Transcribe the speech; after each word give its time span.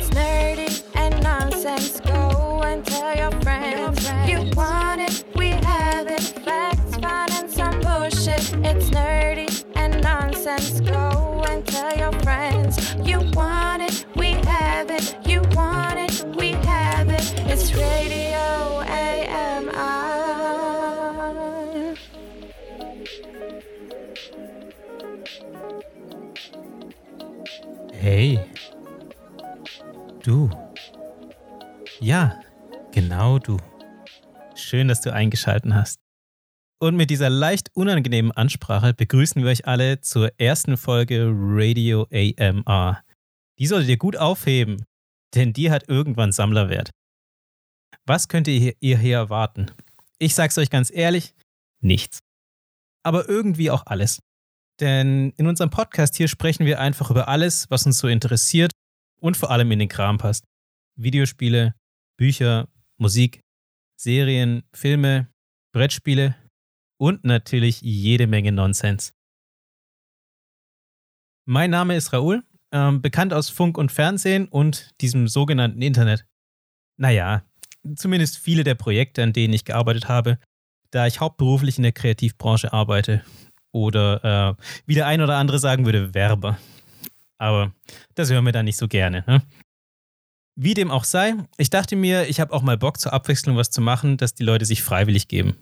It's 0.00 0.10
nerdy 0.10 0.84
and 0.94 1.20
nonsense. 1.24 1.98
Go 2.00 2.62
and 2.64 2.86
tell 2.86 3.16
your 3.16 3.32
friends. 3.42 4.08
You 4.28 4.48
want 4.54 5.00
it, 5.00 5.24
we 5.34 5.48
have 5.48 6.06
it. 6.06 6.20
Facts, 6.44 6.96
fun, 6.98 7.28
and 7.32 7.50
some 7.50 7.80
bullshit. 7.80 8.54
It's 8.64 8.90
nerdy 8.90 9.64
and 9.74 10.00
nonsense. 10.00 10.80
Go 10.80 11.44
and 11.48 11.66
tell 11.66 11.96
your 11.98 12.12
friends. 12.22 12.94
You 13.04 13.18
want 13.34 13.47
Schön, 34.68 34.88
dass 34.88 35.00
du 35.00 35.14
eingeschalten 35.14 35.74
hast. 35.74 35.98
Und 36.78 36.94
mit 36.94 37.08
dieser 37.08 37.30
leicht 37.30 37.74
unangenehmen 37.74 38.32
Ansprache 38.32 38.92
begrüßen 38.92 39.40
wir 39.40 39.48
euch 39.48 39.66
alle 39.66 40.02
zur 40.02 40.38
ersten 40.38 40.76
Folge 40.76 41.32
Radio 41.34 42.06
AMR. 42.12 43.02
Die 43.58 43.66
solltet 43.66 43.88
ihr 43.88 43.96
gut 43.96 44.18
aufheben, 44.18 44.84
denn 45.34 45.54
die 45.54 45.70
hat 45.70 45.88
irgendwann 45.88 46.32
Sammlerwert. 46.32 46.90
Was 48.04 48.28
könnt 48.28 48.46
ihr 48.46 48.74
hier 48.78 49.16
erwarten? 49.16 49.70
Ich 50.18 50.34
sag's 50.34 50.58
euch 50.58 50.68
ganz 50.68 50.90
ehrlich, 50.90 51.34
nichts. 51.80 52.18
Aber 53.02 53.26
irgendwie 53.26 53.70
auch 53.70 53.86
alles. 53.86 54.20
Denn 54.80 55.30
in 55.38 55.46
unserem 55.46 55.70
Podcast 55.70 56.14
hier 56.14 56.28
sprechen 56.28 56.66
wir 56.66 56.78
einfach 56.78 57.10
über 57.10 57.28
alles, 57.28 57.70
was 57.70 57.86
uns 57.86 57.96
so 57.96 58.06
interessiert 58.06 58.72
und 59.18 59.34
vor 59.38 59.50
allem 59.50 59.72
in 59.72 59.78
den 59.78 59.88
Kram 59.88 60.18
passt. 60.18 60.44
Videospiele, 60.96 61.74
Bücher, 62.18 62.68
Musik, 62.98 63.40
Serien, 64.00 64.62
Filme, 64.72 65.28
Brettspiele 65.72 66.36
und 67.00 67.24
natürlich 67.24 67.80
jede 67.80 68.28
Menge 68.28 68.52
Nonsens. 68.52 69.12
Mein 71.46 71.70
Name 71.70 71.96
ist 71.96 72.12
Raoul, 72.12 72.44
ähm, 72.72 73.02
bekannt 73.02 73.32
aus 73.32 73.50
Funk 73.50 73.76
und 73.76 73.90
Fernsehen 73.90 74.46
und 74.46 74.92
diesem 75.00 75.26
sogenannten 75.26 75.82
Internet. 75.82 76.26
Naja, 76.96 77.42
zumindest 77.96 78.38
viele 78.38 78.62
der 78.62 78.76
Projekte, 78.76 79.22
an 79.22 79.32
denen 79.32 79.54
ich 79.54 79.64
gearbeitet 79.64 80.08
habe, 80.08 80.38
da 80.90 81.06
ich 81.06 81.20
hauptberuflich 81.20 81.76
in 81.76 81.82
der 81.82 81.92
Kreativbranche 81.92 82.72
arbeite 82.72 83.24
oder 83.72 84.56
äh, 84.58 84.62
wie 84.86 84.94
der 84.94 85.06
ein 85.06 85.22
oder 85.22 85.36
andere 85.36 85.58
sagen 85.58 85.86
würde, 85.86 86.14
Werber. 86.14 86.58
Aber 87.38 87.72
das 88.14 88.30
hören 88.30 88.44
wir 88.44 88.52
dann 88.52 88.64
nicht 88.64 88.76
so 88.76 88.86
gerne. 88.86 89.24
Ne? 89.26 89.42
Wie 90.60 90.74
dem 90.74 90.90
auch 90.90 91.04
sei, 91.04 91.34
ich 91.56 91.70
dachte 91.70 91.94
mir, 91.94 92.28
ich 92.28 92.40
habe 92.40 92.52
auch 92.52 92.62
mal 92.62 92.76
Bock 92.76 92.98
zur 92.98 93.12
Abwechslung 93.12 93.56
was 93.56 93.70
zu 93.70 93.80
machen, 93.80 94.16
das 94.16 94.34
die 94.34 94.42
Leute 94.42 94.64
sich 94.64 94.82
freiwillig 94.82 95.28
geben. 95.28 95.56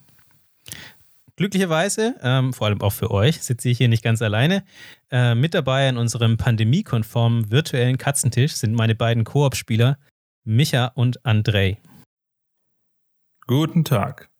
Glücklicherweise, 1.36 2.14
ähm, 2.22 2.54
vor 2.54 2.66
allem 2.68 2.80
auch 2.80 2.94
für 2.94 3.10
euch, 3.10 3.42
sitze 3.42 3.68
ich 3.68 3.76
hier 3.76 3.88
nicht 3.88 4.02
ganz 4.02 4.22
alleine. 4.22 4.64
Äh, 5.10 5.34
mit 5.34 5.52
dabei 5.52 5.90
an 5.90 5.98
unserem 5.98 6.38
pandemiekonformen 6.38 7.50
virtuellen 7.50 7.98
Katzentisch 7.98 8.54
sind 8.54 8.74
meine 8.74 8.94
beiden 8.94 9.24
Koop-Spieler 9.24 9.98
Micha 10.44 10.86
und 10.94 11.26
Andrei. 11.26 11.76
Guten 13.46 13.84
Tag. 13.84 14.30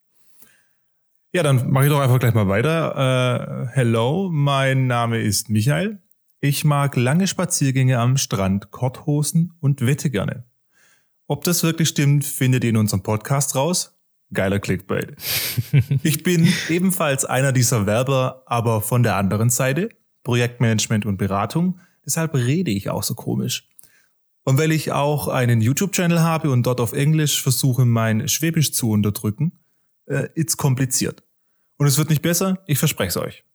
Ja, 1.34 1.43
dann 1.43 1.71
mache 1.71 1.84
ich 1.84 1.91
doch 1.91 2.01
einfach 2.01 2.19
gleich 2.19 2.33
mal 2.33 2.49
weiter. 2.49 3.67
Äh, 3.67 3.75
hello, 3.75 4.31
mein 4.33 4.87
Name 4.87 5.21
ist 5.21 5.51
Michael. 5.51 6.01
Ich 6.41 6.65
mag 6.65 6.97
lange 6.97 7.27
Spaziergänge 7.27 7.98
am 7.98 8.19
Strand, 8.19 8.71
Korthosen 8.71 9.55
und 9.60 9.81
wette 9.81 10.10
gerne. 10.10 10.44
Ob 11.27 11.44
das 11.44 11.62
wirklich 11.62 11.88
stimmt, 11.88 12.25
findet 12.25 12.62
ihr 12.62 12.71
in 12.71 12.77
unserem 12.77 13.03
Podcast 13.03 13.56
raus. 13.56 13.99
Geiler 14.33 14.59
Clickbait. 14.59 15.16
ich 16.03 16.22
bin 16.22 16.53
ebenfalls 16.69 17.25
einer 17.25 17.53
dieser 17.53 17.87
Werber, 17.87 18.43
aber 18.47 18.83
von 18.83 19.03
der 19.03 19.16
anderen 19.16 19.49
Seite, 19.49 19.88
Projektmanagement 20.25 21.06
und 21.06 21.16
Beratung. 21.16 21.81
Deshalb 22.05 22.34
rede 22.34 22.71
ich 22.71 22.91
auch 22.91 23.03
so 23.03 23.15
komisch. 23.15 23.69
Und 24.44 24.59
weil 24.59 24.72
ich 24.72 24.93
auch 24.93 25.28
einen 25.28 25.62
YouTube-Channel 25.62 26.21
habe 26.21 26.50
und 26.50 26.65
dort 26.66 26.81
auf 26.81 26.93
Englisch 26.93 27.43
versuche, 27.43 27.87
mein 27.87 28.28
Schwäbisch 28.28 28.72
zu 28.72 28.91
unterdrücken, 28.91 29.59
äh, 30.05 30.28
it's 30.34 30.56
kompliziert. 30.56 31.25
Und 31.78 31.87
es 31.87 31.97
wird 31.97 32.10
nicht 32.10 32.22
besser, 32.22 32.62
ich 32.66 32.78
verspreche 32.78 33.09
es 33.09 33.16
euch. 33.16 33.46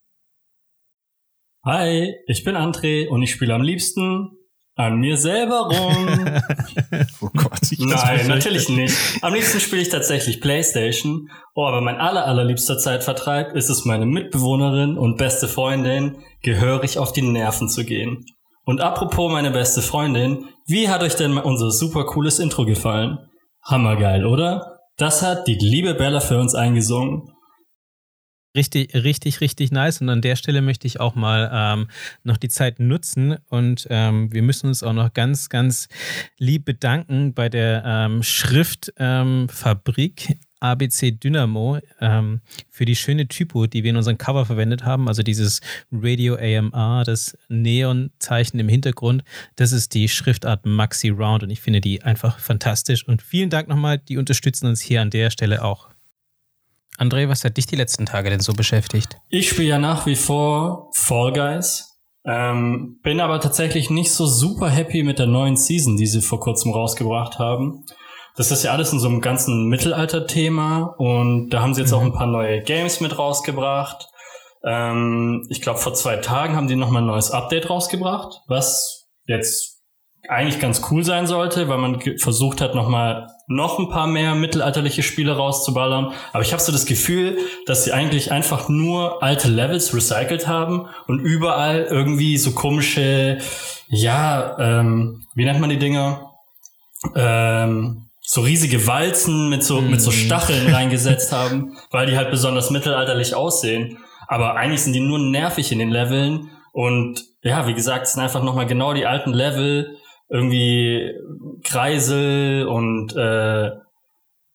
Hi, 1.63 2.16
ich 2.25 2.44
bin 2.44 2.55
André 2.55 3.07
und 3.07 3.22
ich 3.22 3.29
spiele 3.29 3.53
am 3.53 3.61
liebsten 3.61 4.31
an 4.73 4.97
mir 4.97 5.16
selber 5.16 5.67
rum. 5.67 6.07
oh 7.22 7.29
Gott. 7.35 7.59
Nein, 7.77 8.27
natürlich 8.27 8.67
nicht. 8.67 8.97
Am 9.22 9.35
liebsten 9.35 9.59
spiele 9.59 9.83
ich 9.83 9.89
tatsächlich 9.89 10.41
Playstation. 10.41 11.29
Oh, 11.53 11.66
aber 11.66 11.81
mein 11.81 11.97
aller, 11.97 12.25
allerliebster 12.25 12.79
Zeitvertreib 12.79 13.53
ist 13.55 13.69
es, 13.69 13.85
meine 13.85 14.07
Mitbewohnerin 14.07 14.97
und 14.97 15.17
beste 15.17 15.47
Freundin 15.47 16.23
gehörig 16.41 16.97
auf 16.97 17.13
die 17.13 17.22
Nerven 17.22 17.69
zu 17.69 17.85
gehen. 17.85 18.25
Und 18.66 18.81
apropos 18.81 19.31
meine 19.31 19.51
beste 19.51 19.83
Freundin, 19.83 20.45
wie 20.66 20.89
hat 20.89 21.03
euch 21.03 21.16
denn 21.16 21.38
unser 21.38 21.69
super 21.69 22.05
cooles 22.05 22.39
Intro 22.39 22.66
gefallen? 22.66 23.19
Hammergeil, 23.63 24.25
oder? 24.25 24.79
Das 24.97 25.22
hat 25.22 25.47
die 25.47 25.59
liebe 25.59 25.93
Bella 25.93 26.22
für 26.22 26.39
uns 26.39 26.55
eingesungen. 26.55 27.29
Richtig, 28.56 28.94
richtig, 28.94 29.39
richtig 29.39 29.72
nice. 29.72 30.01
Und 30.01 30.09
an 30.09 30.22
der 30.22 30.35
Stelle 30.35 30.62
möchte 30.62 30.85
ich 30.85 31.00
auch 31.00 31.16
mal 31.16 31.50
ähm, 31.53 31.88
noch 32.23 32.35
die 32.35 32.50
Zeit 32.50 32.79
nutzen 32.79 33.38
und 33.50 33.88
ähm, 33.89 34.34
wir 34.34 34.41
müssen 34.41 34.67
uns 34.67 34.84
auch 34.84 34.91
noch 34.91 35.13
ganz, 35.13 35.47
ganz 35.47 35.88
lieb 36.38 36.66
bedanken 36.66 37.34
bei 37.34 37.47
der 37.47 37.84
ähm, 37.85 38.23
Schriftfabrik 38.23 40.29
ähm, 40.29 40.40
ABC 40.61 41.11
Dynamo 41.11 41.79
ähm, 42.00 42.41
für 42.69 42.85
die 42.85 42.95
schöne 42.95 43.28
Typo, 43.28 43.67
die 43.67 43.84
wir 43.84 43.90
in 43.90 43.97
unserem 43.97 44.17
Cover 44.17 44.45
verwendet 44.45 44.85
haben. 44.85 45.07
Also 45.07 45.23
dieses 45.23 45.59
Radio 45.91 46.35
AMR, 46.35 47.03
das 47.03 47.38
Neon-Zeichen 47.50 48.59
im 48.59 48.69
Hintergrund. 48.69 49.23
Das 49.56 49.72
ist 49.72 49.94
die 49.94 50.07
Schriftart 50.07 50.66
Maxi 50.66 51.09
Round 51.09 51.44
und 51.44 51.50
ich 51.50 51.61
finde 51.61 51.81
die 51.81 52.03
einfach 52.03 52.40
fantastisch. 52.40 53.07
Und 53.07 53.22
vielen 53.22 53.50
Dank 53.50 53.67
nochmal, 53.67 53.97
die 53.97 54.17
unterstützen 54.17 54.67
uns 54.67 54.81
hier 54.81 55.01
an 55.01 55.09
der 55.09 55.31
Stelle 55.31 55.63
auch. 55.63 55.91
André, 57.01 57.28
was 57.28 57.44
hat 57.44 57.57
dich 57.57 57.66
die 57.66 57.75
letzten 57.75 58.06
Tage 58.06 58.29
denn 58.29 58.41
so 58.41 58.53
beschäftigt? 58.53 59.17
Ich 59.29 59.50
spiele 59.50 59.69
ja 59.69 59.79
nach 59.79 60.06
wie 60.06 60.16
vor 60.16 60.91
Fall 60.94 61.34
Guys. 61.34 61.97
Ähm, 62.23 63.00
bin 63.01 63.19
aber 63.19 63.39
tatsächlich 63.39 63.89
nicht 63.89 64.13
so 64.13 64.28
super 64.28 64.69
happy 64.69 65.01
mit 65.01 65.17
der 65.17 65.25
neuen 65.25 65.57
Season, 65.57 65.97
die 65.97 66.06
sie 66.06 66.22
vor 66.22 66.40
kurzem 66.40 66.72
rausgebracht 66.72 67.40
haben. 67.40 67.85
Das 68.35 68.51
ist 68.51 68.61
ja 68.63 68.72
alles 68.72 68.94
in 68.94 69.00
so 69.00 69.07
einem 69.07 69.19
ganzen 69.19 69.67
Mittelalter-Thema 69.67 70.94
und 71.00 71.50
da 71.50 71.61
haben 71.61 71.73
sie 71.73 71.81
jetzt 71.81 71.90
mhm. 71.90 71.97
auch 71.97 72.03
ein 72.03 72.13
paar 72.13 72.28
neue 72.28 72.61
Games 72.61 73.01
mit 73.01 73.17
rausgebracht. 73.17 74.07
Ähm, 74.63 75.47
ich 75.50 75.61
glaube, 75.61 75.79
vor 75.79 75.95
zwei 75.95 76.17
Tagen 76.17 76.56
haben 76.56 76.67
die 76.67 76.75
nochmal 76.75 77.01
ein 77.01 77.07
neues 77.07 77.31
Update 77.31 77.67
rausgebracht, 77.67 78.41
was 78.47 79.07
jetzt 79.25 79.81
eigentlich 80.29 80.59
ganz 80.59 80.84
cool 80.91 81.03
sein 81.03 81.25
sollte, 81.25 81.67
weil 81.67 81.79
man 81.79 82.00
versucht 82.19 82.61
hat, 82.61 82.75
nochmal 82.75 83.28
noch 83.56 83.79
ein 83.79 83.89
paar 83.89 84.07
mehr 84.07 84.35
mittelalterliche 84.35 85.03
Spiele 85.03 85.35
rauszuballern. 85.35 86.13
Aber 86.34 86.44
ich 86.44 86.53
habe 86.53 86.62
so 86.62 86.72
das 86.72 86.85
Gefühl, 86.85 87.38
dass 87.66 87.84
sie 87.84 87.91
eigentlich 87.91 88.31
einfach 88.31 88.69
nur 88.69 89.22
alte 89.22 89.47
Levels 89.47 89.94
recycelt 89.94 90.47
haben 90.47 90.88
und 91.07 91.19
überall 91.19 91.88
irgendwie 91.90 92.38
so 92.38 92.51
komische, 92.51 93.40
ja, 93.88 94.57
ähm, 94.59 95.25
wie 95.35 95.45
nennt 95.45 95.59
man 95.59 95.69
die 95.69 95.79
Dinger? 95.79 96.31
Ähm, 97.16 98.07
so 98.22 98.41
riesige 98.41 98.88
Walzen 98.88 99.50
mit 99.50 99.63
so, 99.63 99.81
mm. 99.81 99.90
mit 99.90 100.01
so 100.01 100.11
mhm. 100.11 100.16
Stacheln 100.16 100.67
reingesetzt 100.73 101.31
haben, 101.31 101.78
weil 101.90 102.07
die 102.07 102.16
halt 102.16 102.31
besonders 102.31 102.70
mittelalterlich 102.70 103.35
aussehen. 103.35 103.97
Aber 104.28 104.55
eigentlich 104.55 104.81
sind 104.84 104.93
die 104.93 105.02
nur 105.02 105.20
nervig 105.20 105.72
in 105.72 105.79
den 105.79 105.90
Leveln. 105.90 106.49
Und 106.72 107.25
ja, 107.43 107.67
wie 107.67 107.73
gesagt, 107.73 108.05
es 108.05 108.14
sind 108.14 108.23
einfach 108.23 108.43
nochmal 108.43 108.67
genau 108.67 108.93
die 108.93 109.05
alten 109.05 109.34
Level, 109.34 109.97
irgendwie 110.31 111.13
Kreisel 111.63 112.66
und 112.66 113.16
äh, 113.16 113.72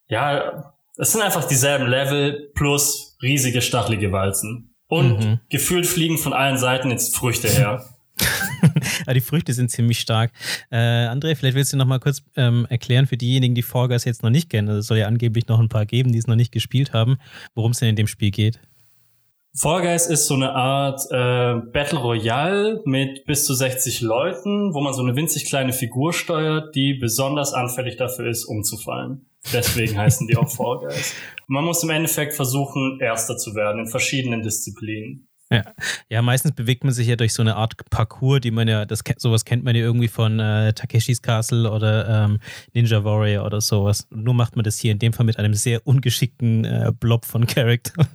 ja, 0.08 0.72
es 0.96 1.12
sind 1.12 1.22
einfach 1.22 1.44
dieselben 1.44 1.86
Level 1.86 2.50
plus 2.54 3.16
riesige 3.22 3.60
stachelige 3.60 4.10
Walzen. 4.10 4.74
Und 4.88 5.18
mhm. 5.18 5.40
gefühlt 5.50 5.86
fliegen 5.86 6.16
von 6.16 6.32
allen 6.32 6.58
Seiten 6.58 6.90
jetzt 6.90 7.16
Früchte 7.16 7.48
her. 7.48 7.84
ja, 9.06 9.12
die 9.14 9.20
Früchte 9.20 9.52
sind 9.52 9.70
ziemlich 9.70 9.98
stark. 10.00 10.30
Äh, 10.70 10.76
André, 10.76 11.34
vielleicht 11.34 11.56
willst 11.56 11.72
du 11.72 11.76
noch 11.76 11.86
mal 11.86 11.98
kurz 11.98 12.22
ähm, 12.36 12.66
erklären 12.70 13.06
für 13.06 13.16
diejenigen, 13.16 13.54
die 13.54 13.62
Fall 13.62 13.88
Guys 13.88 14.04
jetzt 14.04 14.22
noch 14.22 14.30
nicht 14.30 14.48
kennen. 14.48 14.68
Also 14.68 14.80
es 14.80 14.86
soll 14.86 14.98
ja 14.98 15.08
angeblich 15.08 15.48
noch 15.48 15.58
ein 15.58 15.68
paar 15.68 15.86
geben, 15.86 16.12
die 16.12 16.18
es 16.18 16.28
noch 16.28 16.36
nicht 16.36 16.52
gespielt 16.52 16.92
haben, 16.92 17.18
worum 17.54 17.72
es 17.72 17.80
denn 17.80 17.90
in 17.90 17.96
dem 17.96 18.06
Spiel 18.06 18.30
geht. 18.30 18.60
Fall 19.58 19.80
Guys 19.80 20.06
ist 20.06 20.26
so 20.26 20.34
eine 20.34 20.52
Art 20.52 21.00
äh, 21.10 21.66
Battle 21.72 21.98
Royale 21.98 22.82
mit 22.84 23.24
bis 23.24 23.46
zu 23.46 23.54
60 23.54 24.02
Leuten, 24.02 24.74
wo 24.74 24.82
man 24.82 24.92
so 24.92 25.02
eine 25.02 25.16
winzig 25.16 25.46
kleine 25.46 25.72
Figur 25.72 26.12
steuert, 26.12 26.74
die 26.74 26.92
besonders 26.92 27.54
anfällig 27.54 27.96
dafür 27.96 28.28
ist, 28.28 28.44
umzufallen. 28.44 29.30
Deswegen 29.54 29.96
heißen 29.98 30.26
die 30.26 30.36
auch 30.36 30.50
Fall 30.50 30.80
Guys. 30.80 31.14
Man 31.46 31.64
muss 31.64 31.82
im 31.82 31.88
Endeffekt 31.88 32.34
versuchen, 32.34 32.98
Erster 33.00 33.38
zu 33.38 33.54
werden 33.54 33.80
in 33.80 33.86
verschiedenen 33.86 34.42
Disziplinen. 34.42 35.26
Ja. 35.50 35.62
ja, 36.10 36.22
meistens 36.22 36.52
bewegt 36.52 36.84
man 36.84 36.92
sich 36.92 37.06
ja 37.06 37.16
durch 37.16 37.32
so 37.32 37.40
eine 37.40 37.54
Art 37.54 37.76
Parcours, 37.88 38.40
die 38.40 38.50
man 38.50 38.66
ja, 38.68 38.84
das 38.84 39.04
sowas 39.16 39.44
kennt 39.44 39.62
man 39.64 39.76
ja 39.76 39.82
irgendwie 39.82 40.08
von 40.08 40.38
äh, 40.40 40.74
Takeshis 40.74 41.22
Castle 41.22 41.70
oder 41.70 42.24
ähm, 42.26 42.40
Ninja 42.74 43.04
Warrior 43.04 43.46
oder 43.46 43.60
sowas. 43.62 44.06
Nur 44.10 44.34
macht 44.34 44.56
man 44.56 44.64
das 44.64 44.76
hier 44.76 44.92
in 44.92 44.98
dem 44.98 45.14
Fall 45.14 45.24
mit 45.24 45.38
einem 45.38 45.54
sehr 45.54 45.86
ungeschickten 45.86 46.64
äh, 46.64 46.92
Blob 46.98 47.24
von 47.24 47.46
Charakter. 47.46 48.06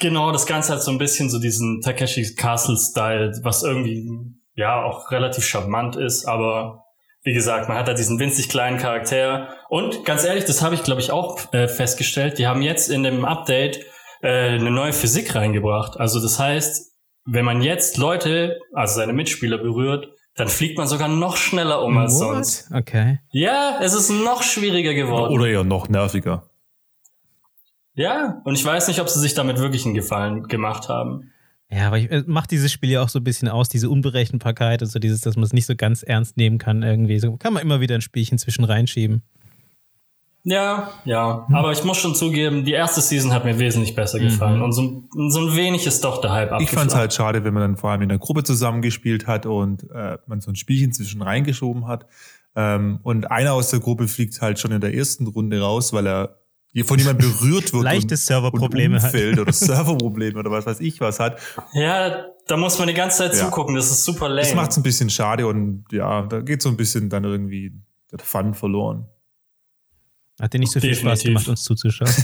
Genau, 0.00 0.32
das 0.32 0.46
Ganze 0.46 0.72
hat 0.72 0.82
so 0.82 0.90
ein 0.90 0.98
bisschen 0.98 1.30
so 1.30 1.38
diesen 1.38 1.80
Takeshis 1.82 2.34
Castle-Style, 2.34 3.40
was 3.42 3.62
irgendwie 3.62 4.08
ja 4.54 4.82
auch 4.82 5.10
relativ 5.10 5.44
charmant 5.44 5.96
ist, 5.96 6.24
aber 6.26 6.84
wie 7.22 7.34
gesagt, 7.34 7.68
man 7.68 7.76
hat 7.76 7.86
da 7.86 7.92
diesen 7.92 8.18
winzig 8.18 8.48
kleinen 8.48 8.78
Charakter. 8.78 9.48
Und 9.68 10.04
ganz 10.06 10.24
ehrlich, 10.24 10.46
das 10.46 10.62
habe 10.62 10.74
ich, 10.74 10.82
glaube 10.82 11.02
ich, 11.02 11.10
auch 11.10 11.52
äh, 11.52 11.68
festgestellt. 11.68 12.38
Die 12.38 12.46
haben 12.46 12.62
jetzt 12.62 12.88
in 12.88 13.02
dem 13.02 13.26
Update 13.26 13.80
äh, 14.22 14.54
eine 14.54 14.70
neue 14.70 14.94
Physik 14.94 15.34
reingebracht. 15.34 16.00
Also 16.00 16.20
das 16.20 16.38
heißt, 16.38 16.92
wenn 17.26 17.44
man 17.44 17.60
jetzt 17.60 17.98
Leute, 17.98 18.58
also 18.72 18.94
seine 18.94 19.12
Mitspieler 19.12 19.58
berührt, 19.58 20.08
dann 20.34 20.48
fliegt 20.48 20.78
man 20.78 20.86
sogar 20.86 21.08
noch 21.08 21.36
schneller 21.36 21.82
um 21.82 21.98
als 21.98 22.14
What? 22.14 22.20
sonst. 22.20 22.70
Okay. 22.72 23.18
Ja, 23.30 23.78
es 23.82 23.92
ist 23.94 24.08
noch 24.08 24.42
schwieriger 24.42 24.94
geworden. 24.94 25.34
Oder 25.34 25.46
eher 25.46 25.64
noch 25.64 25.90
nerviger. 25.90 26.49
Ja, 28.00 28.40
und 28.44 28.54
ich 28.54 28.64
weiß 28.64 28.88
nicht, 28.88 28.98
ob 29.00 29.10
sie 29.10 29.20
sich 29.20 29.34
damit 29.34 29.58
wirklich 29.58 29.84
einen 29.84 29.92
Gefallen 29.92 30.44
gemacht 30.44 30.88
haben. 30.88 31.32
Ja, 31.70 31.88
aber 31.88 31.98
ich, 31.98 32.10
äh, 32.10 32.24
macht 32.26 32.50
dieses 32.50 32.72
Spiel 32.72 32.88
ja 32.88 33.02
auch 33.02 33.10
so 33.10 33.18
ein 33.18 33.24
bisschen 33.24 33.46
aus, 33.48 33.68
diese 33.68 33.90
Unberechenbarkeit 33.90 34.80
und 34.80 34.88
so 34.88 34.98
dieses, 34.98 35.20
dass 35.20 35.36
man 35.36 35.44
es 35.44 35.52
nicht 35.52 35.66
so 35.66 35.76
ganz 35.76 36.02
ernst 36.02 36.38
nehmen 36.38 36.56
kann 36.56 36.82
irgendwie. 36.82 37.18
So 37.18 37.36
kann 37.36 37.52
man 37.52 37.62
immer 37.62 37.80
wieder 37.80 37.94
ein 37.94 38.00
Spielchen 38.00 38.38
zwischen 38.38 38.64
reinschieben. 38.64 39.22
Ja, 40.44 40.92
ja. 41.04 41.46
Aber 41.52 41.72
ich 41.72 41.84
muss 41.84 41.98
schon 41.98 42.14
zugeben, 42.14 42.64
die 42.64 42.72
erste 42.72 43.02
Season 43.02 43.34
hat 43.34 43.44
mir 43.44 43.58
wesentlich 43.58 43.94
besser 43.94 44.18
gefallen. 44.18 44.56
Mhm. 44.56 44.64
Und 44.64 44.72
so, 44.72 45.04
so 45.28 45.40
ein 45.40 45.54
wenig 45.54 45.86
ist 45.86 46.02
doch 46.02 46.22
der 46.22 46.32
Hype 46.32 46.58
Ich 46.60 46.70
fand 46.70 46.90
es 46.90 46.96
halt 46.96 47.12
schade, 47.12 47.44
wenn 47.44 47.52
man 47.52 47.60
dann 47.60 47.76
vor 47.76 47.90
allem 47.90 48.00
in 48.00 48.08
der 48.08 48.18
Gruppe 48.18 48.44
zusammengespielt 48.44 49.26
hat 49.26 49.44
und 49.44 49.84
äh, 49.90 50.16
man 50.26 50.40
so 50.40 50.50
ein 50.50 50.56
Spielchen 50.56 50.94
zwischen 50.94 51.20
reingeschoben 51.20 51.86
hat. 51.86 52.06
Ähm, 52.56 53.00
und 53.02 53.30
einer 53.30 53.52
aus 53.52 53.68
der 53.68 53.80
Gruppe 53.80 54.08
fliegt 54.08 54.40
halt 54.40 54.58
schon 54.58 54.72
in 54.72 54.80
der 54.80 54.94
ersten 54.94 55.26
Runde 55.26 55.60
raus, 55.60 55.92
weil 55.92 56.06
er 56.06 56.39
von 56.84 56.98
jemandem 56.98 57.30
berührt 57.32 57.72
wird 57.72 57.82
Leichte 57.82 58.16
Serverprobleme 58.16 59.02
hat. 59.02 59.14
oder 59.14 59.52
Serverprobleme 59.52 60.38
oder 60.38 60.50
was 60.50 60.66
weiß 60.66 60.80
ich 60.80 61.00
was 61.00 61.18
hat. 61.20 61.40
Ja, 61.74 62.26
da 62.46 62.56
muss 62.56 62.78
man 62.78 62.88
die 62.88 62.94
ganze 62.94 63.18
Zeit 63.18 63.34
Ja. 63.34 63.46
zugucken. 63.46 63.74
Das 63.74 63.90
ist 63.90 64.04
super 64.04 64.28
lame. 64.28 64.42
Das 64.42 64.54
macht 64.54 64.70
es 64.70 64.76
ein 64.76 64.82
bisschen 64.82 65.10
schade 65.10 65.46
und 65.46 65.84
ja, 65.92 66.22
da 66.26 66.40
geht 66.40 66.62
so 66.62 66.68
ein 66.68 66.76
bisschen 66.76 67.08
dann 67.10 67.24
irgendwie 67.24 67.72
der 68.12 68.18
Fun 68.20 68.54
verloren. 68.54 69.06
Hat 70.40 70.52
dir 70.54 70.58
nicht 70.58 70.72
so 70.72 70.80
viel 70.80 70.94
Spaß 70.94 71.20
Definitiv. 71.20 71.44
gemacht, 71.44 71.48
uns 71.48 71.62
zuzuschauen? 71.64 72.10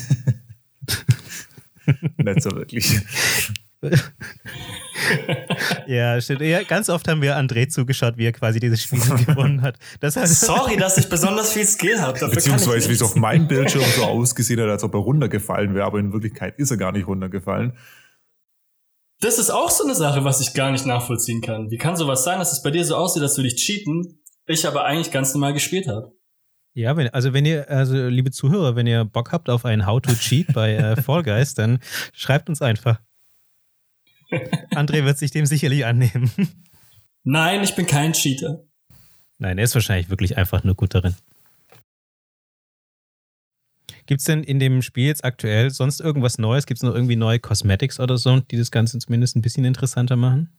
Nicht 2.16 2.42
so 2.42 2.50
wirklich. 2.50 3.00
ja, 5.87 6.20
stimmt. 6.20 6.41
Ja, 6.43 6.62
ganz 6.62 6.88
oft 6.88 7.06
haben 7.08 7.23
wir 7.23 7.37
André 7.37 7.69
zugeschaut, 7.69 8.17
wie 8.17 8.26
er 8.26 8.32
quasi 8.32 8.61
dieses 8.61 8.82
Spiel 8.82 8.99
gewonnen 9.26 9.62
hat. 9.62 9.79
Das 10.00 10.17
hat 10.17 10.29
Sorry, 10.29 10.76
dass 10.76 10.99
ich 10.99 11.08
besonders 11.08 11.53
viel 11.53 11.67
Skill 11.67 12.00
habe. 12.00 12.19
Dafür 12.19 12.35
Beziehungsweise 12.35 12.88
wie 12.88 12.94
es 12.94 13.03
auf 13.03 13.17
meinem 13.17 13.49
Bildschirm 13.49 13.85
so 13.97 14.05
ausgesehen 14.05 14.61
hat, 14.61 14.69
als 14.69 14.85
ob 14.85 14.94
er 14.94 15.00
runtergefallen 15.00 15.75
wäre, 15.75 15.87
aber 15.87 15.99
in 15.99 16.12
Wirklichkeit 16.12 16.58
ist 16.58 16.70
er 16.70 16.76
gar 16.76 16.93
nicht 16.93 17.06
runtergefallen. 17.06 17.76
Das 19.20 19.38
ist 19.38 19.50
auch 19.50 19.70
so 19.70 19.85
eine 19.85 19.94
Sache, 19.94 20.25
was 20.25 20.41
ich 20.41 20.53
gar 20.53 20.70
nicht 20.70 20.85
nachvollziehen 20.85 21.41
kann. 21.41 21.70
Wie 21.70 21.79
kann 21.79 21.97
sowas 21.97 22.23
sein, 22.23 22.38
dass 22.38 22.52
es 22.52 22.62
bei 22.62 22.70
dir 22.70 22.85
so 22.85 22.97
aussieht, 22.97 23.23
als 23.23 23.37
würde 23.38 23.49
ich 23.49 23.56
cheaten, 23.56 24.20
ich 24.47 24.67
aber 24.67 24.85
eigentlich 24.85 25.11
ganz 25.11 25.32
normal 25.32 25.55
gespielt 25.55 25.88
habe? 25.88 26.12
Ja, 26.75 26.94
wenn, 26.94 27.09
also 27.09 27.32
wenn 27.32 27.47
ihr, 27.47 27.70
also 27.70 27.94
liebe 28.09 28.31
Zuhörer, 28.31 28.76
wenn 28.76 28.87
ihr 28.87 29.06
Bock 29.06 29.32
habt 29.32 29.49
auf 29.49 29.64
ein 29.64 29.87
How 29.87 30.02
to 30.02 30.12
Cheat 30.12 30.52
bei 30.52 30.75
äh, 30.75 31.00
Fall 31.00 31.23
Guys, 31.23 31.55
dann 31.55 31.79
schreibt 32.12 32.50
uns 32.50 32.61
einfach. 32.61 33.00
André 34.75 35.05
wird 35.05 35.19
sich 35.19 35.31
dem 35.31 35.46
sicherlich 35.46 35.84
annehmen. 35.84 36.31
Nein, 37.25 37.62
ich 37.62 37.75
bin 37.75 37.87
kein 37.87 38.12
Cheater. 38.12 38.64
Nein, 39.38 39.58
er 39.58 39.64
ist 39.64 39.75
wahrscheinlich 39.75 40.11
wirklich 40.11 40.37
einfach 40.37 40.64
nur 40.64 40.75
gut 40.75 40.94
darin. 40.94 41.14
Gibt 44.06 44.20
es 44.20 44.26
denn 44.26 44.44
in 44.44 44.61
dem 44.61 44.82
Spiel 44.82 45.06
jetzt 45.06 45.25
aktuell 45.25 45.70
sonst 45.70 46.00
irgendwas 46.00 46.38
Neues? 46.38 46.67
Gibt 46.67 46.78
es 46.78 46.82
noch 46.84 46.94
irgendwie 46.94 47.17
neue 47.17 47.40
Cosmetics 47.40 47.99
oder 47.99 48.17
so, 48.17 48.38
die 48.38 48.56
das 48.56 48.70
Ganze 48.70 48.99
zumindest 48.99 49.37
ein 49.37 49.43
bisschen 49.43 49.64
interessanter 49.64 50.17
machen? 50.17 50.52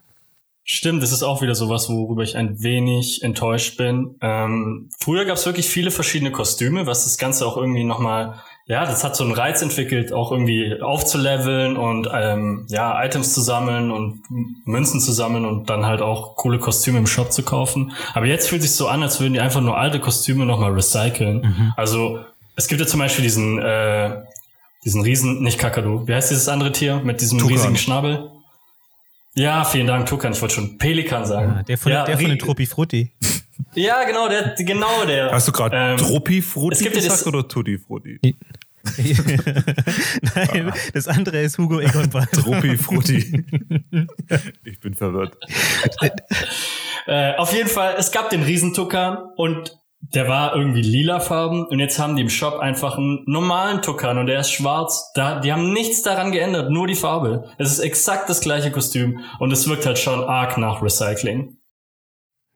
Stimmt, 0.70 1.02
das 1.02 1.14
ist 1.14 1.24
auch 1.24 1.42
wieder 1.42 1.56
sowas, 1.56 1.88
worüber 1.88 2.24
ich 2.24 2.36
ein 2.36 2.62
wenig 2.62 3.24
enttäuscht 3.24 3.78
bin. 3.78 4.18
Ähm, 4.20 4.90
früher 5.00 5.24
gab 5.24 5.38
es 5.38 5.46
wirklich 5.46 5.68
viele 5.68 5.92
verschiedene 5.92 6.32
Kostüme, 6.32 6.86
was 6.86 7.06
das 7.06 7.18
Ganze 7.18 7.46
auch 7.46 7.56
irgendwie 7.56 7.86
nochmal, 7.86 8.38
ja, 8.68 8.86
das 8.86 9.04
hat 9.04 9.16
so 9.16 9.24
einen 9.24 9.34
Reiz 9.34 9.62
entwickelt, 9.62 10.12
auch 10.12 10.32
irgendwie 10.32 10.82
aufzuleveln 10.82 11.78
und 11.78 12.10
ähm, 12.14 12.66
ja, 12.70 13.02
Items 13.04 13.34
zu 13.34 13.42
sammeln 13.42 13.92
und 13.92 14.22
Münzen 14.66 15.00
zu 15.00 15.14
sammeln 15.14 15.46
und 15.46 15.70
dann 15.70 15.86
halt 15.86 16.02
auch 16.02 16.36
coole 16.36 16.60
Kostüme 16.60 16.98
im 16.98 17.08
Shop 17.08 17.32
zu 17.32 17.44
kaufen. 17.44 17.94
Aber 18.14 18.26
jetzt 18.26 18.50
fühlt 18.50 18.62
sich 18.62 18.72
so 18.72 18.88
an, 18.90 19.02
als 19.04 19.20
würden 19.22 19.34
die 19.34 19.40
einfach 19.40 19.62
nur 19.62 19.78
alte 19.78 20.00
Kostüme 20.00 20.46
nochmal 20.46 20.72
recyceln. 20.74 21.74
Also 21.78 22.20
es 22.58 22.68
gibt 22.68 22.82
ja 22.82 22.88
zum 22.88 23.00
Beispiel 23.00 23.24
diesen, 23.24 23.58
äh, 23.60 24.22
diesen 24.84 25.02
riesen, 25.02 25.42
nicht 25.44 25.58
Kakadu, 25.60 26.06
wie 26.08 26.14
heißt 26.14 26.30
dieses 26.32 26.50
andere 26.50 26.72
Tier 26.74 27.00
mit 27.04 27.22
diesem 27.22 27.40
Tukan. 27.40 27.54
riesigen 27.56 27.78
Schnabel? 27.78 28.32
Ja, 29.36 29.64
vielen 29.66 29.88
Dank, 29.88 30.08
Tukan. 30.08 30.32
Ich 30.34 30.42
wollte 30.42 30.56
schon 30.56 30.78
Pelikan 30.78 31.26
sagen. 31.26 31.58
Ah, 31.60 31.64
der 31.64 31.78
von, 31.78 31.92
ja, 31.92 32.04
der 32.06 32.18
von 32.18 32.26
den 32.26 32.38
ri- 32.38 32.42
Truppi 32.44 32.66
Frutti. 32.66 33.12
Ja, 33.76 34.04
genau, 34.06 34.28
der, 34.30 34.56
genau 34.58 35.06
der. 35.06 35.32
Hast 35.32 35.48
du 35.48 35.52
gerade 35.52 35.76
Ähm, 35.76 35.98
Truppi 35.98 36.40
es 36.40 36.46
Frutti 36.46 36.84
gibt 36.84 36.96
ja 36.96 37.02
gesagt 37.02 37.22
das- 37.22 37.28
oder 37.28 37.48
Tutti 37.48 37.78
Frutti? 37.78 38.20
Nein, 40.36 40.74
das 40.94 41.08
andere 41.08 41.42
ist 41.42 41.58
Hugo 41.58 41.80
Egon 41.80 42.10
Ball. 42.10 42.26
Truppi 42.28 42.78
Frutti. 42.78 43.44
ich 44.64 44.80
bin 44.80 44.94
verwirrt. 44.94 45.38
Äh, 47.10 47.36
auf 47.38 47.54
jeden 47.54 47.70
Fall, 47.70 47.96
es 47.98 48.12
gab 48.12 48.30
den 48.32 48.44
Riesentukan 48.44 49.18
und 49.38 49.78
der 50.02 50.28
war 50.28 50.58
irgendwie 50.58 50.82
lilafarben 50.82 51.66
und 51.66 51.80
jetzt 51.80 52.00
haben 52.00 52.18
die 52.18 52.22
im 52.22 52.30
Shop 52.30 52.60
einfach 52.60 52.98
einen 52.98 53.24
normalen 53.26 53.82
Tukan 53.82 54.18
und 54.18 54.28
der 54.28 54.42
ist 54.42 54.52
schwarz. 54.52 55.12
Da, 55.16 55.40
die 55.40 55.54
haben 55.54 55.72
nichts 55.72 56.02
daran 56.02 56.34
geändert, 56.34 56.70
nur 56.70 56.86
die 56.86 56.96
Farbe. 56.96 57.50
Es 57.58 57.72
ist 57.72 57.80
exakt 57.80 58.30
das 58.30 58.42
gleiche 58.42 58.72
Kostüm 58.72 59.22
und 59.40 59.54
es 59.54 59.70
wirkt 59.70 59.86
halt 59.86 59.98
schon 60.00 60.22
arg 60.22 60.58
nach 60.58 60.82
Recycling. 60.82 61.57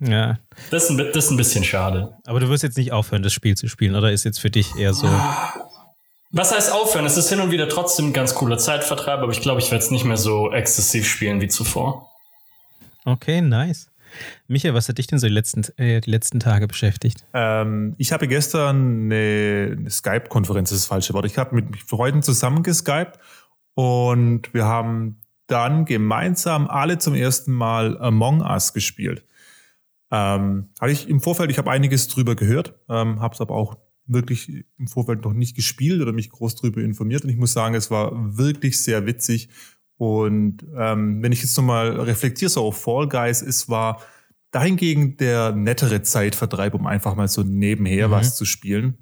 Ja, 0.03 0.39
Das 0.71 0.86
ist 0.86 0.89
ein, 0.89 0.98
das 0.98 1.25
ist 1.25 1.31
ein 1.31 1.38
bisschen 1.38 1.63
schade. 1.63 2.13
aber 2.25 2.39
du 2.39 2.50
wirst 2.50 2.63
jetzt 2.63 2.77
nicht 2.77 2.92
aufhören, 2.92 3.21
das 3.21 3.33
Spiel 3.33 3.56
zu 3.56 3.68
spielen, 3.68 3.95
oder 3.95 4.12
ist 4.12 4.24
jetzt 4.24 4.39
für 4.39 4.50
dich 4.50 4.75
eher 4.75 4.94
so? 4.95 5.07
Was 6.31 6.51
heißt 6.56 6.71
aufhören? 6.71 7.06
Es 7.06 7.18
ist 7.18 7.30
hin 7.30 7.39
und 7.39 7.51
wieder 7.51 7.68
trotzdem 7.69 8.07
ein 8.07 8.13
ganz 8.13 8.33
cooler 8.33 8.57
Zeitvertreib, 8.57 9.19
aber 9.19 9.31
ich 9.31 9.42
glaube, 9.42 9.59
ich 9.62 9.70
werde 9.70 9.84
es 9.84 9.91
nicht 9.91 10.05
mehr 10.05 10.17
so 10.17 10.51
exzessiv 10.51 11.08
spielen 11.08 11.39
wie 11.41 11.50
zuvor. 11.50 12.10
Okay, 13.05 13.41
nice. 13.41 13.89
Michael, 14.48 14.74
was 14.74 14.89
hat 14.89 14.98
dich 14.98 15.08
denn 15.08 15.20
so 15.20 15.27
die 15.27 15.34
letzten, 15.34 15.63
äh, 15.77 16.01
die 16.01 16.10
letzten 16.12 16.39
Tage 16.39 16.67
beschäftigt? 16.67 17.25
Ähm, 17.34 17.96
ich 17.98 18.12
habe 18.12 18.27
gestern 18.27 19.05
eine, 19.12 19.75
eine 19.77 19.89
Skype-Konferenz, 19.89 20.70
das 20.70 20.79
ist 20.79 20.84
das 20.86 20.89
falsche 20.89 21.13
Wort. 21.13 21.25
Ich 21.25 21.38
habe 21.38 21.55
mit 21.55 21.77
Freunden 21.88 22.22
zusammen 22.22 22.63
geskypt 22.63 23.20
und 23.74 24.53
wir 24.53 24.65
haben 24.65 25.22
dann 25.48 25.86
gemeinsam 25.86 26.67
alle 26.67 26.98
zum 26.98 27.13
ersten 27.13 27.51
Mal 27.53 27.98
Among 28.01 28.41
Us 28.41 28.74
gespielt. 28.74 29.25
Ähm, 30.12 30.70
hatte 30.80 30.91
ich 30.91 31.08
im 31.10 31.22
Vorfeld, 31.22 31.50
ich 31.51 31.58
habe 31.58 31.72
einiges 31.72 32.08
drüber 32.08 32.36
gehört, 32.36 32.75
ähm, 32.89 33.22
habe 33.22 33.34
es 33.34 33.41
aber 33.41 33.56
auch 33.56 33.77
wirklich 34.08 34.65
im 34.77 34.88
Vorfeld 34.88 35.24
noch 35.24 35.34
nicht 35.34 35.56
gespielt 35.56 36.01
oder 36.01 36.12
mich 36.12 36.30
groß 36.30 36.56
drüber 36.56 36.82
informiert. 36.82 37.24
Und 37.24 37.30
ich 37.30 37.38
muss 37.38 37.53
sagen, 37.53 37.75
es 37.75 37.89
war 37.91 38.38
wirklich 38.38 38.84
sehr 38.84 39.06
witzig. 39.06 39.50
Und 39.96 40.65
ähm, 40.75 41.22
wenn 41.24 41.32
ich 41.32 41.41
jetzt 41.41 41.56
nochmal 41.56 42.00
reflektiere 42.00 42.50
so 42.50 42.65
auf 42.65 42.82
Fall 42.82 43.08
Guys, 43.08 43.41
es 43.41 43.70
war 43.70 44.01
dahingegen 44.50 45.15
der 45.15 45.53
nettere 45.53 46.01
Zeitvertreib, 46.01 46.74
um 46.74 46.88
einfach 46.88 47.15
mal 47.15 47.27
so 47.30 47.44
nebenher 47.44 48.08
Mhm. 48.10 48.12
was 48.12 48.36
zu 48.36 48.44
spielen. 48.44 48.98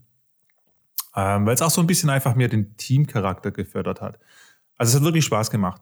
Ähm, 1.16 1.46
Weil 1.46 1.56
es 1.56 1.62
auch 1.64 1.72
so 1.72 1.82
ein 1.82 1.88
bisschen 1.88 2.10
einfach 2.12 2.36
mehr 2.36 2.50
den 2.50 2.78
Teamcharakter 2.78 3.50
gefördert 3.52 4.02
hat. 4.02 4.20
Also 4.78 4.92
es 4.92 4.96
hat 4.98 5.04
wirklich 5.04 5.26
Spaß 5.26 5.50
gemacht. 5.50 5.82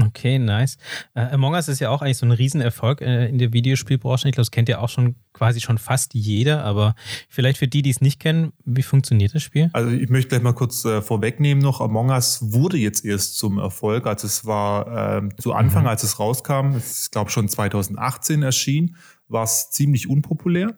Okay, 0.00 0.38
nice. 0.38 0.78
Äh, 1.14 1.20
Among 1.32 1.52
Us 1.52 1.68
ist 1.68 1.78
ja 1.80 1.90
auch 1.90 2.00
eigentlich 2.00 2.16
so 2.16 2.24
ein 2.24 2.32
Riesenerfolg 2.32 3.02
äh, 3.02 3.28
in 3.28 3.36
der 3.38 3.52
Videospielbranche. 3.52 4.26
Ich 4.28 4.32
glaube, 4.34 4.46
das 4.46 4.50
kennt 4.50 4.70
ja 4.70 4.78
auch 4.78 4.88
schon 4.88 5.16
quasi 5.34 5.60
schon 5.60 5.76
fast 5.76 6.14
jeder, 6.14 6.64
aber 6.64 6.94
vielleicht 7.28 7.58
für 7.58 7.68
die, 7.68 7.82
die 7.82 7.90
es 7.90 8.00
nicht 8.00 8.18
kennen, 8.18 8.52
wie 8.64 8.82
funktioniert 8.82 9.34
das 9.34 9.42
Spiel? 9.42 9.68
Also 9.74 9.90
ich 9.90 10.08
möchte 10.08 10.30
gleich 10.30 10.42
mal 10.42 10.54
kurz 10.54 10.84
äh, 10.86 11.02
vorwegnehmen 11.02 11.62
noch, 11.62 11.82
Among 11.82 12.08
Us 12.08 12.38
wurde 12.52 12.78
jetzt 12.78 13.04
erst 13.04 13.36
zum 13.36 13.58
Erfolg. 13.58 14.06
Also 14.06 14.26
es 14.26 14.46
war 14.46 15.18
ähm, 15.18 15.36
zu 15.38 15.52
Anfang, 15.52 15.82
Mhm. 15.82 15.88
als 15.88 16.02
es 16.04 16.18
rauskam, 16.18 16.74
es 16.74 16.92
ist 17.00 17.12
glaube 17.12 17.30
schon 17.30 17.48
2018 17.48 18.42
erschien, 18.42 18.96
war 19.28 19.44
es 19.44 19.70
ziemlich 19.70 20.08
unpopulär. 20.08 20.76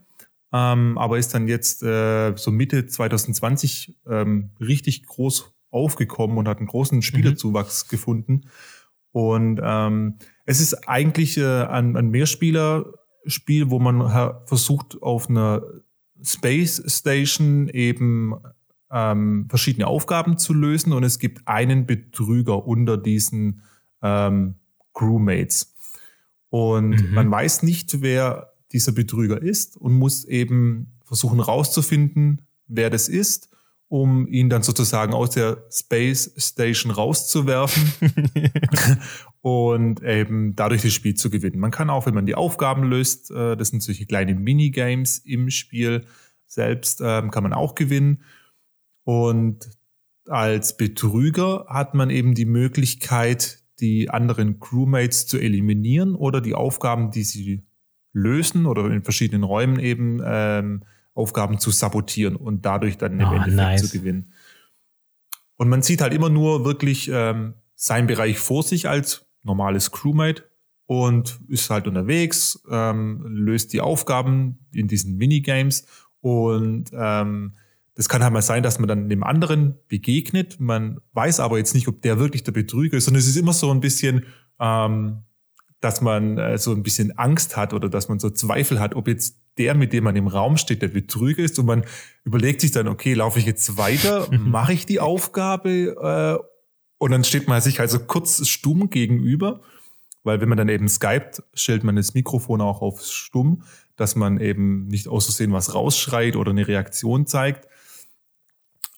Ähm, 0.53 0.99
aber 0.99 1.19
ist 1.19 1.35
dann 1.35 1.47
jetzt 1.49 1.83
äh, 1.83 2.33
so 2.37 2.51
Mitte 2.51 2.87
2020 2.87 3.97
ähm, 4.09 4.51
richtig 4.61 5.05
groß 5.07 5.53
aufgekommen 5.71 6.39
und 6.39 6.47
hat 6.47 6.59
einen 6.59 6.69
großen 6.69 7.03
Spielerzuwachs 7.03 7.89
gefunden. 7.89 8.43
Und 9.15 9.61
ähm, 9.63 10.17
es 10.45 10.61
ist 10.61 10.89
eigentlich 10.89 11.39
äh, 11.39 11.63
ein, 11.67 11.97
ein 11.97 12.11
Mehrspieler-Spiel, 12.11 13.71
wo 13.71 13.79
man 13.79 14.11
versucht, 14.47 15.01
auf 15.03 15.31
einer 15.31 15.63
Space 16.21 16.83
Station 16.89 17.69
eben 17.69 18.35
ähm, 18.91 19.47
verschiedene 19.49 19.87
Aufgaben 19.87 20.37
zu 20.37 20.53
lösen 20.53 20.93
und 20.93 21.05
es 21.05 21.21
gibt 21.21 21.47
einen 21.47 21.87
Betrüger 21.87 22.67
unter 22.67 22.97
diesen 22.97 23.63
ähm, 24.03 24.57
Crewmates. 24.95 25.73
Und 26.51 26.91
Mhm. 26.91 27.15
man 27.15 27.31
weiß 27.31 27.63
nicht, 27.63 28.03
wer 28.03 28.53
dieser 28.73 28.91
Betrüger 28.91 29.41
ist 29.41 29.77
und 29.77 29.93
muss 29.95 30.25
eben 30.25 30.99
versuchen 31.05 31.39
rauszufinden, 31.39 32.43
wer 32.67 32.91
das 32.91 33.09
ist, 33.09 33.49
um 33.95 34.27
ihn 34.27 34.51
dann 34.51 34.65
sozusagen 34.65 35.15
aus 35.15 35.31
der 35.31 35.69
Space 35.71 36.35
Station 36.37 36.91
rauszuwerfen 36.91 37.93
und 39.41 40.03
eben 40.03 40.57
dadurch 40.57 40.83
das 40.83 40.93
Spiel 40.93 41.15
zu 41.15 41.31
gewinnen. 41.31 41.61
Man 41.61 41.71
kann 41.71 41.91
auch, 41.91 42.05
wenn 42.05 42.15
man 42.15 42.27
die 42.27 42.35
Aufgaben 42.35 42.83
löst, 42.83 43.31
äh, 43.31 43.57
das 43.57 43.69
sind 43.69 43.85
solche 43.85 44.05
kleine 44.07 44.35
Minigames 44.35 45.19
im 45.19 45.49
Spiel 45.49 46.07
selbst, 46.45 47.03
ähm, 47.05 47.31
kann 47.31 47.45
man 47.45 47.53
auch 47.53 47.77
gewinnen. 47.77 48.25
Und 49.05 49.71
als 50.27 50.77
Betrüger 50.77 51.67
hat 51.69 51.95
man 51.95 52.11
eben 52.11 52.35
die 52.35 52.47
Möglichkeit, 52.47 53.63
die 53.79 54.11
anderen 54.11 54.59
Crewmates 54.59 55.29
zu 55.29 55.39
eliminieren 55.39 56.17
oder 56.17 56.41
die 56.41 56.55
Aufgaben, 56.55 57.13
die 57.13 57.23
sie 57.23 57.63
lösen 58.13 58.67
oder 58.67 58.91
in 58.91 59.05
verschiedenen 59.05 59.45
Räumen 59.45 59.79
eben 59.79 60.21
ähm, 60.25 60.83
Aufgaben 61.15 61.59
zu 61.59 61.71
sabotieren 61.71 62.37
und 62.37 62.65
dadurch 62.67 62.99
dann 62.99 63.15
im 63.21 63.27
Ah, 63.27 63.33
Endeffekt 63.35 63.57
nice. 63.57 63.91
zu 63.91 63.99
gewinnen. 63.99 64.33
Und 65.57 65.69
man 65.69 65.83
sieht 65.83 66.01
halt 66.01 66.13
immer 66.13 66.29
nur 66.29 66.65
wirklich 66.65 67.09
ähm, 67.13 67.55
seinen 67.77 68.07
Bereich 68.07 68.39
vor 68.39 68.63
sich 68.63 68.89
als 68.89 69.27
normales 69.43 69.93
Crewmate 69.93 70.45
und 70.87 71.39
ist 71.49 71.71
halt 71.71 71.87
unterwegs, 71.87 72.63
ähm, 72.71 73.25
löst 73.27 73.73
die 73.73 73.81
Aufgaben 73.81 74.59
in 74.73 74.89
diesen 74.89 75.17
Minigames 75.17 75.87
und 76.21 76.91
ähm, 76.93 77.55
das 77.95 78.09
kann 78.09 78.25
halt 78.25 78.33
mal 78.33 78.43
sein, 78.43 78.65
dass 78.65 78.81
man 78.81 78.89
dann 78.89 79.09
dem 79.09 79.23
anderen 79.23 79.77
begegnet. 79.87 80.59
Man 80.59 81.01
weiß 81.13 81.39
aber 81.39 81.59
jetzt 81.59 81.75
nicht, 81.75 81.87
ob 81.87 82.03
der 82.03 82.19
wirklich 82.19 82.43
der 82.43 82.51
Betrüger 82.51 82.97
ist, 82.97 83.05
sondern 83.05 83.21
es 83.21 83.29
ist 83.29 83.37
immer 83.37 83.53
so 83.53 83.71
ein 83.71 83.79
bisschen, 83.81 84.25
ähm, 84.59 85.19
dass 85.85 86.01
man 86.01 86.39
äh, 86.39 86.57
so 86.57 86.73
ein 86.73 86.83
bisschen 86.83 87.17
Angst 87.19 87.59
hat 87.59 87.75
oder 87.75 87.91
dass 87.91 88.09
man 88.09 88.19
so 88.19 88.31
Zweifel 88.31 88.81
hat, 88.81 88.95
ob 88.95 89.07
jetzt 89.07 89.37
der, 89.59 89.75
mit 89.75 89.93
dem 89.93 90.05
man 90.05 90.17
im 90.17 90.29
Raum 90.29 90.57
steht, 90.57 90.81
der 90.81 90.89
Betrüger 90.89 91.43
ist. 91.43 91.59
Und 91.59 91.67
man 91.67 91.85
überlegt 92.25 92.63
sich 92.63 92.71
dann, 92.71 92.89
okay, 92.89 93.13
laufe 93.13 93.39
ich 93.39 93.45
jetzt 93.45 93.77
weiter, 93.77 94.27
mache 94.33 94.73
ich 94.73 94.87
die 94.87 94.99
Aufgabe? 94.99 96.41
Äh, 96.41 96.45
und 96.97 97.11
dann 97.11 97.23
steht 97.23 97.49
man 97.49 97.61
sich 97.61 97.81
halt 97.81 97.91
so 97.91 97.99
kurz 97.99 98.49
stumm 98.49 98.89
gegenüber, 98.89 99.61
weil 100.23 100.41
wenn 100.41 100.49
man 100.49 100.57
dann 100.57 100.71
eben 100.71 100.89
skypt, 100.89 101.43
stellt 101.53 101.85
man 101.85 101.97
das 101.97 102.15
Mikrofon 102.15 102.63
auch 102.63 102.81
auf 102.81 103.05
stumm, 103.05 103.63
dass 103.97 104.17
man 104.17 104.41
eben 104.41 104.87
nicht 104.87 105.07
aus 105.07 105.27
Versehen 105.27 105.53
was 105.53 105.75
rausschreit 105.75 106.35
oder 106.35 106.51
eine 106.51 106.67
Reaktion 106.67 107.27
zeigt. 107.27 107.69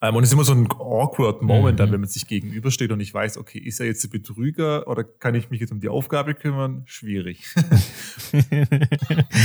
Ähm, 0.06 0.16
und 0.16 0.22
es 0.22 0.28
ist 0.28 0.34
immer 0.34 0.44
so 0.44 0.52
ein 0.52 0.68
awkward 0.70 1.42
Moment 1.42 1.74
Mhm. 1.74 1.76
dann, 1.76 1.92
wenn 1.92 2.00
man 2.00 2.08
sich 2.08 2.26
gegenübersteht 2.26 2.92
und 2.92 3.00
ich 3.00 3.12
weiß, 3.12 3.38
okay, 3.38 3.58
ist 3.58 3.80
er 3.80 3.86
jetzt 3.86 4.04
der 4.04 4.08
Betrüger 4.08 4.86
oder 4.88 5.04
kann 5.04 5.34
ich 5.34 5.50
mich 5.50 5.60
jetzt 5.60 5.72
um 5.72 5.80
die 5.80 5.88
Aufgabe 5.88 6.34
kümmern? 6.34 6.82
Schwierig. 6.86 7.44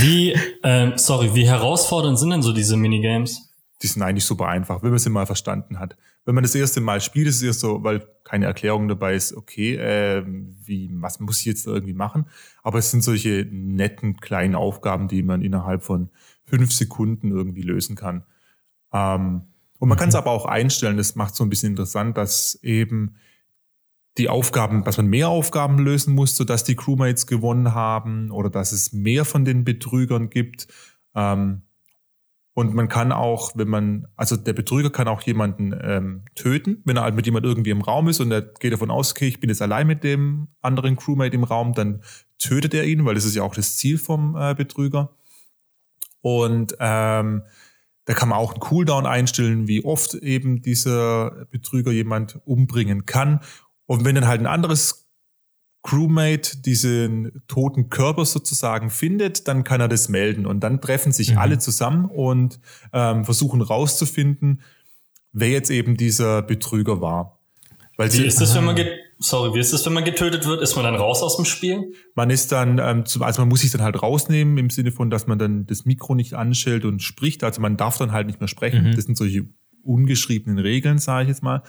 Wie, 0.00 0.36
ähm, 0.62 0.92
sorry, 0.96 1.34
wie 1.34 1.46
herausfordernd 1.46 2.18
sind 2.18 2.30
denn 2.30 2.42
so 2.42 2.52
diese 2.52 2.76
Minigames? 2.76 3.48
die 3.82 3.88
sind 3.88 4.02
eigentlich 4.02 4.24
super 4.24 4.46
einfach, 4.46 4.82
wenn 4.82 4.90
man 4.90 5.00
sie 5.00 5.10
mal 5.10 5.26
verstanden 5.26 5.80
hat. 5.80 5.96
Wenn 6.24 6.36
man 6.36 6.44
das 6.44 6.54
erste 6.54 6.80
Mal 6.80 7.00
spielt, 7.00 7.26
ist 7.26 7.36
es 7.36 7.42
erst 7.42 7.60
so, 7.60 7.82
weil 7.82 8.06
keine 8.22 8.46
Erklärung 8.46 8.86
dabei 8.86 9.16
ist, 9.16 9.34
okay, 9.34 9.74
ähm, 9.74 10.56
wie, 10.64 10.88
was 11.00 11.18
muss 11.18 11.40
ich 11.40 11.46
jetzt 11.46 11.66
irgendwie 11.66 11.92
machen? 11.92 12.26
Aber 12.62 12.78
es 12.78 12.92
sind 12.92 13.02
solche 13.02 13.44
netten 13.50 14.18
kleinen 14.18 14.54
Aufgaben, 14.54 15.08
die 15.08 15.24
man 15.24 15.42
innerhalb 15.42 15.82
von 15.82 16.10
fünf 16.44 16.72
Sekunden 16.72 17.32
irgendwie 17.32 17.62
lösen 17.62 17.96
kann. 17.96 18.24
Ähm, 18.92 19.42
und 19.82 19.88
man 19.88 19.98
kann 19.98 20.10
es 20.10 20.14
aber 20.14 20.30
auch 20.30 20.46
einstellen, 20.46 20.96
das 20.96 21.16
macht 21.16 21.34
so 21.34 21.42
ein 21.42 21.50
bisschen 21.50 21.70
interessant, 21.70 22.16
dass 22.16 22.54
eben 22.62 23.16
die 24.16 24.28
Aufgaben, 24.28 24.84
dass 24.84 24.96
man 24.96 25.08
mehr 25.08 25.28
Aufgaben 25.28 25.76
lösen 25.80 26.14
muss, 26.14 26.36
sodass 26.36 26.62
die 26.62 26.76
Crewmates 26.76 27.26
gewonnen 27.26 27.74
haben 27.74 28.30
oder 28.30 28.48
dass 28.48 28.70
es 28.70 28.92
mehr 28.92 29.24
von 29.24 29.44
den 29.44 29.64
Betrügern 29.64 30.30
gibt. 30.30 30.68
Ähm, 31.16 31.62
und 32.54 32.74
man 32.74 32.88
kann 32.88 33.10
auch, 33.10 33.56
wenn 33.56 33.66
man, 33.66 34.06
also 34.14 34.36
der 34.36 34.52
Betrüger 34.52 34.90
kann 34.90 35.08
auch 35.08 35.22
jemanden 35.22 35.76
ähm, 35.82 36.26
töten, 36.36 36.80
wenn 36.84 36.96
er 36.96 37.02
halt 37.02 37.16
mit 37.16 37.26
jemand 37.26 37.44
irgendwie 37.44 37.70
im 37.70 37.82
Raum 37.82 38.06
ist 38.06 38.20
und 38.20 38.30
er 38.30 38.42
geht 38.42 38.72
davon 38.72 38.92
aus, 38.92 39.10
okay, 39.10 39.26
ich 39.26 39.40
bin 39.40 39.50
jetzt 39.50 39.62
allein 39.62 39.88
mit 39.88 40.04
dem 40.04 40.46
anderen 40.60 40.94
Crewmate 40.94 41.34
im 41.34 41.42
Raum, 41.42 41.72
dann 41.74 42.04
tötet 42.38 42.72
er 42.72 42.84
ihn, 42.84 43.04
weil 43.04 43.16
das 43.16 43.24
ist 43.24 43.34
ja 43.34 43.42
auch 43.42 43.56
das 43.56 43.78
Ziel 43.78 43.98
vom 43.98 44.36
äh, 44.36 44.54
Betrüger. 44.54 45.16
Und 46.20 46.76
ähm, 46.78 47.42
da 48.04 48.14
kann 48.14 48.28
man 48.28 48.38
auch 48.38 48.52
einen 48.52 48.60
Cooldown 48.60 49.06
einstellen, 49.06 49.68
wie 49.68 49.84
oft 49.84 50.14
eben 50.14 50.62
dieser 50.62 51.46
Betrüger 51.50 51.92
jemand 51.92 52.40
umbringen 52.44 53.06
kann. 53.06 53.40
Und 53.86 54.04
wenn 54.04 54.14
dann 54.14 54.26
halt 54.26 54.40
ein 54.40 54.46
anderes 54.46 55.08
Crewmate 55.82 56.62
diesen 56.62 57.42
toten 57.48 57.90
Körper 57.90 58.24
sozusagen 58.24 58.90
findet, 58.90 59.48
dann 59.48 59.64
kann 59.64 59.80
er 59.80 59.88
das 59.88 60.08
melden 60.08 60.46
und 60.46 60.60
dann 60.60 60.80
treffen 60.80 61.12
sich 61.12 61.32
Mhm. 61.32 61.38
alle 61.38 61.58
zusammen 61.58 62.04
und 62.06 62.60
ähm, 62.92 63.24
versuchen 63.24 63.60
rauszufinden, 63.60 64.62
wer 65.32 65.48
jetzt 65.48 65.70
eben 65.70 65.96
dieser 65.96 66.42
Betrüger 66.42 67.00
war. 67.00 67.40
Weil 67.96 68.12
Wie 68.12 68.18
sie, 68.18 68.26
ist 68.26 68.40
das, 68.40 68.54
wenn 68.54 68.64
man 68.64 68.76
get 68.76 68.88
sorry, 69.22 69.54
wie 69.54 69.60
ist 69.60 69.72
das, 69.72 69.84
wenn 69.86 69.92
man 69.92 70.04
getötet 70.04 70.46
wird? 70.46 70.62
Ist 70.62 70.76
man 70.76 70.84
dann 70.84 70.94
raus 70.94 71.22
aus 71.22 71.36
dem 71.36 71.44
Spiel? 71.44 71.92
man 72.14 72.30
ist 72.30 72.52
dann, 72.52 72.78
ähm, 72.78 73.06
zum, 73.06 73.22
also 73.22 73.42
man 73.42 73.48
muss 73.48 73.60
sich 73.60 73.70
dann 73.70 73.82
halt 73.82 74.02
rausnehmen 74.02 74.58
im 74.58 74.70
Sinne 74.70 74.92
von, 74.92 75.10
dass 75.10 75.26
man 75.26 75.38
dann 75.38 75.66
das 75.66 75.84
Mikro 75.84 76.14
nicht 76.14 76.34
anstellt 76.34 76.84
und 76.84 77.02
spricht. 77.02 77.44
Also 77.44 77.60
man 77.60 77.76
darf 77.76 77.98
dann 77.98 78.12
halt 78.12 78.26
nicht 78.26 78.40
mehr 78.40 78.48
sprechen. 78.48 78.84
Mhm. 78.84 78.96
Das 78.96 79.04
sind 79.04 79.16
solche 79.16 79.46
ungeschriebenen 79.82 80.58
Regeln, 80.58 80.98
sage 80.98 81.24
ich 81.24 81.28
jetzt 81.28 81.42
mal. 81.42 81.62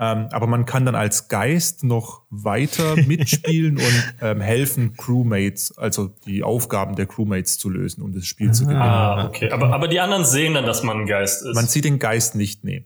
Ähm, 0.00 0.28
aber 0.30 0.46
man 0.46 0.64
kann 0.64 0.84
dann 0.84 0.94
als 0.94 1.28
Geist 1.28 1.82
noch 1.82 2.22
weiter 2.30 2.94
mitspielen 3.06 3.78
und 3.78 4.14
ähm, 4.20 4.40
helfen, 4.40 4.94
Crewmates, 4.96 5.76
also 5.76 6.08
die 6.24 6.44
Aufgaben 6.44 6.94
der 6.94 7.06
Crewmates 7.06 7.58
zu 7.58 7.68
lösen, 7.68 8.02
um 8.02 8.12
das 8.12 8.24
Spiel 8.24 8.52
zu 8.52 8.64
gewinnen. 8.64 8.80
Ah, 8.80 9.26
okay. 9.26 9.50
Aber, 9.50 9.72
aber 9.72 9.88
die 9.88 9.98
anderen 9.98 10.24
sehen 10.24 10.54
dann, 10.54 10.66
dass 10.66 10.84
man 10.84 11.00
ein 11.00 11.06
Geist 11.06 11.44
ist. 11.44 11.54
Man 11.54 11.66
sieht 11.66 11.84
den 11.84 11.98
Geist 11.98 12.36
nicht, 12.36 12.62
nee. 12.62 12.84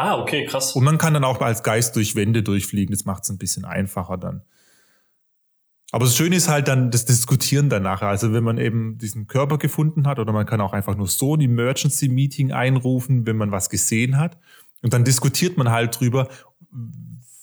Ah, 0.00 0.18
okay, 0.18 0.44
krass. 0.46 0.74
Und 0.74 0.84
man 0.84 0.98
kann 0.98 1.14
dann 1.14 1.24
auch 1.24 1.40
als 1.40 1.62
Geist 1.62 1.96
durch 1.96 2.14
Wände 2.16 2.42
durchfliegen. 2.42 2.92
Das 2.92 3.04
macht 3.04 3.24
es 3.24 3.30
ein 3.30 3.38
bisschen 3.38 3.64
einfacher 3.64 4.16
dann. 4.16 4.42
Aber 5.92 6.04
das 6.04 6.16
Schöne 6.16 6.36
ist 6.36 6.48
halt 6.48 6.68
dann 6.68 6.90
das 6.90 7.04
Diskutieren 7.04 7.68
danach. 7.68 8.02
Also 8.02 8.32
wenn 8.32 8.44
man 8.44 8.58
eben 8.58 8.98
diesen 8.98 9.26
Körper 9.26 9.58
gefunden 9.58 10.06
hat 10.06 10.18
oder 10.18 10.32
man 10.32 10.46
kann 10.46 10.60
auch 10.60 10.72
einfach 10.72 10.96
nur 10.96 11.08
so 11.08 11.34
ein 11.34 11.40
Emergency 11.40 12.08
Meeting 12.08 12.52
einrufen, 12.52 13.26
wenn 13.26 13.36
man 13.36 13.50
was 13.50 13.70
gesehen 13.70 14.16
hat. 14.16 14.38
Und 14.82 14.92
dann 14.92 15.04
diskutiert 15.04 15.56
man 15.56 15.70
halt 15.70 15.98
drüber, 15.98 16.28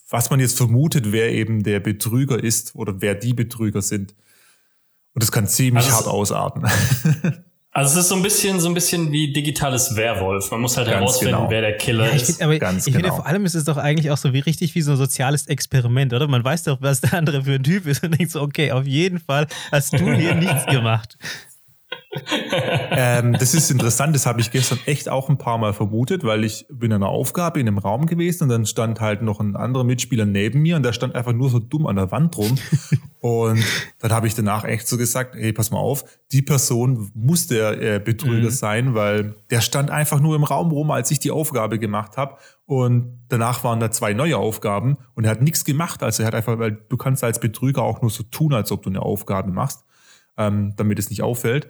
was 0.10 0.30
man 0.30 0.40
jetzt 0.40 0.58
vermutet, 0.58 1.12
wer 1.12 1.32
eben 1.32 1.64
der 1.64 1.82
Betrüger 1.82 2.42
ist 2.42 2.76
oder 2.76 3.02
wer 3.02 3.16
die 3.16 3.34
Betrüger 3.34 3.82
sind. 3.82 4.16
Und 5.14 5.24
das 5.24 5.32
kann 5.32 5.48
ziemlich 5.48 5.86
Also 5.86 5.98
hart 5.98 6.08
ausarten. 6.08 6.64
Also 7.78 7.92
es 8.00 8.06
ist 8.06 8.10
so 8.10 8.16
ein 8.16 8.24
bisschen, 8.24 8.60
so 8.60 8.70
ein 8.70 8.74
bisschen 8.74 9.12
wie 9.12 9.32
digitales 9.32 9.96
Werwolf. 9.96 10.50
Man 10.50 10.62
muss 10.62 10.78
halt 10.78 10.88
Ganz 10.88 10.98
herausfinden, 10.98 11.36
genau. 11.36 11.52
wer 11.52 11.62
der 11.62 11.78
Killer 11.78 12.06
Ja, 12.08 12.16
ich 12.16 12.24
ist. 12.24 12.26
find, 12.32 12.42
aber 12.42 12.58
Ganz 12.58 12.88
ich 12.88 12.94
finde, 12.94 13.04
genau. 13.10 13.18
vor 13.18 13.28
allem 13.28 13.46
ist 13.46 13.54
es 13.54 13.66
doch 13.66 13.78
eigentlich 13.78 14.10
auch 14.10 14.18
so 14.18 14.34
wie 14.34 14.40
richtig 14.40 14.74
wie 14.74 14.82
so 14.82 14.94
ein 14.94 14.98
soziales 14.98 15.46
Experiment, 15.46 16.12
oder? 16.12 16.28
Man 16.28 16.44
weiß 16.44 16.64
doch, 16.64 16.82
was 16.82 17.02
der 17.02 17.14
andere 17.14 17.44
für 17.44 17.54
ein 17.54 17.62
Typ 17.64 17.86
ist 17.86 18.04
und 18.04 18.18
denkt 18.18 18.32
so, 18.32 18.42
okay, 18.42 18.72
auf 18.72 18.88
jeden 18.88 19.20
Fall 19.20 19.46
hast 19.72 19.94
du 19.94 20.12
hier 20.12 20.34
nichts 20.36 20.66
gemacht. 20.66 21.20
Ähm, 22.92 23.34
das 23.34 23.54
ist 23.54 23.72
interessant, 23.72 24.16
das 24.16 24.26
habe 24.26 24.42
ich 24.42 24.52
gestern 24.52 24.80
echt 24.86 25.10
auch 25.10 25.30
ein 25.30 25.38
paar 25.38 25.58
Mal 25.58 25.74
vermutet, 25.74 26.24
weil 26.24 26.44
ich 26.44 26.66
bin 26.70 26.92
in 26.92 26.98
einer 26.98 27.10
Aufgabe 27.10 27.60
in 27.60 27.68
einem 27.68 27.78
Raum 27.78 28.06
gewesen 28.06 28.44
und 28.44 28.50
dann 28.50 28.66
stand 28.66 29.02
halt 29.02 29.22
noch 29.22 29.40
ein 29.40 29.56
anderer 29.56 29.84
Mitspieler 29.84 30.26
neben 30.26 30.62
mir 30.62 30.76
und 30.76 30.84
der 30.84 30.94
stand 30.94 31.16
einfach 31.16 31.34
nur 31.34 31.50
so 31.50 31.60
dumm 31.60 31.88
an 31.88 31.96
der 31.96 32.12
Wand 32.12 32.38
rum. 32.38 32.58
und 33.20 33.64
dann 34.00 34.12
habe 34.12 34.28
ich 34.28 34.36
danach 34.36 34.64
echt 34.64 34.88
so 34.88 34.98
gesagt, 34.98 35.36
hey, 35.36 35.54
pass 35.54 35.72
mal 35.72 35.80
auf, 35.80 36.06
die 36.32 36.42
Person 36.42 37.12
muss 37.14 37.48
der 37.48 37.82
äh, 37.82 38.00
Betrüger 38.00 38.52
sein, 38.52 38.94
weil 38.96 39.36
der 39.50 39.62
stand 39.62 39.92
einfach 39.92 40.20
nur 40.20 40.36
im 40.36 40.44
Raum 40.44 40.72
rum, 40.72 40.92
als 40.92 41.12
ich 41.12 41.20
die 41.20 41.32
Aufgabe 41.32 41.80
gemacht 41.80 42.18
habe. 42.18 42.38
Und 42.66 43.22
danach 43.30 43.64
waren 43.64 43.80
da 43.80 43.92
zwei 43.92 44.14
neue 44.14 44.38
Aufgaben 44.38 44.98
und 45.16 45.24
er 45.24 45.32
hat 45.32 45.42
nichts 45.42 45.64
gemacht. 45.64 46.04
Also 46.04 46.24
er 46.24 46.28
hat 46.28 46.36
einfach, 46.36 46.60
weil 46.60 46.74
du 46.90 46.98
kannst 46.98 47.24
als 47.24 47.40
Betrüger 47.40 47.82
auch 47.82 48.02
nur 48.02 48.12
so 48.12 48.24
tun, 48.24 48.54
als 48.54 48.72
ob 48.72 48.84
du 48.84 48.90
eine 48.90 49.02
Aufgabe 49.02 49.52
machst, 49.52 49.86
ähm, 50.38 50.74
damit 50.76 51.00
es 51.00 51.10
nicht 51.10 51.24
auffällt. 51.24 51.70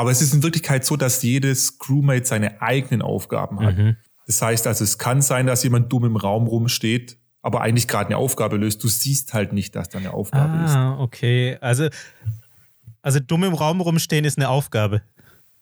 Aber 0.00 0.10
es 0.10 0.22
ist 0.22 0.32
in 0.32 0.42
Wirklichkeit 0.42 0.82
so, 0.86 0.96
dass 0.96 1.22
jedes 1.22 1.78
Crewmate 1.78 2.24
seine 2.24 2.62
eigenen 2.62 3.02
Aufgaben 3.02 3.60
hat. 3.60 3.76
Mhm. 3.76 3.96
Das 4.26 4.40
heißt 4.40 4.66
also, 4.66 4.82
es 4.82 4.96
kann 4.96 5.20
sein, 5.20 5.46
dass 5.46 5.62
jemand 5.62 5.92
dumm 5.92 6.06
im 6.06 6.16
Raum 6.16 6.46
rumsteht, 6.46 7.18
aber 7.42 7.60
eigentlich 7.60 7.86
gerade 7.86 8.06
eine 8.06 8.16
Aufgabe 8.16 8.56
löst. 8.56 8.82
Du 8.82 8.88
siehst 8.88 9.34
halt 9.34 9.52
nicht, 9.52 9.76
dass 9.76 9.90
da 9.90 9.98
eine 9.98 10.14
Aufgabe 10.14 10.64
ist. 10.64 10.70
Ah, 10.70 10.98
okay. 10.98 11.58
Also, 11.60 11.90
also 13.02 13.20
dumm 13.20 13.44
im 13.44 13.52
Raum 13.52 13.82
rumstehen 13.82 14.24
ist 14.24 14.38
eine 14.38 14.48
Aufgabe. 14.48 15.02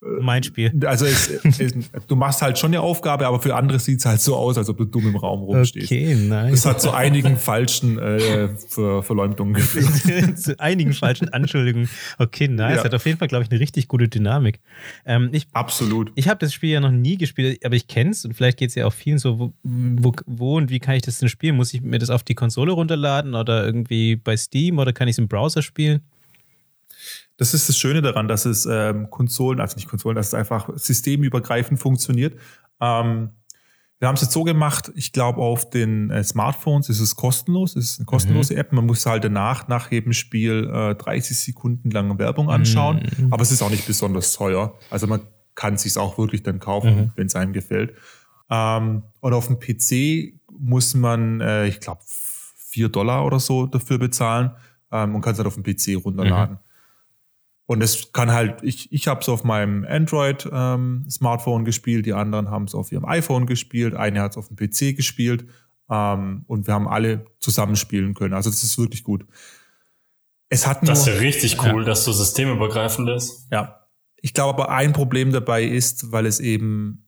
Mein 0.00 0.44
Spiel. 0.44 0.72
Also 0.86 1.06
es, 1.06 1.28
es, 1.28 1.72
du 2.06 2.14
machst 2.14 2.40
halt 2.40 2.56
schon 2.56 2.70
eine 2.70 2.80
Aufgabe, 2.80 3.26
aber 3.26 3.40
für 3.40 3.56
andere 3.56 3.80
sieht 3.80 3.98
es 3.98 4.06
halt 4.06 4.20
so 4.20 4.36
aus, 4.36 4.56
als 4.56 4.68
ob 4.68 4.78
du 4.78 4.84
dumm 4.84 5.08
im 5.08 5.16
Raum 5.16 5.42
rumstehst. 5.42 5.86
Okay, 5.86 6.14
nice. 6.14 6.62
Das 6.62 6.66
hat 6.66 6.80
zu 6.80 6.92
einigen 6.92 7.36
falschen 7.36 7.98
äh, 7.98 8.48
Ver 8.68 9.02
Verleumdungen 9.02 9.54
geführt. 9.54 10.38
zu 10.38 10.58
einigen 10.60 10.92
falschen 10.92 11.30
Anschuldigungen. 11.30 11.88
Okay, 12.18 12.46
nice. 12.46 12.76
Ja. 12.76 12.84
Hat 12.84 12.94
auf 12.94 13.06
jeden 13.06 13.18
Fall, 13.18 13.26
glaube 13.26 13.44
ich, 13.44 13.50
eine 13.50 13.58
richtig 13.58 13.88
gute 13.88 14.08
Dynamik. 14.08 14.60
Ähm, 15.04 15.30
ich 15.32 15.48
Absolut. 15.52 16.12
ich 16.14 16.28
habe 16.28 16.38
das 16.38 16.54
Spiel 16.54 16.70
ja 16.70 16.80
noch 16.80 16.92
nie 16.92 17.18
gespielt, 17.18 17.64
aber 17.64 17.74
ich 17.74 17.88
kenne 17.88 18.10
es 18.10 18.24
und 18.24 18.34
vielleicht 18.34 18.58
geht 18.58 18.68
es 18.68 18.76
ja 18.76 18.86
auch 18.86 18.92
vielen 18.92 19.18
so, 19.18 19.38
wo, 19.38 19.52
wo, 19.64 20.12
wo 20.26 20.56
und 20.56 20.70
wie 20.70 20.78
kann 20.78 20.94
ich 20.94 21.02
das 21.02 21.18
denn 21.18 21.28
spielen? 21.28 21.56
Muss 21.56 21.74
ich 21.74 21.82
mir 21.82 21.98
das 21.98 22.10
auf 22.10 22.22
die 22.22 22.36
Konsole 22.36 22.70
runterladen 22.70 23.34
oder 23.34 23.66
irgendwie 23.66 24.14
bei 24.14 24.36
Steam 24.36 24.78
oder 24.78 24.92
kann 24.92 25.08
ich 25.08 25.14
es 25.14 25.18
im 25.18 25.26
Browser 25.26 25.62
spielen? 25.62 26.02
Das 27.38 27.54
ist 27.54 27.68
das 27.68 27.78
Schöne 27.78 28.02
daran, 28.02 28.28
dass 28.28 28.44
es 28.44 28.66
ähm, 28.70 29.08
Konsolen, 29.10 29.60
also 29.60 29.76
nicht 29.76 29.88
Konsolen, 29.88 30.16
dass 30.16 30.28
es 30.28 30.34
einfach 30.34 30.68
systemübergreifend 30.74 31.80
funktioniert. 31.80 32.38
Ähm, 32.80 33.30
wir 34.00 34.06
haben 34.06 34.14
es 34.14 34.20
jetzt 34.20 34.32
so 34.32 34.44
gemacht, 34.44 34.92
ich 34.94 35.12
glaube, 35.12 35.40
auf 35.40 35.70
den 35.70 36.10
äh, 36.10 36.22
Smartphones 36.22 36.88
ist 36.88 37.00
es 37.00 37.16
kostenlos, 37.16 37.74
es 37.74 37.92
ist 37.92 37.98
eine 37.98 38.06
kostenlose 38.06 38.54
App. 38.56 38.72
Man 38.72 38.86
muss 38.86 39.06
halt 39.06 39.24
danach, 39.24 39.66
nach 39.66 39.90
jedem 39.90 40.12
Spiel, 40.12 40.70
äh, 40.72 40.94
30 40.94 41.36
Sekunden 41.36 41.90
lang 41.90 42.16
Werbung 42.18 42.48
anschauen. 42.50 43.02
Aber 43.30 43.42
es 43.42 43.50
ist 43.50 43.62
auch 43.62 43.70
nicht 43.70 43.86
besonders 43.86 44.32
teuer. 44.32 44.74
Also 44.90 45.06
man 45.06 45.20
kann 45.56 45.74
es 45.74 45.82
sich 45.82 45.96
auch 45.96 46.16
wirklich 46.18 46.44
dann 46.44 46.60
kaufen, 46.60 47.12
wenn 47.16 47.26
es 47.26 47.34
einem 47.34 47.52
gefällt. 47.52 47.94
Ähm, 48.50 49.02
und 49.20 49.32
auf 49.32 49.48
dem 49.48 49.58
PC 49.58 50.38
muss 50.58 50.94
man, 50.94 51.40
äh, 51.40 51.66
ich 51.66 51.80
glaube, 51.80 52.00
4 52.06 52.88
Dollar 52.88 53.24
oder 53.26 53.40
so 53.40 53.66
dafür 53.66 53.98
bezahlen 53.98 54.52
ähm, 54.92 55.14
und 55.16 55.22
kann 55.22 55.32
es 55.32 55.38
halt 55.38 55.46
auf 55.48 55.54
dem 55.54 55.64
PC 55.64 56.04
runterladen. 56.04 56.58
Und 57.70 57.82
es 57.82 58.12
kann 58.12 58.32
halt, 58.32 58.62
ich, 58.62 58.90
ich 58.92 59.08
habe 59.08 59.20
es 59.20 59.28
auf 59.28 59.44
meinem 59.44 59.84
Android-Smartphone 59.86 61.64
gespielt, 61.66 62.06
die 62.06 62.14
anderen 62.14 62.50
haben 62.50 62.64
es 62.64 62.74
auf 62.74 62.90
ihrem 62.92 63.04
iPhone 63.04 63.44
gespielt, 63.44 63.94
eine 63.94 64.22
hat 64.22 64.30
es 64.32 64.36
auf 64.38 64.48
dem 64.48 64.56
PC 64.56 64.96
gespielt 64.96 65.44
ähm, 65.90 66.44
und 66.46 66.66
wir 66.66 66.72
haben 66.72 66.88
alle 66.88 67.26
zusammen 67.40 67.76
spielen 67.76 68.14
können. 68.14 68.32
Also 68.32 68.48
das 68.48 68.62
ist 68.62 68.78
wirklich 68.78 69.04
gut. 69.04 69.26
Es 70.48 70.66
hat 70.66 70.82
nur, 70.82 70.92
Das 70.92 71.00
ist 71.00 71.08
ja 71.08 71.14
richtig 71.20 71.62
cool, 71.62 71.84
dass 71.84 72.04
so 72.04 72.12
systemübergreifend 72.12 73.08
ist. 73.10 73.46
ja. 73.52 73.74
Ich 74.20 74.34
glaube 74.34 74.54
aber 74.64 74.72
ein 74.72 74.92
Problem 74.92 75.30
dabei 75.30 75.62
ist, 75.62 76.10
weil 76.10 76.26
es 76.26 76.40
eben 76.40 77.04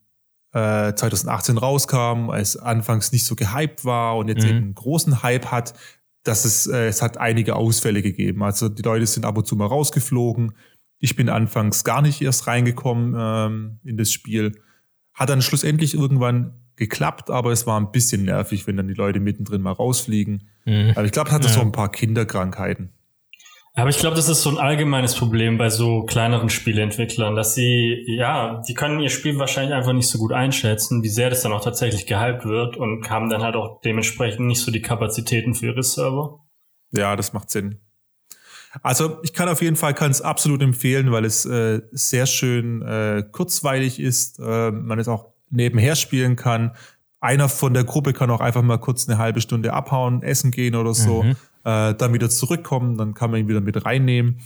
äh, 0.52 0.95
2018 0.95 1.59
rauskam, 1.59 2.31
es 2.31 2.57
anfangs 2.57 3.11
nicht 3.11 3.25
so 3.26 3.35
gehypt 3.35 3.85
war 3.85 4.17
und 4.17 4.29
jetzt 4.29 4.45
Mhm. 4.45 4.49
eben 4.49 4.59
einen 4.59 4.75
großen 4.75 5.23
Hype 5.25 5.47
hat, 5.47 5.75
dass 6.25 6.45
es, 6.45 6.67
äh, 6.67 6.87
es 6.87 7.03
hat 7.03 7.19
einige 7.19 7.57
Ausfälle 7.57 8.03
gegeben. 8.03 8.43
Also 8.43 8.69
die 8.69 8.83
Leute 8.83 9.07
sind 9.07 9.25
ab 9.25 9.39
und 9.39 9.47
zu 9.47 9.57
mal 9.57 9.67
rausgeflogen. 9.67 10.53
Ich 10.99 11.17
bin 11.17 11.29
anfangs 11.29 11.83
gar 11.85 12.03
nicht 12.03 12.21
erst 12.21 12.47
reingekommen 12.47 13.15
ähm, 13.19 13.79
in 13.85 13.97
das 13.97 14.12
Spiel. 14.12 14.61
Hat 15.15 15.31
dann 15.31 15.41
schlussendlich 15.43 15.95
irgendwann 15.95 16.55
geklappt, 16.77 17.31
aber 17.31 17.53
es 17.53 17.67
war 17.67 17.79
ein 17.81 17.91
bisschen 17.93 18.25
nervig, 18.25 18.67
wenn 18.67 18.77
dann 18.77 18.89
die 18.89 18.95
Leute 18.95 19.21
mittendrin 19.21 19.62
mal 19.62 19.73
rausfliegen. 19.73 20.49
Mhm. 20.67 20.93
Aber 20.95 21.05
ich 21.05 21.12
glaube, 21.12 21.29
es 21.29 21.35
hatte 21.35 21.49
Ja. 21.49 21.55
so 21.55 21.61
ein 21.61 21.73
paar 21.73 21.91
Kinderkrankheiten. 21.91 22.91
Aber 23.75 23.89
ich 23.89 23.99
glaube, 23.99 24.17
das 24.17 24.29
ist 24.29 24.43
so 24.43 24.50
ein 24.50 24.59
allgemeines 24.59 25.15
Problem 25.15 25.57
bei 25.57 25.71
so 25.71 26.03
kleineren 26.03 26.50
Spieleentwicklern, 26.50 27.37
dass 27.37 27.55
sie, 27.55 28.05
ja, 28.07 28.61
die 28.67 28.75
können 28.75 28.99
ihr 29.00 29.11
Spiel 29.11 29.39
wahrscheinlich 29.39 29.75
einfach 29.75 29.93
nicht 29.93 30.09
so 30.09 30.19
gut 30.19 30.33
einschätzen, 30.33 31.03
wie 31.05 31.09
sehr 31.09 31.31
das 31.31 31.43
dann 31.43 31.53
auch 31.53 31.62
tatsächlich 31.62 32.07
gehypt 32.07 32.45
wird 32.45 32.77
und 32.77 33.09
haben 33.09 33.31
dann 33.31 33.43
halt 33.43 33.55
auch 33.55 33.81
dementsprechend 33.83 34.47
nicht 34.47 34.61
so 34.61 34.73
die 34.73 34.83
Kapazitäten 34.83 35.55
für 35.55 35.67
ihre 35.67 35.85
Server. 35.85 36.41
Ja, 36.91 37.15
das 37.15 37.33
macht 37.33 37.50
Sinn. 37.50 37.79
Also 38.83 39.19
ich 39.23 39.33
kann 39.33 39.49
auf 39.49 39.62
jeden 39.62 39.77
Fall 39.77 39.95
kann 39.95 40.11
es 40.11 40.21
absolut 40.21 40.62
empfehlen, 40.62 41.11
weil 41.11 41.25
es 41.25 41.45
äh, 41.45 41.81
sehr 41.93 42.27
schön 42.27 42.83
äh, 42.83 43.25
kurzweilig 43.31 43.99
ist. 44.00 44.39
Äh, 44.41 44.71
man 44.73 44.99
es 44.99 45.09
auch 45.09 45.33
nebenher 45.49 45.97
spielen 45.97 46.37
kann. 46.37 46.77
Einer 47.21 47.49
von 47.49 47.75
der 47.75 47.85
Gruppe 47.85 48.12
kann 48.12 48.31
auch 48.31 48.41
einfach 48.41 48.62
mal 48.62 48.79
kurz 48.79 49.09
eine 49.09 49.19
halbe 49.19 49.41
Stunde 49.41 49.73
abhauen, 49.73 50.23
essen 50.23 50.50
gehen 50.50 50.75
oder 50.75 50.95
so, 50.95 51.23
Mhm. 51.25 51.37
Äh, 51.64 51.95
dann 51.95 52.12
wieder 52.12 52.31
zurückkommen, 52.31 52.97
dann 52.97 53.14
kann 53.14 53.31
man 53.31 53.40
ihn 53.40 53.49
wieder 53.49 53.61
mit 53.61 53.85
reinnehmen. 53.85 54.40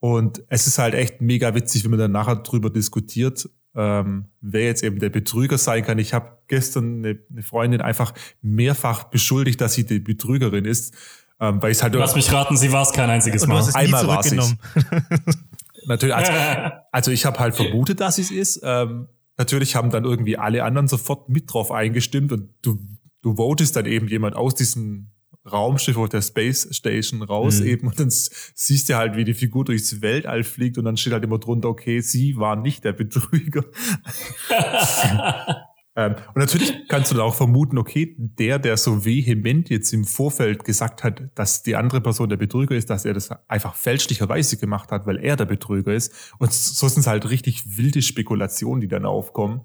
Und 0.00 0.42
es 0.48 0.66
ist 0.66 0.78
halt 0.78 0.94
echt 0.94 1.20
mega 1.20 1.54
witzig, 1.54 1.84
wenn 1.84 1.90
man 1.90 2.00
dann 2.00 2.12
nachher 2.12 2.36
drüber 2.36 2.70
diskutiert, 2.70 3.48
ähm, 3.74 4.26
wer 4.40 4.64
jetzt 4.64 4.82
eben 4.82 4.98
der 4.98 5.10
Betrüger 5.10 5.58
sein 5.58 5.84
kann. 5.84 5.98
Ich 5.98 6.14
habe 6.14 6.38
gestern 6.48 7.04
eine, 7.04 7.18
eine 7.30 7.42
Freundin 7.42 7.80
einfach 7.80 8.14
mehrfach 8.42 9.04
beschuldigt, 9.04 9.60
dass 9.60 9.74
sie 9.74 9.84
die 9.84 10.00
Betrügerin 10.00 10.64
ist. 10.64 10.94
Ähm, 11.38 11.60
weil 11.62 11.72
ich 11.72 11.82
halt 11.82 11.94
Lass 11.94 12.14
mich 12.14 12.32
raten, 12.32 12.56
sie 12.56 12.72
war 12.72 12.82
es 12.82 12.92
kein 12.92 13.10
einziges 13.10 13.46
Mal. 13.46 13.58
hast 13.58 13.68
es 13.68 13.74
nie 13.74 13.80
Einmal 13.82 14.06
war's 14.06 14.28
zurückgenommen. 14.28 14.58
Natürlich, 15.86 16.14
also, 16.14 16.32
also 16.92 17.10
ich 17.10 17.26
habe 17.26 17.38
halt 17.38 17.54
vermutet, 17.56 18.00
dass 18.00 18.18
es 18.18 18.30
ist. 18.30 18.60
Ähm, 18.62 19.08
natürlich 19.36 19.76
haben 19.76 19.90
dann 19.90 20.04
irgendwie 20.04 20.38
alle 20.38 20.64
anderen 20.64 20.88
sofort 20.88 21.28
mit 21.28 21.52
drauf 21.52 21.70
eingestimmt 21.70 22.32
und 22.32 22.48
du, 22.62 22.78
du 23.22 23.36
votest 23.36 23.76
dann 23.76 23.86
eben 23.86 24.08
jemand 24.08 24.34
aus 24.34 24.54
diesem 24.54 25.10
Raumschiff 25.50 25.96
auf 25.96 26.08
der 26.08 26.22
Space 26.22 26.68
Station 26.70 27.22
raus 27.22 27.60
Mhm. 27.60 27.66
eben 27.66 27.86
und 27.88 27.98
dann 28.00 28.10
siehst 28.10 28.88
du 28.88 28.96
halt, 28.96 29.16
wie 29.16 29.24
die 29.24 29.34
Figur 29.34 29.64
durchs 29.64 30.00
Weltall 30.02 30.44
fliegt 30.44 30.78
und 30.78 30.84
dann 30.84 30.96
steht 30.96 31.12
halt 31.12 31.24
immer 31.24 31.38
drunter, 31.38 31.68
okay, 31.68 32.00
sie 32.00 32.36
war 32.36 32.56
nicht 32.56 32.84
der 32.84 32.92
Betrüger. 32.92 33.64
Ähm, 35.98 36.14
und 36.34 36.36
natürlich 36.36 36.74
kannst 36.88 37.10
du 37.10 37.14
dann 37.16 37.24
auch 37.24 37.34
vermuten, 37.34 37.78
okay, 37.78 38.14
der, 38.18 38.58
der 38.58 38.76
so 38.76 39.06
vehement 39.06 39.70
jetzt 39.70 39.94
im 39.94 40.04
Vorfeld 40.04 40.62
gesagt 40.62 41.02
hat, 41.02 41.22
dass 41.34 41.62
die 41.62 41.74
andere 41.74 42.02
Person 42.02 42.28
der 42.28 42.36
Betrüger 42.36 42.76
ist, 42.76 42.90
dass 42.90 43.06
er 43.06 43.14
das 43.14 43.30
einfach 43.48 43.74
fälschlicherweise 43.74 44.58
gemacht 44.58 44.92
hat, 44.92 45.06
weil 45.06 45.16
er 45.16 45.36
der 45.36 45.46
Betrüger 45.46 45.94
ist. 45.94 46.12
Und 46.38 46.52
so 46.52 46.86
sind 46.88 47.00
es 47.00 47.06
halt 47.06 47.30
richtig 47.30 47.78
wilde 47.78 48.02
Spekulationen, 48.02 48.82
die 48.82 48.88
dann 48.88 49.06
aufkommen. 49.06 49.62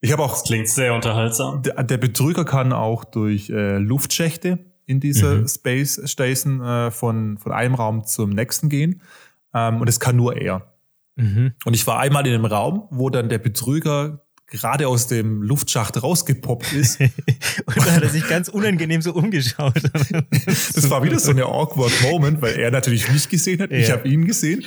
Ich 0.00 0.12
habe 0.12 0.22
auch, 0.22 0.44
Klingt 0.44 0.68
sehr 0.68 0.94
unterhaltsam. 0.94 1.62
der, 1.62 1.82
der 1.82 1.96
Betrüger 1.96 2.44
kann 2.44 2.72
auch 2.72 3.04
durch 3.04 3.48
äh, 3.50 3.78
Luftschächte 3.78 4.58
in 4.84 5.00
dieser 5.00 5.36
Mhm. 5.36 5.48
Space 5.48 6.00
Station 6.04 6.60
äh, 6.62 6.90
von, 6.90 7.38
von 7.38 7.52
einem 7.52 7.74
Raum 7.74 8.04
zum 8.04 8.30
nächsten 8.30 8.68
gehen. 8.68 9.02
Ähm, 9.54 9.80
und 9.80 9.88
das 9.88 9.98
kann 9.98 10.16
nur 10.16 10.36
er. 10.36 10.72
Mhm. 11.16 11.54
Und 11.64 11.74
ich 11.74 11.86
war 11.86 11.98
einmal 11.98 12.26
in 12.26 12.34
einem 12.34 12.44
Raum, 12.44 12.86
wo 12.90 13.10
dann 13.10 13.28
der 13.28 13.38
Betrüger 13.38 14.22
gerade 14.46 14.86
aus 14.86 15.08
dem 15.08 15.42
Luftschacht 15.42 16.00
rausgepoppt 16.00 16.72
ist. 16.72 17.00
Und 17.66 17.76
da 17.78 17.90
hat 17.94 18.02
er 18.04 18.08
sich 18.10 18.28
ganz 18.28 18.48
unangenehm 18.48 19.02
so 19.02 19.12
umgeschaut. 19.12 19.74
Das 20.30 20.88
war 20.88 21.02
wieder 21.02 21.18
so 21.18 21.32
eine 21.32 21.46
awkward 21.46 21.90
Moment, 22.02 22.40
weil 22.42 22.54
er 22.54 22.70
natürlich 22.70 23.10
mich 23.10 23.28
gesehen 23.28 23.60
hat, 23.60 23.72
ich 23.72 23.88
Ja. 23.88 23.94
habe 23.96 24.06
ihn 24.08 24.24
gesehen. 24.24 24.64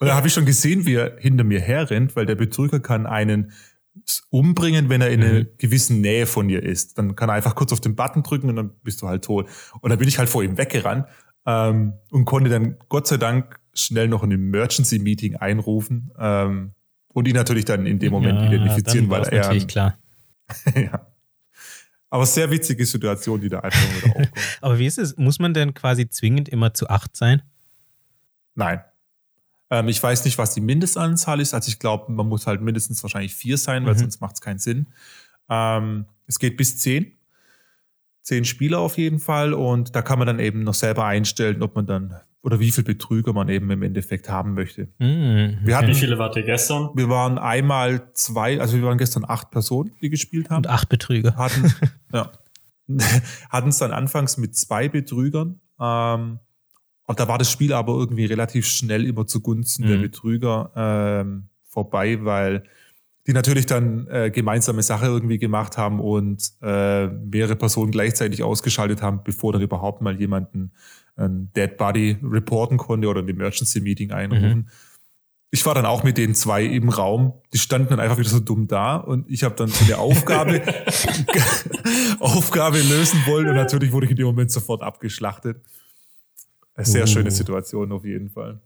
Und 0.00 0.06
da 0.06 0.14
habe 0.14 0.28
ich 0.28 0.32
schon 0.32 0.46
gesehen, 0.46 0.86
wie 0.86 0.94
er 0.94 1.16
hinter 1.18 1.44
mir 1.44 1.60
herrennt, 1.60 2.16
weil 2.16 2.24
der 2.24 2.36
Betrüger 2.36 2.80
kann 2.80 3.04
einen 3.06 3.52
umbringen, 4.30 4.88
wenn 4.88 5.00
er 5.00 5.10
in 5.10 5.22
einer 5.22 5.44
gewissen 5.44 6.00
Nähe 6.00 6.26
von 6.26 6.48
dir 6.48 6.62
ist. 6.62 6.98
Dann 6.98 7.16
kann 7.16 7.28
er 7.28 7.34
einfach 7.34 7.54
kurz 7.54 7.72
auf 7.72 7.80
den 7.80 7.96
Button 7.96 8.22
drücken 8.22 8.48
und 8.48 8.56
dann 8.56 8.70
bist 8.82 9.02
du 9.02 9.08
halt 9.08 9.24
tot. 9.24 9.48
Und 9.80 9.90
dann 9.90 9.98
bin 9.98 10.08
ich 10.08 10.18
halt 10.18 10.28
vor 10.28 10.42
ihm 10.42 10.58
weggerannt 10.58 11.06
ähm, 11.46 11.94
und 12.10 12.24
konnte 12.24 12.50
dann 12.50 12.76
Gott 12.88 13.06
sei 13.06 13.16
Dank 13.16 13.58
schnell 13.74 14.08
noch 14.08 14.22
ein 14.22 14.30
Emergency-Meeting 14.30 15.36
einrufen 15.36 16.12
ähm, 16.18 16.72
und 17.08 17.28
ihn 17.28 17.34
natürlich 17.34 17.64
dann 17.64 17.86
in 17.86 17.98
dem 17.98 18.12
Moment 18.12 18.42
identifizieren, 18.42 19.08
dann 19.08 19.24
weil 19.24 19.28
er 19.28 19.42
natürlich 19.42 19.68
klar. 19.68 19.98
ja. 20.74 21.06
Aber 22.10 22.24
sehr 22.24 22.50
witzige 22.50 22.86
Situation, 22.86 23.40
die 23.40 23.48
da 23.48 23.60
einfach 23.60 23.96
wieder 23.96 24.06
aufkommt. 24.16 24.32
Aber 24.60 24.78
wie 24.78 24.86
ist 24.86 24.98
es? 24.98 25.16
Muss 25.16 25.38
man 25.38 25.54
denn 25.54 25.74
quasi 25.74 26.08
zwingend 26.08 26.48
immer 26.48 26.74
zu 26.74 26.88
acht 26.88 27.16
sein? 27.16 27.42
Nein. 28.54 28.80
Ähm, 29.70 29.88
ich 29.88 30.02
weiß 30.02 30.24
nicht, 30.24 30.38
was 30.38 30.54
die 30.54 30.60
Mindestanzahl 30.60 31.40
ist. 31.40 31.54
Also 31.54 31.68
ich 31.68 31.78
glaube, 31.78 32.10
man 32.12 32.26
muss 32.26 32.46
halt 32.46 32.60
mindestens 32.62 33.02
wahrscheinlich 33.02 33.34
vier 33.34 33.58
sein, 33.58 33.84
weil 33.86 33.94
Mhm. 33.94 33.98
sonst 33.98 34.20
macht 34.20 34.34
es 34.34 34.40
keinen 34.40 34.58
Sinn. 34.58 34.86
Ähm, 35.50 36.06
es 36.26 36.38
geht 36.38 36.56
bis 36.56 36.78
zehn. 36.78 37.12
Zehn 38.22 38.44
Spieler 38.44 38.78
auf 38.80 38.98
jeden 38.98 39.20
Fall. 39.20 39.52
Und 39.54 39.94
da 39.94 40.02
kann 40.02 40.18
man 40.18 40.26
dann 40.26 40.38
eben 40.38 40.62
noch 40.62 40.74
selber 40.74 41.04
einstellen, 41.06 41.62
ob 41.62 41.74
man 41.74 41.86
dann 41.86 42.14
oder 42.40 42.60
wie 42.60 42.70
viel 42.70 42.84
Betrüger 42.84 43.32
man 43.32 43.48
eben 43.48 43.68
im 43.70 43.82
Endeffekt 43.82 44.28
haben 44.28 44.54
möchte. 44.54 44.88
Mhm. 44.98 45.58
Wir 45.64 45.76
hatten, 45.76 45.88
Wie 45.88 45.94
viele 45.94 46.18
wart 46.18 46.36
ihr 46.36 46.44
gestern? 46.44 46.90
wir 46.94 47.08
waren 47.08 47.36
einmal 47.36 48.12
zwei, 48.14 48.60
also 48.60 48.76
wir 48.76 48.84
waren 48.84 48.96
gestern 48.96 49.24
acht 49.26 49.50
Personen, 49.50 49.92
die 50.00 50.08
gespielt 50.08 50.48
haben. 50.48 50.58
Und 50.58 50.68
acht 50.68 50.88
Betrüger. 50.88 51.34
hatten 51.36 51.72
ja, 52.12 52.30
hatten 53.50 53.68
es 53.68 53.78
dann 53.78 53.90
anfangs 53.92 54.36
mit 54.38 54.56
zwei 54.56 54.88
Betrügern. 54.88 55.60
Ähm, 55.80 56.38
und 57.08 57.18
da 57.18 57.26
war 57.26 57.38
das 57.38 57.50
Spiel 57.50 57.72
aber 57.72 57.94
irgendwie 57.94 58.26
relativ 58.26 58.66
schnell 58.66 59.06
immer 59.06 59.26
zugunsten 59.26 59.86
der 59.86 59.96
Mhm. 59.96 60.02
Betrüger 60.02 60.70
ähm, 60.76 61.48
vorbei, 61.66 62.22
weil 62.22 62.64
die 63.26 63.32
natürlich 63.32 63.64
dann 63.64 64.06
äh, 64.08 64.30
gemeinsame 64.30 64.82
Sache 64.82 65.06
irgendwie 65.06 65.38
gemacht 65.38 65.78
haben 65.78 66.00
und 66.00 66.52
äh, 66.62 67.06
mehrere 67.06 67.56
Personen 67.56 67.92
gleichzeitig 67.92 68.42
ausgeschaltet 68.42 69.00
haben, 69.00 69.22
bevor 69.24 69.54
dann 69.54 69.62
überhaupt 69.62 70.02
mal 70.02 70.20
jemanden 70.20 70.72
ein 71.16 71.50
Dead 71.56 71.76
Body 71.78 72.18
reporten 72.22 72.76
konnte 72.76 73.08
oder 73.08 73.22
ein 73.22 73.28
Emergency 73.28 73.80
Meeting 73.80 74.12
einrufen. 74.12 74.68
Ich 75.50 75.64
war 75.64 75.74
dann 75.74 75.86
auch 75.86 76.04
mit 76.04 76.18
den 76.18 76.34
zwei 76.34 76.62
im 76.62 76.90
Raum. 76.90 77.32
Die 77.54 77.58
standen 77.58 77.88
dann 77.88 78.00
einfach 78.00 78.18
wieder 78.18 78.28
so 78.28 78.38
dumm 78.40 78.68
da 78.68 78.96
und 78.96 79.30
ich 79.30 79.44
habe 79.44 79.54
dann 79.54 79.68
so 79.68 79.82
eine 79.86 79.96
Aufgabe, 79.96 80.60
Aufgabe 82.20 82.78
lösen 82.82 83.20
wollen 83.26 83.48
und 83.48 83.54
natürlich 83.54 83.92
wurde 83.92 84.04
ich 84.04 84.10
in 84.10 84.18
dem 84.18 84.26
Moment 84.26 84.50
sofort 84.50 84.82
abgeschlachtet. 84.82 85.56
Eine 86.78 86.86
sehr 86.86 87.02
Uh. 87.04 87.06
schöne 87.06 87.30
Situation 87.30 87.90
auf 87.92 88.04
jeden 88.04 88.30
Fall. 88.30 88.60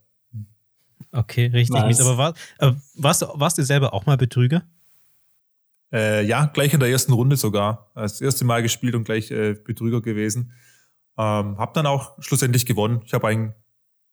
Okay, 1.13 1.47
richtig 1.47 1.75
Nice. 1.75 1.99
mies. 1.99 2.01
Aber 2.01 2.17
war, 2.19 2.35
äh, 2.59 2.73
warst, 2.95 3.23
du, 3.23 3.27
warst 3.35 3.59
du 3.59 3.65
selber 3.65 3.93
auch 3.93 4.07
mal 4.07 4.17
Betrüger? 4.17 4.63
Äh, 5.93 6.25
ja, 6.25 6.47
gleich 6.47 6.73
in 6.73 6.81
der 6.81 6.89
ersten 6.89 7.13
Runde 7.13 7.37
sogar. 7.37 7.91
Das 7.95 8.21
erste 8.21 8.45
Mal 8.45 8.63
gespielt 8.63 8.95
und 8.95 9.05
gleich 9.05 9.31
äh, 9.31 9.55
Betrüger 9.55 10.01
gewesen. 10.01 10.53
Ähm, 11.19 11.59
hab 11.59 11.75
dann 11.75 11.87
auch 11.87 12.17
schlussendlich 12.23 12.65
gewonnen. 12.65 13.03
Ich 13.05 13.13
habe 13.13 13.29
einen 13.29 13.55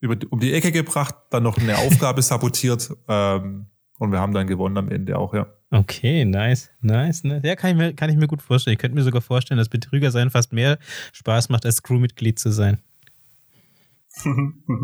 über, 0.02 0.18
um 0.30 0.40
die 0.40 0.54
Ecke 0.54 0.72
gebracht, 0.72 1.16
dann 1.30 1.44
noch 1.44 1.58
eine 1.58 1.78
Aufgabe 1.86 2.22
sabotiert 2.22 2.90
ähm, 3.08 3.68
und 3.98 4.12
wir 4.12 4.20
haben 4.20 4.34
dann 4.34 4.48
gewonnen 4.48 4.78
am 4.78 4.90
Ende 4.90 5.18
auch, 5.18 5.34
ja. 5.34 5.48
Okay, 5.72 6.26
nice, 6.26 6.70
nice, 6.82 7.24
nice. 7.24 7.42
Ja, 7.44 7.56
kann 7.56 7.72
ich, 7.72 7.78
mir, 7.78 7.94
kann 7.94 8.10
ich 8.10 8.16
mir 8.18 8.28
gut 8.28 8.42
vorstellen. 8.42 8.74
Ich 8.74 8.80
könnte 8.80 8.96
mir 8.96 9.04
sogar 9.04 9.22
vorstellen, 9.22 9.58
dass 9.58 9.70
Betrüger 9.70 10.10
sein 10.12 10.30
fast 10.32 10.52
mehr 10.52 10.80
Spaß 11.14 11.50
macht, 11.50 11.66
als 11.66 11.84
Crewmitglied 11.84 12.40
zu 12.40 12.52
sein. 12.52 12.80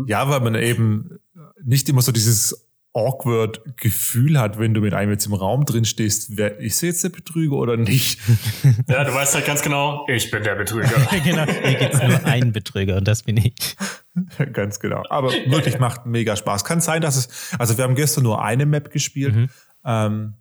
Ja, 0.06 0.28
weil 0.28 0.40
man 0.40 0.54
eben 0.54 1.18
nicht 1.62 1.88
immer 1.88 2.02
so 2.02 2.12
dieses 2.12 2.66
awkward 2.96 3.76
Gefühl 3.76 4.40
hat, 4.40 4.58
wenn 4.58 4.72
du 4.72 4.80
mit 4.80 4.94
einem 4.94 5.10
jetzt 5.10 5.26
im 5.26 5.34
Raum 5.34 5.66
drin 5.66 5.84
stehst, 5.84 6.38
wer 6.38 6.58
ist 6.58 6.80
jetzt 6.80 7.04
der 7.04 7.10
Betrüger 7.10 7.56
oder 7.56 7.76
nicht? 7.76 8.18
ja, 8.88 9.04
du 9.04 9.12
weißt 9.12 9.34
halt 9.34 9.44
ganz 9.44 9.60
genau, 9.60 10.06
ich 10.08 10.30
bin 10.30 10.42
der 10.42 10.54
Betrüger. 10.54 10.88
genau, 11.24 11.44
hier 11.44 11.78
gibt 11.78 11.94
es 11.94 12.02
nur 12.02 12.24
einen 12.24 12.52
Betrüger 12.52 12.96
und 12.96 13.06
das 13.06 13.22
bin 13.22 13.36
ich. 13.36 13.76
Ganz 14.54 14.80
genau. 14.80 15.02
Aber 15.10 15.30
wirklich 15.30 15.78
macht 15.78 16.06
mega 16.06 16.36
Spaß. 16.36 16.64
Kann 16.64 16.80
sein, 16.80 17.02
dass 17.02 17.16
es, 17.16 17.54
also 17.58 17.76
wir 17.76 17.84
haben 17.84 17.94
gestern 17.94 18.24
nur 18.24 18.42
eine 18.42 18.64
Map 18.64 18.90
gespielt. 18.90 19.34
Mhm. 19.34 19.48
Ähm, 19.84 20.34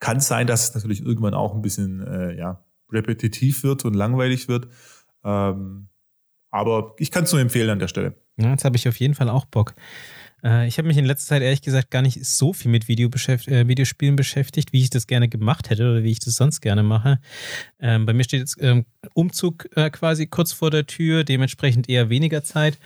kann 0.00 0.18
sein, 0.18 0.48
dass 0.48 0.70
es 0.70 0.74
natürlich 0.74 1.04
irgendwann 1.04 1.34
auch 1.34 1.54
ein 1.54 1.62
bisschen 1.62 2.04
äh, 2.04 2.36
ja, 2.36 2.64
repetitiv 2.90 3.62
wird 3.62 3.84
und 3.84 3.94
langweilig 3.94 4.48
wird. 4.48 4.66
Ähm, 5.22 5.88
aber 6.50 6.94
ich 6.98 7.12
kann 7.12 7.24
es 7.24 7.32
nur 7.32 7.40
empfehlen 7.40 7.70
an 7.70 7.78
der 7.78 7.86
Stelle. 7.86 8.19
Ja, 8.40 8.50
jetzt 8.50 8.64
habe 8.64 8.76
ich 8.76 8.88
auf 8.88 8.96
jeden 8.96 9.14
Fall 9.14 9.28
auch 9.28 9.44
Bock. 9.44 9.74
Äh, 10.44 10.66
ich 10.66 10.78
habe 10.78 10.88
mich 10.88 10.96
in 10.96 11.04
letzter 11.04 11.28
Zeit 11.28 11.42
ehrlich 11.42 11.62
gesagt 11.62 11.90
gar 11.90 12.02
nicht 12.02 12.24
so 12.24 12.52
viel 12.52 12.70
mit 12.70 12.88
Video 12.88 13.08
beschäft 13.08 13.48
äh, 13.48 13.68
Videospielen 13.68 14.16
beschäftigt, 14.16 14.72
wie 14.72 14.82
ich 14.82 14.90
das 14.90 15.06
gerne 15.06 15.28
gemacht 15.28 15.70
hätte 15.70 15.90
oder 15.90 16.02
wie 16.02 16.10
ich 16.10 16.20
das 16.20 16.34
sonst 16.34 16.60
gerne 16.60 16.82
mache. 16.82 17.18
Ähm, 17.80 18.06
bei 18.06 18.12
mir 18.12 18.24
steht 18.24 18.40
jetzt 18.40 18.56
ähm, 18.60 18.84
Umzug 19.14 19.68
äh, 19.76 19.90
quasi 19.90 20.26
kurz 20.26 20.52
vor 20.52 20.70
der 20.70 20.86
Tür, 20.86 21.24
dementsprechend 21.24 21.88
eher 21.88 22.10
weniger 22.10 22.42
Zeit. 22.42 22.78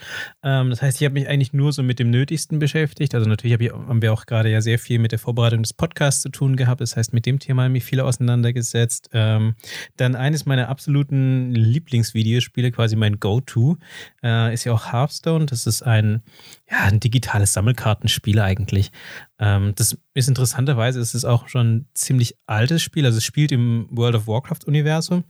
Ähm, 0.43 0.71
das 0.71 0.83
heißt, 0.83 1.01
ich 1.01 1.05
habe 1.05 1.15
mich 1.15 1.29
eigentlich 1.29 1.53
nur 1.53 1.73
so 1.73 1.83
mit 1.83 1.99
dem 1.99 2.11
Nötigsten 2.11 2.59
beschäftigt. 2.59 3.15
Also 3.15 3.29
natürlich 3.29 3.55
hab 3.55 3.61
ich, 3.61 3.73
haben 3.73 4.03
wir 4.03 4.13
auch 4.13 4.27
gerade 4.27 4.51
ja 4.51 4.61
sehr 4.61 4.79
viel 4.79 4.99
mit 4.99 5.13
der 5.13 5.19
Vorbereitung 5.19 5.63
des 5.63 5.73
Podcasts 5.73 6.23
zu 6.23 6.29
tun 6.29 6.57
gehabt. 6.57 6.81
Das 6.81 6.97
heißt, 6.97 7.13
mit 7.13 7.27
dem 7.27 7.39
Thema 7.39 7.63
habe 7.63 7.71
ich 7.71 7.83
mich 7.83 7.85
viel 7.85 8.01
auseinandergesetzt. 8.01 9.11
Ähm, 9.13 9.55
dann 9.97 10.15
eines 10.15 10.47
meiner 10.47 10.69
absoluten 10.69 11.53
Lieblingsvideospiele, 11.53 12.71
quasi 12.71 12.97
mein 12.97 13.19
Go-To, 13.19 13.77
äh, 14.23 14.55
ist 14.55 14.65
ja 14.65 14.73
auch 14.73 14.93
Hearthstone. 14.93 15.47
Das 15.47 15.67
ist 15.67 15.83
ein, 15.83 16.23
ja, 16.71 16.79
ein 16.85 17.01
digitales 17.01 17.53
Sammelkartenspiel 17.53 18.41
eigentlich. 18.41 18.91
Ähm, 19.39 19.75
das 19.75 19.97
ist 20.15 20.29
interessanterweise, 20.29 21.01
es 21.01 21.15
ist 21.15 21.25
auch 21.25 21.49
schon 21.49 21.75
ein 21.75 21.89
ziemlich 21.95 22.37
altes 22.47 22.83
Spiel. 22.83 23.05
Also 23.05 23.19
es 23.19 23.25
spielt 23.25 23.51
im 23.51 23.89
World 23.91 24.15
of 24.15 24.29
Warcraft-Universum 24.29 25.25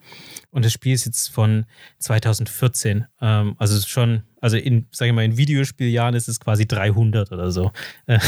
und 0.51 0.65
das 0.65 0.73
Spiel 0.73 0.93
ist 0.93 1.07
jetzt 1.07 1.29
von 1.29 1.65
2014. 2.01 3.07
Ähm, 3.23 3.55
also 3.59 3.81
schon, 3.87 4.25
also 4.43 4.59
in, 4.59 4.87
sage 4.91 5.09
ich 5.09 5.15
mal, 5.15 5.25
in 5.25 5.39
Videospieljahren 5.39 6.15
ist 6.15 6.29
es 6.29 6.39
quasi 6.39 6.67
300 6.69 7.33
oder 7.33 7.51
so. 7.51 7.73
Äh, 8.07 8.19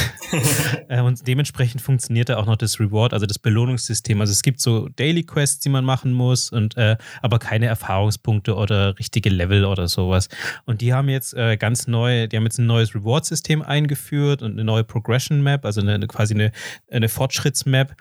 äh, 0.89 1.03
und 1.03 1.27
dementsprechend 1.29 1.83
funktioniert 1.83 2.31
da 2.31 2.39
auch 2.39 2.47
noch 2.47 2.57
das 2.57 2.81
Reward, 2.81 3.13
also 3.13 3.27
das 3.27 3.39
Belohnungssystem. 3.39 4.19
Also 4.23 4.33
es 4.33 4.43
gibt 4.43 4.61
so 4.61 4.89
Daily 4.89 5.25
Quests, 5.25 5.61
die 5.61 5.69
man 5.69 5.85
machen 5.85 6.15
muss, 6.15 6.51
und 6.51 6.75
äh, 6.79 6.97
aber 7.21 7.39
keine 7.39 7.67
Erfahrungspunkte 7.67 8.55
oder 8.55 8.99
richtige 8.99 9.29
Level 9.29 9.67
oder 9.67 9.89
sowas. 9.89 10.31
Und 10.65 10.81
die 10.81 10.95
haben 10.95 11.11
jetzt 11.11 11.35
äh, 11.35 11.59
ganz 11.59 11.87
neu, 11.87 12.29
die 12.29 12.37
haben 12.39 12.45
jetzt 12.45 12.59
ein 12.59 12.67
neues 12.67 12.95
Reward-System 12.95 13.61
eingeführt 13.61 14.41
und 14.41 14.53
eine 14.53 14.65
neue 14.65 14.85
Progression 14.85 15.43
Map, 15.43 15.66
also 15.67 15.81
eine, 15.81 16.07
quasi 16.07 16.35
eine, 16.35 16.53
eine 16.91 17.09
Fortschrittsmap 17.09 17.97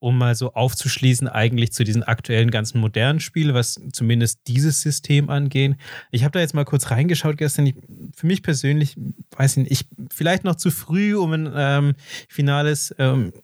um 0.00 0.16
mal 0.16 0.34
so 0.34 0.54
aufzuschließen, 0.54 1.28
eigentlich 1.28 1.72
zu 1.72 1.84
diesen 1.84 2.02
aktuellen 2.02 2.50
ganzen 2.50 2.80
modernen 2.80 3.20
Spielen, 3.20 3.54
was 3.54 3.78
zumindest 3.92 4.40
dieses 4.48 4.80
System 4.80 5.28
angehen. 5.28 5.76
Ich 6.10 6.24
habe 6.24 6.32
da 6.32 6.40
jetzt 6.40 6.54
mal 6.54 6.64
kurz 6.64 6.90
reingeschaut 6.90 7.36
gestern. 7.36 7.66
Ich, 7.66 7.74
für 8.16 8.26
mich 8.26 8.42
persönlich, 8.42 8.96
weiß 9.36 9.58
ich 9.58 9.68
nicht, 9.68 9.72
ich, 9.72 9.86
vielleicht 10.10 10.42
noch 10.42 10.56
zu 10.56 10.70
früh, 10.70 11.14
um 11.14 11.32
ein 11.32 11.52
ähm, 11.54 11.94
finales, 12.28 12.94
ähm, 12.98 13.34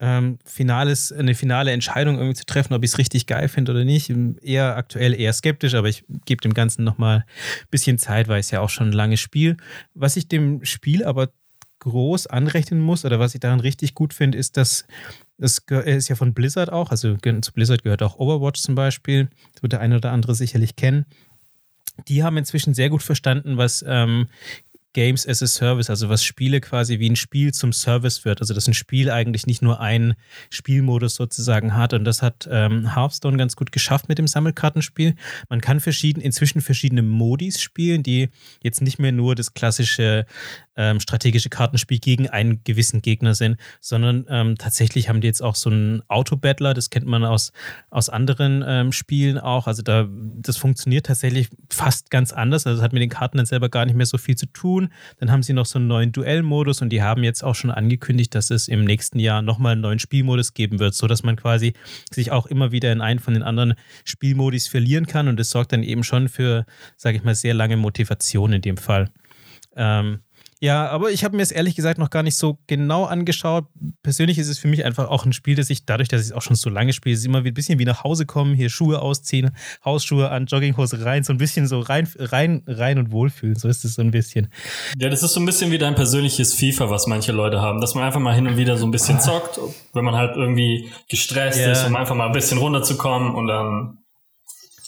ähm, 0.00 0.38
finales, 0.44 1.12
eine 1.12 1.34
finale 1.34 1.72
Entscheidung 1.72 2.16
irgendwie 2.16 2.36
zu 2.36 2.44
treffen, 2.44 2.74
ob 2.74 2.84
ich 2.84 2.90
es 2.90 2.98
richtig 2.98 3.26
geil 3.26 3.48
finde 3.48 3.72
oder 3.72 3.84
nicht. 3.84 4.12
Eher 4.42 4.76
aktuell 4.76 5.18
eher 5.18 5.32
skeptisch, 5.32 5.74
aber 5.74 5.88
ich 5.88 6.04
gebe 6.26 6.42
dem 6.42 6.52
Ganzen 6.52 6.84
nochmal 6.84 7.18
ein 7.18 7.68
bisschen 7.70 7.96
Zeit, 7.96 8.28
weil 8.28 8.40
es 8.40 8.50
ja 8.50 8.60
auch 8.60 8.70
schon 8.70 8.88
ein 8.88 8.92
langes 8.92 9.20
Spiel. 9.20 9.56
Was 9.94 10.16
ich 10.16 10.28
dem 10.28 10.62
Spiel 10.66 11.04
aber 11.04 11.30
groß 11.84 12.26
anrechnen 12.26 12.80
muss 12.80 13.04
oder 13.04 13.20
was 13.20 13.34
ich 13.34 13.40
daran 13.40 13.60
richtig 13.60 13.94
gut 13.94 14.12
finde, 14.12 14.36
ist, 14.38 14.56
dass 14.56 14.86
das 15.38 15.58
ist 15.84 16.08
ja 16.08 16.16
von 16.16 16.32
Blizzard 16.32 16.70
auch, 16.70 16.90
also 16.90 17.16
zu 17.16 17.52
Blizzard 17.52 17.82
gehört 17.82 18.02
auch 18.02 18.18
Overwatch 18.18 18.60
zum 18.60 18.74
Beispiel, 18.74 19.28
das 19.52 19.62
wird 19.62 19.72
der 19.72 19.80
eine 19.80 19.96
oder 19.96 20.12
andere 20.12 20.34
sicherlich 20.34 20.76
kennen. 20.76 21.06
Die 22.08 22.22
haben 22.22 22.36
inzwischen 22.36 22.74
sehr 22.74 22.90
gut 22.90 23.02
verstanden, 23.02 23.56
was 23.56 23.84
ähm, 23.86 24.28
Games 24.94 25.28
as 25.28 25.42
a 25.42 25.46
Service, 25.46 25.90
also 25.90 26.08
was 26.08 26.24
Spiele 26.24 26.60
quasi 26.60 26.98
wie 26.98 27.10
ein 27.10 27.16
Spiel 27.16 27.52
zum 27.52 27.72
Service 27.72 28.24
wird. 28.24 28.40
Also 28.40 28.54
dass 28.54 28.66
ein 28.66 28.74
Spiel 28.74 29.10
eigentlich 29.10 29.46
nicht 29.46 29.60
nur 29.60 29.80
einen 29.80 30.14
Spielmodus 30.48 31.16
sozusagen 31.16 31.76
hat. 31.76 31.92
Und 31.92 32.04
das 32.04 32.22
hat 32.22 32.48
ähm, 32.50 32.94
Hearthstone 32.94 33.36
ganz 33.36 33.56
gut 33.56 33.72
geschafft 33.72 34.08
mit 34.08 34.18
dem 34.18 34.26
Sammelkartenspiel. 34.26 35.14
Man 35.50 35.60
kann 35.60 35.80
verschieden, 35.80 36.20
inzwischen 36.20 36.62
verschiedene 36.62 37.02
Modis 37.02 37.60
spielen, 37.60 38.02
die 38.02 38.30
jetzt 38.62 38.80
nicht 38.80 38.98
mehr 38.98 39.12
nur 39.12 39.34
das 39.34 39.52
klassische 39.52 40.24
ähm, 40.76 41.00
strategische 41.00 41.48
Kartenspiel 41.48 41.98
gegen 41.98 42.28
einen 42.28 42.62
gewissen 42.64 43.02
Gegner 43.02 43.34
sind, 43.34 43.58
sondern 43.80 44.26
ähm, 44.28 44.56
tatsächlich 44.58 45.08
haben 45.08 45.20
die 45.20 45.26
jetzt 45.26 45.42
auch 45.42 45.54
so 45.54 45.70
einen 45.70 46.02
Auto-Battler, 46.08 46.74
das 46.74 46.90
kennt 46.90 47.06
man 47.06 47.24
aus, 47.24 47.52
aus 47.90 48.08
anderen 48.08 48.64
ähm, 48.66 48.92
Spielen 48.92 49.38
auch. 49.38 49.66
Also 49.66 49.82
da, 49.82 50.08
das 50.10 50.56
funktioniert 50.56 51.06
tatsächlich 51.06 51.48
fast 51.70 52.10
ganz 52.10 52.32
anders. 52.32 52.66
Also 52.66 52.78
das 52.78 52.84
hat 52.84 52.92
mit 52.92 53.02
den 53.02 53.10
Karten 53.10 53.36
dann 53.36 53.46
selber 53.46 53.68
gar 53.68 53.84
nicht 53.86 53.94
mehr 53.94 54.06
so 54.06 54.18
viel 54.18 54.36
zu 54.36 54.46
tun. 54.46 54.83
Dann 55.18 55.30
haben 55.30 55.42
sie 55.42 55.52
noch 55.52 55.66
so 55.66 55.78
einen 55.78 55.88
neuen 55.88 56.12
Duellmodus 56.12 56.82
und 56.82 56.90
die 56.90 57.02
haben 57.02 57.22
jetzt 57.22 57.42
auch 57.44 57.54
schon 57.54 57.70
angekündigt, 57.70 58.34
dass 58.34 58.50
es 58.50 58.68
im 58.68 58.84
nächsten 58.84 59.18
Jahr 59.18 59.42
nochmal 59.42 59.72
einen 59.72 59.80
neuen 59.80 59.98
Spielmodus 59.98 60.54
geben 60.54 60.78
wird, 60.78 60.94
sodass 60.94 61.22
man 61.22 61.36
quasi 61.36 61.74
sich 62.12 62.32
auch 62.32 62.46
immer 62.46 62.72
wieder 62.72 62.92
in 62.92 63.00
einen 63.00 63.20
von 63.20 63.34
den 63.34 63.42
anderen 63.42 63.74
Spielmodis 64.04 64.68
verlieren 64.68 65.06
kann 65.06 65.28
und 65.28 65.38
das 65.38 65.50
sorgt 65.50 65.72
dann 65.72 65.82
eben 65.82 66.04
schon 66.04 66.28
für, 66.28 66.66
sage 66.96 67.16
ich 67.16 67.24
mal, 67.24 67.34
sehr 67.34 67.54
lange 67.54 67.76
Motivation 67.76 68.52
in 68.52 68.62
dem 68.62 68.76
Fall. 68.76 69.10
Ähm, 69.76 70.20
ja, 70.64 70.88
aber 70.88 71.10
ich 71.10 71.24
habe 71.24 71.36
mir 71.36 71.42
es 71.42 71.50
ehrlich 71.50 71.76
gesagt 71.76 71.98
noch 71.98 72.08
gar 72.08 72.22
nicht 72.22 72.36
so 72.36 72.56
genau 72.66 73.04
angeschaut. 73.04 73.66
Persönlich 74.02 74.38
ist 74.38 74.48
es 74.48 74.58
für 74.58 74.66
mich 74.66 74.82
einfach 74.86 75.08
auch 75.10 75.26
ein 75.26 75.34
Spiel, 75.34 75.56
das 75.56 75.68
ich 75.68 75.84
dadurch, 75.84 76.08
dass 76.08 76.22
ich 76.22 76.28
es 76.28 76.32
auch 76.32 76.40
schon 76.40 76.56
so 76.56 76.70
lange 76.70 76.94
spiele, 76.94 77.14
ist 77.14 77.26
immer 77.26 77.44
ein 77.44 77.52
bisschen 77.52 77.78
wie 77.78 77.84
nach 77.84 78.02
Hause 78.02 78.24
kommen, 78.24 78.54
hier 78.54 78.70
Schuhe 78.70 79.02
ausziehen, 79.02 79.50
Hausschuhe 79.84 80.30
an, 80.30 80.46
Jogginghose 80.46 81.04
rein, 81.04 81.22
so 81.22 81.34
ein 81.34 81.36
bisschen 81.36 81.66
so 81.66 81.80
rein, 81.80 82.08
rein, 82.18 82.62
rein 82.66 82.96
und 82.96 83.12
wohlfühlen. 83.12 83.56
So 83.56 83.68
ist 83.68 83.84
es 83.84 83.92
so 83.96 84.00
ein 84.00 84.10
bisschen. 84.10 84.48
Ja, 84.98 85.10
das 85.10 85.22
ist 85.22 85.34
so 85.34 85.40
ein 85.40 85.44
bisschen 85.44 85.70
wie 85.70 85.76
dein 85.76 85.94
persönliches 85.96 86.54
FIFA, 86.54 86.88
was 86.88 87.06
manche 87.06 87.32
Leute 87.32 87.60
haben, 87.60 87.82
dass 87.82 87.94
man 87.94 88.04
einfach 88.04 88.20
mal 88.20 88.34
hin 88.34 88.46
und 88.46 88.56
wieder 88.56 88.78
so 88.78 88.86
ein 88.86 88.90
bisschen 88.90 89.20
zockt, 89.20 89.60
wenn 89.92 90.04
man 90.04 90.14
halt 90.14 90.34
irgendwie 90.34 90.90
gestresst 91.10 91.60
Ja. 91.60 91.72
ist, 91.72 91.84
um 91.86 91.94
einfach 91.94 92.14
mal 92.14 92.26
ein 92.26 92.32
bisschen 92.32 92.56
runterzukommen 92.56 93.34
und 93.34 93.48
dann 93.48 93.98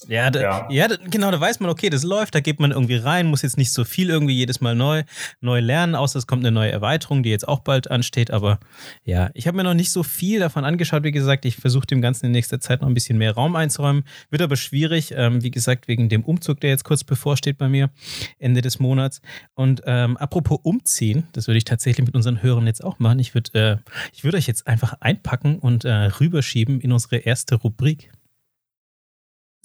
Ja, 0.08 0.30
da, 0.30 0.40
ja. 0.40 0.68
Ja. 0.70 0.88
da, 0.88 0.96
genau, 0.96 1.30
da 1.30 1.40
weiß 1.40 1.60
man, 1.60 1.70
okay, 1.70 1.90
das 1.90 2.02
läuft, 2.02 2.34
da 2.34 2.40
geht 2.40 2.60
man 2.60 2.70
irgendwie 2.70 2.96
rein, 2.96 3.26
muss 3.26 3.42
jetzt 3.42 3.58
nicht 3.58 3.72
so 3.72 3.84
viel 3.84 4.10
irgendwie 4.10 4.34
jedes 4.34 4.60
Mal 4.60 4.74
neu, 4.74 5.02
neu 5.40 5.60
lernen, 5.60 5.94
außer 5.94 6.18
es 6.18 6.26
kommt 6.26 6.44
eine 6.44 6.52
neue 6.52 6.70
Erweiterung, 6.70 7.22
die 7.22 7.30
jetzt 7.30 7.46
auch 7.46 7.60
bald 7.60 7.90
ansteht. 7.90 8.30
Aber 8.30 8.58
ja, 9.04 9.30
ich 9.34 9.46
habe 9.46 9.56
mir 9.56 9.64
noch 9.64 9.74
nicht 9.74 9.90
so 9.90 10.02
viel 10.02 10.40
davon 10.40 10.64
angeschaut. 10.64 11.02
Wie 11.02 11.12
gesagt, 11.12 11.44
ich 11.44 11.56
versuche 11.56 11.86
dem 11.86 12.00
Ganzen 12.00 12.26
in 12.26 12.32
nächster 12.32 12.60
Zeit 12.60 12.80
noch 12.80 12.88
ein 12.88 12.94
bisschen 12.94 13.18
mehr 13.18 13.32
Raum 13.32 13.56
einzuräumen. 13.56 14.04
Wird 14.30 14.42
aber 14.42 14.56
schwierig, 14.56 15.12
ähm, 15.16 15.42
wie 15.42 15.50
gesagt, 15.50 15.88
wegen 15.88 16.08
dem 16.08 16.24
Umzug, 16.24 16.60
der 16.60 16.70
jetzt 16.70 16.84
kurz 16.84 17.04
bevorsteht 17.04 17.58
bei 17.58 17.68
mir, 17.68 17.90
Ende 18.38 18.62
des 18.62 18.78
Monats. 18.78 19.20
Und 19.54 19.82
ähm, 19.86 20.16
apropos 20.16 20.58
umziehen, 20.62 21.28
das 21.32 21.46
würde 21.46 21.58
ich 21.58 21.64
tatsächlich 21.64 22.06
mit 22.06 22.14
unseren 22.14 22.42
Hörern 22.42 22.66
jetzt 22.66 22.84
auch 22.84 22.98
machen. 22.98 23.18
Ich 23.18 23.34
würde 23.34 23.82
äh, 23.84 23.90
ich 24.12 24.24
würd 24.24 24.34
euch 24.34 24.46
jetzt 24.46 24.66
einfach 24.66 24.94
einpacken 25.00 25.58
und 25.58 25.84
äh, 25.84 25.92
rüberschieben 25.92 26.80
in 26.80 26.92
unsere 26.92 27.16
erste 27.16 27.56
Rubrik. 27.56 28.10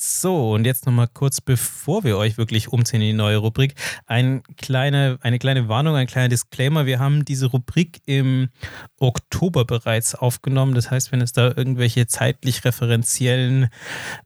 So, 0.03 0.53
und 0.53 0.65
jetzt 0.65 0.87
nochmal 0.87 1.07
kurz, 1.13 1.41
bevor 1.41 2.03
wir 2.03 2.17
euch 2.17 2.39
wirklich 2.39 2.69
umziehen 2.69 3.01
in 3.01 3.07
die 3.09 3.13
neue 3.13 3.37
Rubrik, 3.37 3.75
ein 4.07 4.41
kleine, 4.57 5.19
eine 5.21 5.37
kleine 5.37 5.69
Warnung, 5.69 5.95
ein 5.95 6.07
kleiner 6.07 6.27
Disclaimer. 6.27 6.87
Wir 6.87 6.97
haben 6.97 7.23
diese 7.23 7.45
Rubrik 7.45 8.01
im 8.07 8.49
Oktober 8.97 9.63
bereits 9.63 10.15
aufgenommen. 10.15 10.73
Das 10.73 10.89
heißt, 10.89 11.11
wenn 11.11 11.21
es 11.21 11.33
da 11.33 11.53
irgendwelche 11.55 12.07
zeitlich 12.07 12.65
referenziellen 12.65 13.69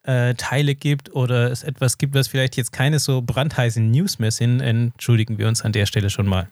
äh, 0.04 0.34
Teile 0.36 0.76
gibt 0.76 1.14
oder 1.14 1.52
es 1.52 1.64
etwas 1.64 1.98
gibt, 1.98 2.16
was 2.16 2.30
vielleicht 2.30 2.56
jetzt 2.56 2.72
keine 2.72 3.00
so 3.00 3.22
brandheißen 3.22 3.92
News 3.92 4.18
mehr 4.18 4.32
sind, 4.32 4.62
entschuldigen 4.62 5.38
wir 5.38 5.50
uns 5.50 5.62
an 5.64 5.74
der 5.74 5.88
Stelle 5.88 6.10
schon 6.10 6.26
mal. 6.26 6.48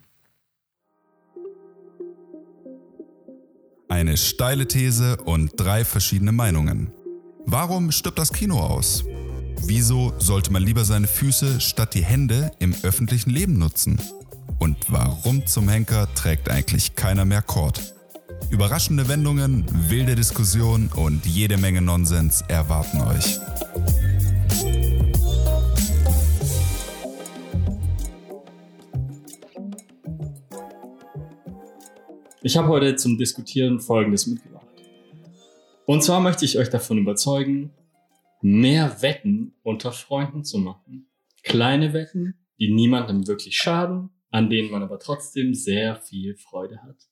Eine 3.88 4.18
steile 4.18 4.68
These 4.68 5.16
und 5.16 5.54
drei 5.56 5.86
verschiedene 5.86 6.34
Meinungen. 6.34 6.92
Warum 7.46 7.92
stirbt 7.92 8.20
das 8.20 8.32
Kino 8.32 8.60
aus? 8.60 9.04
Wieso 9.66 10.14
sollte 10.18 10.52
man 10.52 10.64
lieber 10.64 10.86
seine 10.86 11.08
Füße 11.08 11.62
statt 11.62 11.94
die 11.94 12.04
Hände 12.04 12.52
im 12.60 12.74
öffentlichen 12.84 13.30
Leben 13.30 13.58
nutzen? 13.58 14.02
Und 14.60 14.78
warum 14.90 15.46
zum 15.46 15.68
Henker 15.70 16.08
trägt 16.16 16.50
eigentlich 16.50 16.96
keiner 16.96 17.26
mehr 17.26 17.42
Kord? 17.42 17.94
Überraschende 18.50 19.08
Wendungen, 19.08 19.66
wilde 19.90 20.16
Diskussionen 20.16 20.90
und 20.96 21.26
jede 21.26 21.58
Menge 21.58 21.82
Nonsens 21.82 22.44
erwarten 22.48 23.02
euch. 23.02 23.40
Ich 32.42 32.58
habe 32.58 32.68
heute 32.68 32.96
zum 32.96 33.18
Diskutieren 33.18 33.80
Folgendes 33.80 34.28
mitgebracht. 34.28 34.53
Und 35.86 36.04
zwar 36.04 36.20
möchte 36.20 36.46
ich 36.46 36.58
euch 36.58 36.70
davon 36.70 36.98
überzeugen, 36.98 37.74
mehr 38.42 39.02
Wetten 39.02 39.56
unter 39.64 39.92
Freunden 39.92 40.44
zu 40.44 40.58
machen. 40.58 41.10
Kleine 41.44 41.94
Wetten, 41.94 42.36
die 42.60 42.74
niemandem 42.74 43.28
wirklich 43.28 43.58
schaden, 43.58 44.10
an 44.32 44.50
denen 44.50 44.72
man 44.72 44.84
aber 44.84 45.00
trotzdem 45.00 45.54
sehr 45.54 45.96
viel 45.96 46.36
Freude 46.36 46.82
hat. 46.84 47.10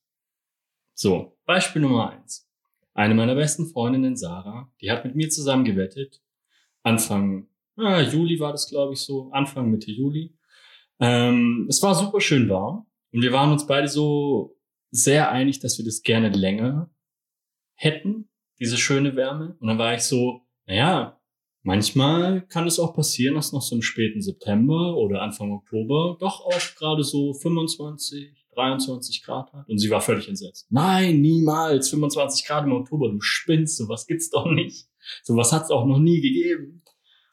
So, 0.93 1.37
Beispiel 1.45 1.81
Nummer 1.81 2.11
eins. 2.11 2.49
Eine 2.93 3.15
meiner 3.15 3.35
besten 3.35 3.67
Freundinnen, 3.67 4.15
Sarah, 4.15 4.71
die 4.81 4.91
hat 4.91 5.05
mit 5.05 5.15
mir 5.15 5.29
zusammen 5.29 5.63
gewettet. 5.63 6.21
Anfang 6.83 7.47
ah, 7.77 8.01
Juli 8.01 8.39
war 8.39 8.51
das, 8.51 8.69
glaube 8.69 8.93
ich, 8.93 8.99
so. 8.99 9.29
Anfang, 9.31 9.69
Mitte 9.69 9.91
Juli. 9.91 10.35
Ähm, 10.99 11.65
es 11.69 11.81
war 11.81 11.95
super 11.95 12.21
schön 12.21 12.49
warm. 12.49 12.85
Und 13.11 13.21
wir 13.21 13.31
waren 13.31 13.51
uns 13.51 13.65
beide 13.67 13.87
so 13.87 14.57
sehr 14.91 15.31
einig, 15.31 15.59
dass 15.59 15.77
wir 15.77 15.85
das 15.85 16.03
gerne 16.03 16.29
länger 16.29 16.89
hätten, 17.75 18.29
diese 18.61 18.77
schöne 18.77 19.15
Wärme. 19.15 19.57
Und 19.59 19.67
dann 19.67 19.79
war 19.79 19.95
ich 19.95 20.03
so, 20.03 20.41
naja, 20.67 21.19
manchmal 21.63 22.43
kann 22.43 22.67
es 22.67 22.79
auch 22.79 22.93
passieren, 22.93 23.35
dass 23.35 23.51
noch 23.51 23.63
so 23.63 23.75
im 23.75 23.81
späten 23.81 24.21
September 24.21 24.95
oder 24.95 25.23
Anfang 25.23 25.51
Oktober 25.51 26.15
doch 26.19 26.45
auch 26.45 26.75
gerade 26.77 27.03
so 27.03 27.33
25, 27.33 28.47
23 28.53 29.23
Grad 29.23 29.51
hat. 29.51 29.67
Und 29.67 29.79
sie 29.79 29.89
war 29.89 29.99
völlig 29.99 30.29
entsetzt. 30.29 30.67
Nein, 30.69 31.21
niemals. 31.21 31.89
25 31.89 32.45
Grad 32.45 32.65
im 32.65 32.73
Oktober, 32.73 33.09
du 33.09 33.19
spinnst, 33.19 33.77
sowas 33.77 34.05
gibt's 34.05 34.29
doch 34.29 34.45
nicht. 34.45 34.87
Sowas 35.23 35.51
hat's 35.51 35.71
auch 35.71 35.85
noch 35.85 35.99
nie 35.99 36.21
gegeben. 36.21 36.83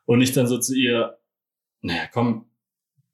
Und 0.06 0.22
ich 0.22 0.32
dann 0.32 0.46
so 0.46 0.58
zu 0.58 0.74
ihr, 0.74 1.18
naja, 1.82 2.08
komm, 2.10 2.46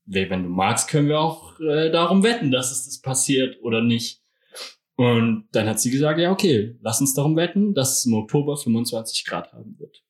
wenn 0.06 0.44
du 0.44 0.48
magst, 0.50 0.88
können 0.88 1.08
wir 1.08 1.18
auch 1.18 1.58
äh, 1.58 1.90
darum 1.90 2.22
wetten, 2.22 2.52
dass 2.52 2.70
es 2.70 2.84
das 2.84 3.00
passiert 3.00 3.60
oder 3.62 3.80
nicht. 3.80 4.23
Und 4.96 5.48
dann 5.52 5.68
hat 5.68 5.80
sie 5.80 5.90
gesagt, 5.90 6.20
ja, 6.20 6.30
okay, 6.30 6.76
lass 6.80 7.00
uns 7.00 7.14
darum 7.14 7.36
wetten, 7.36 7.74
dass 7.74 7.98
es 7.98 8.06
im 8.06 8.14
Oktober 8.14 8.56
25 8.56 9.24
Grad 9.24 9.52
haben 9.52 9.78
wird. 9.78 10.04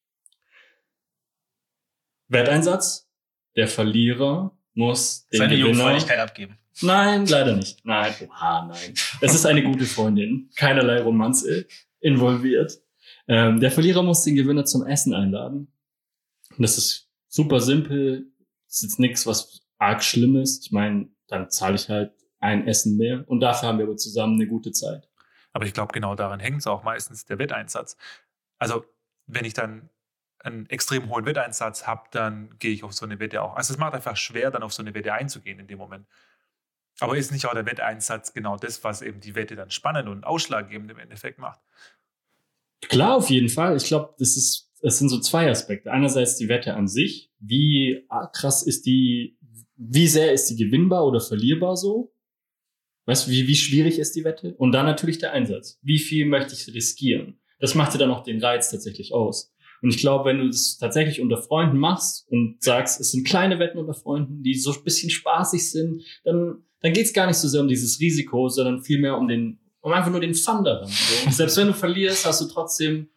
Wetteinsatz, 2.28 3.08
der 3.56 3.68
Verlierer 3.68 4.56
muss 4.74 5.26
den 5.28 5.38
Seine 5.38 5.56
Gewinner... 5.56 6.22
Abgeben. 6.22 6.58
Nein, 6.82 7.26
leider 7.26 7.56
nicht. 7.56 7.84
Nein, 7.84 8.12
oha, 8.28 8.66
nein. 8.66 8.94
Es 9.20 9.34
ist 9.34 9.46
eine 9.46 9.62
gute 9.62 9.84
Freundin. 9.84 10.50
Keinerlei 10.56 11.00
Romanze 11.00 11.66
involviert. 12.00 12.82
Ähm, 13.28 13.60
der 13.60 13.70
Verlierer 13.70 14.02
muss 14.02 14.22
den 14.22 14.34
Gewinner 14.34 14.64
zum 14.64 14.84
Essen 14.84 15.14
einladen. 15.14 15.72
Und 16.50 16.62
das 16.62 16.76
ist 16.76 17.08
super 17.28 17.60
simpel. 17.60 18.26
Ist 18.68 18.82
jetzt 18.82 18.98
nichts, 18.98 19.26
was 19.26 19.62
arg 19.78 20.02
schlimm 20.02 20.36
ist. 20.36 20.66
Ich 20.66 20.72
meine, 20.72 21.08
dann 21.28 21.48
zahle 21.50 21.76
ich 21.76 21.88
halt 21.88 22.12
ein 22.44 22.68
Essen 22.68 22.96
mehr. 22.96 23.24
Und 23.26 23.40
dafür 23.40 23.68
haben 23.68 23.78
wir 23.78 23.86
aber 23.86 23.96
zusammen 23.96 24.34
eine 24.34 24.46
gute 24.46 24.70
Zeit. 24.70 25.08
Aber 25.52 25.64
ich 25.66 25.72
glaube, 25.72 25.92
genau 25.92 26.14
daran 26.14 26.40
hängt 26.40 26.58
es 26.58 26.66
auch 26.66 26.82
meistens 26.82 27.24
der 27.24 27.38
Wetteinsatz. 27.38 27.96
Also, 28.58 28.84
wenn 29.26 29.44
ich 29.44 29.54
dann 29.54 29.88
einen 30.40 30.68
extrem 30.68 31.08
hohen 31.08 31.24
Wetteinsatz 31.24 31.86
habe, 31.86 32.02
dann 32.10 32.54
gehe 32.58 32.72
ich 32.72 32.84
auf 32.84 32.92
so 32.92 33.06
eine 33.06 33.18
Wette 33.18 33.42
auch. 33.42 33.56
Also, 33.56 33.72
es 33.72 33.78
macht 33.78 33.94
einfach 33.94 34.16
schwer, 34.16 34.50
dann 34.50 34.62
auf 34.62 34.74
so 34.74 34.82
eine 34.82 34.94
Wette 34.94 35.14
einzugehen 35.14 35.58
in 35.58 35.66
dem 35.66 35.78
Moment. 35.78 36.06
Aber 37.00 37.16
ist 37.16 37.32
nicht 37.32 37.46
auch 37.46 37.54
der 37.54 37.66
Wetteinsatz 37.66 38.34
genau 38.34 38.56
das, 38.56 38.84
was 38.84 39.02
eben 39.02 39.20
die 39.20 39.34
Wette 39.34 39.56
dann 39.56 39.70
spannend 39.70 40.08
und 40.08 40.24
ausschlaggebend 40.24 40.90
im 40.90 40.98
Endeffekt 40.98 41.38
macht? 41.38 41.60
Klar, 42.82 43.16
auf 43.16 43.30
jeden 43.30 43.48
Fall. 43.48 43.76
Ich 43.76 43.86
glaube, 43.86 44.14
das 44.18 44.36
ist, 44.36 44.70
es 44.82 44.98
sind 44.98 45.08
so 45.08 45.18
zwei 45.18 45.50
Aspekte. 45.50 45.90
Einerseits 45.90 46.36
die 46.36 46.48
Wette 46.48 46.74
an 46.74 46.86
sich. 46.88 47.32
Wie 47.38 48.06
krass 48.32 48.62
ist 48.62 48.86
die, 48.86 49.38
wie 49.76 50.06
sehr 50.06 50.32
ist 50.32 50.50
die 50.50 50.56
gewinnbar 50.56 51.06
oder 51.06 51.20
verlierbar 51.20 51.76
so? 51.76 52.13
Weißt 53.06 53.26
du, 53.26 53.30
wie, 53.30 53.46
wie 53.46 53.56
schwierig 53.56 53.98
ist 53.98 54.16
die 54.16 54.24
Wette? 54.24 54.54
Und 54.54 54.72
dann 54.72 54.86
natürlich 54.86 55.18
der 55.18 55.32
Einsatz. 55.32 55.78
Wie 55.82 55.98
viel 55.98 56.26
möchte 56.26 56.54
ich 56.54 56.74
riskieren? 56.74 57.38
Das 57.60 57.74
macht 57.74 57.94
dir 57.94 57.98
dann 57.98 58.10
auch 58.10 58.22
den 58.22 58.42
Reiz 58.42 58.70
tatsächlich 58.70 59.12
aus. 59.12 59.54
Und 59.82 59.90
ich 59.90 59.98
glaube, 59.98 60.24
wenn 60.24 60.38
du 60.38 60.46
das 60.46 60.78
tatsächlich 60.78 61.20
unter 61.20 61.36
Freunden 61.36 61.76
machst 61.76 62.26
und 62.30 62.62
sagst, 62.62 63.00
es 63.00 63.10
sind 63.10 63.26
kleine 63.26 63.58
Wetten 63.58 63.76
unter 63.76 63.92
Freunden, 63.92 64.42
die 64.42 64.54
so 64.54 64.72
ein 64.72 64.82
bisschen 64.82 65.10
spaßig 65.10 65.70
sind, 65.70 66.02
dann, 66.24 66.64
dann 66.80 66.94
geht 66.94 67.04
es 67.04 67.12
gar 67.12 67.26
nicht 67.26 67.36
so 67.36 67.48
sehr 67.48 67.60
um 67.60 67.68
dieses 67.68 68.00
Risiko, 68.00 68.48
sondern 68.48 68.82
vielmehr 68.82 69.18
um 69.18 69.28
den, 69.28 69.58
um 69.82 69.92
einfach 69.92 70.10
nur 70.10 70.20
den 70.20 70.34
Fun 70.34 70.64
daran. 70.64 70.88
Selbst 71.30 71.58
wenn 71.58 71.66
du 71.66 71.74
verlierst, 71.74 72.24
hast 72.24 72.40
du 72.40 72.46
trotzdem, 72.46 73.10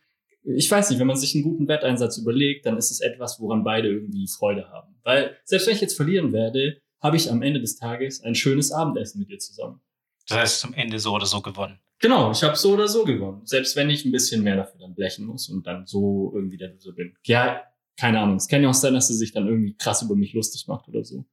ich 0.43 0.69
weiß 0.69 0.89
nicht, 0.89 0.99
wenn 0.99 1.07
man 1.07 1.15
sich 1.15 1.35
einen 1.35 1.45
guten 1.45 1.69
Wetteinsatz 1.69 2.17
überlegt, 2.17 2.65
dann 2.65 2.77
ist 2.77 2.91
es 2.91 2.99
etwas, 2.99 3.39
woran 3.39 3.63
beide 3.63 3.87
irgendwie 3.87 4.27
Freude 4.27 4.67
haben. 4.69 4.95
Weil 5.03 5.37
selbst 5.45 5.67
wenn 5.67 5.75
ich 5.75 5.81
jetzt 5.81 5.95
verlieren 5.95 6.33
werde, 6.33 6.81
habe 7.01 7.17
ich 7.17 7.31
am 7.31 7.41
Ende 7.41 7.59
des 7.59 7.77
Tages 7.77 8.23
ein 8.23 8.35
schönes 8.35 8.71
Abendessen 8.71 9.19
mit 9.19 9.29
dir 9.29 9.39
zusammen. 9.39 9.81
Das 10.27 10.37
heißt, 10.37 10.59
zum 10.59 10.73
Ende 10.73 10.99
so 10.99 11.13
oder 11.13 11.25
so 11.25 11.41
gewonnen. 11.41 11.79
Genau, 11.99 12.31
ich 12.31 12.43
habe 12.43 12.55
so 12.55 12.73
oder 12.73 12.87
so 12.87 13.05
gewonnen. 13.05 13.41
Selbst 13.45 13.75
wenn 13.75 13.89
ich 13.89 14.05
ein 14.05 14.11
bisschen 14.11 14.43
mehr 14.43 14.55
dafür 14.55 14.79
dann 14.79 14.93
blechen 14.93 15.25
muss 15.25 15.49
und 15.49 15.65
dann 15.65 15.87
so 15.87 16.31
irgendwie 16.35 16.57
der 16.57 16.69
Loser 16.69 16.91
bin. 16.91 17.15
Ja, 17.25 17.61
keine 17.99 18.19
Ahnung. 18.19 18.35
Es 18.35 18.47
kann 18.47 18.61
ja 18.61 18.69
auch 18.69 18.73
sein, 18.73 18.93
dass 18.93 19.07
sie 19.07 19.15
sich 19.15 19.31
dann 19.31 19.47
irgendwie 19.47 19.75
krass 19.75 20.03
über 20.03 20.15
mich 20.15 20.33
lustig 20.33 20.67
macht 20.67 20.87
oder 20.87 21.03
so. 21.03 21.25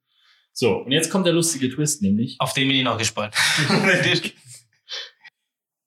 So, 0.53 0.77
und 0.77 0.93
jetzt 0.93 1.11
kommt 1.11 1.27
der 1.27 1.33
lustige 1.33 1.69
Twist, 1.69 2.01
nämlich. 2.01 2.37
Auf 2.39 2.53
den 2.55 2.69
bin 2.69 2.77
ich 2.77 2.85
noch 2.85 2.99
gespannt. 2.99 3.35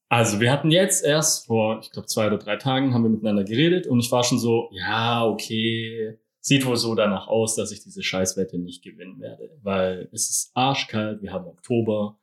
Also, 0.10 0.40
wir 0.40 0.54
hatten 0.54 0.72
jetzt 0.72 1.04
erst 1.04 1.48
vor, 1.48 1.82
ich 1.82 1.92
glaube, 1.92 2.08
zwei 2.08 2.28
oder 2.28 2.38
drei 2.38 2.56
Tagen 2.56 2.94
haben 2.94 3.04
wir 3.04 3.10
miteinander 3.10 3.44
geredet 3.44 3.88
und 3.88 4.00
ich 4.00 4.10
war 4.10 4.24
schon 4.24 4.40
so, 4.40 4.70
ja, 4.72 5.26
okay, 5.26 6.18
sieht 6.48 6.66
wohl 6.66 6.78
so 6.78 6.96
danach 6.96 7.28
aus, 7.28 7.56
dass 7.56 7.74
ich 7.74 7.84
diese 7.84 8.02
Scheißwette 8.02 8.58
nicht 8.58 8.82
gewinnen 8.82 9.20
werde, 9.20 9.50
weil 9.64 10.08
es 10.14 10.30
ist 10.30 10.52
arschkalt, 10.54 11.22
wir 11.22 11.34
haben 11.34 11.46
Oktober 11.46 12.18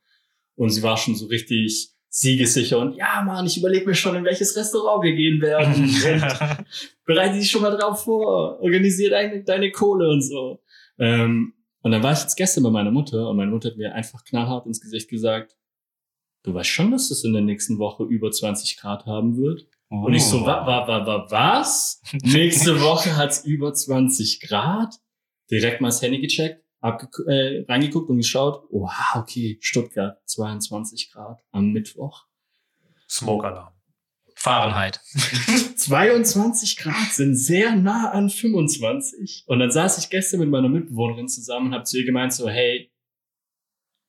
und 0.54 0.70
sie 0.70 0.82
war 0.82 0.96
schon 0.96 1.14
so 1.14 1.26
richtig 1.26 1.90
siegessicher 2.08 2.78
und 2.78 2.96
ja, 2.96 3.22
Mann, 3.22 3.44
ich 3.44 3.58
überlege 3.58 3.84
mir 3.84 3.94
schon, 3.94 4.16
in 4.16 4.24
welches 4.24 4.56
Restaurant 4.56 5.02
wir 5.02 5.14
gehen 5.14 5.42
werden. 5.42 5.94
bereite 7.04 7.38
dich 7.38 7.50
schon 7.50 7.60
mal 7.60 7.76
drauf 7.76 8.04
vor, 8.04 8.60
organisiere 8.60 9.10
deine, 9.10 9.44
deine 9.44 9.70
Kohle 9.70 10.08
und 10.08 10.22
so. 10.22 10.62
Ähm, 10.98 11.52
und 11.82 11.90
dann 11.90 12.02
war 12.02 12.12
ich 12.12 12.20
jetzt 12.20 12.36
gestern 12.36 12.64
bei 12.64 12.70
meiner 12.70 12.92
Mutter 12.92 13.28
und 13.28 13.36
meine 13.36 13.50
Mutter 13.50 13.68
hat 13.68 13.76
mir 13.76 13.94
einfach 13.94 14.24
knallhart 14.24 14.64
ins 14.64 14.80
Gesicht 14.80 15.10
gesagt, 15.10 15.58
du 16.44 16.54
weißt 16.54 16.70
schon, 16.70 16.92
dass 16.92 17.10
es 17.10 17.24
in 17.24 17.34
der 17.34 17.42
nächsten 17.42 17.78
Woche 17.78 18.04
über 18.04 18.30
20 18.30 18.78
Grad 18.78 19.04
haben 19.04 19.36
wird? 19.36 19.66
Und 20.02 20.14
ich 20.14 20.24
so, 20.24 20.44
wa, 20.44 20.66
wa, 20.66 20.88
wa, 20.88 21.06
wa, 21.06 21.26
was? 21.30 22.00
Nächste 22.22 22.80
Woche 22.82 23.16
hat's 23.16 23.44
über 23.44 23.72
20 23.72 24.40
Grad? 24.40 24.94
Direkt 25.50 25.80
mal 25.80 25.88
das 25.88 26.02
Handy 26.02 26.20
gecheckt, 26.20 26.62
äh, 26.82 27.64
reingeguckt 27.68 28.08
und 28.10 28.16
geschaut. 28.16 28.64
Wow, 28.70 28.90
okay, 29.16 29.58
Stuttgart, 29.60 30.18
22 30.26 31.12
Grad 31.12 31.40
am 31.52 31.72
Mittwoch. 31.72 32.26
Smoke-Alarm. 33.08 33.72
Fahrenheit. 34.34 35.00
22 35.76 36.76
Grad 36.76 37.12
sind 37.12 37.36
sehr 37.36 37.76
nah 37.76 38.10
an 38.10 38.28
25. 38.28 39.44
Und 39.46 39.58
dann 39.60 39.70
saß 39.70 39.98
ich 39.98 40.10
gestern 40.10 40.40
mit 40.40 40.50
meiner 40.50 40.68
Mitbewohnerin 40.68 41.28
zusammen 41.28 41.68
und 41.68 41.74
habe 41.74 41.84
zu 41.84 41.98
ihr 41.98 42.04
gemeint 42.04 42.32
so, 42.32 42.48
hey, 42.48 42.90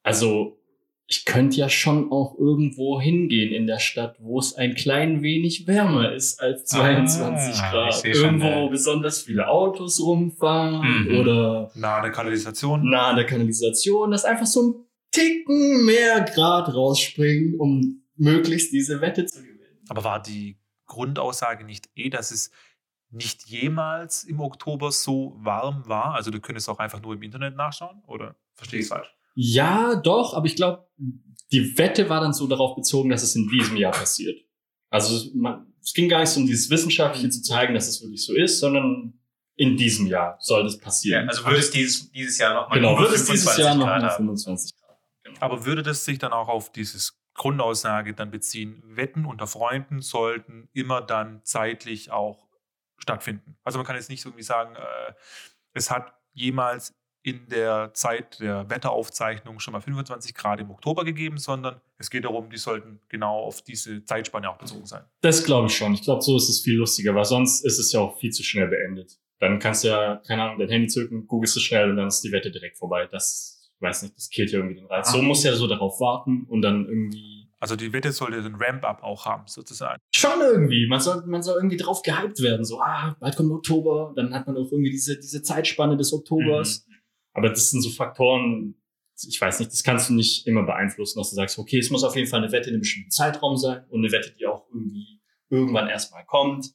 also 0.04 0.60
ich 1.08 1.26
könnte 1.26 1.58
ja 1.58 1.70
schon 1.70 2.12
auch 2.12 2.36
irgendwo 2.40 3.00
hingehen 3.00 3.54
in 3.54 3.68
der 3.68 3.78
Stadt, 3.80 4.16
wo 4.20 4.40
es 4.40 4.56
ein 4.56 4.74
klein 4.74 5.22
wenig 5.22 5.68
wärmer 5.68 6.12
ist 6.14 6.42
als 6.42 6.66
22 6.66 7.62
Ah, 7.62 7.72
Grad. 7.72 7.94
schon, 7.94 8.12
Irgendwo, 8.12 8.46
ja. 8.48 8.62
wo 8.62 8.70
besonders 8.70 9.22
viele 9.22 9.48
Autos 9.48 10.00
rumfahren 10.02 11.06
Mhm. 11.12 11.20
oder 11.20 11.72
Nah 11.76 11.98
an 11.98 12.04
der 12.04 12.12
Kanalisation. 12.12 12.90
nah 12.90 13.10
an 13.10 13.18
der 13.18 13.26
Kanalisation, 13.28 14.10
dass 14.12 14.26
einfach 14.26 14.48
so 14.48 14.62
ein 14.64 14.86
Ticken 15.12 15.86
mehr 15.86 16.22
Grad 16.22 16.74
rausspringen, 16.74 17.60
um 17.60 18.04
möglichst 18.18 18.74
diese 18.74 19.00
Wette 19.02 19.26
zu 19.26 19.42
gewinnen. 19.44 19.80
Aber 19.88 20.04
war 20.04 20.22
die 20.22 20.58
Grundaussage 20.88 21.64
nicht 21.66 21.88
eh, 21.96 22.10
dass 22.10 22.32
es 22.32 22.52
nicht 23.12 23.46
jemals 23.46 24.24
im 24.24 24.40
Oktober 24.42 24.92
so 24.92 25.36
warm 25.38 25.84
war? 25.88 26.16
Also 26.16 26.32
du 26.32 26.40
könntest 26.42 26.68
auch 26.70 26.80
einfach 26.80 27.02
nur 27.02 27.14
im 27.14 27.22
Internet 27.22 27.56
nachschauen? 27.56 28.02
Oder 28.08 28.36
verstehe 28.56 28.80
ich 28.80 28.86
es 28.86 28.90
falsch? 28.92 29.16
Ja, 29.36 29.96
doch, 29.96 30.34
aber 30.34 30.46
ich 30.46 30.56
glaube, 30.56 30.88
die 31.52 31.78
Wette 31.78 32.10
war 32.10 32.22
dann 32.22 32.34
so 32.34 32.48
darauf 32.48 32.76
bezogen, 32.76 33.10
dass 33.10 33.22
es 33.22 33.36
in 33.36 33.48
diesem 33.50 33.78
Jahr 33.78 33.92
passiert. 33.92 34.40
Also 34.90 35.30
man, 35.36 35.74
es 35.82 35.94
ging 35.94 36.10
gar 36.10 36.22
nicht 36.22 36.30
so 36.30 36.40
um 36.40 36.48
dieses 36.48 36.70
Wissenschaftliche 36.70 37.30
zu 37.30 37.42
zeigen, 37.44 37.74
dass 37.74 37.88
es 37.88 38.02
wirklich 38.02 38.26
so 38.26 38.34
ist, 38.34 38.60
sondern 38.60 39.20
in 39.56 39.78
diesem 39.78 40.08
Jahr 40.08 40.38
soll 40.40 40.64
das 40.64 40.80
passieren. 40.80 41.30
Also 41.30 41.46
würde 41.46 41.60
es 41.60 41.72
dieses, 41.72 42.12
dieses 42.12 42.38
Jahr 42.38 42.54
nochmal 42.54 42.80
genau, 42.80 42.98
wird 43.00 43.14
es 43.14 43.26
dieses 43.26 43.56
Jahr 43.58 43.76
noch 43.76 43.86
Grad 43.86 44.02
mal 44.02 44.10
haben. 44.10 44.18
25 44.18 44.76
Grad. 44.78 44.98
Genau. 45.24 45.38
Aber 45.40 45.66
würde 45.66 45.84
das 45.84 46.06
sich 46.06 46.18
dann 46.18 46.34
auch 46.34 46.48
auf 46.48 46.72
dieses 46.72 47.22
Grundaussage 47.34 48.14
dann 48.14 48.32
beziehen? 48.32 48.82
Wetten 48.86 49.26
unter 49.26 49.48
Freunden 49.48 50.02
sollten 50.02 50.70
immer 50.74 51.02
dann 51.02 51.42
zeitlich 51.44 52.12
auch 52.12 52.48
stattfinden. 52.98 53.58
Also 53.64 53.78
man 53.78 53.86
kann 53.86 53.96
jetzt 53.96 54.10
nicht 54.10 54.26
irgendwie 54.26 54.44
sagen, 54.44 54.76
äh, 54.76 55.14
es 55.74 55.92
hat 55.92 56.14
jemals 56.34 56.94
in 57.26 57.50
der 57.50 57.90
Zeit 57.96 58.40
der 58.40 58.70
Wetteraufzeichnung 58.70 59.60
schon 59.60 59.72
mal 59.72 59.82
25 59.82 60.36
Grad 60.36 60.60
im 60.60 60.70
Oktober 60.70 61.04
gegeben, 61.04 61.40
sondern 61.40 61.82
es 61.98 62.12
geht 62.12 62.24
darum, 62.24 62.52
die 62.52 62.58
sollten 62.58 63.00
genau 63.10 63.40
auf 63.40 63.64
diese 63.64 64.06
Zeitspanne 64.06 64.48
auch 64.48 64.60
bezogen 64.60 64.86
sein. 64.86 65.02
Das 65.22 65.44
glaube 65.44 65.66
ich 65.68 65.76
schon. 65.76 65.96
Ich 65.96 66.04
glaube, 66.04 66.22
so 66.22 66.38
ist 66.38 66.50
es 66.50 66.62
viel 66.62 66.76
lustiger, 66.76 67.16
weil 67.16 67.26
sonst 67.26 67.66
ist 67.66 67.80
es 67.80 67.92
ja 67.92 68.00
auch 68.02 68.20
viel 68.20 68.30
zu 68.30 68.44
schnell 68.44 68.68
beendet. 68.68 69.18
Dann 69.40 69.58
kannst 69.58 69.84
du 69.84 69.88
ja, 69.88 70.22
keine 70.28 70.44
Ahnung, 70.44 70.60
dein 70.60 70.70
Handy 70.70 70.88
zücken, 70.88 71.26
googelst 71.26 71.56
du 71.56 71.60
schnell 71.60 71.90
und 71.90 71.98
dann 71.98 72.08
ist 72.08 72.22
die 72.22 72.32
Wette 72.32 72.52
direkt 72.52 72.78
vorbei. 72.78 73.08
Das, 73.12 73.72
weiß 73.80 74.04
nicht, 74.04 74.16
das 74.16 74.30
killt 74.30 74.52
ja 74.52 74.60
irgendwie 74.60 74.76
den 74.76 74.86
Reiz. 74.86 75.12
So 75.12 75.20
muss 75.24 75.44
ja 75.44 75.56
so 75.56 75.66
darauf 75.66 76.00
warten 76.00 76.46
und 76.48 76.62
dann 76.62 76.86
irgendwie. 76.86 77.50
Also 77.60 77.76
die 77.76 77.92
Wette 77.92 78.12
sollte 78.12 78.44
den 78.44 78.54
Ramp-up 78.54 79.02
auch 79.02 79.26
haben, 79.26 79.48
sozusagen. 79.48 80.00
Schon 80.16 80.42
irgendwie. 80.42 80.88
Man 80.88 81.00
soll, 81.00 81.24
man 81.26 81.42
soll 81.42 81.56
irgendwie 81.56 81.78
drauf 81.78 82.04
gehypt 82.04 82.40
werden. 82.44 82.64
So, 82.66 82.80
ah, 82.80 83.16
bald 83.20 83.36
kommt 83.36 83.52
Oktober, 83.52 84.14
dann 84.16 84.32
hat 84.32 84.46
man 84.46 84.56
auch 84.58 84.72
irgendwie 84.72 84.92
diese, 84.92 85.18
diese 85.18 85.42
Zeitspanne 85.42 85.98
des 85.98 86.14
Oktobers. 86.14 86.86
Aber 87.36 87.50
das 87.50 87.70
sind 87.70 87.82
so 87.82 87.90
Faktoren, 87.90 88.76
ich 89.28 89.40
weiß 89.40 89.60
nicht, 89.60 89.72
das 89.72 89.84
kannst 89.84 90.10
du 90.10 90.14
nicht 90.14 90.48
immer 90.48 90.64
beeinflussen, 90.64 91.20
dass 91.20 91.30
du 91.30 91.36
sagst, 91.36 91.60
okay, 91.60 91.78
es 91.78 91.90
muss 91.92 92.04
auf 92.04 92.16
jeden 92.16 92.28
Fall 92.28 92.42
eine 92.42 92.52
Wette 92.52 92.70
in 92.70 92.76
einem 92.76 92.82
bestimmten 92.82 93.12
Zeitraum 93.12 93.58
sein 93.58 93.86
und 93.90 94.00
eine 94.04 94.12
Wette, 94.12 94.32
die 94.32 94.48
auch 94.48 94.66
irgendwie 94.74 95.22
irgendwann 95.50 95.88
erstmal 95.88 96.26
kommt. 96.26 96.74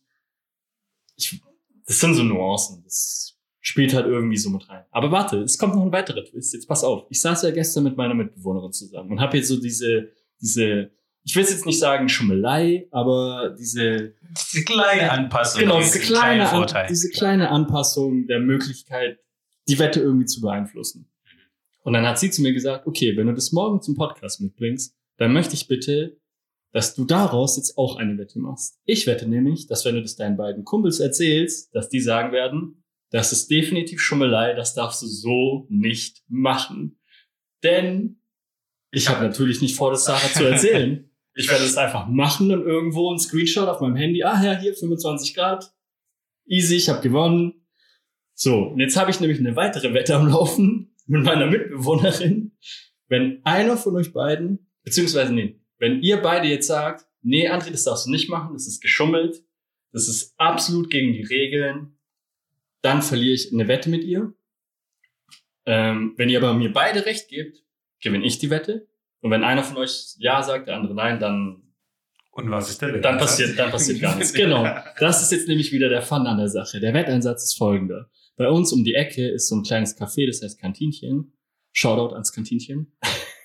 Ich, 1.17 1.43
das 1.87 1.99
sind 1.99 2.15
so 2.15 2.23
Nuancen. 2.23 2.83
Das 2.85 3.37
spielt 3.61 3.95
halt 3.95 4.07
irgendwie 4.07 4.37
so 4.37 4.51
mit 4.51 4.69
rein. 4.69 4.85
Aber 4.91 5.11
warte, 5.11 5.39
es 5.39 5.59
kommt 5.59 5.75
noch 5.75 5.83
ein 5.83 5.93
weiterer 5.93 6.25
Twist. 6.25 6.55
Jetzt 6.55 6.69
pass 6.69 6.85
auf. 6.85 7.07
Ich 7.11 7.21
saß 7.21 7.43
ja 7.43 7.51
gestern 7.51 7.85
mit 7.85 7.97
meiner 7.97 8.15
Mitbewohnerin 8.15 8.73
zusammen 8.73 9.13
und 9.13 9.21
habe 9.21 9.37
jetzt 9.37 9.49
so 9.49 9.61
diese, 9.61 10.11
diese, 10.41 10.91
ich 11.25 11.37
will 11.37 11.43
jetzt 11.43 11.67
nicht 11.67 11.79
sagen 11.79 12.09
Schummelei, 12.09 12.87
aber 12.91 13.55
diese, 13.59 14.15
Diese 14.53 14.65
kleine 14.65 15.11
Anpassung. 15.11 15.61
genau, 15.61 15.79
diese 15.79 16.01
kleine, 16.01 16.51
An, 16.51 16.87
diese 16.89 17.11
kleine 17.11 17.51
Anpassung 17.51 18.27
der 18.27 18.41
Möglichkeit, 18.41 19.19
die 19.71 19.79
Wette 19.79 20.01
irgendwie 20.01 20.27
zu 20.27 20.41
beeinflussen. 20.41 21.11
Und 21.83 21.95
dann 21.95 22.07
hat 22.07 22.19
sie 22.19 22.31
zu 22.31 22.43
mir 22.43 22.53
gesagt, 22.53 22.87
okay, 22.87 23.17
wenn 23.17 23.27
du 23.27 23.35
das 23.35 23.53
morgen 23.53 23.81
zum 23.81 23.97
Podcast 23.97 24.41
mitbringst, 24.41 24.95
dann 25.17 25.33
möchte 25.33 25.55
ich 25.55 25.69
bitte, 25.69 26.19
dass 26.73 26.95
du 26.95 27.05
daraus 27.05 27.57
jetzt 27.57 27.77
auch 27.79 27.97
eine 27.97 28.19
Wette 28.19 28.39
machst. 28.39 28.79
Ich 28.85 29.07
wette 29.07 29.29
nämlich, 29.29 29.67
dass 29.67 29.85
wenn 29.85 29.95
du 29.95 30.03
das 30.03 30.17
deinen 30.17 30.37
beiden 30.37 30.65
Kumpels 30.65 31.01
erzählst, 31.01 31.75
dass 31.75 31.89
die 31.89 32.01
sagen 32.01 32.33
werden, 32.33 32.85
das 33.11 33.33
ist 33.33 33.51
definitiv 33.51 34.01
Schummelei, 34.01 34.55
das 34.55 34.75
darfst 34.75 35.03
du 35.03 35.07
so 35.07 35.67
nicht 35.69 36.23
machen. 36.29 37.01
Denn 37.63 38.21
ich 38.93 39.09
habe 39.09 39.25
natürlich 39.25 39.61
nicht 39.61 39.77
vor, 39.77 39.91
das 39.91 40.05
Sarah 40.05 40.33
zu 40.33 40.45
erzählen. 40.45 41.07
Ich 41.37 41.49
werde 41.49 41.65
es 41.65 41.77
einfach 41.77 42.09
machen 42.09 42.51
und 42.51 42.63
irgendwo 42.63 43.11
ein 43.11 43.21
Screenshot 43.21 43.69
auf 43.69 43.81
meinem 43.81 43.95
Handy. 43.95 44.25
Ah 44.25 44.43
ja, 44.43 44.59
hier 44.59 44.75
25 44.75 45.33
Grad. 45.33 45.73
Easy, 46.45 46.75
ich 46.75 46.89
habe 46.89 47.01
gewonnen. 47.01 47.60
So, 48.43 48.69
und 48.69 48.81
jetzt 48.81 48.97
habe 48.97 49.11
ich 49.11 49.21
nämlich 49.21 49.39
eine 49.39 49.55
weitere 49.55 49.93
Wette 49.93 50.17
am 50.17 50.27
Laufen 50.27 50.97
mit 51.07 51.25
meiner 51.25 51.45
Mitbewohnerin. 51.45 52.57
Wenn 53.07 53.45
einer 53.45 53.77
von 53.77 53.95
euch 53.97 54.15
beiden, 54.15 54.71
beziehungsweise 54.83 55.35
nee, 55.35 55.61
wenn 55.77 56.01
ihr 56.01 56.23
beide 56.23 56.49
jetzt 56.49 56.67
sagt, 56.67 57.05
nee, 57.21 57.51
André, 57.51 57.71
das 57.71 57.85
darfst 57.85 58.07
du 58.07 58.11
nicht 58.11 58.31
machen, 58.31 58.55
das 58.55 58.67
ist 58.67 58.81
geschummelt, 58.81 59.45
das 59.93 60.09
ist 60.09 60.33
absolut 60.39 60.89
gegen 60.89 61.13
die 61.13 61.23
Regeln, 61.23 61.99
dann 62.81 63.03
verliere 63.03 63.35
ich 63.35 63.53
eine 63.53 63.69
Wette 63.69 63.91
mit 63.91 64.05
ihr. 64.05 64.33
Ähm, 65.67 66.15
wenn 66.17 66.31
ihr 66.31 66.39
aber 66.39 66.55
mir 66.55 66.73
beide 66.73 67.05
recht 67.05 67.29
gebt, 67.29 67.63
gewinne 68.01 68.25
ich 68.25 68.39
die 68.39 68.49
Wette. 68.49 68.89
Und 69.21 69.31
wenn 69.33 69.45
einer 69.45 69.65
von 69.65 69.77
euch 69.77 70.15
ja 70.17 70.43
sagt, 70.43 70.67
der 70.67 70.77
andere 70.77 70.95
nein, 70.95 71.21
dann 71.21 71.75
Und 72.31 72.51
was 72.51 72.71
ist 72.71 72.81
der 72.81 73.01
dann 73.01 73.19
passiert, 73.19 73.59
dann 73.59 73.71
passiert 73.71 74.01
gar 74.01 74.17
nichts. 74.17 74.33
Genau. 74.33 74.67
Das 74.99 75.21
ist 75.21 75.31
jetzt 75.31 75.47
nämlich 75.47 75.73
wieder 75.73 75.91
der 75.91 76.01
Fun 76.01 76.27
an 76.27 76.39
der 76.39 76.49
Sache. 76.49 76.81
Der 76.81 76.95
Wetteinsatz 76.95 77.45
ist 77.45 77.59
folgender. 77.59 78.09
Bei 78.41 78.49
uns 78.49 78.73
um 78.73 78.85
die 78.85 78.95
Ecke 78.95 79.29
ist 79.29 79.49
so 79.49 79.57
ein 79.57 79.65
kleines 79.65 79.99
Café, 79.99 80.27
das 80.27 80.41
heißt 80.41 80.59
Kantinchen. 80.59 81.35
Shoutout 81.73 82.15
ans 82.15 82.33
Kantinchen. 82.33 82.91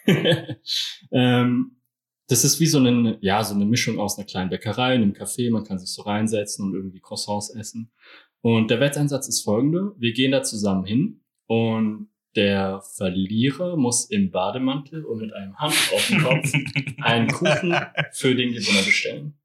ähm, 1.12 1.82
das 2.30 2.46
ist 2.46 2.62
wie 2.62 2.66
so 2.66 2.78
eine, 2.78 3.18
ja, 3.20 3.44
so 3.44 3.56
eine 3.56 3.66
Mischung 3.66 4.00
aus 4.00 4.18
einer 4.18 4.26
kleinen 4.26 4.50
Bäckerei, 4.50 4.94
einem 4.94 5.12
Café. 5.12 5.52
Man 5.52 5.66
kann 5.66 5.80
sich 5.80 5.90
so 5.90 6.04
reinsetzen 6.04 6.64
und 6.64 6.76
irgendwie 6.76 7.02
Croissants 7.02 7.50
essen. 7.50 7.92
Und 8.40 8.72
der 8.72 8.80
Wetteinsatz 8.80 9.28
ist 9.28 9.42
folgender. 9.42 9.94
Wir 9.98 10.14
gehen 10.14 10.32
da 10.32 10.44
zusammen 10.44 10.86
hin 10.86 11.20
und 11.48 12.08
der 12.38 12.80
Verlierer 12.96 13.76
muss 13.76 14.06
im 14.06 14.32
Bademantel 14.32 15.04
und 15.04 15.18
mit 15.18 15.34
einem 15.34 15.58
Handtuch 15.58 15.92
auf 15.94 16.08
dem 16.08 16.24
Kopf 16.24 16.54
einen 17.02 17.28
Kuchen 17.28 17.76
für 18.14 18.34
den 18.34 18.54
Gewinner 18.54 18.82
bestellen. 18.86 19.38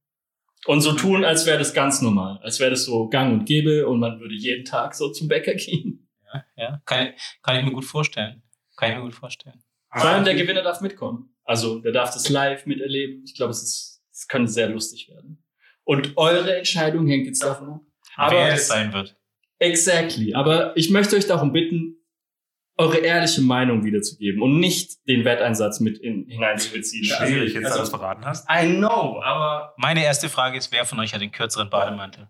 Und 0.67 0.83
so 0.83 0.93
tun, 0.93 1.25
als 1.25 1.47
wäre 1.47 1.59
das 1.59 1.73
ganz 1.73 2.03
normal. 2.03 2.39
Als 2.43 2.61
wäre 2.61 2.71
das 2.71 2.85
so 2.85 3.09
gang 3.09 3.33
und 3.33 3.45
gäbe 3.47 3.87
und 3.89 3.99
man 3.99 4.21
würde 4.21 4.35
jeden 4.35 4.65
Tag 4.65 4.95
so 4.95 5.11
zum 5.11 5.27
Bäcker 5.29 5.55
gehen. 5.55 6.09
Ja, 6.33 6.45
ja. 6.57 6.83
Kann, 6.85 7.09
kann 7.43 7.57
ich 7.59 7.65
mir 7.65 7.73
gut 7.73 7.85
vorstellen. 7.85 8.43
Kann 8.77 8.91
ich 8.91 8.97
mir 8.97 9.03
gut 9.03 9.15
vorstellen. 9.15 9.63
Vor 9.93 10.09
allem 10.09 10.25
der 10.25 10.35
Gewinner 10.35 10.63
darf 10.63 10.81
mitkommen. 10.81 11.35
Also 11.45 11.81
der 11.81 11.93
darf 11.93 12.13
das 12.13 12.29
live 12.29 12.67
miterleben. 12.67 13.23
Ich 13.25 13.35
glaube, 13.35 13.51
es 13.51 13.63
ist, 13.63 14.03
es 14.13 14.29
könnte 14.29 14.51
sehr 14.53 14.69
lustig 14.69 15.09
werden. 15.09 15.43
Und 15.83 16.17
eure 16.17 16.57
Entscheidung 16.57 17.07
hängt 17.09 17.27
jetzt 17.27 17.43
davon 17.43 17.71
ab. 17.71 17.81
Aber 18.17 18.37
Wer 18.37 18.53
es 18.55 18.69
sein 18.69 18.93
wird. 18.93 19.17
exactly. 19.59 20.35
Aber 20.35 20.77
ich 20.77 20.91
möchte 20.91 21.17
euch 21.17 21.27
darum 21.27 21.53
bitten, 21.53 21.97
eure 22.81 22.97
ehrliche 22.97 23.43
Meinung 23.43 23.85
wiederzugeben 23.85 24.41
und 24.41 24.59
nicht 24.59 25.07
den 25.07 25.27
Wetteinsatz 25.27 25.81
mit 25.81 25.99
in, 25.99 26.27
hineinzubeziehen. 26.27 27.05
Schwierig, 27.05 27.53
jetzt 27.53 27.67
also, 27.67 27.79
alles 27.79 27.91
verraten 27.91 28.25
hast. 28.25 28.49
I 28.51 28.67
know, 28.67 29.21
aber 29.23 29.75
Meine 29.77 30.03
erste 30.03 30.31
Frage 30.31 30.57
ist, 30.57 30.73
wer 30.73 30.87
von 30.87 30.99
euch 30.99 31.13
hat 31.13 31.21
den 31.21 31.31
kürzeren 31.31 31.69
Bademantel? 31.69 32.29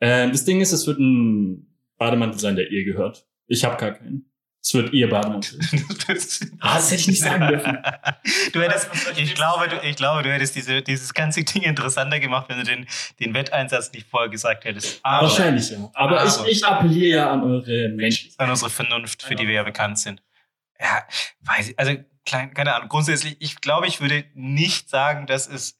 äh, 0.00 0.30
das 0.30 0.46
Ding 0.46 0.62
ist, 0.62 0.72
es 0.72 0.86
wird 0.86 0.98
ein 0.98 1.66
Bademantel 1.98 2.40
sein, 2.40 2.56
der 2.56 2.70
ihr 2.70 2.84
gehört. 2.84 3.26
Ich 3.46 3.62
habe 3.62 3.76
gar 3.76 3.92
keinen. 3.92 4.30
Es 4.68 4.74
wird 4.74 4.92
ihr 4.92 5.08
Bademantel. 5.08 5.58
Ah, 6.60 6.74
das 6.76 6.90
hätte 6.90 7.00
ich 7.00 7.08
nicht 7.08 7.22
sagen 7.22 7.48
dürfen. 7.48 7.78
Du 8.52 8.60
hättest, 8.60 8.90
ich 9.16 9.34
glaube, 9.34 9.68
du, 9.68 9.76
ich 9.86 9.96
glaube, 9.96 10.22
du 10.22 10.30
hättest 10.30 10.56
diese, 10.56 10.82
dieses 10.82 11.14
ganze 11.14 11.42
Ding 11.42 11.62
interessanter 11.62 12.20
gemacht, 12.20 12.50
wenn 12.50 12.58
du 12.58 12.64
den, 12.64 12.86
den 13.18 13.32
Wetteinsatz 13.32 13.90
nicht 13.92 14.06
vorher 14.10 14.28
gesagt 14.28 14.64
hättest. 14.66 15.00
Aber 15.02 15.26
Wahrscheinlich 15.28 15.70
ja. 15.70 15.78
Aber, 15.94 16.20
Aber- 16.20 16.46
ich, 16.46 16.56
ich 16.58 16.64
appelliere 16.66 17.16
ja 17.16 17.32
an 17.32 17.42
eure 17.44 17.88
Menschlichkeit. 17.88 18.40
an 18.44 18.50
unsere 18.50 18.70
Vernunft, 18.70 19.22
für 19.22 19.34
die 19.34 19.46
wir 19.46 19.54
ja 19.54 19.62
bekannt 19.62 19.98
sind. 19.98 20.22
Ja, 20.78 21.02
weiß 21.40 21.70
ich, 21.70 21.78
also 21.78 21.94
klein, 22.26 22.52
keine 22.52 22.74
Ahnung. 22.74 22.90
Grundsätzlich, 22.90 23.36
ich 23.40 23.62
glaube, 23.62 23.86
ich 23.86 24.02
würde 24.02 24.26
nicht 24.34 24.90
sagen, 24.90 25.26
dass 25.26 25.48
es 25.48 25.78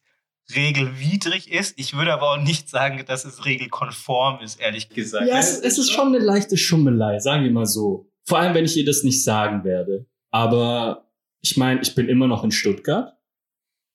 regelwidrig 0.54 1.52
ist. 1.52 1.78
Ich 1.78 1.94
würde 1.94 2.14
aber 2.14 2.32
auch 2.32 2.38
nicht 2.38 2.70
sagen, 2.70 3.04
dass 3.06 3.26
es 3.26 3.44
regelkonform 3.44 4.40
ist, 4.40 4.58
ehrlich 4.58 4.88
gesagt. 4.88 5.28
Ja, 5.28 5.38
es, 5.38 5.58
es 5.58 5.76
ist 5.76 5.90
schon 5.90 6.08
eine 6.08 6.18
leichte 6.24 6.56
Schummelei, 6.56 7.18
sagen 7.18 7.44
wir 7.44 7.50
mal 7.50 7.66
so. 7.66 8.07
Vor 8.28 8.38
allem, 8.38 8.54
wenn 8.54 8.66
ich 8.66 8.76
ihr 8.76 8.84
das 8.84 9.04
nicht 9.04 9.24
sagen 9.24 9.64
werde. 9.64 10.04
Aber 10.30 11.10
ich 11.40 11.56
meine, 11.56 11.80
ich 11.80 11.94
bin 11.94 12.10
immer 12.10 12.26
noch 12.26 12.44
in 12.44 12.50
Stuttgart 12.50 13.16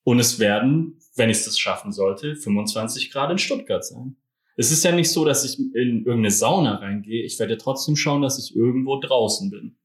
und 0.02 0.18
es 0.18 0.40
werden, 0.40 0.98
wenn 1.14 1.30
ich 1.30 1.44
das 1.44 1.56
schaffen 1.56 1.92
sollte, 1.92 2.34
25 2.34 3.12
Grad 3.12 3.30
in 3.30 3.38
Stuttgart 3.38 3.84
sein. 3.84 4.16
Es 4.56 4.72
ist 4.72 4.82
ja 4.82 4.90
nicht 4.90 5.12
so, 5.12 5.24
dass 5.24 5.44
ich 5.44 5.60
in 5.60 5.72
irgendeine 6.04 6.32
Sauna 6.32 6.78
reingehe. 6.78 7.22
Ich 7.22 7.38
werde 7.38 7.58
trotzdem 7.58 7.94
schauen, 7.94 8.22
dass 8.22 8.40
ich 8.40 8.56
irgendwo 8.56 8.98
draußen 8.98 9.50
bin. 9.50 9.76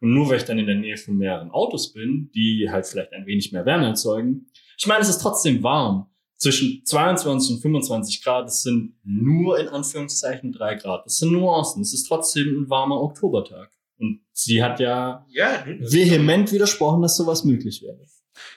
Und 0.00 0.14
nur 0.14 0.28
weil 0.28 0.36
ich 0.36 0.44
dann 0.44 0.60
in 0.60 0.66
der 0.66 0.76
Nähe 0.76 0.98
von 0.98 1.16
mehreren 1.16 1.50
Autos 1.50 1.92
bin, 1.92 2.30
die 2.32 2.68
halt 2.70 2.86
vielleicht 2.86 3.12
ein 3.12 3.26
wenig 3.26 3.50
mehr 3.50 3.66
Wärme 3.66 3.86
erzeugen. 3.86 4.46
Ich 4.78 4.86
meine, 4.86 5.00
es 5.00 5.08
ist 5.08 5.18
trotzdem 5.18 5.64
warm. 5.64 6.06
Zwischen 6.36 6.84
22 6.84 7.56
und 7.56 7.62
25 7.62 8.22
Grad, 8.22 8.46
das 8.46 8.62
sind 8.62 8.94
nur 9.02 9.58
in 9.58 9.66
Anführungszeichen 9.66 10.52
drei 10.52 10.76
Grad. 10.76 11.06
Das 11.06 11.16
sind 11.16 11.32
Nuancen. 11.32 11.82
Es 11.82 11.92
ist 11.92 12.04
trotzdem 12.04 12.62
ein 12.62 12.70
warmer 12.70 13.00
Oktobertag. 13.00 13.72
Und 13.98 14.20
sie 14.32 14.62
hat 14.62 14.80
ja 14.80 15.24
Ja, 15.28 15.64
vehement 15.66 16.52
widersprochen, 16.52 17.02
dass 17.02 17.16
sowas 17.16 17.44
möglich 17.44 17.82
wäre. 17.82 17.98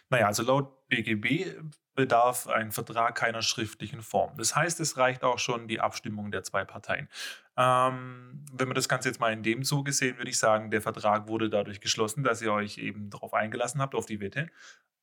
Naja, 0.10 0.28
also 0.28 0.44
laut 0.44 0.88
BGB 0.90 1.56
bedarf 1.96 2.48
ein 2.48 2.72
Vertrag 2.72 3.16
keiner 3.16 3.42
schriftlichen 3.42 4.02
Form. 4.02 4.36
Das 4.38 4.56
heißt, 4.56 4.80
es 4.80 4.98
reicht 4.98 5.24
auch 5.24 5.38
schon 5.38 5.68
die 5.68 5.82
Abstimmung 5.82 6.32
der 6.32 6.44
zwei 6.44 6.64
Parteien. 6.64 7.10
Ähm, 7.58 8.46
wenn 8.54 8.70
wir 8.70 8.74
das 8.74 8.88
Ganze 8.88 9.10
jetzt 9.10 9.20
mal 9.20 9.34
in 9.34 9.44
dem 9.44 9.64
Zuge 9.64 9.92
sehen, 9.92 10.18
würde 10.18 10.30
ich 10.30 10.40
sagen, 10.40 10.72
der 10.72 10.82
Vertrag 10.82 11.28
wurde 11.28 11.50
dadurch 11.50 11.82
geschlossen, 11.82 12.24
dass 12.24 12.42
ihr 12.42 12.54
euch 12.54 12.78
eben 12.78 13.10
darauf 13.10 13.34
eingelassen 13.34 13.82
habt, 13.82 13.96
auf 13.96 14.06
die 14.06 14.22
Wette. 14.22 14.50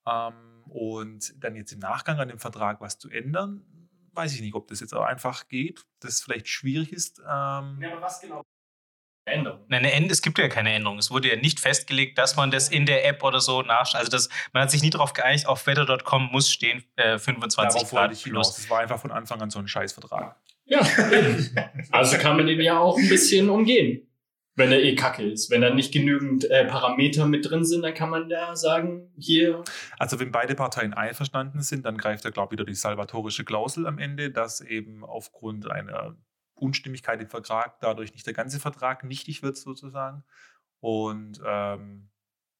Ähm, 0.07 0.63
und 0.69 1.43
dann 1.43 1.55
jetzt 1.55 1.71
im 1.71 1.79
Nachgang 1.79 2.19
an 2.19 2.29
dem 2.29 2.39
Vertrag 2.39 2.81
was 2.81 2.97
zu 2.97 3.09
ändern, 3.09 3.63
weiß 4.13 4.33
ich 4.33 4.41
nicht, 4.41 4.55
ob 4.55 4.67
das 4.67 4.79
jetzt 4.79 4.93
auch 4.93 5.05
einfach 5.05 5.47
geht, 5.47 5.85
das 5.99 6.21
vielleicht 6.21 6.47
schwierig 6.47 6.91
ist. 6.91 7.19
Ähm, 7.19 7.25
aber 7.25 8.01
was 8.01 8.19
genau? 8.19 8.43
Änderung. 9.27 9.59
Nein, 9.67 9.85
eine 9.85 10.07
es 10.07 10.21
gibt 10.21 10.37
ja 10.39 10.47
keine 10.47 10.73
Änderung. 10.73 10.97
Es 10.97 11.11
wurde 11.11 11.29
ja 11.29 11.35
nicht 11.35 11.59
festgelegt, 11.59 12.17
dass 12.17 12.35
man 12.35 12.51
das 12.51 12.69
in 12.69 12.85
der 12.85 13.07
App 13.07 13.23
oder 13.23 13.39
so 13.39 13.61
nachschaut. 13.61 13.99
Also 13.99 14.11
das, 14.11 14.29
man 14.53 14.63
hat 14.63 14.71
sich 14.71 14.81
nie 14.81 14.89
darauf 14.89 15.13
geeinigt, 15.13 15.47
auf 15.47 15.67
wetter.com 15.67 16.29
muss 16.31 16.49
stehen 16.49 16.83
äh, 16.95 17.17
25 17.17 17.81
Darauf 17.81 17.91
Grad 17.91 18.23
plus. 18.23 18.55
Das 18.55 18.69
war 18.69 18.79
einfach 18.79 18.99
von 18.99 19.11
Anfang 19.11 19.41
an 19.41 19.49
so 19.49 19.59
ein 19.59 19.67
Scheißvertrag. 19.67 20.35
Ja. 20.65 20.81
Also 21.91 22.17
kann 22.17 22.35
man 22.35 22.45
den 22.45 22.59
ja 22.59 22.79
auch 22.79 22.97
ein 22.97 23.07
bisschen 23.07 23.49
umgehen. 23.49 24.03
Wenn 24.55 24.71
er 24.71 24.81
eh 24.81 24.95
kacke 24.95 25.23
ist. 25.23 25.51
Wenn 25.51 25.61
da 25.61 25.69
nicht 25.69 25.93
genügend 25.93 26.49
äh, 26.49 26.65
Parameter 26.65 27.27
mit 27.27 27.47
drin 27.47 27.63
sind, 27.63 27.83
dann 27.83 27.93
kann 27.93 28.09
man 28.09 28.27
da 28.27 28.55
sagen, 28.55 29.13
hier. 29.15 29.63
Also 29.99 30.19
wenn 30.19 30.31
beide 30.31 30.55
Parteien 30.55 30.95
einverstanden 30.95 31.61
sind, 31.61 31.85
dann 31.85 31.95
greift 31.95 32.25
er, 32.25 32.31
glaube 32.31 32.55
ich, 32.55 32.59
wieder 32.59 32.65
die 32.65 32.73
salvatorische 32.73 33.45
Klausel 33.45 33.85
am 33.85 33.99
Ende, 33.99 34.31
dass 34.31 34.59
eben 34.59 35.05
aufgrund 35.05 35.69
einer 35.69 36.15
Unstimmigkeit 36.57 37.21
im 37.21 37.29
Vertrag 37.29 37.79
dadurch 37.79 38.13
nicht 38.13 38.25
der 38.25 38.33
ganze 38.33 38.59
Vertrag 38.59 39.03
nichtig 39.03 39.43
wird 39.43 39.57
sozusagen. 39.57 40.23
Und 40.79 41.41
ähm, 41.45 42.09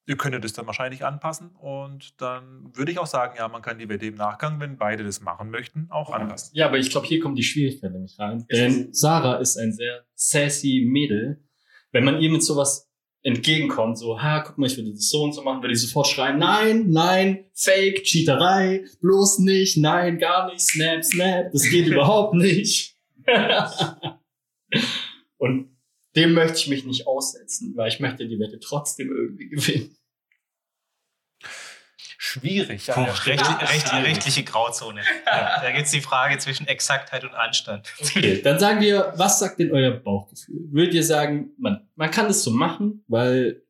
ihr 0.08 0.16
könntet 0.16 0.46
es 0.46 0.54
dann 0.54 0.66
wahrscheinlich 0.66 1.06
anpassen. 1.06 1.52
Und 1.56 2.20
dann 2.22 2.76
würde 2.76 2.92
ich 2.92 3.00
auch 3.00 3.08
sagen, 3.08 3.36
ja, 3.38 3.48
man 3.48 3.62
kann 3.62 3.78
die 3.78 3.90
Wette 3.90 4.08
im 4.08 4.16
Nachgang, 4.16 4.60
wenn 4.60 4.78
beide 4.78 5.04
das 5.04 5.22
machen 5.22 5.50
möchten, 5.50 5.88
auch 5.90 6.12
anpassen. 6.12 6.52
Ja, 6.54 6.68
aber 6.68 6.78
ich 6.78 6.90
glaube, 6.90 7.08
hier 7.08 7.20
kommt 7.20 7.38
die 7.38 7.44
Schwierigkeit 7.44 7.92
nämlich 7.92 8.18
rein. 8.18 8.46
Denn 8.52 8.94
Sarah 8.94 9.36
ist 9.38 9.58
ein 9.58 9.74
sehr 9.74 10.06
sassy 10.16 10.86
Mädel. 10.88 11.44
Wenn 11.92 12.06
man 12.06 12.20
ihr 12.22 12.32
mit 12.32 12.44
sowas 12.44 12.90
entgegenkommt, 13.24 13.98
so, 13.98 14.22
ha, 14.22 14.42
guck 14.42 14.58
mal, 14.58 14.68
ich 14.68 14.78
würde 14.78 14.92
das 14.92 15.10
so 15.10 15.24
und 15.24 15.34
so 15.34 15.42
machen, 15.42 15.62
würde 15.62 15.74
ich 15.74 15.82
sofort 15.82 16.08
schreien, 16.08 16.38
nein, 16.38 16.90
nein, 16.90 17.46
Fake, 17.54 18.04
Cheaterei, 18.04 18.86
bloß 19.02 19.40
nicht, 19.40 19.78
nein, 19.78 20.18
gar 20.18 20.50
nicht, 20.50 20.62
snap, 20.62 21.04
snap, 21.04 21.52
das 21.52 21.70
geht 21.70 21.88
überhaupt 21.88 22.36
nicht. 22.36 22.97
und 25.38 25.78
dem 26.16 26.34
möchte 26.34 26.58
ich 26.58 26.68
mich 26.68 26.86
nicht 26.86 27.08
aussetzen, 27.08 27.76
weil 27.76 27.90
ich 27.90 28.00
möchte 28.00 28.28
die 28.28 28.40
Wette 28.40 28.60
trotzdem 28.60 29.12
irgendwie 29.12 29.50
gewinnen. 29.50 29.98
Schwierig. 32.20 32.88
Puh, 32.88 33.06
der 33.06 33.16
Stelle. 33.16 33.40
recht, 33.40 33.62
recht, 33.62 33.94
rechtliche 33.94 34.44
Grauzone. 34.44 35.02
Ja, 35.26 35.62
da 35.62 35.72
gibt 35.72 35.86
es 35.86 35.92
die 35.92 36.02
Frage 36.02 36.38
zwischen 36.40 36.68
Exaktheit 36.68 37.24
und 37.24 37.34
Anstand. 37.34 37.94
Okay, 38.02 38.42
dann 38.42 38.60
sagen 38.60 38.82
wir, 38.82 39.14
was 39.16 39.40
sagt 39.40 39.60
denn 39.60 39.72
euer 39.72 39.92
Bauchgefühl? 39.92 40.56
Würdet 40.72 40.94
ihr 40.94 41.04
sagen, 41.04 41.52
man, 41.58 41.88
man 41.96 42.12
kann 42.12 42.28
das 42.28 42.44
so 42.44 42.52
machen, 42.52 43.04
weil 43.08 43.64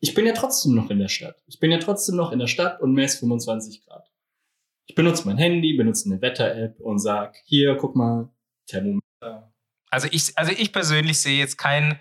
ich 0.00 0.14
bin 0.14 0.24
ja 0.26 0.32
trotzdem 0.32 0.74
noch 0.74 0.90
in 0.90 0.98
der 0.98 1.08
Stadt. 1.08 1.42
Ich 1.46 1.58
bin 1.58 1.70
ja 1.70 1.78
trotzdem 1.78 2.16
noch 2.16 2.32
in 2.32 2.38
der 2.38 2.46
Stadt 2.46 2.80
und 2.80 2.96
ist 2.98 3.18
25 3.18 3.84
Grad. 3.84 4.08
Ich 4.86 4.94
benutze 4.94 5.26
mein 5.26 5.38
Handy, 5.38 5.74
benutze 5.76 6.08
eine 6.08 6.22
Wetter-App 6.22 6.80
und 6.80 6.98
sag, 6.98 7.36
hier, 7.44 7.76
guck 7.76 7.96
mal, 7.96 8.30
Thermometer. 8.68 9.52
Also 9.90 10.08
ich, 10.10 10.36
also 10.38 10.52
ich 10.52 10.72
persönlich 10.72 11.20
sehe 11.20 11.38
jetzt 11.38 11.58
keinen, 11.58 11.98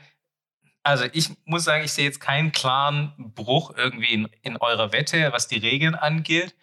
also 0.84 1.05
ich 1.13 1.30
muss 1.45 1.63
sagen, 1.63 1.84
ich 1.84 1.93
sehe 1.93 2.05
jetzt 2.05 2.20
keinen 2.20 2.51
klaren 2.51 3.13
Bruch 3.18 3.74
irgendwie 3.76 4.13
in, 4.13 4.30
in 4.41 4.57
eurer 4.57 4.91
Wette, 4.91 5.32
was 5.32 5.47
die 5.47 5.57
Regeln 5.57 5.95
angeht. 5.95 6.55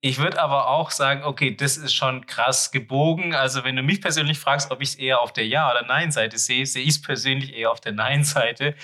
Ich 0.00 0.18
würde 0.18 0.40
aber 0.40 0.68
auch 0.68 0.92
sagen, 0.92 1.24
okay, 1.24 1.56
das 1.56 1.76
ist 1.76 1.92
schon 1.92 2.26
krass 2.26 2.70
gebogen. 2.70 3.34
Also 3.34 3.64
wenn 3.64 3.74
du 3.74 3.82
mich 3.82 4.00
persönlich 4.00 4.38
fragst, 4.38 4.70
ob 4.70 4.80
ich 4.80 4.90
es 4.90 4.94
eher 4.94 5.20
auf 5.20 5.32
der 5.32 5.46
Ja- 5.46 5.70
oder 5.70 5.84
Nein-Seite 5.84 6.38
sehe, 6.38 6.66
sehe 6.66 6.84
ich 6.84 6.90
es 6.90 7.02
persönlich 7.02 7.52
eher 7.52 7.72
auf 7.72 7.80
der 7.80 7.92
Nein-Seite. 7.92 8.76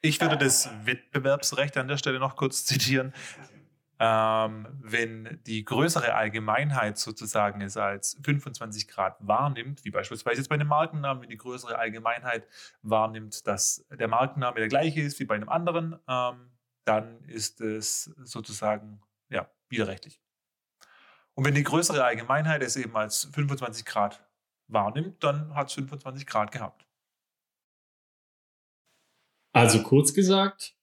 Ich 0.00 0.18
würde 0.20 0.38
das 0.38 0.70
Wettbewerbsrecht 0.84 1.76
an 1.76 1.88
der 1.88 1.98
Stelle 1.98 2.18
noch 2.18 2.36
kurz 2.36 2.64
zitieren. 2.64 3.12
Ähm, 4.02 4.66
wenn 4.80 5.40
die 5.46 5.62
größere 5.62 6.14
Allgemeinheit 6.14 6.96
sozusagen 6.96 7.60
es 7.60 7.76
als 7.76 8.18
25 8.24 8.88
Grad 8.88 9.16
wahrnimmt, 9.20 9.84
wie 9.84 9.90
beispielsweise 9.90 10.38
jetzt 10.38 10.48
bei 10.48 10.54
einem 10.54 10.68
Markennamen, 10.68 11.22
wenn 11.22 11.28
die 11.28 11.36
größere 11.36 11.78
Allgemeinheit 11.78 12.48
wahrnimmt, 12.80 13.46
dass 13.46 13.86
der 13.90 14.08
Markenname 14.08 14.58
der 14.58 14.68
gleiche 14.68 15.02
ist 15.02 15.20
wie 15.20 15.26
bei 15.26 15.34
einem 15.34 15.50
anderen, 15.50 15.98
ähm, 16.08 16.50
dann 16.86 17.22
ist 17.24 17.60
es 17.60 18.04
sozusagen 18.24 19.02
ja, 19.28 19.50
widerrechtlich. 19.68 20.18
Und 21.34 21.44
wenn 21.44 21.54
die 21.54 21.62
größere 21.62 22.02
Allgemeinheit 22.02 22.62
es 22.62 22.76
eben 22.76 22.96
als 22.96 23.28
25 23.34 23.84
Grad 23.84 24.26
wahrnimmt, 24.66 25.22
dann 25.22 25.54
hat 25.54 25.68
es 25.68 25.74
25 25.74 26.26
Grad 26.26 26.52
gehabt. 26.52 26.86
Also 29.52 29.82
kurz 29.82 30.14
gesagt, 30.14 30.74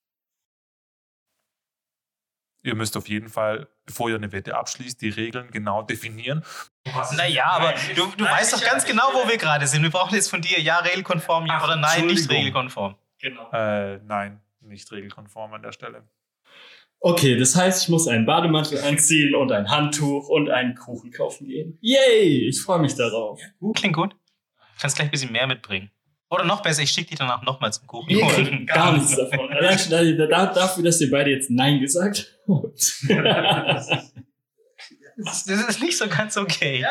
Ihr 2.68 2.76
müsst 2.76 2.98
auf 2.98 3.08
jeden 3.08 3.30
Fall, 3.30 3.70
bevor 3.86 4.10
ihr 4.10 4.18
eine 4.18 4.34
Wette 4.34 4.58
abschließt, 4.58 5.02
die 5.02 5.08
Regeln 5.08 5.52
genau 5.52 5.84
definieren. 5.84 6.44
Naja, 7.16 7.46
aber 7.46 7.74
du, 7.96 8.08
du 8.18 8.26
weißt 8.26 8.54
doch 8.54 8.62
ganz 8.62 8.84
genau, 8.84 9.04
wo 9.14 9.30
wir 9.30 9.38
gerade 9.38 9.66
sind. 9.68 9.84
Wir 9.84 9.90
brauchen 9.90 10.14
jetzt 10.14 10.30
von 10.30 10.42
dir 10.42 10.60
ja 10.60 10.80
regelkonform 10.80 11.46
ja, 11.46 11.60
Ach, 11.62 11.64
oder 11.64 11.78
nein, 11.78 12.08
nicht 12.08 12.30
regelkonform. 12.30 12.96
genau. 13.22 13.50
Äh, 13.54 14.00
nein, 14.00 14.42
nicht 14.60 14.92
regelkonform 14.92 15.54
an 15.54 15.62
der 15.62 15.72
Stelle. 15.72 16.04
Okay, 17.00 17.38
das 17.38 17.56
heißt, 17.56 17.84
ich 17.84 17.90
muss 17.90 18.06
einen 18.10 18.26
Bademantel 18.26 18.80
anziehen 18.80 19.34
und 19.34 19.50
ein 19.54 19.70
Handtuch 19.70 20.28
und 20.28 20.50
einen 20.50 20.76
Kuchen 20.76 21.12
kaufen 21.12 21.48
gehen. 21.48 21.78
Yay, 21.80 22.50
ich 22.50 22.62
freue 22.62 22.80
mich 22.80 22.96
darauf. 22.96 23.40
Klingt 23.76 23.96
gut. 23.96 24.14
Kannst 24.82 24.98
gleich 24.98 25.08
ein 25.08 25.12
bisschen 25.12 25.32
mehr 25.32 25.48
mitbringen. 25.48 25.90
Oder 26.30 26.44
noch 26.44 26.62
besser, 26.62 26.82
ich 26.82 26.92
schicke 26.92 27.10
dich 27.12 27.20
danach 27.20 27.42
nochmal 27.44 27.72
zum 27.72 27.88
Kuchen. 27.88 28.10
Ihr 28.10 28.26
kriegt 28.28 28.68
gar 28.74 28.94
nichts 28.94 29.16
davon. 29.16 29.50
Allein 29.50 29.80
schon 29.80 29.92
da- 30.18 30.46
dafür, 30.48 30.84
dass 30.84 31.00
ihr 31.00 31.10
beide 31.10 31.32
jetzt 31.32 31.50
Nein 31.50 31.80
gesagt 31.80 32.38
habt. 32.48 33.04
Das 35.18 35.48
ist 35.48 35.82
nicht 35.82 35.98
so 35.98 36.08
ganz 36.08 36.38
okay. 36.38 36.86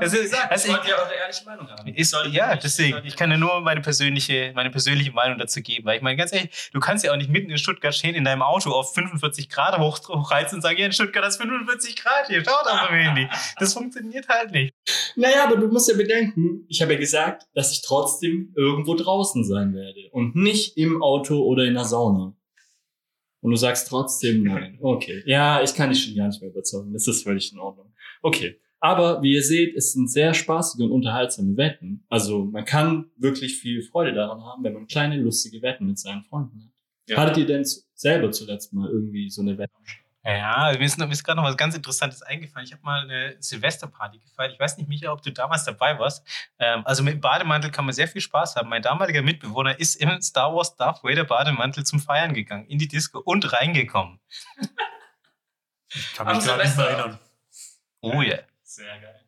Das 0.00 0.14
ist- 0.14 0.32
also 0.48 0.68
ich- 0.68 0.88
ja 0.88 0.96
eure 0.96 1.14
ehrliche 1.14 1.44
Meinung 1.44 1.68
haben. 1.68 1.88
Ist, 1.94 2.16
ja, 2.30 2.54
deswegen. 2.56 2.98
Ich 3.04 3.16
kann 3.16 3.30
dir 3.30 3.38
nur 3.38 3.60
meine 3.60 3.80
persönliche, 3.80 4.52
meine 4.54 4.70
persönliche 4.70 5.10
Meinung 5.12 5.36
dazu 5.38 5.60
geben. 5.62 5.84
Weil 5.86 5.96
ich 5.96 6.02
meine, 6.02 6.16
ganz 6.16 6.32
ehrlich, 6.32 6.70
du 6.72 6.78
kannst 6.80 7.04
ja 7.04 7.12
auch 7.12 7.16
nicht 7.16 7.28
mitten 7.30 7.50
in 7.50 7.58
Stuttgart 7.58 7.94
stehen, 7.94 8.14
in 8.14 8.24
deinem 8.24 8.42
Auto 8.42 8.70
auf 8.70 8.94
45 8.94 9.48
Grad 9.48 9.78
hoch, 9.78 9.98
hochreizen 10.08 10.56
und 10.58 10.62
sagen, 10.62 10.78
ja, 10.78 10.86
in 10.86 10.92
Stuttgart 10.92 11.26
ist 11.26 11.38
45 11.38 11.96
Grad 11.96 12.28
hier, 12.28 12.44
schaut 12.44 12.66
auf 12.66 12.86
dem 12.88 12.96
Handy. 12.96 13.28
Das 13.58 13.74
funktioniert 13.74 14.28
halt 14.28 14.52
nicht. 14.52 14.74
Naja, 15.16 15.44
aber 15.44 15.56
du 15.56 15.66
musst 15.68 15.88
ja 15.90 15.96
bedenken, 15.96 16.64
ich 16.68 16.80
habe 16.82 16.92
ja 16.94 16.98
gesagt, 17.00 17.44
dass 17.54 17.72
ich 17.72 17.82
trotzdem 17.82 18.52
irgendwo 18.56 18.94
draußen 18.94 19.44
sein 19.44 19.74
werde 19.74 20.08
und 20.12 20.36
nicht 20.36 20.76
im 20.76 21.02
Auto 21.02 21.40
oder 21.42 21.64
in 21.64 21.74
der 21.74 21.84
Sauna. 21.84 22.32
Und 23.42 23.50
du 23.50 23.56
sagst 23.56 23.88
trotzdem 23.88 24.44
nein. 24.44 24.78
Okay. 24.80 25.22
Ja, 25.26 25.62
ich 25.62 25.74
kann 25.74 25.90
dich 25.90 26.04
schon 26.04 26.14
gar 26.14 26.28
nicht 26.28 26.40
mehr 26.40 26.50
überzeugen. 26.50 26.92
Das 26.92 27.06
ist 27.08 27.24
völlig 27.24 27.52
in 27.52 27.58
Ordnung. 27.58 27.92
Okay. 28.22 28.56
Aber 28.78 29.22
wie 29.22 29.34
ihr 29.34 29.42
seht, 29.42 29.76
es 29.76 29.92
sind 29.92 30.10
sehr 30.10 30.32
spaßige 30.32 30.80
und 30.80 30.92
unterhaltsame 30.92 31.56
Wetten. 31.56 32.04
Also 32.08 32.44
man 32.44 32.64
kann 32.64 33.10
wirklich 33.16 33.58
viel 33.58 33.82
Freude 33.82 34.12
daran 34.12 34.42
haben, 34.44 34.64
wenn 34.64 34.72
man 34.72 34.86
kleine, 34.86 35.20
lustige 35.20 35.60
Wetten 35.60 35.86
mit 35.86 35.98
seinen 35.98 36.22
Freunden 36.24 36.72
hat. 37.08 37.16
Hattet 37.16 37.36
ihr 37.38 37.46
denn 37.46 37.64
selber 37.94 38.30
zuletzt 38.30 38.72
mal 38.72 38.88
irgendwie 38.88 39.28
so 39.28 39.42
eine 39.42 39.58
Wette? 39.58 39.72
Ja, 40.24 40.70
mir 40.72 40.80
ist, 40.82 40.98
noch- 40.98 41.06
mir 41.06 41.12
ist 41.14 41.24
gerade 41.24 41.40
noch 41.40 41.44
was 41.48 41.56
ganz 41.56 41.74
Interessantes 41.74 42.22
eingefallen. 42.22 42.64
Ich 42.64 42.72
habe 42.72 42.82
mal 42.84 43.02
eine 43.02 43.36
Silvesterparty 43.42 44.18
gefeiert. 44.20 44.52
Ich 44.52 44.60
weiß 44.60 44.76
nicht, 44.76 44.88
Micha, 44.88 45.10
ob 45.10 45.20
du 45.22 45.32
damals 45.32 45.64
dabei 45.64 45.98
warst. 45.98 46.24
Ähm, 46.60 46.82
also 46.86 47.02
mit 47.02 47.14
dem 47.14 47.20
Bademantel 47.20 47.72
kann 47.72 47.84
man 47.84 47.92
sehr 47.94 48.06
viel 48.06 48.20
Spaß 48.20 48.54
haben. 48.54 48.68
Mein 48.68 48.82
damaliger 48.82 49.22
Mitbewohner 49.22 49.80
ist 49.80 49.96
im 49.96 50.20
Star 50.22 50.54
Wars 50.54 50.76
Darth 50.76 51.02
Vader 51.02 51.24
Bademantel 51.24 51.84
zum 51.84 51.98
Feiern 51.98 52.34
gegangen, 52.34 52.66
in 52.66 52.78
die 52.78 52.86
Disco 52.86 53.18
und 53.18 53.52
reingekommen. 53.52 54.20
Ich 55.88 56.14
kann 56.14 56.26
mich 56.36 56.44
gerade 56.44 56.62
nicht 56.64 56.76
mehr 56.76 56.86
erinnern. 56.88 57.18
Oh 58.00 58.22
ja. 58.22 58.38
Sehr 58.62 58.98
geil. 59.00 59.20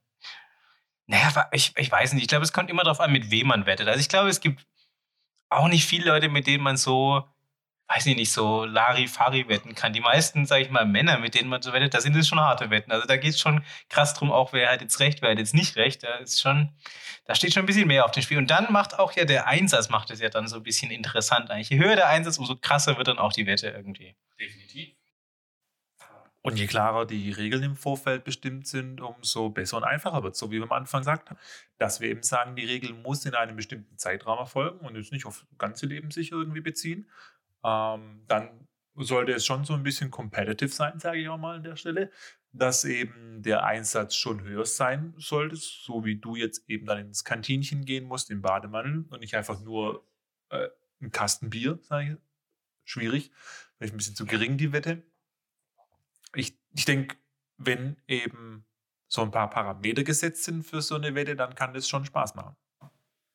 Naja, 1.07 1.49
ich, 1.53 1.77
ich 1.77 1.91
weiß 1.91 2.13
nicht. 2.15 2.23
Ich 2.23 2.29
glaube, 2.29 2.45
es 2.45 2.53
kommt 2.53 2.71
immer 2.71 2.85
darauf 2.85 3.01
an, 3.01 3.13
mit 3.13 3.31
wem 3.31 3.49
man 3.49 3.67
wettet. 3.67 3.89
Also 3.89 4.01
ich 4.01 4.09
glaube, 4.09 4.29
es 4.31 4.41
gibt 4.41 4.65
auch 5.51 5.69
nicht 5.69 5.87
viele 5.87 6.07
Leute, 6.07 6.29
mit 6.29 6.47
denen 6.47 6.63
man 6.65 6.77
so, 6.77 7.29
weiß 7.89 8.07
ich 8.07 8.17
nicht, 8.17 8.33
so 8.33 8.65
Larifari 8.65 9.49
wetten 9.49 9.75
kann. 9.75 9.93
Die 9.93 10.01
meisten, 10.01 10.47
sage 10.47 10.63
ich 10.63 10.71
mal, 10.71 10.87
Männer, 10.87 11.19
mit 11.19 11.35
denen 11.35 11.49
man 11.49 11.61
so 11.61 11.73
wettet, 11.73 11.95
da 11.95 12.01
sind 12.01 12.17
es 12.17 12.27
schon 12.27 12.41
harte 12.41 12.71
Wetten. 12.71 12.93
Also 12.93 13.07
da 13.07 13.17
geht 13.17 13.35
es 13.35 13.41
schon 13.41 13.63
krass 13.89 14.15
drum, 14.15 14.33
auch 14.33 14.53
wer 14.53 14.71
hat 14.71 14.81
jetzt 14.81 15.01
recht, 15.01 15.21
wer 15.21 15.31
hat 15.31 15.39
jetzt 15.39 15.55
nicht 15.55 15.77
recht. 15.77 16.03
Da 16.03 16.15
ist 16.17 16.41
schon, 16.41 16.71
da 17.27 17.35
steht 17.35 17.53
schon 17.53 17.65
ein 17.65 17.67
bisschen 17.67 17.87
mehr 17.87 18.05
auf 18.05 18.11
dem 18.11 18.23
Spiel. 18.23 18.39
Und 18.39 18.51
dann 18.51 18.73
macht 18.73 18.99
auch 18.99 19.13
ja 19.13 19.25
der 19.25 19.47
Einsatz, 19.47 19.91
macht 19.91 20.11
es 20.11 20.21
ja 20.21 20.31
dann 20.31 20.49
so 20.49 20.57
ein 20.57 20.63
bisschen 20.63 20.91
interessant 20.91 21.51
eigentlich. 21.51 21.71
Je 21.71 21.79
höher 21.79 21.97
der 21.97 22.09
Einsatz, 22.09 22.39
umso 22.39 22.57
krasser 22.57 22.97
wird 22.97 23.09
dann 23.09 23.19
auch 23.19 23.33
die 23.33 23.47
Wette 23.47 23.69
irgendwie. 23.69 24.17
Definitiv. 24.41 24.95
Und 26.47 26.59
je 26.59 26.67
klarer 26.67 27.07
die 27.07 27.31
Regeln 27.31 27.63
im 27.63 27.75
Vorfeld 27.75 28.23
bestimmt 28.23 28.67
sind, 28.67 29.01
umso 29.01 29.49
besser 29.49 29.79
und 29.79 29.85
einfacher 29.85 30.23
wird 30.23 30.37
So 30.37 30.51
wie 30.51 30.59
wir 30.59 30.65
am 30.65 30.73
Anfang 30.73 31.01
gesagt 31.01 31.31
haben, 31.31 31.39
dass 31.79 32.03
wir 32.03 32.11
eben 32.11 32.23
sagen, 32.23 32.55
die 32.55 32.67
Regel 32.67 32.93
muss 32.93 33.25
in 33.25 33.35
einem 33.35 33.57
bestimmten 33.57 33.97
Zeitraum 33.97 34.39
erfolgen 34.39 34.87
und 34.87 34.95
jetzt 34.95 35.11
nicht 35.11 35.25
auf 35.25 35.47
das 35.49 35.59
ganze 35.59 35.87
Leben 35.87 36.11
sich 36.11 36.33
irgendwie 36.33 36.61
beziehen. 36.61 37.09
Ähm, 37.65 38.25
dann 38.27 38.69
sollte 38.97 39.33
es 39.33 39.45
schon 39.45 39.65
so 39.65 39.75
ein 39.75 39.83
bisschen 39.83 40.11
competitive 40.11 40.69
sein, 40.69 41.01
sage 41.01 41.19
ich 41.19 41.29
auch 41.29 41.39
mal 41.39 41.57
an 41.57 41.63
der 41.65 41.77
Stelle, 41.77 42.11
dass 42.53 42.85
eben 42.85 43.43
der 43.43 43.65
Einsatz 43.65 44.15
schon 44.15 44.43
höher 44.43 44.67
sein 44.67 45.15
sollte, 45.17 45.57
so 45.57 46.05
wie 46.05 46.17
du 46.17 46.37
jetzt 46.37 46.69
eben 46.69 46.87
dann 46.87 46.99
ins 46.99 47.25
Kantinchen 47.25 47.85
gehen 47.85 48.05
musst, 48.05 48.31
im 48.31 48.43
Bademantel 48.43 49.07
und 49.11 49.21
nicht 49.21 49.35
einfach 49.35 49.61
nur 49.61 50.07
äh, 50.51 50.69
ein 51.01 51.11
Kasten 51.11 51.51
Bier, 51.51 51.81
sage 51.83 52.13
ich. 52.13 52.19
Schwierig, 52.85 53.33
vielleicht 53.77 53.95
ein 53.95 53.97
bisschen 53.97 54.15
zu 54.15 54.27
gering 54.27 54.59
die 54.59 54.73
Wette 54.73 55.03
ich, 56.37 56.59
ich 56.75 56.85
denke, 56.85 57.17
wenn 57.57 57.97
eben 58.07 58.67
so 59.09 59.23
ein 59.23 59.31
paar 59.31 59.51
Parameter 59.51 60.03
gesetzt 60.03 60.45
sind 60.45 60.65
für 60.65 60.83
so 60.83 60.97
eine 60.97 61.15
Wette, 61.15 61.37
dann 61.37 61.55
kann 61.55 61.75
das 61.75 61.89
schon 61.89 62.05
Spaß 62.05 62.35
machen. 62.35 62.57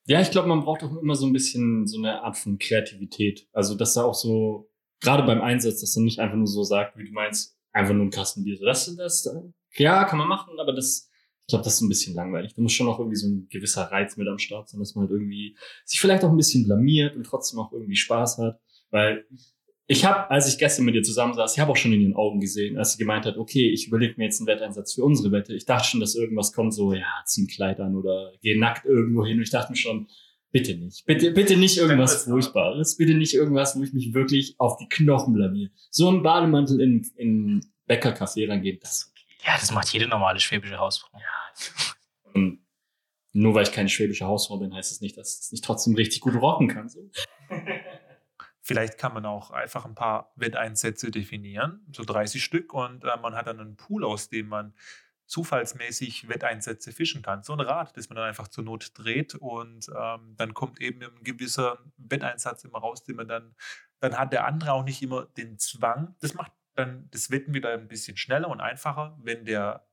Ja, 0.06 0.22
ich 0.22 0.32
glaube, 0.32 0.47
man 0.47 0.62
braucht 0.62 0.84
auch 0.84 0.95
immer 0.97 1.16
so 1.16 1.26
ein 1.26 1.34
bisschen 1.34 1.86
so 1.88 1.97
eine 1.97 2.22
Art 2.24 2.38
von 2.38 2.58
Kreativität. 2.58 3.47
Also, 3.54 3.76
dass 3.76 3.93
da 3.93 4.04
auch 4.04 4.16
so, 4.16 4.70
gerade 5.02 5.24
beim 5.24 5.41
Einsatz, 5.41 5.82
dass 5.82 5.93
du 5.93 6.02
nicht 6.02 6.20
einfach 6.20 6.36
nur 6.36 6.47
so 6.47 6.64
sagt, 6.64 6.97
wie 6.97 7.06
du 7.06 7.12
meinst, 7.12 7.58
einfach 7.72 7.93
nur 7.93 8.06
ein 8.06 8.12
Kastenbier. 8.12 8.58
So, 8.58 8.66
das, 8.66 8.95
das, 8.95 9.30
ja, 9.76 10.04
kann 10.06 10.18
man 10.18 10.28
machen, 10.28 10.60
aber 10.60 10.74
das, 10.74 11.10
ich 11.41 11.47
glaube, 11.47 11.64
das 11.64 11.76
ist 11.76 11.82
ein 11.82 11.89
bisschen 11.89 12.16
langweilig. 12.16 12.54
Da 12.56 12.62
muss 12.62 12.74
schon 12.74 12.88
auch 12.88 13.00
irgendwie 13.00 13.18
so 13.18 13.28
ein 13.28 13.47
gewisser 13.50 13.84
Reiz 13.84 14.18
mit 14.18 14.28
am 14.28 14.39
Start 14.39 14.70
sein, 14.70 14.80
dass 14.80 14.95
man 14.95 15.04
halt 15.04 15.12
irgendwie 15.12 15.56
sich 15.86 16.00
vielleicht 16.00 16.24
auch 16.24 16.30
ein 16.30 16.38
bisschen 16.38 16.66
blamiert 16.66 17.16
und 17.16 17.24
trotzdem 17.24 17.60
auch 17.60 17.72
irgendwie 17.72 17.95
Spaß 17.95 18.39
hat. 18.39 18.60
Weil 18.89 19.26
ich 19.91 20.05
habe, 20.05 20.29
als 20.29 20.47
ich 20.47 20.59
gestern 20.59 20.85
mit 20.85 20.93
ihr 20.93 21.01
zusammensaß, 21.01 21.53
ich 21.53 21.59
habe 21.59 21.71
auch 21.71 21.75
schon 21.75 21.91
in 21.91 22.01
ihren 22.01 22.15
Augen 22.15 22.39
gesehen, 22.39 22.77
als 22.77 22.93
sie 22.93 22.99
gemeint 22.99 23.25
hat, 23.25 23.37
okay, 23.37 23.69
ich 23.69 23.87
überlege 23.87 24.13
mir 24.17 24.25
jetzt 24.25 24.39
einen 24.39 24.47
Wetteinsatz 24.47 24.93
für 24.93 25.03
unsere 25.03 25.31
Wette. 25.31 25.55
Ich 25.55 25.65
dachte 25.65 25.87
schon, 25.89 25.99
dass 25.99 26.13
irgendwas 26.15 26.53
kommt, 26.53 26.73
so, 26.75 26.93
ja, 26.93 27.07
zieh 27.25 27.43
ein 27.43 27.47
Kleid 27.47 27.79
an 27.79 27.95
oder 27.95 28.31
geh 28.41 28.55
nackt 28.55 28.85
irgendwo 28.85 29.25
hin. 29.25 29.37
Und 29.37 29.43
ich 29.43 29.49
dachte 29.49 29.71
mir 29.71 29.77
schon, 29.77 30.07
Bitte 30.51 30.75
nicht. 30.75 31.05
Bitte, 31.05 31.31
bitte 31.31 31.57
nicht 31.57 31.77
irgendwas 31.77 32.23
Furchtbares. 32.23 32.97
Bitte 32.97 33.13
nicht 33.13 33.35
irgendwas, 33.35 33.77
wo 33.77 33.83
ich 33.83 33.93
mich 33.93 34.15
wirklich 34.15 34.55
auf 34.57 34.77
die 34.77 34.89
Knochen 34.89 35.33
blamier. 35.33 35.69
So 35.91 36.09
ein 36.09 36.23
Bademantel 36.23 36.81
in, 36.81 37.07
in 37.17 37.65
Bäckercafé 37.87 38.49
reingehen, 38.49 38.79
das 38.81 38.93
ist 38.93 39.11
okay. 39.11 39.45
Ja, 39.45 39.57
das 39.59 39.71
macht 39.71 39.93
jede 39.93 40.07
normale 40.07 40.39
schwäbische 40.39 40.79
Hausfrau. 40.79 41.19
Und 42.33 42.65
nur 43.33 43.53
weil 43.53 43.63
ich 43.63 43.71
keine 43.71 43.89
schwäbische 43.89 44.25
Hausfrau 44.25 44.57
bin, 44.57 44.73
heißt 44.73 44.91
das 44.91 45.01
nicht, 45.01 45.17
dass 45.17 45.35
ich 45.35 45.39
es 45.41 45.51
nicht 45.51 45.63
trotzdem 45.63 45.93
richtig 45.93 46.21
gut 46.21 46.33
rocken 46.33 46.67
kann. 46.67 46.89
So. 46.89 47.11
Vielleicht 48.70 48.99
kann 48.99 49.15
man 49.15 49.26
auch 49.26 49.49
einfach 49.49 49.84
ein 49.86 49.95
paar 49.95 50.32
Wetteinsätze 50.36 51.09
definieren, 51.09 51.84
so 51.91 52.03
30 52.03 52.43
Stück, 52.43 52.72
und 52.72 53.03
äh, 53.03 53.17
man 53.20 53.34
hat 53.34 53.47
dann 53.47 53.59
einen 53.59 53.78
Pool, 53.78 54.05
aus 54.05 54.30
dem 54.30 54.47
man 54.47 54.76
zufallsmäßig 55.26 56.30
Wetteinsätze 56.30 56.91
fischen 56.91 57.24
kann. 57.24 57.41
So 57.41 57.53
ein 57.53 57.61
Rad, 57.61 57.97
das 57.97 58.09
man 58.09 58.17
dann 58.17 58.28
einfach 58.28 58.47
zur 58.47 58.63
Not 58.63 58.91
dreht 58.93 59.34
und 59.34 59.89
ähm, 59.99 60.36
dann 60.38 60.53
kommt 60.53 60.80
eben 60.82 61.01
ein 61.01 61.24
gewisser 61.24 61.80
Wetteinsatz 61.97 62.63
immer 62.63 62.78
raus, 62.78 63.03
den 63.03 63.15
man 63.15 63.28
dann, 63.28 63.55
dann 64.01 64.15
hat 64.15 64.34
der 64.34 64.45
andere 64.45 64.74
auch 64.74 64.84
nicht 64.84 65.01
immer 65.01 65.26
den 65.26 65.57
Zwang. 65.57 66.15
Das 66.20 66.36
macht 66.36 66.51
dann 66.76 67.09
das 67.09 67.32
Wetten 67.32 67.55
wieder 67.55 67.74
ein 67.74 67.88
bisschen 67.88 68.17
schneller 68.17 68.49
und 68.49 68.61
einfacher, 68.61 69.17
wenn 69.24 69.45
der 69.45 69.88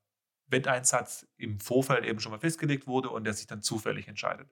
Wetteinsatz 0.49 1.27
im 1.39 1.61
Vorfeld 1.61 2.05
eben 2.05 2.21
schon 2.21 2.33
mal 2.33 2.41
festgelegt 2.41 2.87
wurde 2.87 3.09
und 3.09 3.25
der 3.25 3.33
sich 3.33 3.47
dann 3.47 3.63
zufällig 3.63 4.07
entscheidet. 4.07 4.51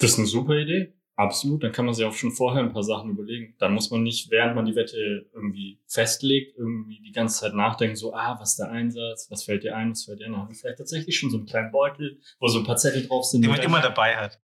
Das 0.00 0.10
ist 0.10 0.18
eine 0.18 0.26
super 0.26 0.54
Idee. 0.54 0.97
Absolut. 1.18 1.64
Dann 1.64 1.72
kann 1.72 1.84
man 1.84 1.94
sich 1.94 2.04
auch 2.04 2.12
schon 2.12 2.30
vorher 2.30 2.62
ein 2.62 2.72
paar 2.72 2.84
Sachen 2.84 3.10
überlegen. 3.10 3.56
Dann 3.58 3.74
muss 3.74 3.90
man 3.90 4.04
nicht, 4.04 4.30
während 4.30 4.54
man 4.54 4.64
die 4.66 4.76
Wette 4.76 5.26
irgendwie 5.34 5.80
festlegt, 5.88 6.56
irgendwie 6.56 7.00
die 7.00 7.10
ganze 7.10 7.40
Zeit 7.40 7.54
nachdenken, 7.54 7.96
so, 7.96 8.14
ah, 8.14 8.36
was 8.38 8.50
ist 8.50 8.60
der 8.60 8.70
Einsatz, 8.70 9.26
was 9.28 9.42
fällt 9.42 9.64
dir 9.64 9.74
ein, 9.74 9.90
was 9.90 10.04
fällt 10.04 10.20
dir 10.20 10.26
ein. 10.26 10.32
Dann 10.32 10.42
haben 10.42 10.48
wir 10.50 10.54
vielleicht 10.54 10.78
tatsächlich 10.78 11.18
schon 11.18 11.30
so 11.30 11.38
einen 11.38 11.46
kleinen 11.46 11.72
Beutel, 11.72 12.20
wo 12.38 12.46
so 12.46 12.60
ein 12.60 12.64
paar 12.64 12.76
Zettel 12.76 13.04
drauf 13.04 13.24
sind. 13.24 13.42
Den 13.42 13.50
man 13.50 13.60
immer 13.60 13.80
dabei 13.82 14.14
hat. 14.14 14.38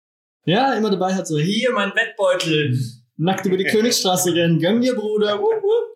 Ja, 0.47 0.73
immer 0.73 0.91
dabei 0.91 1.13
hat 1.13 1.27
so, 1.27 1.39
hier 1.39 1.73
mein 1.73 1.91
Wettbeutel. 1.95 2.75
Nackt 3.19 3.45
über 3.45 3.59
die 3.59 3.65
Königstraße 3.71 4.35
rennen. 4.35 4.59
Gönn 4.59 4.81
dir, 4.81 4.95
Bruder. 4.95 5.39
Wupp, 5.39 5.63
wupp. 5.63 5.92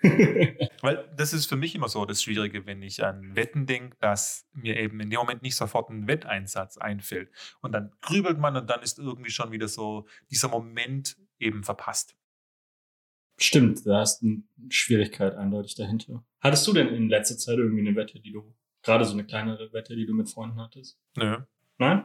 Weil 0.82 1.12
das 1.16 1.32
ist 1.32 1.46
für 1.46 1.56
mich 1.56 1.74
immer 1.74 1.88
so 1.88 2.04
das 2.04 2.22
Schwierige, 2.22 2.66
wenn 2.66 2.82
ich 2.82 3.04
an 3.04 3.34
Wetten 3.34 3.66
denke, 3.66 3.96
dass 4.00 4.46
mir 4.52 4.76
eben 4.76 5.00
in 5.00 5.10
dem 5.10 5.18
Moment 5.18 5.42
nicht 5.42 5.56
sofort 5.56 5.90
ein 5.90 6.06
Wetteinsatz 6.06 6.78
einfällt. 6.78 7.30
Und 7.60 7.72
dann 7.72 7.92
grübelt 8.00 8.38
man 8.38 8.56
und 8.56 8.70
dann 8.70 8.82
ist 8.82 8.98
irgendwie 8.98 9.30
schon 9.30 9.50
wieder 9.50 9.66
so 9.66 10.06
dieser 10.30 10.48
Moment 10.48 11.16
eben 11.38 11.64
verpasst. 11.64 12.16
Stimmt, 13.40 13.86
da 13.86 14.02
ist 14.02 14.22
eine 14.22 14.42
Schwierigkeit 14.68 15.34
eindeutig 15.34 15.74
dahinter. 15.76 16.24
Hattest 16.40 16.66
du 16.66 16.72
denn 16.72 16.88
in 16.88 17.08
letzter 17.08 17.36
Zeit 17.36 17.58
irgendwie 17.58 17.86
eine 17.86 17.96
Wette, 17.96 18.20
die 18.20 18.32
du, 18.32 18.54
gerade 18.82 19.04
so 19.04 19.12
eine 19.12 19.24
kleinere 19.24 19.72
Wette, 19.72 19.96
die 19.96 20.06
du 20.06 20.14
mit 20.14 20.28
Freunden 20.28 20.60
hattest? 20.60 20.98
Nö, 21.16 21.38
Nein? 21.78 22.04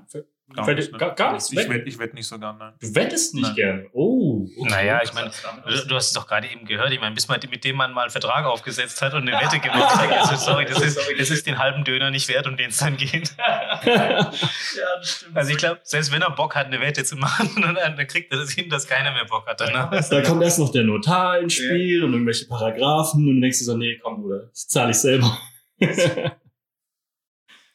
gar 0.55 0.67
Wette- 0.67 0.81
nicht. 0.81 0.91
ne? 0.91 0.97
gar- 0.99 1.15
gar 1.15 1.31
nichts? 1.33 1.51
Ich 1.51 1.57
Wette- 1.57 1.69
wette 1.71 1.89
ich 1.89 1.97
wett 1.97 2.13
nicht 2.13 2.27
so 2.27 2.37
gern, 2.37 2.57
nein. 2.59 2.73
Du 2.79 2.93
wettest 2.93 3.33
nicht 3.33 3.43
Nein. 3.47 3.55
gerne. 3.55 3.85
Oh. 3.93 4.45
okay. 4.59 4.69
Naja, 4.69 5.01
ich 5.03 5.11
meine, 5.13 5.31
Du, 5.67 5.87
du 5.87 5.95
hast 5.95 6.07
es 6.07 6.13
doch 6.13 6.27
gerade 6.27 6.47
eben 6.47 6.65
gehört. 6.65 6.91
Ich 6.91 6.99
meine, 6.99 7.15
bis 7.15 7.27
man 7.27 7.39
mit 7.49 7.63
dem 7.63 7.75
man 7.75 7.91
mal 7.91 8.03
einen 8.03 8.11
Vertrag 8.11 8.45
aufgesetzt 8.45 9.01
hat 9.01 9.15
und 9.15 9.27
eine 9.27 9.31
Wette 9.43 9.57
gemacht 9.59 9.95
hat. 9.95 10.11
Also, 10.11 10.35
sorry, 10.35 10.65
das 10.65 10.79
ist, 10.79 10.99
das 11.17 11.29
ist 11.31 11.47
den 11.47 11.57
halben 11.57 11.83
Döner 11.83 12.11
nicht 12.11 12.27
wert, 12.29 12.45
um 12.45 12.55
den 12.55 12.69
es 12.69 12.77
dann 12.77 12.97
geht. 12.97 13.35
ja, 13.85 14.31
das 14.31 15.09
stimmt. 15.09 15.35
Also 15.35 15.51
ich 15.51 15.57
glaube, 15.57 15.79
selbst 15.83 16.11
wenn 16.11 16.21
er 16.21 16.29
Bock 16.29 16.55
hat, 16.55 16.67
eine 16.67 16.79
Wette 16.81 17.03
zu 17.03 17.15
machen, 17.15 17.49
dann, 17.61 17.73
dann 17.75 18.07
kriegt 18.07 18.31
er 18.31 18.37
das 18.37 18.51
hin, 18.51 18.69
dass 18.69 18.85
keiner 18.87 19.11
mehr 19.11 19.25
Bock 19.25 19.47
hat 19.47 19.59
danach. 19.59 19.89
Da 20.07 20.21
kommt 20.21 20.43
erst 20.43 20.59
noch 20.59 20.71
der 20.71 20.83
Notar 20.83 21.39
ins 21.39 21.53
Spiel 21.53 22.03
und 22.03 22.11
irgendwelche 22.13 22.45
Paragraphen 22.47 23.21
und 23.27 23.35
dann 23.37 23.41
denkst 23.41 23.57
du 23.59 23.65
so, 23.65 23.75
nee, 23.77 23.97
komm, 24.03 24.21
Bruder, 24.21 24.47
das 24.51 24.67
zahle 24.67 24.91
ich 24.91 24.97
selber. 24.97 25.35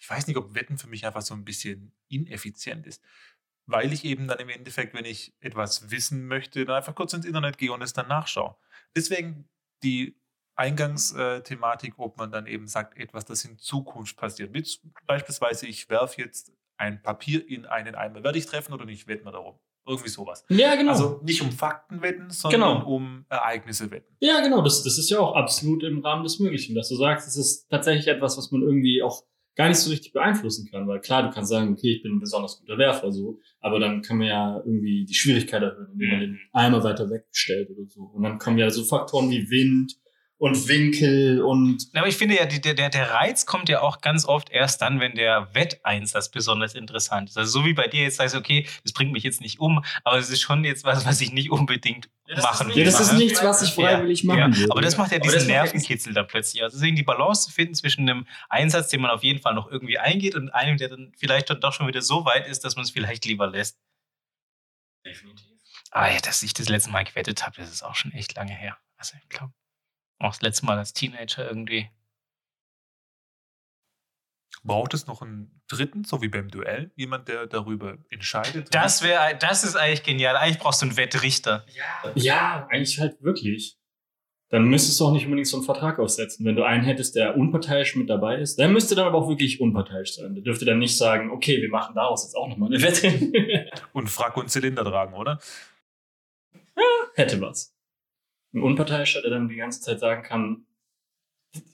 Ich 0.08 0.16
weiß 0.16 0.26
nicht, 0.26 0.38
ob 0.38 0.54
Wetten 0.54 0.78
für 0.78 0.86
mich 0.88 1.04
einfach 1.04 1.20
so 1.20 1.34
ein 1.34 1.44
bisschen 1.44 1.92
ineffizient 2.08 2.86
ist. 2.86 3.02
Weil 3.66 3.92
ich 3.92 4.06
eben 4.06 4.26
dann 4.26 4.38
im 4.38 4.48
Endeffekt, 4.48 4.94
wenn 4.94 5.04
ich 5.04 5.34
etwas 5.40 5.90
wissen 5.90 6.26
möchte, 6.26 6.64
dann 6.64 6.76
einfach 6.76 6.94
kurz 6.94 7.12
ins 7.12 7.26
Internet 7.26 7.58
gehe 7.58 7.70
und 7.70 7.82
es 7.82 7.92
dann 7.92 8.08
nachschaue. 8.08 8.56
Deswegen 8.96 9.50
die 9.82 10.18
Eingangsthematik, 10.56 11.98
ob 11.98 12.16
man 12.16 12.30
dann 12.32 12.46
eben 12.46 12.66
sagt, 12.66 12.96
etwas, 12.98 13.26
das 13.26 13.44
in 13.44 13.58
Zukunft 13.58 14.16
passiert. 14.16 14.50
Beispielsweise, 15.06 15.66
ich 15.66 15.90
werfe 15.90 16.22
jetzt 16.22 16.52
ein 16.78 17.02
Papier 17.02 17.46
in 17.46 17.66
einen 17.66 17.94
Eimer. 17.94 18.24
Werde 18.24 18.38
ich 18.38 18.46
treffen 18.46 18.72
oder 18.72 18.86
nicht? 18.86 19.06
Wetten 19.08 19.26
wir 19.26 19.32
darum. 19.32 19.58
Irgendwie 19.86 20.08
sowas. 20.08 20.44
ja, 20.48 20.74
genau. 20.76 20.92
Also 20.92 21.20
nicht 21.22 21.42
um 21.42 21.52
Fakten 21.52 22.00
wetten, 22.02 22.30
sondern 22.30 22.60
Genau. 22.78 22.86
um 22.86 23.26
Ereignisse 23.28 23.90
wetten. 23.90 24.16
ja, 24.20 24.40
genau, 24.40 24.62
das, 24.62 24.82
das 24.82 24.98
ist 24.98 25.10
ja 25.10 25.18
auch 25.18 25.34
absolut 25.34 25.82
im 25.82 26.00
Rahmen 26.04 26.22
des 26.24 26.38
Möglichen, 26.40 26.74
dass 26.74 26.88
du 26.88 26.96
sagst, 26.96 27.28
es 27.28 27.36
ist 27.36 27.68
tatsächlich 27.70 28.06
etwas, 28.06 28.36
was 28.38 28.50
man 28.50 28.62
irgendwie 28.62 29.02
auch 29.02 29.24
gar 29.58 29.68
nicht 29.68 29.78
so 29.78 29.90
richtig 29.90 30.12
beeinflussen 30.12 30.70
kann. 30.70 30.86
Weil 30.86 31.00
klar, 31.00 31.24
du 31.24 31.30
kannst 31.30 31.50
sagen, 31.50 31.72
okay, 31.72 31.96
ich 31.96 32.02
bin 32.02 32.12
ein 32.12 32.20
besonders 32.20 32.60
guter 32.60 32.78
Werfer, 32.78 33.10
so, 33.12 33.40
aber 33.60 33.80
dann 33.80 34.02
kann 34.02 34.18
man 34.18 34.28
ja 34.28 34.56
irgendwie 34.64 35.04
die 35.04 35.14
Schwierigkeit 35.14 35.62
erhöhen, 35.62 35.90
indem 35.92 36.10
man 36.10 36.20
den 36.20 36.40
Eimer 36.52 36.84
weiter 36.84 37.10
wegstellt 37.10 37.68
oder 37.70 37.86
so. 37.88 38.02
Und 38.02 38.22
dann 38.22 38.38
kommen 38.38 38.56
ja 38.56 38.70
so 38.70 38.84
Faktoren 38.84 39.30
wie 39.30 39.50
Wind 39.50 39.98
und 40.38 40.68
Winkel 40.68 41.42
und 41.42 41.88
Aber 41.94 42.06
ich 42.06 42.16
finde 42.16 42.36
ja, 42.36 42.46
die, 42.46 42.60
der, 42.60 42.74
der 42.74 42.90
der 42.90 43.10
Reiz 43.10 43.44
kommt 43.44 43.68
ja 43.68 43.80
auch 43.82 44.00
ganz 44.00 44.24
oft 44.24 44.50
erst 44.50 44.80
dann, 44.82 45.00
wenn 45.00 45.16
der 45.16 45.52
Wetteinsatz 45.52 46.30
besonders 46.30 46.74
interessant 46.74 47.28
ist. 47.28 47.36
Also 47.36 47.60
so 47.60 47.66
wie 47.66 47.72
bei 47.72 47.88
dir 47.88 48.04
jetzt 48.04 48.16
sagst, 48.16 48.36
okay, 48.36 48.64
das 48.84 48.92
bringt 48.92 49.10
mich 49.12 49.24
jetzt 49.24 49.40
nicht 49.40 49.58
um, 49.58 49.84
aber 50.04 50.16
es 50.18 50.30
ist 50.30 50.40
schon 50.40 50.62
jetzt 50.64 50.84
was, 50.84 51.04
was 51.04 51.20
ich 51.20 51.32
nicht 51.32 51.50
unbedingt 51.50 52.08
machen 52.36 52.70
ja, 52.72 52.84
das 52.84 53.00
ist 53.00 53.12
will. 53.12 53.18
nichts, 53.18 53.42
was 53.42 53.62
ich 53.62 53.70
freiwillig 53.70 54.22
machen 54.22 54.38
Ja, 54.38 54.56
würde. 54.56 54.70
aber 54.70 54.80
das 54.82 54.96
macht 54.96 55.10
ja 55.10 55.16
Aber 55.16 55.24
diesen 55.24 55.38
das 55.40 55.48
ja 55.48 55.62
Nervenkitzel 55.62 56.12
da 56.14 56.22
plötzlich 56.22 56.62
aus. 56.62 56.72
Deswegen 56.72 56.94
die 56.94 57.02
Balance 57.02 57.46
zu 57.46 57.50
finden 57.50 57.74
zwischen 57.74 58.08
einem 58.08 58.26
Einsatz, 58.48 58.88
den 58.88 59.00
man 59.00 59.10
auf 59.10 59.24
jeden 59.24 59.40
Fall 59.40 59.54
noch 59.54 59.68
irgendwie 59.70 59.98
eingeht 59.98 60.34
und 60.36 60.50
einem, 60.50 60.76
der 60.76 60.88
dann 60.88 61.12
vielleicht 61.16 61.50
dann 61.50 61.60
doch 61.60 61.72
schon 61.72 61.88
wieder 61.88 62.02
so 62.02 62.24
weit 62.26 62.46
ist, 62.46 62.64
dass 62.64 62.76
man 62.76 62.84
es 62.84 62.90
vielleicht 62.90 63.24
lieber 63.24 63.46
lässt. 63.48 63.78
Definitiv. 65.04 65.46
Ah 65.90 66.10
ja, 66.10 66.20
dass 66.20 66.42
ich 66.42 66.52
das 66.52 66.68
letzte 66.68 66.90
Mal 66.90 67.02
gewettet 67.04 67.44
habe, 67.46 67.56
das 67.56 67.70
ist 67.72 67.82
auch 67.82 67.94
schon 67.94 68.12
echt 68.12 68.36
lange 68.36 68.52
her. 68.52 68.76
Also 68.98 69.16
ich 69.22 69.28
glaube, 69.30 69.52
auch 70.18 70.32
das 70.32 70.42
letzte 70.42 70.66
Mal 70.66 70.78
als 70.78 70.92
Teenager 70.92 71.46
irgendwie. 71.46 71.90
Braucht 74.64 74.92
es 74.92 75.06
noch 75.06 75.22
einen 75.22 75.62
dritten, 75.68 76.04
so 76.04 76.20
wie 76.20 76.28
beim 76.28 76.50
Duell? 76.50 76.90
Jemand, 76.96 77.28
der 77.28 77.46
darüber 77.46 77.98
entscheidet? 78.10 78.74
Das 78.74 79.02
wäre, 79.02 79.36
das 79.38 79.62
ist 79.62 79.76
eigentlich 79.76 80.02
genial. 80.02 80.36
Eigentlich 80.36 80.58
brauchst 80.58 80.82
du 80.82 80.86
einen 80.86 80.96
Wettrichter. 80.96 81.64
Ja, 82.14 82.66
eigentlich 82.70 82.98
halt 82.98 83.22
wirklich. 83.22 83.78
Dann 84.50 84.64
müsstest 84.64 84.98
du 84.98 85.06
auch 85.06 85.12
nicht 85.12 85.26
unbedingt 85.26 85.46
so 85.46 85.58
einen 85.58 85.66
Vertrag 85.66 85.98
aufsetzen. 85.98 86.44
Wenn 86.46 86.56
du 86.56 86.64
einen 86.64 86.82
hättest, 86.82 87.14
der 87.14 87.36
unparteiisch 87.36 87.96
mit 87.96 88.08
dabei 88.08 88.36
ist, 88.36 88.58
der 88.58 88.68
müsste 88.68 88.94
dann 88.94 89.06
aber 89.06 89.18
auch 89.18 89.28
wirklich 89.28 89.60
unparteiisch 89.60 90.14
sein. 90.14 90.34
Der 90.34 90.42
dürfte 90.42 90.64
dann 90.64 90.78
nicht 90.78 90.96
sagen, 90.96 91.30
okay, 91.30 91.60
wir 91.60 91.68
machen 91.68 91.94
daraus 91.94 92.24
jetzt 92.24 92.34
auch 92.34 92.48
nochmal 92.48 92.72
eine 92.72 92.82
Wette. 92.82 93.70
Und 93.92 94.08
Frack 94.08 94.36
und 94.38 94.50
Zylinder 94.50 94.84
tragen, 94.84 95.14
oder? 95.14 95.38
Hätte 97.14 97.40
was. 97.40 97.77
Ein 98.58 98.62
Unparteiischer, 98.62 99.22
der 99.22 99.30
dann 99.30 99.48
die 99.48 99.56
ganze 99.56 99.80
Zeit 99.80 100.00
sagen 100.00 100.22
kann, 100.22 100.66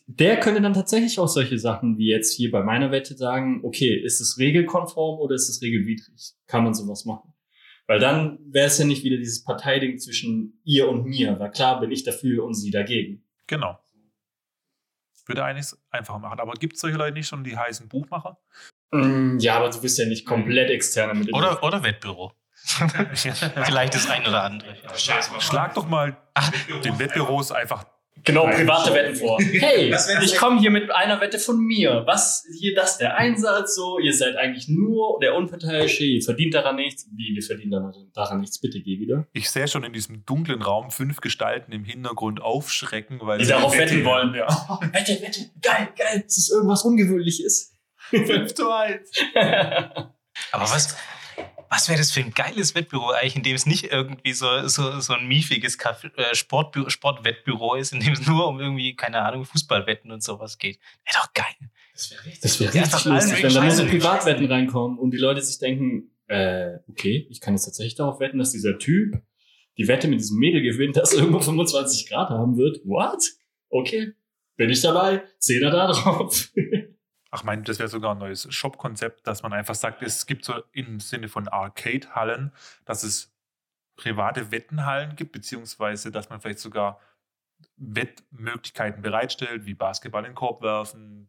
der 0.07 0.39
könnte 0.39 0.61
dann 0.61 0.74
tatsächlich 0.74 1.18
auch 1.18 1.28
solche 1.28 1.59
Sachen 1.59 1.99
wie 1.99 2.09
jetzt 2.11 2.35
hier 2.35 2.51
bei 2.51 2.62
meiner 2.62 2.91
Wette 2.91 3.16
sagen, 3.16 3.61
okay, 3.64 3.95
ist 3.95 4.20
es 4.20 4.39
regelkonform 4.39 5.18
oder 5.18 5.35
ist 5.35 5.49
es 5.49 5.62
regelwidrig? 5.62 6.35
Kann 6.47 6.62
man 6.64 6.74
sowas 6.74 7.05
machen? 7.05 7.32
Weil 7.87 7.99
dann 7.99 8.39
wäre 8.47 8.66
es 8.66 8.78
ja 8.78 8.85
nicht 8.85 9.03
wieder 9.05 9.16
dieses 9.16 9.45
Parteiding 9.45 9.99
zwischen 9.99 10.61
ihr 10.64 10.89
und 10.89 11.05
mir, 11.07 11.39
weil 11.39 11.51
klar 11.51 11.80
bin 11.80 11.91
ich 11.91 12.05
dafür 12.05 12.45
und 12.45 12.55
sie 12.55 12.70
dagegen. 12.70 13.24
Genau. 13.47 13.78
Würde 15.26 15.45
einiges 15.45 15.82
einfacher 15.91 16.18
machen. 16.18 16.39
Aber 16.41 16.53
gibt 16.53 16.74
es 16.74 16.80
solche 16.80 16.99
Leute 16.99 17.14
nicht 17.14 17.26
schon, 17.28 17.45
die 17.45 17.57
heißen 17.57 17.89
Buchmacher? 17.89 18.39
Mm, 18.93 19.39
Ja, 19.39 19.57
aber 19.57 19.70
du 19.70 19.80
bist 19.80 19.99
ja 19.99 20.07
nicht 20.07 20.26
komplett 20.26 20.70
externer 20.70 21.14
mit 21.14 21.32
Oder, 21.35 21.62
oder 21.62 21.82
Wettbüro. 21.82 22.32
vielleicht 23.65 23.95
das 23.95 24.09
ein 24.09 24.27
oder 24.27 24.45
andere. 24.45 24.75
Schlag 24.97 25.75
doch 25.75 25.87
mal 25.87 26.17
den 26.85 26.99
Wettbüros 26.99 27.53
einfach. 27.53 27.85
Genau, 28.27 28.47
private 28.47 28.95
Wetten 28.95 29.17
vor. 29.17 29.39
Hey, 29.43 29.95
ich 30.23 30.37
komme 30.37 30.59
hier 30.59 30.71
mit 30.71 30.91
einer 30.91 31.21
Wette 31.21 31.39
von 31.39 31.59
mir. 31.59 32.05
Was 32.07 32.47
hier 32.59 32.75
das 32.75 32.97
der 32.97 33.19
Einsatz 33.19 33.75
so? 33.75 33.99
Ihr 33.99 34.15
seid 34.15 34.37
eigentlich 34.37 34.67
nur 34.69 35.19
der 35.21 35.35
Unparteiische, 35.35 36.05
ihr 36.05 36.23
verdient 36.23 36.55
daran 36.55 36.77
nichts. 36.77 37.07
Wie, 37.15 37.35
wir 37.35 37.43
verdienen 37.43 37.73
daran, 38.15 38.41
nichts? 38.41 38.61
Bitte 38.61 38.81
geh 38.81 38.99
wieder. 38.99 39.27
Ich 39.35 39.51
sehe 39.51 39.69
schon 39.69 39.85
in 39.85 39.93
diesem 39.93 40.25
dunklen 40.25 40.62
Raum 40.62 40.91
fünf 40.91 41.21
Gestalten 41.21 41.73
im 41.73 41.85
Hintergrund 41.85 42.41
aufschrecken, 42.41 43.19
weil 43.21 43.41
Die 43.41 43.45
sie 43.45 43.51
darauf 43.51 43.77
Wette- 43.77 43.93
wetten 43.93 44.05
wollen. 44.07 44.35
Ja. 44.35 44.47
Oh, 44.71 44.79
Wette, 44.93 45.21
Wette, 45.21 45.41
geil, 45.61 45.89
geil. 45.99 46.23
Das 46.25 46.39
ist 46.39 46.51
irgendwas 46.51 46.83
Ungewöhnliches. 46.85 47.73
5 48.11 48.55
zu 48.55 48.71
1. 48.71 49.11
Aber 50.53 50.65
was, 50.71 50.97
was 51.75 51.89
wäre 51.89 51.99
das 51.99 52.12
für 52.12 52.20
ein 52.20 52.31
geiles 52.33 52.75
Wettbüro 52.75 53.11
eigentlich, 53.11 53.37
in 53.37 53.43
dem 53.43 53.57
es 53.57 53.66
nicht 53.66 53.85
irgendwie 53.93 54.33
so, 54.33 54.68
so, 54.68 55.01
so 55.01 55.12
ein 55.14 55.27
miefiges 55.27 55.77
Kaff- 55.77 56.05
äh, 56.16 56.35
Sportbü 56.35 56.89
Sportwettbüro 56.89 57.75
ist, 57.75 57.93
in 57.93 58.01
dem 58.01 58.12
es 58.12 58.27
nur 58.27 58.47
um 58.47 58.61
irgendwie, 58.61 58.95
keine 58.95 59.22
Ahnung, 59.22 59.45
Fußballwetten 59.45 60.11
und 60.12 60.22
sowas 60.22 60.59
geht. 60.59 60.79
Wäre 61.05 61.16
doch 61.22 61.33
geil. 61.35 61.70
Das 61.93 62.11
wäre 62.11 62.25
richtig, 62.25 62.41
das 62.43 62.61
wär 62.61 62.75
richtig 62.75 62.95
allen 63.07 63.14
lustig, 63.14 63.43
wenn 63.43 63.55
da 63.55 63.62
nur 63.62 63.70
so 63.72 63.87
Privatwetten 63.87 64.47
reinkommen 64.47 64.99
und 64.99 65.11
die 65.11 65.18
Leute 65.18 65.43
sich 65.43 65.59
denken, 65.59 66.11
äh, 66.29 66.79
okay, 66.89 67.27
ich 67.31 67.41
kann 67.41 67.55
jetzt 67.55 67.64
tatsächlich 67.64 67.95
darauf 67.97 68.20
wetten, 68.20 68.39
dass 68.39 68.53
dieser 68.53 68.79
Typ 68.79 69.20
die 69.77 69.89
Wette 69.89 70.07
mit 70.09 70.20
diesem 70.20 70.39
Mädel 70.39 70.62
gewinnt, 70.62 70.97
das 70.97 71.12
irgendwo 71.12 71.41
25 71.41 72.09
Grad 72.09 72.31
haben 72.31 72.57
wird. 72.57 72.79
What? 72.85 73.25
Okay, 73.68 74.12
bin 74.57 74.70
ich 74.70 74.81
dabei. 74.81 75.25
Zehner 75.39 75.70
da 75.70 75.89
drauf. 75.93 76.51
Ach, 77.35 77.43
mein, 77.43 77.64
das 77.64 77.80
wäre 77.80 77.89
sogar 77.89 78.12
ein 78.12 78.18
neues 78.18 78.47
Shop-Konzept, 78.55 79.26
dass 79.26 79.43
man 79.43 79.53
einfach 79.53 79.74
sagt, 79.74 80.03
es 80.03 80.26
gibt 80.26 80.45
so 80.45 80.62
im 80.70 81.01
Sinne 81.01 81.26
von 81.26 81.49
Arcade-Hallen, 81.49 82.53
dass 82.85 83.03
es 83.03 83.35
private 83.97 84.53
Wettenhallen 84.53 85.16
gibt, 85.16 85.32
beziehungsweise 85.32 86.12
dass 86.12 86.30
man 86.30 86.41
vielleicht 86.41 86.61
sogar 86.61 87.01
Wettmöglichkeiten 87.76 89.03
bereitstellt, 89.03 89.66
wie 89.66 89.74
Basketball 89.74 90.22
in 90.22 90.30
den 90.30 90.37
Korb 90.37 90.62
werfen, 90.62 91.28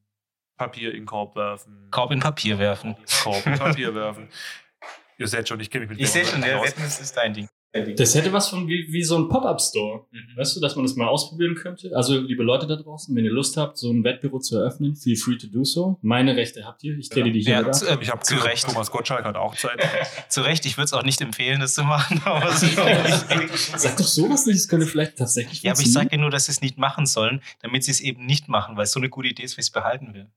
Papier 0.58 0.92
in 0.92 0.98
den 0.98 1.06
Korb 1.08 1.36
werfen, 1.36 1.90
Korb 1.90 2.12
in 2.12 2.20
Papier 2.20 2.60
werfen. 2.60 2.96
Korb 3.24 3.44
in 3.48 3.58
Papier 3.58 3.96
werfen. 3.96 4.30
Ihr 5.18 5.28
seht 5.28 5.50
schon, 5.50 5.60
ich 5.60 5.72
kenne 5.72 5.88
mich 5.88 5.98
mit 5.98 6.02
Ich 6.02 6.12
sehe 6.12 6.24
schon, 6.24 6.42
der. 6.42 6.62
Wetten 6.62 6.84
ist 6.84 7.18
dein 7.18 7.34
Ding. 7.34 7.50
Das 7.98 8.16
hätte 8.16 8.32
was 8.32 8.48
von 8.48 8.70
wie, 8.70 8.88
wie 8.90 9.04
so 9.04 9.18
ein 9.18 9.28
Pop-Up-Store. 9.28 10.06
Weißt 10.38 10.56
du, 10.56 10.62
dass 10.62 10.78
man 10.78 10.86
das 10.86 10.96
mal 10.96 11.08
ausprobieren 11.08 11.56
könnte? 11.56 11.92
Also, 11.94 12.20
liebe 12.20 12.42
Leute 12.42 12.68
da 12.68 12.78
draußen, 12.78 13.14
wenn 13.14 13.26
ihr 13.26 13.32
Lust 13.32 13.58
habt, 13.58 13.78
so 13.78 13.92
ein 13.92 14.04
Wettbüro 14.06 14.40
zu 14.40 14.58
eröffnen, 14.58 14.96
feel 14.96 15.18
free 15.18 15.38
to 15.38 15.48
do 15.48 15.66
so. 15.66 15.98
Meine 16.02 16.38
Rechte 16.38 16.66
habt 16.66 16.84
ihr. 16.86 16.98
Ich 16.98 17.10
trete 17.10 17.32
die 17.32 17.42
hier 17.42 17.62
Ja, 17.62 17.72
zu, 17.72 17.86
äh, 17.88 17.98
Ich 18.00 18.10
habe 18.10 18.22
zu 18.22 18.36
Recht. 18.36 18.66
Thomas 18.66 18.92
Gottschalk 18.92 19.26
hat 19.26 19.36
auch 19.36 19.56
Zeit. 19.56 19.78
Zu 20.30 20.42
Recht, 20.42 20.66
ich 20.66 20.78
würde 20.78 20.86
es 20.86 20.94
auch 20.94 21.04
nicht 21.04 21.20
empfehlen, 21.20 21.60
das 21.60 21.74
zu 21.74 21.84
machen. 21.84 22.22
Aber 22.26 22.50
es 22.50 22.62
Sag 23.82 23.98
doch 23.98 24.06
sowas 24.06 24.46
nicht, 24.46 24.60
das 24.60 24.68
könnte 24.68 24.86
vielleicht 24.86 25.18
tatsächlich 25.18 25.62
ja, 25.64 25.74
aber 25.74 25.82
ich 25.82 25.92
sage 25.92 26.10
ja 26.12 26.18
nur, 26.18 26.30
dass 26.30 26.46
sie 26.46 26.52
es 26.52 26.62
nicht 26.62 26.78
machen 26.78 27.06
sollen, 27.06 27.42
damit 27.62 27.84
sie 27.84 27.92
es 27.92 28.00
eben 28.00 28.26
nicht 28.26 28.48
machen, 28.48 28.78
weil 28.78 28.84
es 28.86 28.92
so 28.92 29.00
eine 29.00 29.10
gute 29.10 29.28
Idee 29.28 29.44
ist, 29.44 29.58
wie 29.58 29.62
ich 29.62 29.68
es 29.68 29.72
behalten 29.72 30.14
will. 30.14 30.32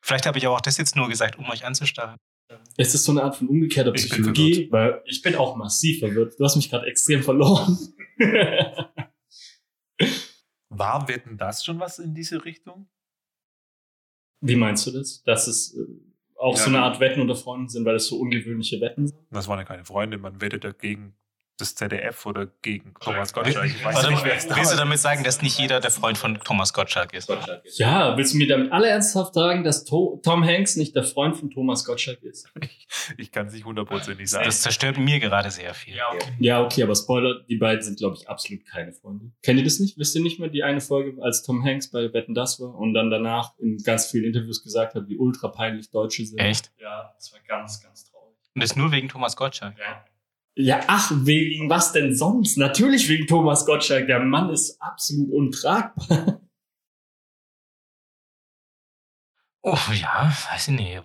Vielleicht 0.00 0.26
habe 0.26 0.38
ich 0.38 0.46
aber 0.46 0.56
auch 0.56 0.60
das 0.60 0.78
jetzt 0.78 0.96
nur 0.96 1.08
gesagt, 1.08 1.38
um 1.38 1.48
euch 1.50 1.64
anzustacheln. 1.64 2.18
Es 2.76 2.94
ist 2.94 3.04
so 3.04 3.12
eine 3.12 3.22
Art 3.22 3.36
von 3.36 3.48
umgekehrter 3.48 3.92
Ich 3.94 4.02
Psychologie, 4.02 4.68
weil 4.70 5.02
ich 5.06 5.20
bin 5.22 5.34
auch 5.34 5.56
massiv 5.56 5.98
verwirrt. 6.00 6.38
Du 6.38 6.44
hast 6.44 6.56
mich 6.56 6.70
gerade 6.70 6.86
extrem 6.86 7.22
verloren. 7.22 7.76
War 10.70 11.08
Wetten 11.08 11.36
das 11.36 11.64
schon 11.64 11.80
was 11.80 11.98
in 11.98 12.14
diese 12.14 12.44
Richtung? 12.44 12.88
Wie 14.40 14.56
meinst 14.56 14.86
du 14.86 14.92
das? 14.92 15.22
Dass 15.24 15.48
es 15.48 15.74
äh, 15.74 15.84
auch 16.36 16.56
Ja, 16.56 16.62
so 16.62 16.68
eine. 16.68 16.80
Art 16.80 17.00
Wetten 17.00 17.20
unter 17.20 17.34
Freunden 17.34 17.68
sind, 17.68 17.84
weil 17.84 17.96
es 17.96 18.06
so 18.06 18.18
ungewöhnliche 18.18 18.80
Wetten 18.80 19.08
sind? 19.08 19.18
Das 19.30 19.48
waren 19.48 19.58
ja 19.58 19.64
keine 19.64 19.84
Freunde, 19.84 20.18
man 20.18 20.40
wettet 20.40 20.64
ja 20.64 20.72
gegen 20.72 21.14
das 21.60 21.74
ZDF 21.74 22.24
oder 22.26 22.46
gegen 22.62 22.94
Thomas 23.00 23.32
Gottschalk. 23.32 23.66
Ich 23.66 23.84
weiß 23.84 23.94
Warte, 23.96 24.08
ja 24.08 24.14
nicht, 24.14 24.24
wer 24.24 24.36
es 24.36 24.48
willst 24.48 24.72
du 24.72 24.76
damit 24.76 24.98
sagen, 24.98 25.24
dass 25.24 25.42
nicht 25.42 25.58
jeder 25.58 25.80
der 25.80 25.90
Freund 25.90 26.16
von 26.16 26.38
Thomas 26.40 26.72
Gottschalk 26.72 27.12
ist? 27.12 27.30
Ja, 27.76 28.16
willst 28.16 28.34
du 28.34 28.38
mir 28.38 28.48
damit 28.48 28.72
alle 28.72 28.88
ernsthaft 28.88 29.34
sagen, 29.34 29.64
dass 29.64 29.84
to 29.84 30.20
Tom 30.22 30.44
Hanks 30.44 30.76
nicht 30.76 30.94
der 30.94 31.04
Freund 31.04 31.36
von 31.36 31.50
Thomas 31.50 31.84
Gottschalk 31.84 32.22
ist? 32.22 32.48
Ich 33.16 33.32
kann 33.32 33.48
es 33.48 33.52
nicht 33.52 33.64
hundertprozentig 33.64 34.30
sagen. 34.30 34.44
Das 34.44 34.62
zerstört 34.62 34.98
mir 34.98 35.20
gerade 35.20 35.50
sehr 35.50 35.74
viel. 35.74 35.96
Ja, 36.38 36.62
okay, 36.62 36.82
aber 36.82 36.94
Spoiler, 36.94 37.40
die 37.48 37.56
beiden 37.56 37.82
sind, 37.82 37.98
glaube 37.98 38.16
ich, 38.18 38.28
absolut 38.28 38.64
keine 38.66 38.92
Freunde. 38.92 39.32
Kennt 39.42 39.58
ihr 39.58 39.64
das 39.64 39.80
nicht? 39.80 39.98
Wisst 39.98 40.14
ihr 40.14 40.22
nicht 40.22 40.38
mehr 40.38 40.48
die 40.48 40.62
eine 40.62 40.80
Folge, 40.80 41.20
als 41.22 41.42
Tom 41.42 41.64
Hanks 41.64 41.90
bei 41.90 42.12
Wetten 42.12 42.34
das 42.34 42.60
war 42.60 42.74
und 42.74 42.94
dann 42.94 43.10
danach 43.10 43.58
in 43.58 43.78
ganz 43.78 44.10
vielen 44.10 44.24
Interviews 44.24 44.62
gesagt 44.62 44.94
hat, 44.94 45.08
wie 45.08 45.16
ultra 45.16 45.48
peinlich 45.48 45.90
Deutsche 45.90 46.24
sind? 46.24 46.38
Echt? 46.38 46.70
Ja, 46.78 47.12
das 47.16 47.32
war 47.32 47.40
ganz, 47.46 47.82
ganz 47.82 48.04
traurig. 48.04 48.36
Und 48.54 48.62
das 48.62 48.76
nur 48.76 48.92
wegen 48.92 49.08
Thomas 49.08 49.36
Gottschalk. 49.36 49.76
Ja. 49.78 50.04
Ja, 50.60 50.80
ach, 50.88 51.12
wegen 51.14 51.70
was 51.70 51.92
denn 51.92 52.16
sonst? 52.16 52.56
Natürlich 52.56 53.08
wegen 53.08 53.28
Thomas 53.28 53.64
Gottschalk. 53.64 54.08
Der 54.08 54.18
Mann 54.18 54.50
ist 54.50 54.82
absolut 54.82 55.30
untragbar. 55.30 56.40
Oh 59.62 59.78
ja, 59.94 60.32
weiß 60.50 60.68
ich 60.68 60.74
nicht. 60.74 60.98
Ob 60.98 61.04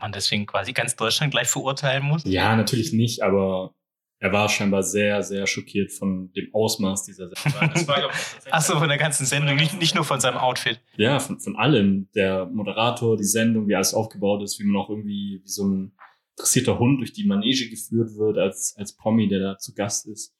man 0.00 0.12
deswegen 0.12 0.44
quasi 0.44 0.74
ganz 0.74 0.96
Deutschland 0.96 1.32
gleich 1.32 1.48
verurteilen 1.48 2.02
muss. 2.02 2.24
Ja, 2.24 2.54
natürlich 2.56 2.92
nicht, 2.92 3.22
aber 3.22 3.74
er 4.18 4.32
war 4.32 4.50
scheinbar 4.50 4.82
sehr, 4.82 5.22
sehr 5.22 5.46
schockiert 5.46 5.92
von 5.92 6.30
dem 6.32 6.52
Ausmaß 6.52 7.04
dieser 7.04 7.28
Sendung. 7.28 8.10
Achso, 8.50 8.78
von 8.78 8.88
der 8.88 8.98
ganzen 8.98 9.24
Sendung, 9.24 9.56
nicht, 9.56 9.78
nicht 9.80 9.94
nur 9.94 10.04
von 10.04 10.20
seinem 10.20 10.36
Outfit. 10.36 10.78
Ja, 10.96 11.20
von, 11.20 11.40
von 11.40 11.56
allem. 11.56 12.10
Der 12.14 12.44
Moderator, 12.46 13.16
die 13.16 13.24
Sendung, 13.24 13.66
wie 13.66 13.76
alles 13.76 13.94
aufgebaut 13.94 14.42
ist, 14.42 14.60
wie 14.60 14.64
man 14.64 14.82
auch 14.82 14.90
irgendwie 14.90 15.40
wie 15.42 15.48
so 15.48 15.66
ein 15.66 15.92
interessierter 16.40 16.78
Hund 16.78 16.98
durch 17.00 17.12
die 17.12 17.24
Manege 17.24 17.68
geführt 17.68 18.16
wird 18.16 18.38
als, 18.38 18.74
als 18.76 18.94
Promi, 18.96 19.28
der 19.28 19.40
da 19.40 19.58
zu 19.58 19.74
Gast 19.74 20.06
ist. 20.06 20.34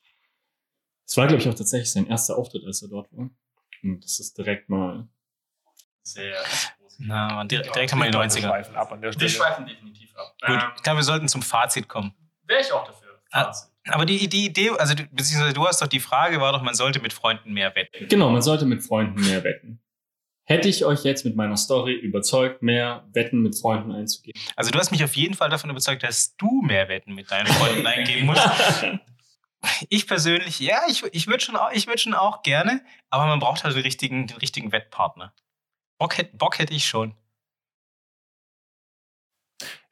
Es 1.07 1.17
war, 1.17 1.27
glaube 1.27 1.43
ich, 1.43 1.49
auch 1.49 1.55
tatsächlich 1.55 1.91
sein 1.93 2.07
erster 2.07 2.37
Auftritt, 2.37 2.65
als 2.65 2.83
er 2.83 2.89
dort 2.89 3.13
war. 3.13 3.31
Und 3.83 4.05
das 4.05 4.19
ist 4.21 4.37
direkt 4.39 4.69
mal 4.69 5.09
sehr 6.03 6.35
Na, 6.99 7.35
man, 7.35 7.49
direkt, 7.49 7.75
direkt 7.75 7.93
haben 7.93 7.99
wir 8.01 8.11
die 8.11 8.19
Wir 8.19 8.25
90er. 8.25 8.41
schweifen 8.41 8.77
ab 8.77 8.93
an 8.93 9.01
der 9.01 9.09
Wir 9.11 9.13
Stelle. 9.15 9.31
schweifen 9.31 9.67
definitiv 9.67 10.15
ab. 10.17 10.37
Gut, 10.47 10.59
ich 10.77 10.83
glaube, 10.83 10.99
wir 10.99 11.05
sollten 11.05 11.29
zum 11.29 11.43
Fazit 11.43 11.89
kommen. 11.89 12.15
Wäre 12.45 12.61
ich 12.61 12.73
auch 12.73 12.87
dafür. 12.87 13.21
Ah. 13.33 13.53
Aber 13.89 14.05
die, 14.05 14.29
die 14.29 14.47
Idee, 14.47 14.71
also 14.71 14.95
du- 14.95 15.07
beziehungsweise 15.07 15.55
du 15.55 15.67
hast 15.67 15.81
doch 15.81 15.87
die 15.87 16.01
Frage, 16.01 16.41
war 16.41 16.53
doch, 16.53 16.63
man 16.63 16.75
sollte 16.75 17.01
mit 17.01 17.13
Freunden 17.13 17.53
mehr 17.53 17.75
wetten. 17.75 18.09
Genau, 18.09 18.31
man 18.31 18.43
sollte 18.43 18.67
mit 18.67 18.83
Freunden 18.83 19.21
mehr 19.21 19.43
wetten. 19.43 19.81
Hätte 20.51 20.69
ich 20.69 20.85
euch 20.85 21.05
jetzt 21.05 21.25
mit 21.25 21.37
meiner 21.37 21.57
Story 21.57 21.93
überzeugt, 21.95 22.61
mehr 22.61 23.09
Wetten 23.13 23.41
mit 23.41 23.57
Freunden 23.57 23.93
einzugehen? 23.93 24.37
Also 24.57 24.73
du 24.73 24.81
hast 24.81 24.91
mich 24.91 25.05
auf 25.05 25.15
jeden 25.15 25.35
Fall 25.35 25.49
davon 25.49 25.71
überzeugt, 25.71 26.03
dass 26.03 26.35
du 26.37 26.63
mehr 26.63 26.89
Wetten 26.89 27.15
mit 27.15 27.31
deinen 27.31 27.47
Freunden 27.47 27.87
eingehen 27.87 28.27
musst. 28.27 28.43
Ich 29.91 30.07
persönlich, 30.07 30.59
ja, 30.59 30.81
ich, 30.89 31.03
ich 31.13 31.27
würde 31.27 31.45
schon, 31.45 31.55
auch- 31.55 31.71
ich 31.73 31.87
würd 31.87 32.01
schon 32.01 32.15
auch 32.15 32.43
gerne, 32.43 32.83
aber 33.11 33.27
man 33.27 33.41
braucht 33.41 33.63
halt 33.63 33.77
den 33.77 33.83
richtigen, 33.83 34.27
den 34.27 34.39
richtigen 34.39 34.73
Wettpartner. 34.73 35.35
Bock, 35.99 36.17
hätt, 36.17 36.39
Bock 36.39 36.59
hätte 36.59 36.73
ich 36.73 36.87
schon. 36.87 37.15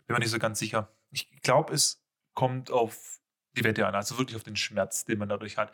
Bin 0.06 0.14
mir 0.14 0.20
nicht 0.20 0.30
so 0.30 0.38
ganz 0.38 0.58
sicher. 0.58 0.96
Ich 1.10 1.28
glaube, 1.42 1.74
es 1.74 2.02
kommt 2.34 2.70
auf 2.70 3.20
die 3.58 3.64
Wette 3.64 3.86
an, 3.86 3.94
also 3.94 4.16
wirklich 4.16 4.36
auf 4.36 4.42
den 4.44 4.56
Schmerz, 4.56 5.04
den 5.04 5.18
man 5.18 5.28
dadurch 5.28 5.58
hat. 5.58 5.70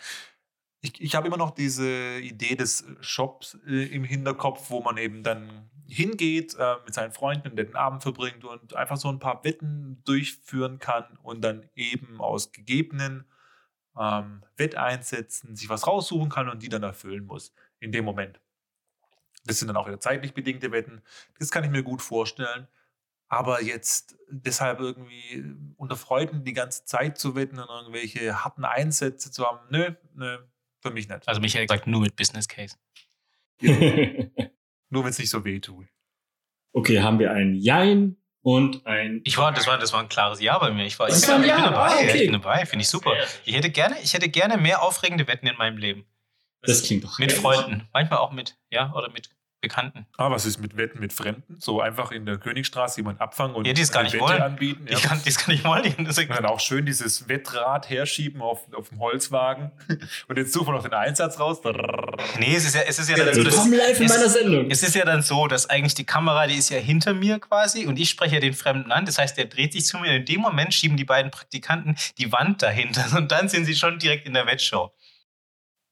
Ich, 0.85 1.01
ich 1.01 1.15
habe 1.15 1.29
immer 1.29 1.39
noch 1.39 1.53
diese 1.53 2.19
Idee 2.19 2.57
des 2.57 2.85
Shops 3.01 3.59
äh, 3.67 3.87
im 3.87 4.05
Hinterkopf, 4.05 4.69
wo 4.69 4.83
man 4.83 4.99
eben 4.99 5.23
dann 5.23 5.71
hingeht, 5.87 6.55
äh, 6.59 6.75
mit 6.85 6.93
seinen 6.93 7.11
Freunden 7.11 7.55
netten 7.55 7.75
Abend 7.75 8.03
verbringt 8.03 8.45
und 8.45 8.77
einfach 8.77 8.99
so 8.99 9.09
ein 9.09 9.19
paar 9.19 9.43
Wetten 9.45 10.03
durchführen 10.05 10.79
kann 10.79 11.17
und 11.23 11.41
dann 11.41 11.71
eben 11.75 12.21
aus 12.21 12.53
gegebenen 12.53 13.25
ähm, 13.99 14.45
Wetteinsätzen 14.59 15.57
sich 15.57 15.71
was 15.71 15.87
raussuchen 15.87 16.29
kann 16.29 16.51
und 16.51 16.63
die 16.63 16.69
dann 16.69 16.83
erfüllen 16.83 17.25
muss 17.25 17.55
in 17.81 17.91
dem 17.91 18.05
Moment. 18.05 18.39
Das 19.47 19.59
sind 19.59 19.69
dann 19.69 19.79
auch 19.79 19.87
wieder 19.87 20.01
zeitlich 20.01 20.35
bedingte 20.35 20.71
Wetten. 20.71 21.01
Das 21.39 21.51
kann 21.51 21.65
ich 21.65 21.71
mir 21.71 21.83
gut 21.83 22.03
vorstellen. 22.03 22.69
Aber 23.29 23.63
jetzt 23.63 24.19
deshalb 24.29 24.81
irgendwie 24.81 25.43
unter 25.79 25.97
Freunden 25.97 26.45
die 26.45 26.53
ganze 26.53 26.85
Zeit 26.85 27.17
zu 27.17 27.35
wetten 27.35 27.59
und 27.59 27.69
irgendwelche 27.71 28.45
harten 28.45 28.67
Einsätze 28.67 29.31
zu 29.31 29.47
haben, 29.47 29.61
nö, 29.71 29.95
nö, 30.13 30.39
für 30.85 30.91
mich 30.93 31.09
nicht. 31.09 31.27
Also 31.27 31.41
Michael 31.41 31.67
sagt 31.69 31.87
nur 31.87 32.01
mit 32.03 32.15
Business 32.17 32.47
Case. 32.47 32.77
Nur 34.91 35.03
wenn 35.03 35.11
es 35.11 35.19
nicht 35.19 35.31
so 35.31 35.45
weh 35.45 35.59
tut. 35.61 35.87
okay, 36.73 37.01
haben 37.01 37.19
wir 37.19 37.33
ein 37.33 37.55
Jein 37.57 38.17
und 38.43 38.85
ein. 38.87 39.23
Ich 39.25 39.39
war, 39.39 39.53
das 39.53 39.67
war, 39.67 39.79
das 39.79 39.93
war 39.93 40.01
ein 40.01 40.09
klares 40.09 40.41
Ja 40.41 40.59
bei 40.59 40.71
mir. 40.71 40.85
Ich 40.85 40.99
war, 40.99 41.09
Das 41.09 41.23
ich, 41.23 41.29
war 41.29 41.37
ein 41.37 41.43
ich 41.45 41.51
bin 41.51 41.59
Ja, 41.59 41.71
dabei. 41.71 41.79
ah, 41.89 41.95
okay. 41.95 42.17
Ich 42.17 42.23
bin 42.31 42.33
dabei, 42.33 42.67
finde 42.67 42.83
ich 42.83 42.89
super. 42.89 43.13
Ich 43.45 43.55
hätte 43.57 43.71
gerne, 43.71 43.97
ich 44.03 44.13
hätte 44.13 44.29
gerne 44.29 44.57
mehr 44.59 44.83
aufregende 44.83 45.27
Wetten 45.27 45.47
in 45.47 45.57
meinem 45.57 45.79
Leben. 45.79 46.05
Das 46.63 46.83
klingt 46.83 47.05
doch 47.05 47.19
Mit. 47.19 47.33
Freunden. 47.33 47.89
Manchmal 47.93 48.19
auch 48.21 48.33
mit, 48.33 48.57
ja, 48.71 48.93
oder 48.95 49.11
mit 49.11 49.31
Bekannten. 49.69 50.07
Ah, 50.19 50.31
was 50.31 50.45
ist 50.47 50.59
mit 50.61 50.77
Wetten 50.77 51.01
mit 51.01 51.13
Fremden? 51.13 51.57
So 51.59 51.81
einfach 51.81 52.13
in 52.13 52.27
der 52.27 52.37
Königstraße 52.39 52.99
jemanden 53.01 53.21
abfangen 53.23 53.57
und 53.57 53.67
Ja, 53.67 53.73
die 53.73 53.81
es 53.81 53.91
gar 53.91 54.03
nicht 54.03 54.13
Wette 54.13 54.23
wollen. 54.25 54.43
anbieten. 54.43 54.87
Ja. 54.87 54.97
Ich 54.99 55.03
kann, 55.03 55.21
das 55.25 55.39
kann 55.39 55.55
ich 55.55 55.65
wollen. 55.65 55.95
Deswegen, 56.01 56.31
Und 56.31 56.37
dann 56.39 56.47
auch 56.47 56.61
schön 56.61 56.85
dieses 56.87 57.29
Wettrad 57.29 57.89
herschieben 57.89 58.43
auf, 58.43 58.61
auf 58.75 58.91
dem 58.91 58.99
Holzwagen 59.01 59.73
und 60.29 60.37
jetzt 60.39 60.53
suchen 60.53 60.69
wir 60.69 60.73
noch 60.75 60.83
den 60.83 60.93
Einsatz 60.93 61.41
raus. 61.41 61.61
nee, 62.39 62.55
es 62.55 62.65
ist 62.67 62.75
ja, 62.75 62.83
es 62.83 62.99
ist 62.99 63.09
ja 63.09 63.17
dann 63.17 63.35
so, 63.35 63.43
dass, 63.43 63.67
live 63.69 63.99
in 64.01 64.07
es- 64.07 64.13
meiner 64.17 64.29
Sendung. 64.29 64.71
Es 64.71 64.83
ist 64.83 64.95
ja 64.95 65.05
dann 65.05 65.23
so, 65.23 65.47
dass 65.47 65.71
eigentlich 65.71 65.95
die 65.95 66.05
Kamera, 66.05 66.47
die 66.47 66.55
ist 66.57 66.69
ja 66.71 66.79
hinter 66.79 67.15
mir 67.15 67.39
quasi 67.39 67.87
und 67.87 67.99
ich 67.99 68.11
spreche 68.11 68.35
ja 68.35 68.41
den 68.41 68.53
Fremden 68.55 68.93
an. 68.93 69.07
Das 69.07 69.19
heißt, 69.19 69.37
der 69.39 69.47
dreht 69.47 69.73
sich 69.73 69.87
zu 69.87 69.99
mir 69.99 70.11
und 70.11 70.17
in 70.17 70.25
dem 70.27 70.41
Moment 70.41 70.75
schieben 70.75 70.97
die 70.97 71.05
beiden 71.05 71.31
Praktikanten 71.31 71.97
die 72.19 72.31
Wand 72.33 72.63
dahinter 72.63 73.05
und 73.17 73.33
dann 73.33 73.49
sind 73.49 73.65
sie 73.65 73.75
schon 73.75 73.99
direkt 73.99 74.27
in 74.27 74.35
der 74.35 74.47
Wettshow. 74.47 74.93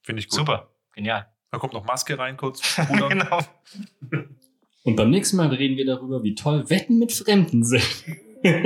Finde 0.03 0.21
ich 0.21 0.29
gut. 0.29 0.37
Super, 0.39 0.69
genial. 0.93 1.32
Da 1.53 1.59
kommt 1.59 1.75
noch 1.75 1.85
Maske 1.85 2.19
rein 2.19 2.37
kurz. 2.37 2.63
Genau. 3.09 3.39
Und 4.85 4.97
beim 4.97 5.11
nächsten 5.11 5.37
Mal 5.37 5.49
reden 5.49 5.77
wir 5.77 5.87
darüber, 5.87 6.25
wie 6.25 6.35
toll 6.35 6.69
Wetten 6.69 6.99
mit 6.99 7.13
Fremden 7.13 7.63
sind. 7.63 7.87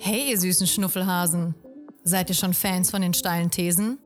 Hey, 0.00 0.30
ihr 0.30 0.38
süßen 0.38 0.66
Schnuffelhasen. 0.66 1.54
Seid 2.02 2.30
ihr 2.30 2.34
schon 2.34 2.54
Fans 2.54 2.90
von 2.90 3.02
den 3.02 3.12
steilen 3.12 3.50
Thesen? 3.50 3.98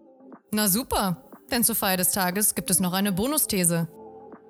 Na 0.51 0.66
super, 0.66 1.23
denn 1.53 1.62
zur 1.62 1.77
Feier 1.77 1.99
des 1.99 2.11
Tages 2.11 2.57
gibt 2.57 2.70
es 2.70 2.81
noch 2.81 2.93
eine 2.93 3.12
Bonusthese. 3.12 3.87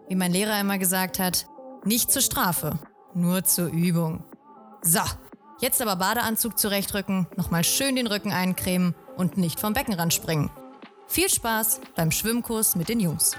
Wie 0.08 0.14
mein 0.14 0.32
Lehrer 0.32 0.58
immer 0.58 0.78
gesagt 0.78 1.18
hat, 1.18 1.46
nicht 1.84 2.10
zur 2.10 2.22
Strafe, 2.22 2.78
nur 3.12 3.44
zur 3.44 3.66
Übung. 3.66 4.24
So, 4.80 5.00
jetzt 5.62 5.80
aber 5.80 5.96
Badeanzug 5.96 6.58
zurechtrücken, 6.58 7.28
nochmal 7.36 7.64
schön 7.64 7.96
den 7.96 8.08
Rücken 8.08 8.32
eincremen 8.32 8.94
und 9.16 9.38
nicht 9.38 9.60
vom 9.60 9.72
Beckenrand 9.72 10.12
springen. 10.12 10.50
Viel 11.06 11.30
Spaß 11.30 11.80
beim 11.94 12.10
Schwimmkurs 12.10 12.74
mit 12.74 12.88
den 12.88 13.00
Jungs. 13.00 13.36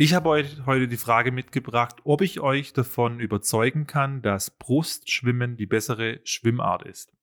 Ich 0.00 0.14
habe 0.14 0.28
euch 0.28 0.64
heute 0.64 0.86
die 0.86 0.96
Frage 0.96 1.32
mitgebracht, 1.32 1.96
ob 2.04 2.20
ich 2.20 2.38
euch 2.38 2.72
davon 2.72 3.18
überzeugen 3.18 3.88
kann, 3.88 4.22
dass 4.22 4.50
Brustschwimmen 4.50 5.56
die 5.56 5.66
bessere 5.66 6.20
Schwimmart 6.22 6.84
ist. 6.84 7.17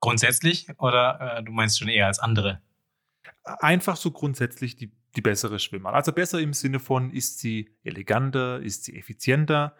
Grundsätzlich 0.00 0.68
oder 0.78 1.38
äh, 1.38 1.42
du 1.42 1.52
meinst 1.52 1.78
schon 1.78 1.88
eher 1.88 2.06
als 2.06 2.18
andere? 2.18 2.60
Einfach 3.44 3.96
so 3.96 4.10
grundsätzlich 4.10 4.76
die, 4.76 4.92
die 5.16 5.20
bessere 5.22 5.58
Schwimmart. 5.58 5.94
Also 5.94 6.12
besser 6.12 6.40
im 6.40 6.52
Sinne 6.52 6.80
von, 6.80 7.10
ist 7.10 7.38
sie 7.38 7.74
eleganter, 7.82 8.60
ist 8.60 8.84
sie 8.84 8.96
effizienter, 8.96 9.74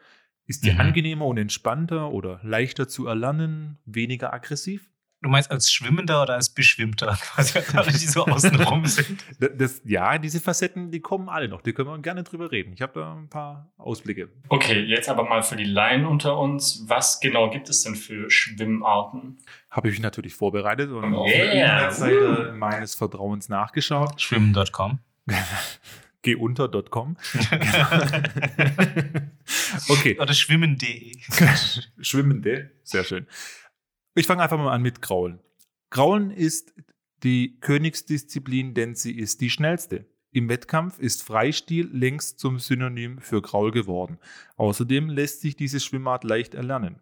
ist 0.46 0.62
sie 0.64 0.72
Mhm. 0.72 0.80
angenehmer 0.80 1.26
und 1.26 1.38
entspannter 1.38 2.10
oder 2.10 2.40
leichter 2.42 2.88
zu 2.88 3.06
erlernen, 3.06 3.78
weniger 3.84 4.32
aggressiv? 4.32 4.90
Du 5.20 5.28
meinst 5.28 5.50
als 5.50 5.72
Schwimmender 5.72 6.22
oder 6.22 6.34
als 6.34 6.48
Beschwimmter? 6.48 7.18
Quasi 7.36 7.92
die 7.98 8.06
so 8.06 8.24
außenrum 8.26 8.86
sind. 8.86 9.24
D- 9.40 9.50
Das, 9.56 9.82
ja, 9.84 10.16
diese 10.16 10.38
Facetten, 10.40 10.92
die 10.92 11.00
kommen 11.00 11.28
alle 11.28 11.48
noch. 11.48 11.60
Die 11.60 11.72
können 11.72 11.88
wir 11.88 11.98
gerne 11.98 12.22
drüber 12.22 12.52
reden. 12.52 12.72
Ich 12.72 12.82
habe 12.82 12.92
da 13.00 13.14
ein 13.16 13.28
paar 13.28 13.72
Ausblicke. 13.78 14.28
Okay, 14.48 14.80
jetzt 14.84 15.08
aber 15.08 15.24
mal 15.24 15.42
für 15.42 15.56
die 15.56 15.64
Laien 15.64 16.06
unter 16.06 16.38
uns. 16.38 16.84
Was 16.86 17.18
genau 17.18 17.50
gibt 17.50 17.68
es 17.68 17.82
denn 17.82 17.96
für 17.96 18.30
Schwimmarten? 18.30 19.38
Habe 19.70 19.88
ich 19.88 19.94
mich 19.94 20.02
natürlich 20.02 20.34
vorbereitet 20.36 20.90
und 20.92 21.12
auf 21.14 21.26
der 21.28 21.52
Yeah. 21.52 21.88
Internetseite 21.88 22.52
meines 22.56 22.94
Vertrauens 22.94 23.48
nachgeschaut. 23.48 24.20
Schwimmen.com. 24.20 25.00
Geunter.com. 26.22 27.16
okay, 29.88 30.18
Oder 30.18 30.34
schwimmen.de. 30.34 31.16
Schwimmende, 32.00 32.70
sehr 32.82 33.04
schön. 33.04 33.26
Ich 34.18 34.26
fange 34.26 34.42
einfach 34.42 34.58
mal 34.58 34.72
an 34.72 34.82
mit 34.82 35.00
Kraulen. 35.00 35.38
Kraulen 35.90 36.32
ist 36.32 36.74
die 37.22 37.60
Königsdisziplin, 37.60 38.74
denn 38.74 38.96
sie 38.96 39.16
ist 39.16 39.40
die 39.40 39.48
schnellste. 39.48 40.06
Im 40.32 40.48
Wettkampf 40.48 40.98
ist 40.98 41.22
Freistil 41.22 41.88
längst 41.92 42.40
zum 42.40 42.58
Synonym 42.58 43.20
für 43.20 43.42
Kraul 43.42 43.70
geworden. 43.70 44.18
Außerdem 44.56 45.08
lässt 45.08 45.40
sich 45.40 45.54
diese 45.54 45.78
Schwimmart 45.78 46.24
leicht 46.24 46.54
erlernen. 46.54 46.98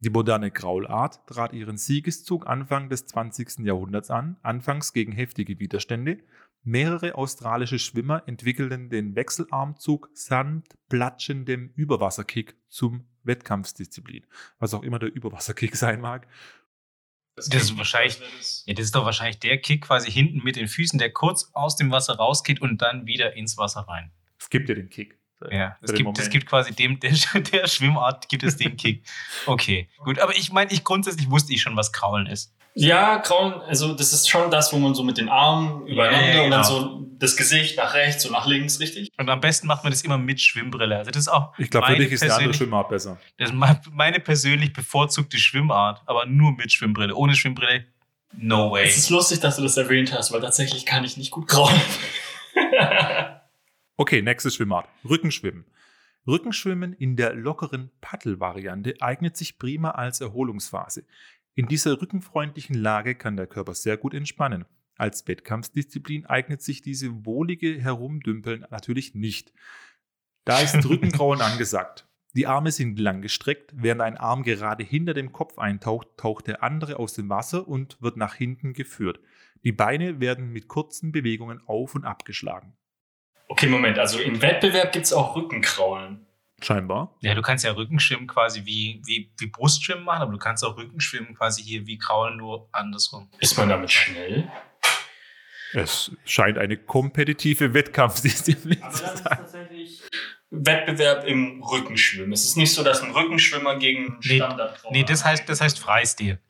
Die 0.00 0.10
moderne 0.10 0.50
Kraulart 0.50 1.24
trat 1.28 1.52
ihren 1.52 1.76
Siegeszug 1.76 2.48
Anfang 2.48 2.88
des 2.88 3.06
20. 3.06 3.60
Jahrhunderts 3.60 4.10
an, 4.10 4.36
anfangs 4.42 4.92
gegen 4.92 5.12
heftige 5.12 5.60
Widerstände. 5.60 6.18
Mehrere 6.66 7.14
australische 7.14 7.78
Schwimmer 7.78 8.24
entwickelten 8.26 8.90
den 8.90 9.14
Wechselarmzug 9.14 10.10
samt 10.14 10.76
platschendem 10.88 11.70
Überwasserkick 11.76 12.56
zum 12.68 13.06
Wettkampfsdisziplin. 13.22 14.26
Was 14.58 14.74
auch 14.74 14.82
immer 14.82 14.98
der 14.98 15.14
Überwasserkick 15.14 15.76
sein 15.76 16.00
mag. 16.00 16.26
Das 17.36 17.46
ist 17.46 17.78
wahrscheinlich, 17.78 18.18
ja, 18.64 18.74
das 18.74 18.86
ist 18.86 18.96
doch 18.96 19.04
wahrscheinlich 19.04 19.38
der 19.38 19.58
Kick 19.58 19.82
quasi 19.82 20.10
hinten 20.10 20.42
mit 20.42 20.56
den 20.56 20.66
Füßen, 20.66 20.98
der 20.98 21.12
kurz 21.12 21.50
aus 21.52 21.76
dem 21.76 21.92
Wasser 21.92 22.16
rausgeht 22.16 22.60
und 22.60 22.82
dann 22.82 23.06
wieder 23.06 23.34
ins 23.34 23.56
Wasser 23.56 23.82
rein. 23.82 24.10
Es 24.36 24.50
gibt 24.50 24.68
ja 24.68 24.74
den 24.74 24.88
Kick. 24.88 25.16
Ja, 25.50 25.76
es 25.82 25.92
gibt, 25.92 26.18
es 26.18 26.30
gibt 26.30 26.46
quasi 26.46 26.74
dem, 26.74 26.98
der, 26.98 27.12
der 27.52 27.68
Schwimmart 27.68 28.28
gibt 28.28 28.42
es 28.42 28.56
den 28.56 28.76
Kick. 28.76 29.04
Okay, 29.46 29.88
gut. 29.98 30.18
Aber 30.18 30.34
ich 30.34 30.50
meine, 30.50 30.72
ich 30.72 30.82
grundsätzlich 30.82 31.30
wusste 31.30 31.52
ich 31.52 31.62
schon, 31.62 31.76
was 31.76 31.92
Kraulen 31.92 32.26
ist. 32.26 32.55
Ja, 32.78 33.18
Kraulen, 33.20 33.54
also 33.62 33.94
das 33.94 34.12
ist 34.12 34.28
schon 34.28 34.50
das, 34.50 34.70
wo 34.72 34.76
man 34.76 34.94
so 34.94 35.02
mit 35.02 35.16
den 35.16 35.30
Armen 35.30 35.86
übereinander 35.86 36.26
Ja, 36.28 36.34
ja, 36.34 36.42
und 36.44 36.50
dann 36.50 36.62
genau. 36.62 36.78
so 36.78 37.06
das 37.18 37.34
Gesicht 37.38 37.78
nach 37.78 37.94
rechts 37.94 38.26
und 38.26 38.32
nach 38.32 38.46
links, 38.46 38.80
richtig? 38.80 39.10
Und 39.16 39.30
am 39.30 39.40
besten 39.40 39.66
macht 39.66 39.82
man 39.82 39.90
das 39.92 40.02
immer 40.02 40.18
mit 40.18 40.38
Schwimmbrille. 40.42 40.98
Also 40.98 41.10
das 41.10 41.22
ist 41.22 41.28
auch 41.28 41.58
Ich 41.58 41.70
glaube, 41.70 41.86
für 41.86 41.96
dich 41.96 42.12
ist 42.12 42.22
eine 42.22 42.34
andere 42.34 42.52
Schwimmart 42.52 42.90
besser. 42.90 43.18
Das 43.38 43.48
ist 43.48 43.54
me- 43.56 43.80
meine 43.92 44.20
persönlich 44.20 44.74
bevorzugte 44.74 45.38
Schwimmart, 45.38 46.02
aber 46.04 46.26
nur 46.26 46.52
mit 46.52 46.70
Schwimmbrille. 46.70 47.14
Ohne 47.14 47.34
Schwimmbrille, 47.34 47.86
no 48.36 48.70
way. 48.72 48.84
Es 48.84 48.98
ist 48.98 49.08
lustig, 49.08 49.40
dass 49.40 49.56
du 49.56 49.62
das 49.62 49.78
erwähnt 49.78 50.12
hast, 50.12 50.30
weil 50.32 50.42
tatsächlich 50.42 50.84
kann 50.84 51.02
ich 51.04 51.16
nicht 51.16 51.30
gut 51.30 51.48
kraulen. 51.48 51.80
Okay, 53.98 54.20
nächste 54.20 54.50
Schwimmart. 54.50 54.86
Rückenschwimmen. 55.08 55.64
Rückenschwimmen 56.26 56.92
in 56.92 57.16
der 57.16 57.34
lockeren 57.34 57.90
Paddelvariante 58.02 58.94
eignet 59.00 59.36
sich 59.38 59.58
prima 59.58 59.92
als 59.92 60.20
Erholungsphase. 60.20 61.04
In 61.58 61.68
dieser 61.68 62.02
rückenfreundlichen 62.02 62.76
Lage 62.76 63.14
kann 63.14 63.38
der 63.38 63.46
Körper 63.46 63.72
sehr 63.72 63.96
gut 63.96 64.12
entspannen. 64.12 64.66
Als 64.98 65.26
Wettkampfdisziplin 65.26 66.26
eignet 66.26 66.60
sich 66.60 66.82
diese 66.82 67.24
wohlige 67.24 67.80
Herumdümpeln 67.80 68.66
natürlich 68.70 69.14
nicht. 69.14 69.54
Da 70.44 70.60
ist 70.60 70.84
Rückengrauen 70.88 71.40
angesagt. 71.40 72.06
Die 72.34 72.46
Arme 72.46 72.72
sind 72.72 72.98
langgestreckt, 72.98 73.72
während 73.74 74.02
ein 74.02 74.18
Arm 74.18 74.42
gerade 74.42 74.84
hinter 74.84 75.14
dem 75.14 75.32
Kopf 75.32 75.58
eintaucht, 75.58 76.08
taucht 76.18 76.46
der 76.46 76.62
andere 76.62 76.98
aus 76.98 77.14
dem 77.14 77.30
Wasser 77.30 77.66
und 77.66 78.02
wird 78.02 78.18
nach 78.18 78.34
hinten 78.34 78.74
geführt. 78.74 79.18
Die 79.64 79.72
Beine 79.72 80.20
werden 80.20 80.52
mit 80.52 80.68
kurzen 80.68 81.10
Bewegungen 81.10 81.62
auf 81.64 81.94
und 81.94 82.04
abgeschlagen. 82.04 82.76
okay, 83.48 83.68
Moment, 83.68 83.98
also 83.98 84.18
im 84.18 84.42
Wettbewerb 84.42 84.92
gibt 84.92 85.06
es 85.06 85.14
auch 85.14 85.36
Rückenkraulen. 85.36 86.25
Scheinbar. 86.62 87.14
Ja, 87.20 87.34
du 87.34 87.42
kannst 87.42 87.64
ja 87.64 87.72
Rückenschwimmen 87.72 88.26
quasi 88.26 88.64
wie, 88.64 89.02
wie, 89.04 89.30
wie 89.38 89.46
Brustschwimmen 89.46 90.04
machen, 90.04 90.22
aber 90.22 90.32
du 90.32 90.38
kannst 90.38 90.64
auch 90.64 90.76
Rückenschwimmen 90.76 91.34
quasi 91.34 91.62
hier 91.62 91.86
wie 91.86 91.98
Kraulen, 91.98 92.38
nur 92.38 92.68
andersrum. 92.72 93.28
Ist 93.38 93.58
man 93.58 93.68
damit 93.68 93.90
schnell? 93.90 94.50
Es 95.74 96.12
scheint 96.24 96.56
eine 96.56 96.76
kompetitive 96.76 97.74
Wettkampfdisziplin 97.74 98.80
zu 98.90 99.04
sein. 99.04 99.22
tatsächlich 99.24 100.02
Wettbewerb 100.50 101.24
im 101.26 101.62
Rückenschwimmen. 101.62 102.32
Es 102.32 102.44
ist 102.44 102.56
nicht 102.56 102.72
so, 102.72 102.82
dass 102.82 103.02
ein 103.02 103.10
Rückenschwimmer 103.10 103.76
gegen 103.78 104.06
einen 104.06 104.20
Nee, 104.24 104.36
Standardkrauler 104.36 104.92
Nee, 104.96 105.04
das 105.04 105.24
heißt, 105.24 105.48
das 105.48 105.60
heißt 105.60 105.78
Freistil. 105.78 106.40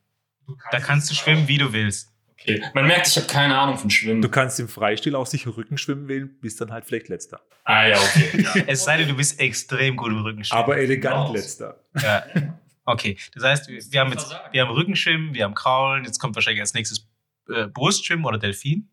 Da 0.71 0.79
kannst 0.79 1.11
du 1.11 1.15
schwimmen, 1.15 1.49
wie 1.49 1.59
du 1.59 1.73
willst. 1.73 2.13
Okay. 2.39 2.63
Man 2.75 2.87
merkt, 2.87 3.09
ich 3.09 3.17
habe 3.17 3.27
keine 3.27 3.59
Ahnung 3.59 3.79
von 3.79 3.89
Schwimmen. 3.91 4.21
Du 4.21 4.29
kannst 4.29 4.61
im 4.61 4.69
Freistil 4.69 5.15
auch 5.17 5.27
sicher 5.27 5.57
Rückenschwimmen 5.57 6.07
wählen, 6.09 6.39
bist 6.41 6.61
dann 6.61 6.71
halt 6.71 6.85
vielleicht 6.85 7.09
letzter. 7.09 7.41
ah 7.65 7.87
ja, 7.87 7.97
okay. 7.99 8.45
Ja. 8.55 8.63
Es 8.67 8.85
sei 8.85 8.99
denn, 8.99 9.09
du 9.09 9.15
bist 9.17 9.41
extrem 9.41 9.97
gut 9.97 10.11
im 10.11 10.21
Rückenschwimmen. 10.21 10.63
Aber 10.65 10.77
elegant 10.77 11.33
letzter. 11.35 11.83
Ja. 12.03 12.25
Okay, 12.85 13.17
das 13.35 13.43
heißt, 13.43 13.69
wir 13.69 14.01
haben 14.01 14.13
jetzt 14.13 14.31
wir 14.53 14.63
haben 14.63 14.71
Rückenschwimmen, 14.71 15.35
wir 15.35 15.45
haben 15.45 15.55
Kraulen, 15.55 16.05
jetzt 16.05 16.21
kommt 16.21 16.37
wahrscheinlich 16.37 16.61
als 16.61 16.73
nächstes 16.75 17.09
äh, 17.49 17.67
Brustschwimmen 17.67 18.25
oder 18.25 18.39
Delfin. 18.39 18.89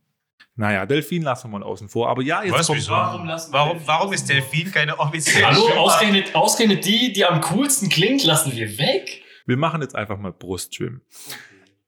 Naja, 0.55 0.85
Delfin 0.85 1.23
lassen 1.23 1.51
wir 1.51 1.59
mal 1.59 1.65
außen 1.65 1.89
vor. 1.89 2.09
Aber 2.09 2.21
ja, 2.21 2.43
jetzt 2.43 2.53
Was, 2.53 2.67
kommt? 2.67 2.87
Warum 2.89 3.27
lassen 3.27 3.51
wir 3.51 3.59
Warum, 3.59 3.81
warum 3.85 4.13
ist? 4.13 4.29
Delfin 4.29 4.71
keine 4.71 4.99
offizielle 4.99 5.47
Hallo, 5.47 5.67
ausgerechnet, 5.75 6.33
ausgerechnet 6.35 6.85
die, 6.85 7.11
die 7.11 7.25
am 7.25 7.41
coolsten 7.41 7.89
klingt, 7.89 8.23
lassen 8.23 8.55
wir 8.55 8.77
weg. 8.77 9.21
Wir 9.45 9.57
machen 9.57 9.81
jetzt 9.81 9.95
einfach 9.95 10.17
mal 10.17 10.31
Brustschwimmen. 10.31 11.01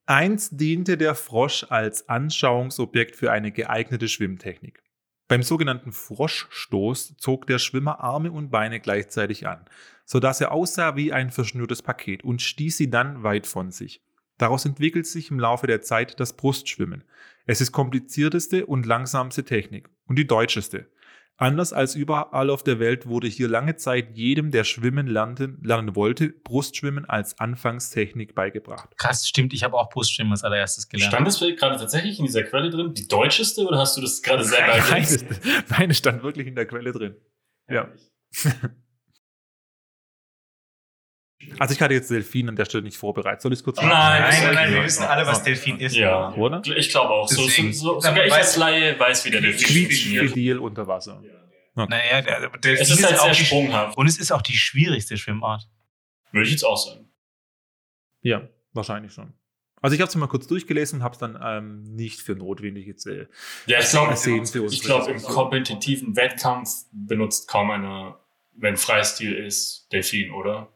Einst 0.08 0.60
diente 0.62 0.97
der 0.97 1.16
Frosch 1.16 1.66
als 1.70 2.10
Anschauungsobjekt 2.10 3.16
für 3.16 3.32
eine 3.32 3.51
geeignete 3.51 4.08
Schwimmtechnik. 4.08 4.84
Beim 5.28 5.41
sogenannten 5.41 5.91
Froschstoß 5.91 7.18
zog 7.18 7.47
der 7.47 7.58
Schwimmer 7.58 8.01
Arme 8.01 8.32
und 8.32 8.51
Beine 8.51 8.80
gleichzeitig 8.80 9.47
an, 9.47 9.66
sodass 10.06 10.41
er 10.41 10.51
aussah 10.51 10.95
wie 10.95 11.12
ein 11.12 11.32
verschnürtes 11.32 11.82
Paket 11.82 12.24
und 12.24 12.43
stieß 12.43 12.78
sie 12.78 12.91
dann 12.91 13.24
weit 13.24 13.47
von 13.47 13.72
sich. 13.72 14.03
Daraus 14.38 14.66
entwickelt 14.66 15.08
sich 15.08 15.32
im 15.32 15.39
Laufe 15.39 15.66
der 15.66 15.82
Zeit 15.82 16.20
das 16.20 16.34
Brustschwimmen. 16.34 17.03
Es 17.47 17.60
ist 17.60 17.72
komplizierteste 17.72 18.68
und 18.68 18.86
langsamste 18.86 19.43
Technik 19.43 19.89
und 20.06 20.20
die 20.20 20.28
deutscheste. 20.28 20.88
Anders 21.38 21.74
als 21.74 21.96
überall 21.96 22.50
auf 22.50 22.64
der 22.64 22.80
Welt 22.80 23.08
wurde 23.08 23.28
hier 23.28 23.50
lange 23.50 23.76
Zeit 23.76 24.16
jedem, 24.16 24.52
der 24.52 24.64
schwimmen 24.64 25.08
lernten, 25.08 25.60
lernen 25.64 25.94
wollte, 25.96 26.30
Brustschwimmen 26.30 27.04
als 27.04 27.38
Anfangstechnik 27.40 28.36
beigebracht. 28.36 28.98
Krass, 28.98 29.28
stimmt, 29.28 29.54
ich 29.54 29.64
habe 29.64 29.76
auch 29.76 29.90
Brustschwimmen 29.90 30.32
als 30.32 30.44
allererstes 30.46 30.88
gelernt. 30.88 31.12
Stand 31.14 31.28
das 31.28 31.40
gerade 31.40 31.78
tatsächlich 31.78 32.20
in 32.20 32.26
dieser 32.26 32.44
Quelle 32.44 32.70
drin? 32.70 32.94
Die 32.94 33.08
deutscheste 33.08 33.66
oder 33.66 33.80
hast 33.80 33.98
du 33.98 34.02
das 34.02 34.22
gerade 34.22 34.46
selber 34.46 34.78
Nein, 34.78 34.80
ergänzt? 34.80 35.26
meine 35.78 35.94
stand 35.94 36.24
wirklich 36.24 36.48
in 36.48 36.56
der 36.56 36.68
Quelle 36.68 36.94
drin. 36.94 37.16
Ja. 37.70 37.90
Also 41.60 41.74
ich 41.74 41.82
hatte 41.82 41.94
jetzt 41.94 42.10
Delfin 42.10 42.50
an 42.50 42.56
der 42.56 42.66
Stelle 42.66 42.84
nicht 42.84 42.98
vorbereitet. 42.98 43.42
Soll 43.42 43.52
ich 43.54 43.60
es 43.60 43.64
kurz 43.64 43.78
Nein, 43.78 43.90
Nein, 43.90 44.22
nein, 44.22 44.30
ist 44.34 44.42
nein, 44.44 44.56
okay. 44.58 44.74
wir 44.76 44.84
wissen 44.86 45.04
alle, 45.04 45.28
was 45.28 45.44
Delfin 45.44 45.80
ist. 45.80 45.96
Ja, 45.96 46.34
Oder? 46.34 46.62
ich 46.66 46.90
glaube 46.90 47.10
auch. 47.10 47.28
So, 47.28 47.44
so, 47.48 47.72
so, 47.72 48.00
sogar 48.00 48.26
ich 48.26 48.32
weiß- 48.34 48.38
als 48.38 48.56
Laie 48.58 49.00
weiß, 49.00 49.26
wie 49.26 49.32
der 49.32 49.42
Delfin 49.42 49.68
funktioniert. 49.84 50.22
Quietschfidel 50.22 50.60
unter 50.60 50.88
Wasser. 50.88 51.22
Naja, 51.76 52.22
der, 52.22 52.50
Delfin 52.58 52.82
Es 52.84 52.90
ist 52.90 53.04
halt 53.06 53.20
auch 53.20 53.26
sehr 53.26 53.34
sprunghaft. 53.34 53.98
Und 53.98 54.08
es 54.08 54.18
ist 54.18 54.32
auch 54.32 54.42
die 54.42 54.56
schwierigste 54.58 55.18
Schwimmart. 55.18 55.68
Würde 56.32 56.46
ich 56.46 56.52
jetzt 56.52 56.64
auch 56.64 56.78
sagen. 56.78 57.10
Ja, 58.22 58.48
wahrscheinlich 58.74 59.12
schon. 59.14 59.34
Also 59.82 59.94
ich 59.94 60.02
habe 60.02 60.10
es 60.10 60.16
mal 60.16 60.28
kurz 60.28 60.48
durchgelesen 60.48 61.00
und 61.00 61.04
habe 61.04 61.14
es 61.14 61.20
dann 61.20 61.38
ähm, 61.44 61.84
nicht 61.96 62.22
für 62.22 62.34
notwendig 62.36 62.88
jetzt. 62.88 63.06
Äh, 63.06 63.28
Ja, 63.68 63.80
ich 63.80 63.90
glaube, 63.90 64.16
sehen 64.16 64.46
für 64.48 64.64
uns. 64.64 64.74
ich 64.74 64.82
glaube, 64.82 65.12
im 65.12 65.22
kompetitiven 65.22 66.16
Wettkampf 66.16 66.70
benutzt 66.92 67.48
kaum 67.50 67.70
einer, 67.72 68.20
wenn 68.54 68.78
Freistil 68.78 69.34
ist, 69.36 69.90
Delfin, 69.92 70.32
oder? 70.32 70.72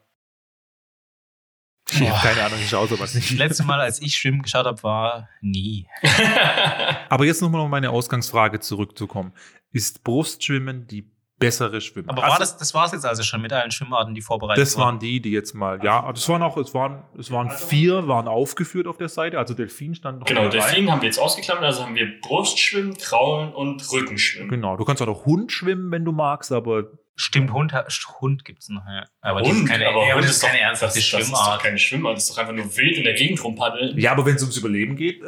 Ich 1.92 2.08
hab 2.10 2.22
keine 2.22 2.44
Ahnung, 2.44 2.58
ich 2.62 2.68
schaue 2.68 2.88
sowas 2.88 3.12
Das 3.12 3.14
nicht. 3.14 3.38
letzte 3.38 3.64
Mal, 3.64 3.80
als 3.80 4.00
ich 4.00 4.16
schwimmen 4.16 4.42
geschaut 4.42 4.66
habe, 4.66 4.82
war 4.82 5.28
nie. 5.40 5.86
Aber 7.08 7.24
jetzt 7.24 7.42
nochmal 7.42 7.60
auf 7.62 7.68
meine 7.68 7.90
Ausgangsfrage 7.90 8.60
zurückzukommen. 8.60 9.32
Ist 9.72 10.04
Brustschwimmen 10.04 10.86
die 10.86 11.10
bessere 11.40 11.80
Schwimmarten. 11.80 12.10
Aber 12.18 12.22
war 12.28 12.38
Also, 12.38 12.52
das, 12.52 12.56
das 12.58 12.74
war 12.74 12.86
es 12.86 12.92
jetzt 12.92 13.04
also 13.04 13.24
schon 13.24 13.40
mit 13.42 13.52
allen 13.52 13.72
Schwimmarten, 13.72 14.14
die 14.14 14.20
vorbereitet 14.22 14.62
Das 14.62 14.76
waren 14.78 15.00
die, 15.00 15.20
die 15.20 15.32
jetzt 15.32 15.54
mal, 15.54 15.82
ja, 15.82 16.12
das 16.12 16.28
waren 16.28 16.42
auch, 16.42 16.56
es 16.56 16.72
waren, 16.74 17.02
es 17.18 17.32
waren 17.32 17.50
vier, 17.50 18.06
waren 18.06 18.28
aufgeführt 18.28 18.86
auf 18.86 18.96
der 18.98 19.08
Seite, 19.08 19.38
also 19.38 19.54
Delfin 19.54 19.96
stand 19.96 20.20
noch 20.20 20.26
Genau. 20.26 20.48
Delfin 20.48 20.88
haben 20.92 21.00
wir 21.00 21.06
jetzt 21.06 21.18
ausgeklammert, 21.18 21.64
also 21.64 21.82
haben 21.84 21.96
wir 21.96 22.20
Brustschwimmen, 22.20 22.96
Kraulen 22.96 23.52
und 23.52 23.90
Rückenschwimmen. 23.92 24.48
Genau, 24.50 24.76
du 24.76 24.84
kannst 24.84 25.02
auch 25.02 25.06
noch 25.06 25.24
Hund 25.24 25.50
schwimmen, 25.50 25.90
wenn 25.90 26.04
du 26.04 26.12
magst, 26.12 26.52
aber 26.52 26.84
Stimmt, 27.16 27.52
Hund, 27.52 27.74
Hund 28.22 28.44
gibt 28.46 28.62
es 28.62 28.70
noch, 28.70 28.82
ja. 28.86 29.04
Aber 29.20 29.40
das 29.40 29.50
Hund, 29.50 29.64
ist 29.64 29.68
keine, 29.68 29.88
aber 29.88 30.06
ja, 30.06 30.14
Hund 30.14 30.24
das 30.24 30.30
ist 30.36 30.42
keine 30.42 30.56
doch- 30.58 30.64
ernsthafte 30.64 30.98
das, 31.00 31.10
das 31.10 31.20
ist 31.22 31.30
doch 31.32 31.38
Schwimmart. 31.42 31.62
keine 31.62 31.78
Schwimmart, 31.78 32.16
das 32.16 32.24
ist 32.24 32.30
doch 32.32 32.38
einfach 32.38 32.54
nur 32.54 32.76
wild 32.76 32.96
in 32.96 33.04
der 33.04 33.12
Gegend 33.14 33.44
rumpaddeln. 33.44 33.98
ja, 33.98 34.12
aber 34.12 34.24
wenn 34.24 34.36
es 34.36 34.42
ums 34.42 34.56
Überleben 34.56 34.96
geht, 34.96 35.20
äh, 35.22 35.26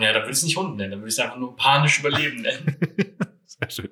Ja, 0.00 0.12
da 0.14 0.20
würde 0.20 0.30
ich 0.30 0.36
es 0.38 0.42
nicht 0.44 0.56
Hund 0.56 0.76
nennen, 0.78 0.92
da 0.92 0.96
würde 0.96 1.08
ich 1.08 1.14
es 1.14 1.18
einfach 1.18 1.36
nur 1.36 1.54
panisch 1.56 1.98
überleben 1.98 2.40
nennen. 2.42 2.76
sehr 3.46 3.70
schön. 3.70 3.90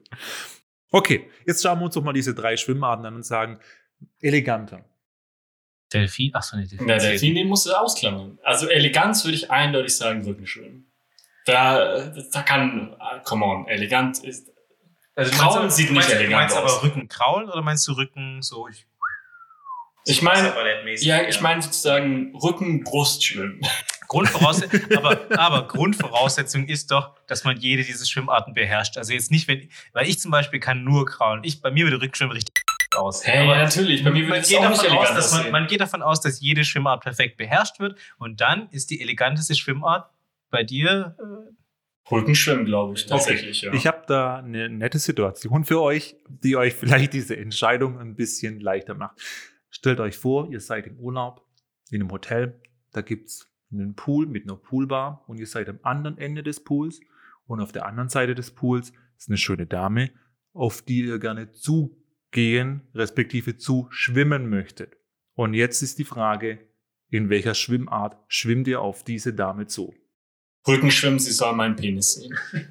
Okay, 0.90 1.30
jetzt 1.46 1.62
schauen 1.62 1.78
wir 1.80 1.86
uns 1.86 1.94
doch 1.94 2.02
mal 2.02 2.12
diese 2.12 2.34
drei 2.34 2.56
Schwimmarten 2.56 3.04
an 3.06 3.14
und 3.16 3.24
sagen, 3.26 3.58
eleganter. 4.20 4.84
Delfin, 5.92 6.34
achso, 6.34 6.56
nee, 6.56 6.66
Delfin. 6.66 6.88
Ja, 6.88 6.98
Delfin, 6.98 7.34
den 7.34 7.48
musst 7.48 7.66
du 7.66 7.72
ausklammern. 7.72 8.38
Also 8.42 8.68
Eleganz 8.68 9.24
würde 9.24 9.36
ich 9.36 9.50
eindeutig 9.50 9.96
sagen 9.96 10.22
Rückenschwimmen. 10.24 10.90
Da, 11.46 12.12
da 12.30 12.42
kann, 12.42 12.94
come 13.24 13.44
on, 13.44 13.66
elegant 13.68 14.22
ist, 14.22 14.50
Also, 15.14 15.32
Kraulen 15.32 15.58
aber- 15.60 15.70
sieht 15.70 15.88
du 15.88 15.94
meinst, 15.94 16.08
nicht 16.10 16.20
du 16.20 16.24
elegant 16.24 16.40
meinst 16.50 16.56
aus. 16.56 16.72
aber 16.74 16.82
Rücken 16.84 17.08
kraulen 17.08 17.48
oder 17.48 17.62
meinst 17.62 17.88
du 17.88 17.92
Rücken 17.92 18.42
so? 18.42 18.68
Ich, 18.68 18.86
ich 20.04 20.22
meine, 20.22 20.52
ja, 21.00 21.22
ich 21.26 21.40
meine 21.40 21.62
sozusagen 21.62 22.34
Rücken-Brustschwimmen. 22.36 23.60
Grundvoraussetzung, 24.08 24.96
aber, 24.96 25.38
aber 25.38 25.68
Grundvoraussetzung 25.68 26.66
ist 26.66 26.90
doch, 26.90 27.14
dass 27.26 27.44
man 27.44 27.58
jede 27.58 27.84
dieser 27.84 28.06
Schwimmarten 28.06 28.54
beherrscht. 28.54 28.96
Also 28.96 29.12
jetzt 29.12 29.30
nicht, 29.30 29.46
wenn, 29.48 29.68
weil 29.92 30.08
ich 30.08 30.18
zum 30.18 30.30
Beispiel 30.30 30.60
kann 30.60 30.82
nur 30.82 31.06
kraulen. 31.06 31.44
Ich, 31.44 31.60
bei 31.60 31.70
mir 31.70 31.84
würde 31.84 32.00
Rückschwimmen 32.00 32.32
richtig 32.32 32.54
aus. 32.96 33.26
Hey, 33.26 33.44
Aber 33.44 33.56
ja, 33.56 33.64
natürlich, 33.64 34.02
bei 34.02 34.10
mir 34.10 34.22
würde 34.22 34.40
man, 34.40 34.42
geht 34.42 34.58
auch 34.58 34.70
nicht 34.70 34.82
davon 34.82 34.96
aus, 34.96 35.08
elegant 35.08 35.18
dass 35.18 35.30
man, 35.30 35.40
aussehen. 35.40 35.52
man 35.52 35.66
geht 35.66 35.80
davon 35.80 36.02
aus, 36.02 36.20
dass 36.22 36.40
jede 36.40 36.64
Schwimmart 36.64 37.02
perfekt 37.02 37.36
beherrscht 37.36 37.80
wird 37.80 37.98
und 38.18 38.40
dann 38.40 38.68
ist 38.70 38.90
die 38.90 39.00
eleganteste 39.00 39.54
Schwimmart 39.54 40.10
bei 40.50 40.64
dir 40.64 41.14
äh, 41.18 42.10
Rückenschwimmen, 42.10 42.64
glaube 42.64 42.94
ich, 42.94 43.04
tatsächlich, 43.04 43.60
ja. 43.60 43.74
Ich 43.74 43.86
habe 43.86 44.04
da 44.06 44.36
eine 44.36 44.70
nette 44.70 44.98
Situation 44.98 45.64
für 45.64 45.82
euch, 45.82 46.16
die 46.28 46.56
euch 46.56 46.74
vielleicht 46.74 47.12
diese 47.12 47.36
Entscheidung 47.36 47.98
ein 47.98 48.16
bisschen 48.16 48.60
leichter 48.60 48.94
macht. 48.94 49.20
Stellt 49.68 50.00
euch 50.00 50.16
vor, 50.16 50.48
ihr 50.50 50.60
seid 50.60 50.86
im 50.86 50.98
Urlaub 50.98 51.46
in 51.90 52.00
einem 52.00 52.10
Hotel, 52.10 52.58
da 52.92 53.02
gibt's 53.68 53.82
einen 53.82 53.94
Pool 53.94 54.26
mit 54.26 54.44
einer 54.44 54.56
Poolbar 54.56 55.24
und 55.26 55.38
ihr 55.38 55.46
seid 55.46 55.68
am 55.68 55.78
anderen 55.82 56.18
Ende 56.18 56.42
des 56.42 56.62
Pools 56.62 57.00
und 57.46 57.60
auf 57.60 57.72
der 57.72 57.86
anderen 57.86 58.08
Seite 58.08 58.34
des 58.34 58.50
Pools 58.50 58.92
ist 59.16 59.28
eine 59.28 59.38
schöne 59.38 59.66
Dame, 59.66 60.10
auf 60.52 60.82
die 60.82 61.00
ihr 61.00 61.18
gerne 61.18 61.50
zugehen, 61.50 62.82
respektive 62.94 63.56
zu 63.56 63.86
schwimmen 63.90 64.48
möchtet. 64.48 64.96
Und 65.34 65.54
jetzt 65.54 65.82
ist 65.82 65.98
die 65.98 66.04
Frage, 66.04 66.58
in 67.10 67.30
welcher 67.30 67.54
Schwimmart 67.54 68.16
schwimmt 68.28 68.68
ihr 68.68 68.80
auf 68.80 69.04
diese 69.04 69.32
Dame 69.32 69.66
zu? 69.66 69.94
Rückenschwimmen, 70.66 71.18
sie 71.18 71.32
soll 71.32 71.54
meinen 71.54 71.76
Penis 71.76 72.14
sehen. 72.14 72.36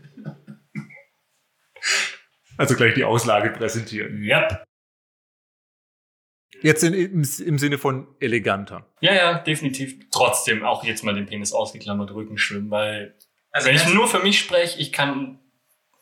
Also 2.59 2.75
gleich 2.75 2.95
die 2.95 3.03
Auslage 3.03 3.51
präsentieren. 3.51 4.23
Ja. 4.23 4.63
Jetzt 6.61 6.83
in, 6.83 6.93
im, 6.93 7.27
im 7.45 7.59
Sinne 7.59 7.77
von 7.77 8.07
eleganter. 8.19 8.85
Ja, 9.01 9.13
ja, 9.13 9.39
definitiv. 9.39 9.95
Trotzdem 10.11 10.63
auch 10.63 10.83
jetzt 10.83 11.03
mal 11.03 11.13
den 11.13 11.25
Penis 11.25 11.53
ausgeklammert, 11.53 12.11
Rückenschwimmen, 12.11 12.71
weil 12.71 13.15
Also 13.51 13.67
wenn 13.67 13.75
ich 13.75 13.87
nur 13.93 14.07
für 14.07 14.19
mich 14.19 14.39
spreche, 14.39 14.79
ich 14.79 14.91
kann 14.91 15.39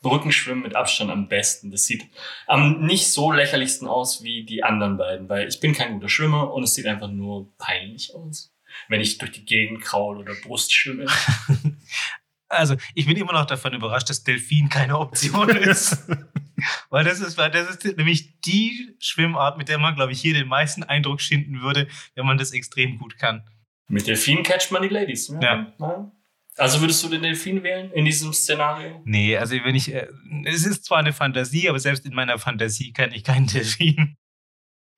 Rückenschwimmen 0.04 0.62
mit 0.62 0.76
Abstand 0.76 1.10
am 1.10 1.28
besten. 1.28 1.70
Das 1.70 1.84
sieht 1.84 2.04
am 2.46 2.80
nicht 2.80 3.08
so 3.08 3.32
lächerlichsten 3.32 3.88
aus 3.88 4.22
wie 4.22 4.44
die 4.44 4.62
anderen 4.62 4.96
beiden, 4.96 5.28
weil 5.28 5.48
ich 5.48 5.60
bin 5.60 5.72
kein 5.72 5.94
guter 5.94 6.08
Schwimmer 6.08 6.52
und 6.52 6.62
es 6.62 6.74
sieht 6.74 6.86
einfach 6.86 7.10
nur 7.10 7.56
peinlich 7.58 8.14
aus, 8.14 8.54
wenn 8.88 9.00
ich 9.00 9.18
durch 9.18 9.32
die 9.32 9.44
Gegend 9.44 9.82
kraul 9.82 10.18
oder 10.18 10.34
Brust 10.42 10.72
schwimme. 10.72 11.06
Also, 12.48 12.76
ich 12.94 13.06
bin 13.06 13.16
immer 13.16 13.32
noch 13.32 13.46
davon 13.46 13.74
überrascht, 13.74 14.08
dass 14.08 14.22
Delfin 14.22 14.68
keine 14.68 14.98
Option 15.00 15.48
ist. 15.56 16.06
Weil 16.90 17.04
das 17.04 17.20
ist, 17.20 17.36
weil 17.36 17.50
das 17.50 17.68
ist 17.68 17.96
nämlich 17.96 18.40
die 18.40 18.94
Schwimmart, 18.98 19.58
mit 19.58 19.68
der 19.68 19.78
man, 19.78 19.94
glaube 19.94 20.12
ich, 20.12 20.20
hier 20.20 20.34
den 20.34 20.48
meisten 20.48 20.82
Eindruck 20.82 21.20
schinden 21.20 21.60
würde, 21.60 21.88
wenn 22.14 22.26
man 22.26 22.38
das 22.38 22.52
extrem 22.52 22.98
gut 22.98 23.18
kann. 23.18 23.42
Mit 23.88 24.06
Delfin 24.06 24.42
catcht 24.42 24.72
man 24.72 24.82
die 24.82 24.88
Ladies. 24.88 25.28
Ja. 25.40 25.72
ja. 25.78 26.12
Also 26.56 26.80
würdest 26.80 27.04
du 27.04 27.08
den 27.08 27.22
Delfin 27.22 27.62
wählen 27.62 27.92
in 27.92 28.04
diesem 28.04 28.32
Szenario? 28.32 29.02
Nee, 29.04 29.36
also 29.36 29.54
wenn 29.56 29.74
ich, 29.74 29.92
äh, 29.92 30.08
es 30.44 30.64
ist 30.64 30.86
zwar 30.86 30.98
eine 30.98 31.12
Fantasie, 31.12 31.68
aber 31.68 31.78
selbst 31.78 32.06
in 32.06 32.14
meiner 32.14 32.38
Fantasie 32.38 32.92
kann 32.92 33.12
ich 33.12 33.24
keinen 33.24 33.46
Delfin. 33.52 34.16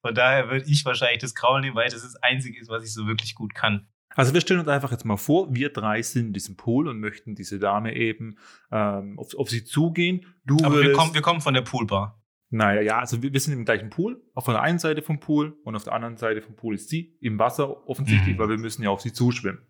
Von 0.01 0.15
daher 0.15 0.49
würde 0.49 0.67
ich 0.69 0.85
wahrscheinlich 0.85 1.19
das 1.19 1.35
Kraulen 1.35 1.63
nehmen, 1.63 1.77
weil 1.77 1.91
das 1.91 2.03
das 2.03 2.17
Einzige 2.17 2.61
ist, 2.61 2.69
was 2.69 2.85
ich 2.85 2.93
so 2.93 3.07
wirklich 3.07 3.35
gut 3.35 3.55
kann. 3.55 3.89
Also 4.19 4.35
wir 4.35 4.41
stellen 4.41 4.61
uns 4.61 4.69
einfach 4.69 4.91
jetzt 4.91 5.05
mal 5.05 5.17
vor, 5.17 5.55
wir 5.55 5.73
drei 5.73 6.03
sind 6.03 6.27
in 6.29 6.33
diesem 6.33 6.57
Pool 6.57 6.89
und 6.89 6.99
möchten 7.01 7.35
diese 7.35 7.59
Dame 7.59 7.95
eben 7.95 8.37
ähm, 8.73 9.19
auf, 9.19 9.35
auf 9.37 9.49
sie 9.49 9.65
zugehen. 9.65 10.27
Du 10.45 10.57
Aber 10.65 10.75
wir 10.77 10.83
würdest, 10.83 10.99
kommen, 10.99 11.15
wir 11.15 11.23
kommen 11.23 11.41
von 11.41 11.55
der 11.55 11.63
Poolbar. 11.63 12.21
naja, 12.51 12.81
ja, 12.81 12.99
also 12.99 13.23
wir, 13.23 13.33
wir 13.33 13.41
sind 13.41 13.53
im 13.55 13.65
gleichen 13.65 13.91
Pool, 13.91 14.21
auf 14.35 14.45
der 14.47 14.61
einen 14.61 14.79
Seite 14.79 15.03
vom 15.03 15.21
Pool 15.21 15.57
und 15.65 15.77
auf 15.77 15.85
der 15.85 15.93
anderen 15.93 16.17
Seite 16.17 16.43
vom 16.43 16.57
Pool 16.57 16.75
ist 16.75 16.89
sie 16.89 17.17
im 17.21 17.39
Wasser 17.39 17.87
offensichtlich, 17.89 18.35
Mhm. 18.35 18.39
weil 18.41 18.49
wir 18.49 18.59
müssen 18.59 18.83
ja 18.83 18.91
auf 18.91 19.01
sie 19.03 19.13
zuschwimmen. 19.13 19.63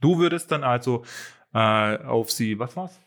Du 0.00 0.18
würdest 0.18 0.52
dann 0.52 0.62
also 0.64 1.04
äh, 1.52 1.96
auf 1.98 2.30
sie, 2.30 2.58
was 2.58 2.76
war's? 2.76 3.00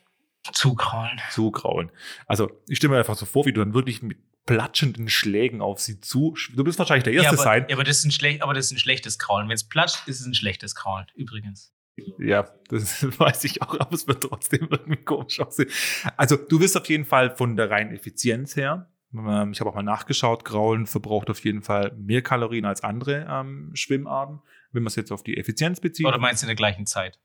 Zukraulen. 0.52 1.20
Zugrauen. 1.30 1.92
Also 2.26 2.52
ich 2.68 2.78
stelle 2.78 2.92
mir 2.94 2.98
einfach 3.00 3.16
so 3.16 3.26
vor, 3.26 3.46
wie 3.46 3.54
du 3.54 3.62
dann 3.64 3.74
wirklich 3.74 4.02
mit 4.02 4.18
platschenden 4.46 5.10
Schlägen 5.10 5.62
auf 5.62 5.80
sie 5.80 6.00
zu. 6.00 6.36
Du 6.56 6.64
bist 6.64 6.80
wahrscheinlich 6.80 7.04
der 7.04 7.14
Ja 7.14 7.24
Erste 7.24 7.38
aber, 7.38 7.44
sein. 7.44 7.66
ja, 7.70 7.76
aber 7.76 7.84
das 7.84 8.00
ist 8.00 8.06
ein 8.06 8.12
schlecht, 8.12 8.42
aber 8.42 8.54
das 8.54 8.66
ist 8.66 8.72
ein 8.72 8.80
schlechtes 8.80 9.20
Kraulen. 9.20 9.48
Wenn 9.48 9.56
es 9.56 9.68
platscht, 9.68 10.08
ist 10.08 10.20
es 10.20 10.26
ein 10.26 10.34
schlechtes 10.34 10.76
Kraulen. 10.76 11.06
Übrigens. 11.16 11.74
Ja, 12.18 12.50
das 12.70 13.04
weiß 13.20 13.44
ich 13.44 13.62
auch, 13.62 13.80
aber 13.80 13.94
es 13.94 14.08
wird 14.08 14.24
trotzdem 14.24 14.68
irgendwie 14.72 15.04
komisch 15.04 15.40
aussehen. 15.40 15.70
Also, 16.18 16.36
du 16.38 16.60
wirst 16.60 16.78
auf 16.78 16.88
jeden 16.88 17.06
Fall 17.06 17.36
von 17.36 17.56
der 17.56 17.70
reinen 17.70 17.94
Effizienz 17.94 18.56
her, 18.56 18.92
ähm, 19.14 19.52
ich 19.52 19.60
habe 19.60 19.70
auch 19.70 19.76
mal 19.76 19.84
nachgeschaut, 19.84 20.46
Graulen 20.46 20.86
verbraucht 20.86 21.30
auf 21.30 21.44
jeden 21.44 21.62
Fall 21.62 21.92
mehr 21.98 22.22
Kalorien 22.22 22.66
als 22.66 22.82
andere 22.84 23.28
ähm, 23.30 23.72
Schwimmarten. 23.74 24.42
Wenn 24.72 24.84
man 24.84 24.88
es 24.88 24.96
jetzt 24.96 25.12
auf 25.12 25.24
die 25.24 25.38
Effizienz 25.38 25.82
bezieht, 25.82 26.06
Oder 26.06 26.18
meinst 26.18 26.42
du 26.42 26.46
in 26.46 26.50
der 26.50 26.56
gleichen 26.56 26.86
Zeit? 26.86 27.20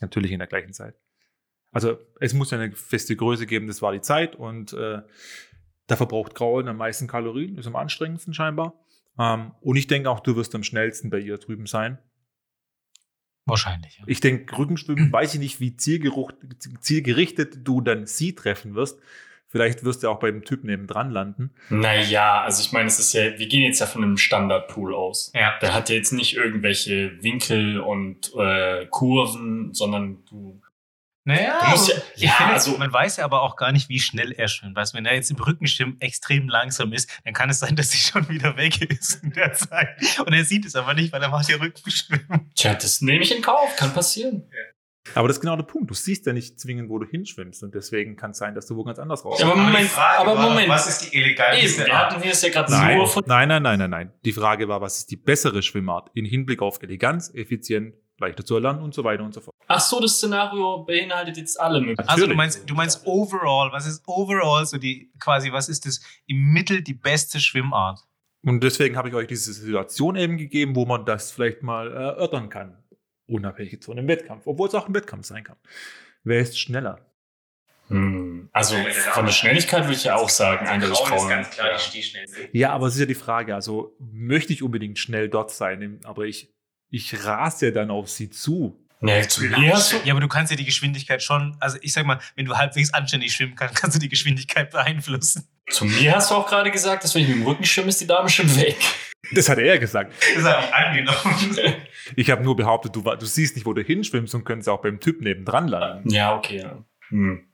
natürlich 0.00 0.30
in 0.32 0.38
der 0.40 0.48
gleichen 0.48 0.74
Zeit. 0.74 0.94
Also, 1.72 1.98
es 2.20 2.34
muss 2.34 2.50
ja 2.50 2.58
eine 2.58 2.72
feste 2.72 3.16
Größe 3.16 3.46
geben, 3.46 3.66
das 3.66 3.80
war 3.80 3.92
die 3.92 4.00
Zeit 4.00 4.36
und 4.36 4.72
äh, 4.74 5.00
da 5.86 5.96
verbraucht 5.96 6.34
Graulen 6.34 6.68
am 6.68 6.76
meisten 6.76 7.06
Kalorien, 7.06 7.56
ist 7.56 7.66
am 7.66 7.76
anstrengendsten 7.76 8.34
scheinbar. 8.34 8.74
Ähm, 9.18 9.52
und 9.60 9.76
ich 9.76 9.86
denke 9.86 10.10
auch, 10.10 10.20
du 10.20 10.36
wirst 10.36 10.54
am 10.54 10.62
schnellsten 10.62 11.10
bei 11.10 11.18
ihr 11.18 11.38
drüben 11.38 11.66
sein. 11.66 11.98
Wahrscheinlich. 13.46 13.98
Ja. 13.98 14.04
Ich 14.08 14.20
denke, 14.20 14.58
Rückenschwimmen, 14.58 15.12
weiß 15.12 15.34
ich 15.34 15.40
nicht, 15.40 15.60
wie 15.60 15.76
zielgerichtet 15.76 17.58
du 17.66 17.80
dann 17.80 18.06
sie 18.06 18.34
treffen 18.34 18.74
wirst. 18.74 18.98
Vielleicht 19.48 19.84
wirst 19.84 20.02
du 20.02 20.10
auch 20.10 20.18
beim 20.18 20.44
Typ 20.44 20.64
nebendran 20.64 21.10
landen. 21.10 21.52
Naja, 21.70 22.42
also 22.42 22.60
ich 22.60 22.72
meine, 22.72 22.88
es 22.88 22.98
ist 22.98 23.12
ja, 23.12 23.38
wir 23.38 23.46
gehen 23.46 23.62
jetzt 23.62 23.78
ja 23.78 23.86
von 23.86 24.02
einem 24.02 24.16
Standardpool 24.16 24.92
aus. 24.92 25.30
Ja. 25.34 25.56
Der 25.62 25.72
hat 25.72 25.88
ja 25.88 25.94
jetzt 25.94 26.12
nicht 26.12 26.34
irgendwelche 26.34 27.22
Winkel 27.22 27.78
und 27.78 28.32
äh, 28.36 28.86
Kurven, 28.86 29.72
sondern 29.72 30.24
du. 30.28 30.60
Naja, 31.28 31.58
aber 31.60 31.74
ja- 31.88 31.94
ich 32.14 32.22
ja, 32.22 32.30
finde, 32.34 32.52
also- 32.52 32.78
man 32.78 32.92
weiß 32.92 33.16
ja 33.16 33.24
aber 33.24 33.42
auch 33.42 33.56
gar 33.56 33.72
nicht, 33.72 33.88
wie 33.88 33.98
schnell 33.98 34.30
er 34.30 34.46
schwimmt. 34.46 34.76
Weißt, 34.76 34.94
du, 34.94 34.98
wenn 34.98 35.06
er 35.06 35.16
jetzt 35.16 35.28
im 35.32 35.36
Rückenschwimmen 35.38 36.00
extrem 36.00 36.48
langsam 36.48 36.92
ist, 36.92 37.10
dann 37.24 37.34
kann 37.34 37.50
es 37.50 37.58
sein, 37.58 37.74
dass 37.74 37.90
sie 37.90 37.98
schon 37.98 38.28
wieder 38.28 38.56
weg 38.56 38.80
ist 38.80 39.24
in 39.24 39.32
der 39.32 39.52
Zeit. 39.52 39.88
Und 40.24 40.32
er 40.32 40.44
sieht 40.44 40.64
es 40.64 40.76
aber 40.76 40.94
nicht, 40.94 41.12
weil 41.12 41.20
er 41.20 41.28
macht 41.30 41.48
ja 41.48 41.56
Rückenschwimmen. 41.56 42.52
Tja, 42.54 42.74
das 42.74 43.00
nehme 43.00 43.24
ich 43.24 43.34
in 43.34 43.42
Kauf, 43.42 43.74
kann 43.76 43.92
passieren. 43.92 44.48
Aber 45.14 45.28
das 45.28 45.38
ist 45.38 45.40
genau 45.40 45.56
der 45.56 45.64
Punkt. 45.64 45.90
Du 45.90 45.94
siehst 45.94 46.26
ja 46.26 46.32
nicht 46.32 46.58
zwingend, 46.60 46.90
wo 46.90 46.98
du 46.98 47.06
hinschwimmst. 47.08 47.62
Und 47.62 47.74
deswegen 47.74 48.16
kann 48.16 48.30
es 48.32 48.38
sein, 48.38 48.54
dass 48.54 48.66
du 48.66 48.76
wo 48.76 48.84
ganz 48.84 48.98
anders 48.98 49.24
raus. 49.24 49.40
Ja, 49.40 49.46
aber 49.46 49.56
Moment, 49.56 49.90
aber 49.96 50.34
Moment. 50.34 50.68
ist 50.74 51.00
die 51.12 51.16
eleganteste 51.16 51.86
wir 51.86 51.98
hatten 51.98 52.22
hier 52.22 52.32
ist 52.32 52.42
ja 52.42 52.50
gerade 52.50 52.70
nein, 52.72 52.98
nur 52.98 53.06
von. 53.08 53.22
nein, 53.26 53.48
nein, 53.48 53.62
nein, 53.62 53.78
nein, 53.78 53.90
nein. 53.90 54.12
Die 54.24 54.32
Frage 54.32 54.68
war, 54.68 54.80
was 54.80 54.98
ist 54.98 55.10
die 55.10 55.16
bessere 55.16 55.62
Schwimmart 55.62 56.10
in 56.14 56.24
Hinblick 56.24 56.60
auf 56.62 56.82
Eleganz, 56.82 57.30
effizient, 57.34 57.94
leichter 58.18 58.44
zu 58.44 58.54
erlernen 58.54 58.82
und 58.82 58.94
so 58.94 59.04
weiter 59.04 59.22
und 59.24 59.34
so 59.34 59.40
fort. 59.40 59.54
Ach 59.66 59.80
so, 59.80 60.00
das 60.00 60.16
Szenario 60.16 60.84
beinhaltet 60.84 61.36
jetzt 61.36 61.60
alle 61.60 61.80
möglichen. 61.80 62.08
Also 62.08 62.26
du 62.26 62.34
meinst, 62.34 62.68
du 62.68 62.74
meinst 62.74 63.06
overall, 63.06 63.72
was 63.72 63.86
ist 63.86 64.02
overall 64.06 64.64
so 64.64 64.78
die, 64.78 65.12
quasi, 65.18 65.52
was 65.52 65.68
ist 65.68 65.86
das 65.86 66.00
im 66.26 66.52
Mittel 66.52 66.82
die 66.82 66.94
beste 66.94 67.40
Schwimmart? 67.40 68.00
Und 68.42 68.62
deswegen 68.62 68.96
habe 68.96 69.08
ich 69.08 69.14
euch 69.14 69.26
diese 69.26 69.52
Situation 69.52 70.16
eben 70.16 70.36
gegeben, 70.36 70.76
wo 70.76 70.86
man 70.86 71.04
das 71.04 71.32
vielleicht 71.32 71.62
mal 71.62 71.90
äh, 71.90 71.94
erörtern 71.94 72.48
kann. 72.48 72.82
Unabhängig 73.26 73.72
jetzt 73.72 73.86
von 73.86 73.98
einem 73.98 74.06
Wettkampf, 74.06 74.46
obwohl 74.46 74.68
es 74.68 74.74
auch 74.74 74.86
ein 74.86 74.94
Wettkampf 74.94 75.26
sein 75.26 75.42
kann. 75.42 75.56
Wer 76.22 76.40
ist 76.40 76.58
schneller? 76.58 77.00
Hm, 77.88 78.48
also 78.52 78.76
von 79.12 79.26
der 79.26 79.32
Schnelligkeit 79.32 79.84
würde 79.84 79.94
ich 79.94 80.04
ja 80.04 80.16
auch 80.16 80.28
sagen, 80.28 80.66
eindeutig 80.66 80.98
Kraulen. 80.98 81.46
Stichschnellste. 81.78 82.48
Ja, 82.52 82.72
aber 82.72 82.88
es 82.88 82.94
ist 82.94 83.00
ja 83.00 83.06
die 83.06 83.14
Frage, 83.14 83.54
also 83.54 83.96
möchte 83.98 84.52
ich 84.52 84.62
unbedingt 84.62 84.98
schnell 84.98 85.28
dort 85.28 85.52
sein, 85.52 86.00
aber 86.04 86.24
ich, 86.24 86.55
ich 86.90 87.24
rase 87.24 87.66
ja 87.66 87.72
dann 87.72 87.90
auf 87.90 88.08
sie 88.08 88.30
zu. 88.30 88.82
Nee, 89.00 89.26
zu 89.28 89.44
mir 89.44 89.74
hast 89.74 89.92
du. 89.92 89.96
Ja, 90.04 90.14
aber 90.14 90.20
du 90.20 90.28
kannst 90.28 90.50
ja 90.50 90.56
die 90.56 90.64
Geschwindigkeit 90.64 91.22
schon, 91.22 91.56
also 91.60 91.76
ich 91.82 91.92
sag 91.92 92.06
mal, 92.06 92.18
wenn 92.34 92.46
du 92.46 92.56
halbwegs 92.56 92.94
anständig 92.94 93.32
schwimmen 93.32 93.54
kannst, 93.54 93.74
kannst 93.74 93.96
du 93.96 94.00
die 94.00 94.08
Geschwindigkeit 94.08 94.70
beeinflussen. 94.70 95.46
Zu 95.68 95.84
mir 95.84 96.14
hast 96.14 96.30
du 96.30 96.36
auch 96.36 96.48
gerade 96.48 96.70
gesagt, 96.70 97.04
dass 97.04 97.14
wenn 97.14 97.22
ich 97.22 97.28
mit 97.28 97.38
dem 97.38 97.46
Rücken 97.46 97.64
schwimme, 97.64 97.88
ist 97.88 98.00
die 98.00 98.06
Dame 98.06 98.28
schon 98.28 98.54
weg. 98.56 98.76
Das 99.32 99.48
hat 99.48 99.58
er 99.58 99.78
gesagt. 99.78 100.14
Das 100.34 100.44
habe 100.44 100.64
ich 100.64 100.74
angenommen. 100.74 101.76
Ich 102.14 102.30
habe 102.30 102.44
nur 102.44 102.54
behauptet, 102.54 102.94
du, 102.94 103.02
du 103.02 103.26
siehst 103.26 103.56
nicht, 103.56 103.66
wo 103.66 103.72
du 103.72 103.82
hinschwimmst 103.82 104.32
und 104.36 104.44
könntest 104.44 104.68
auch 104.68 104.80
beim 104.80 105.00
Typ 105.00 105.20
nebendran 105.20 105.66
landen. 105.66 106.08
Ja, 106.08 106.36
okay, 106.36 106.60
ja. 106.60 106.84
Hm. 107.08 107.48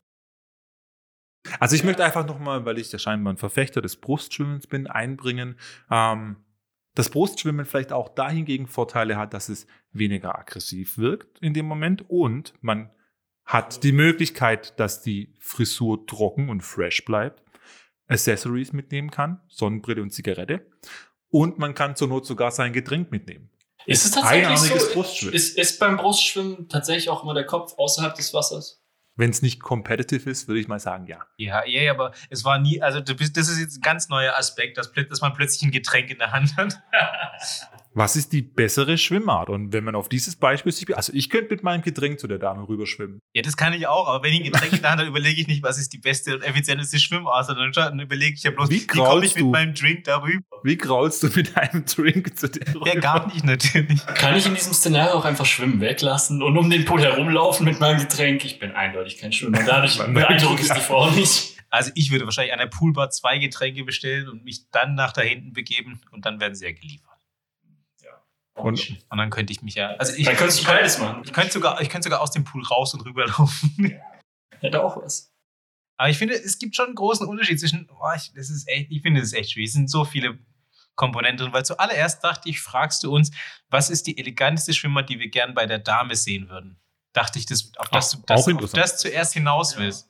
Also 1.58 1.74
ich 1.74 1.84
möchte 1.84 2.04
einfach 2.04 2.26
nochmal, 2.26 2.66
weil 2.66 2.76
ich 2.76 2.92
ja 2.92 2.98
scheinbar 2.98 3.32
ein 3.32 3.38
Verfechter 3.38 3.80
des 3.80 3.96
Brustschwimmens 3.96 4.66
bin, 4.66 4.86
einbringen, 4.86 5.58
ähm, 5.90 6.36
dass 6.94 7.08
Brustschwimmen 7.08 7.64
vielleicht 7.64 7.92
auch 7.92 8.08
dahingegen 8.08 8.66
Vorteile 8.66 9.16
hat, 9.16 9.34
dass 9.34 9.48
es 9.48 9.66
weniger 9.92 10.38
aggressiv 10.38 10.98
wirkt 10.98 11.38
in 11.40 11.54
dem 11.54 11.66
Moment 11.66 12.08
und 12.08 12.54
man 12.60 12.90
hat 13.44 13.82
die 13.82 13.92
Möglichkeit, 13.92 14.78
dass 14.78 15.02
die 15.02 15.34
Frisur 15.40 16.06
trocken 16.06 16.48
und 16.48 16.62
fresh 16.62 17.04
bleibt, 17.04 17.42
Accessories 18.06 18.72
mitnehmen 18.72 19.10
kann, 19.10 19.40
Sonnenbrille 19.48 20.02
und 20.02 20.10
Zigarette 20.10 20.66
und 21.28 21.58
man 21.58 21.74
kann 21.74 21.96
zur 21.96 22.08
Not 22.08 22.26
sogar 22.26 22.50
sein 22.50 22.72
Getränk 22.72 23.10
mitnehmen. 23.10 23.50
Ist 23.86 24.04
es 24.04 24.12
tatsächlich 24.12 24.58
so? 24.58 24.92
Brustschwimmen. 24.92 25.34
Ist, 25.34 25.58
ist 25.58 25.80
beim 25.80 25.96
Brustschwimmen 25.96 26.68
tatsächlich 26.68 27.08
auch 27.08 27.24
immer 27.24 27.34
der 27.34 27.46
Kopf 27.46 27.74
außerhalb 27.76 28.14
des 28.14 28.32
Wassers? 28.32 28.81
Wenn 29.14 29.30
es 29.30 29.42
nicht 29.42 29.60
competitive 29.60 30.30
ist, 30.30 30.48
würde 30.48 30.60
ich 30.60 30.68
mal 30.68 30.80
sagen, 30.80 31.06
ja. 31.06 31.26
Ja, 31.36 31.64
ja, 31.66 31.90
aber 31.90 32.12
es 32.30 32.44
war 32.44 32.58
nie, 32.58 32.80
also 32.80 33.00
das 33.00 33.20
ist 33.20 33.60
jetzt 33.60 33.78
ein 33.78 33.82
ganz 33.82 34.08
neuer 34.08 34.36
Aspekt, 34.38 34.78
dass, 34.78 34.92
dass 34.92 35.20
man 35.20 35.34
plötzlich 35.34 35.62
ein 35.62 35.70
Getränk 35.70 36.10
in 36.10 36.18
der 36.18 36.32
Hand 36.32 36.56
hat. 36.56 36.80
Was 37.94 38.16
ist 38.16 38.32
die 38.32 38.42
bessere 38.42 38.96
Schwimmart? 38.96 39.50
Und 39.50 39.72
wenn 39.72 39.84
man 39.84 39.94
auf 39.94 40.08
dieses 40.08 40.36
Beispiel 40.36 40.72
sich, 40.72 40.96
also 40.96 41.12
ich 41.14 41.28
könnte 41.28 41.50
mit 41.50 41.62
meinem 41.62 41.82
Getränk 41.82 42.18
zu 42.18 42.26
der 42.26 42.38
Dame 42.38 42.66
rüberschwimmen. 42.66 43.20
Ja, 43.34 43.42
das 43.42 43.56
kann 43.56 43.72
ich 43.74 43.86
auch, 43.86 44.08
aber 44.08 44.24
wenn 44.24 44.32
ich 44.32 44.40
ein 44.40 44.44
Getränk 44.52 44.72
in 44.72 44.80
der 44.80 44.90
Hand 44.90 45.00
habe, 45.00 45.08
überlege 45.10 45.40
ich 45.40 45.46
nicht, 45.46 45.62
was 45.62 45.78
ist 45.78 45.92
die 45.92 45.98
beste 45.98 46.34
und 46.36 46.42
effizienteste 46.42 46.98
Schwimmart, 46.98 47.46
sondern 47.46 47.72
dann 47.72 48.00
überlege 48.00 48.34
ich 48.34 48.42
ja 48.42 48.50
bloß, 48.50 48.70
Wie 48.70 48.80
wie, 48.82 48.86
komme 48.86 49.04
kraulst 49.04 49.28
ich 49.28 49.34
mit 49.36 49.42
du? 49.42 49.50
meinem 49.50 49.74
Drink 49.74 50.04
darüber? 50.04 50.42
Wie 50.62 50.76
graulst 50.76 51.22
du 51.22 51.28
mit 51.34 51.56
einem 51.56 51.84
Drink 51.84 52.38
zu 52.38 52.48
der 52.48 52.74
Ja, 52.86 52.94
gar 52.98 53.26
nicht 53.26 53.44
natürlich. 53.44 54.04
Kann 54.06 54.36
ich 54.36 54.46
in 54.46 54.54
diesem 54.54 54.72
Szenario 54.72 55.14
auch 55.14 55.24
einfach 55.24 55.46
Schwimmen 55.46 55.80
weglassen 55.80 56.42
und 56.42 56.56
um 56.56 56.70
den 56.70 56.84
Pool 56.84 57.02
herumlaufen 57.02 57.66
mit 57.66 57.78
meinem 57.80 58.00
Getränk? 58.00 58.44
Ich 58.44 58.58
bin 58.58 58.72
eindeutig 58.72 59.18
kein 59.18 59.32
Schwimmer. 59.32 59.62
Dadurch 59.64 59.98
beeindrucke 60.14 60.62
ich 60.62 60.70
die 60.70 60.80
Frau 60.80 61.10
nicht. 61.10 61.56
Also 61.68 61.90
ich 61.94 62.10
würde 62.10 62.26
wahrscheinlich 62.26 62.52
an 62.52 62.58
der 62.58 62.66
Poolbar 62.66 63.10
zwei 63.10 63.38
Getränke 63.38 63.84
bestellen 63.84 64.28
und 64.28 64.44
mich 64.44 64.68
dann 64.70 64.94
nach 64.94 65.12
da 65.12 65.22
hinten 65.22 65.52
begeben 65.54 66.00
und 66.10 66.26
dann 66.26 66.38
werden 66.38 66.54
sie 66.54 66.66
ja 66.66 66.72
geliefert. 66.72 67.11
Und 68.54 69.02
Und 69.08 69.18
dann 69.18 69.30
könnte 69.30 69.52
ich 69.52 69.62
mich 69.62 69.74
ja, 69.74 69.88
also 69.96 70.14
ich, 70.14 70.24
Dann 70.26 70.36
könntest 70.36 70.60
ich, 70.60 70.66
du 70.66 70.72
beides 70.72 70.98
machen. 70.98 71.22
ich 71.24 71.32
könnte 71.32 71.52
sogar, 71.52 71.80
ich 71.80 71.88
könnte 71.88 72.04
sogar 72.04 72.20
aus 72.20 72.30
dem 72.32 72.44
Pool 72.44 72.62
raus 72.64 72.92
und 72.94 73.00
rüberlaufen. 73.04 73.94
Hätte 74.60 74.82
auch 74.84 74.96
was. 75.02 75.32
Aber 75.96 76.10
ich 76.10 76.18
finde, 76.18 76.34
es 76.34 76.58
gibt 76.58 76.76
schon 76.76 76.86
einen 76.86 76.94
großen 76.94 77.26
Unterschied 77.26 77.58
zwischen, 77.60 77.86
boah, 77.86 78.14
ich, 78.16 78.32
das 78.34 78.50
ist 78.50 78.68
echt, 78.68 78.90
ich 78.90 79.02
finde, 79.02 79.20
das 79.20 79.28
ist 79.28 79.38
echt 79.38 79.52
schwierig. 79.52 79.68
Es 79.68 79.74
sind 79.74 79.90
so 79.90 80.04
viele 80.04 80.38
Komponenten 80.94 81.38
drin, 81.44 81.52
weil 81.54 81.64
zuallererst 81.64 82.22
dachte 82.22 82.48
ich, 82.50 82.60
fragst 82.60 83.02
du 83.04 83.14
uns, 83.14 83.30
was 83.70 83.88
ist 83.90 84.06
die 84.06 84.18
eleganteste 84.18 84.72
Schwimmer, 84.74 85.02
die 85.02 85.18
wir 85.18 85.28
gern 85.30 85.54
bei 85.54 85.64
der 85.66 85.78
Dame 85.78 86.14
sehen 86.14 86.48
würden? 86.48 86.78
Dachte 87.14 87.38
ich, 87.38 87.46
das, 87.46 87.72
auf, 87.78 87.88
das, 87.88 88.14
Auch- 88.14 88.18
du 88.20 88.24
das, 88.26 88.46
auch 88.48 88.62
auf 88.64 88.72
das 88.72 88.98
zuerst 88.98 89.32
hinaus 89.34 89.76
willst. 89.78 90.08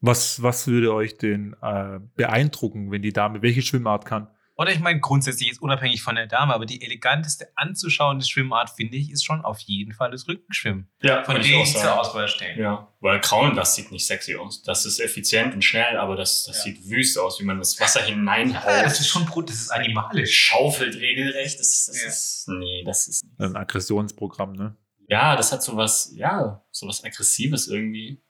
was, 0.00 0.42
was 0.42 0.66
würde 0.66 0.92
euch 0.94 1.16
denn 1.18 1.54
äh, 1.62 1.98
beeindrucken, 2.14 2.90
wenn 2.90 3.02
die 3.02 3.12
Dame 3.12 3.42
welche 3.42 3.62
Schwimmart 3.62 4.04
kann? 4.06 4.28
Oder 4.58 4.72
ich 4.72 4.80
meine, 4.80 5.00
grundsätzlich 5.00 5.50
ist 5.50 5.60
unabhängig 5.60 6.00
von 6.02 6.14
der 6.14 6.26
Dame, 6.26 6.54
aber 6.54 6.64
die 6.64 6.80
eleganteste 6.82 7.48
anzuschauende 7.56 8.24
Schwimmart, 8.24 8.70
finde 8.70 8.96
ich, 8.96 9.10
ist 9.10 9.22
schon 9.24 9.42
auf 9.44 9.58
jeden 9.60 9.92
Fall 9.92 10.10
das 10.10 10.26
Rückenschwimmen. 10.28 10.88
Ja, 11.02 11.22
Von 11.24 11.34
würde 11.36 11.46
ich 11.46 11.72
zur. 11.74 12.00
Auswahl 12.00 12.26
stehen. 12.26 12.58
Ja, 12.58 12.88
weil 13.00 13.20
Kraulen, 13.20 13.54
das 13.54 13.74
sieht 13.74 13.92
nicht 13.92 14.06
sexy 14.06 14.34
aus. 14.36 14.62
Das 14.62 14.86
ist 14.86 14.98
effizient 14.98 15.52
und 15.54 15.62
schnell, 15.62 15.98
aber 15.98 16.16
das, 16.16 16.44
das 16.44 16.58
Ja. 16.58 16.62
sieht 16.72 16.88
wüst 16.88 17.18
aus, 17.18 17.38
wie 17.38 17.44
man 17.44 17.58
das 17.58 17.78
Wasser 17.80 18.00
hineinhaut. 18.02 18.64
Ja, 18.66 18.82
das 18.82 18.98
ist 19.00 19.08
schon, 19.08 19.26
brut- 19.26 19.50
das 19.50 19.56
ist 19.56 19.70
animalisch. 19.70 20.34
schaufelt 20.34 20.94
regelrecht. 20.96 21.60
Das, 21.60 21.86
das 21.86 22.02
Ja. 22.02 22.08
ist, 22.08 22.48
nee, 22.48 22.82
das 22.84 23.08
ist, 23.08 23.24
Ein 23.38 23.56
Aggressionsprogramm, 23.56 24.52
ne? 24.54 24.74
ja, 25.08 25.36
das 25.36 25.52
hat 25.52 25.62
sowas, 25.62 26.10
ja, 26.16 26.64
sowas 26.72 27.04
Aggressives 27.04 27.68
irgendwie. 27.68 28.22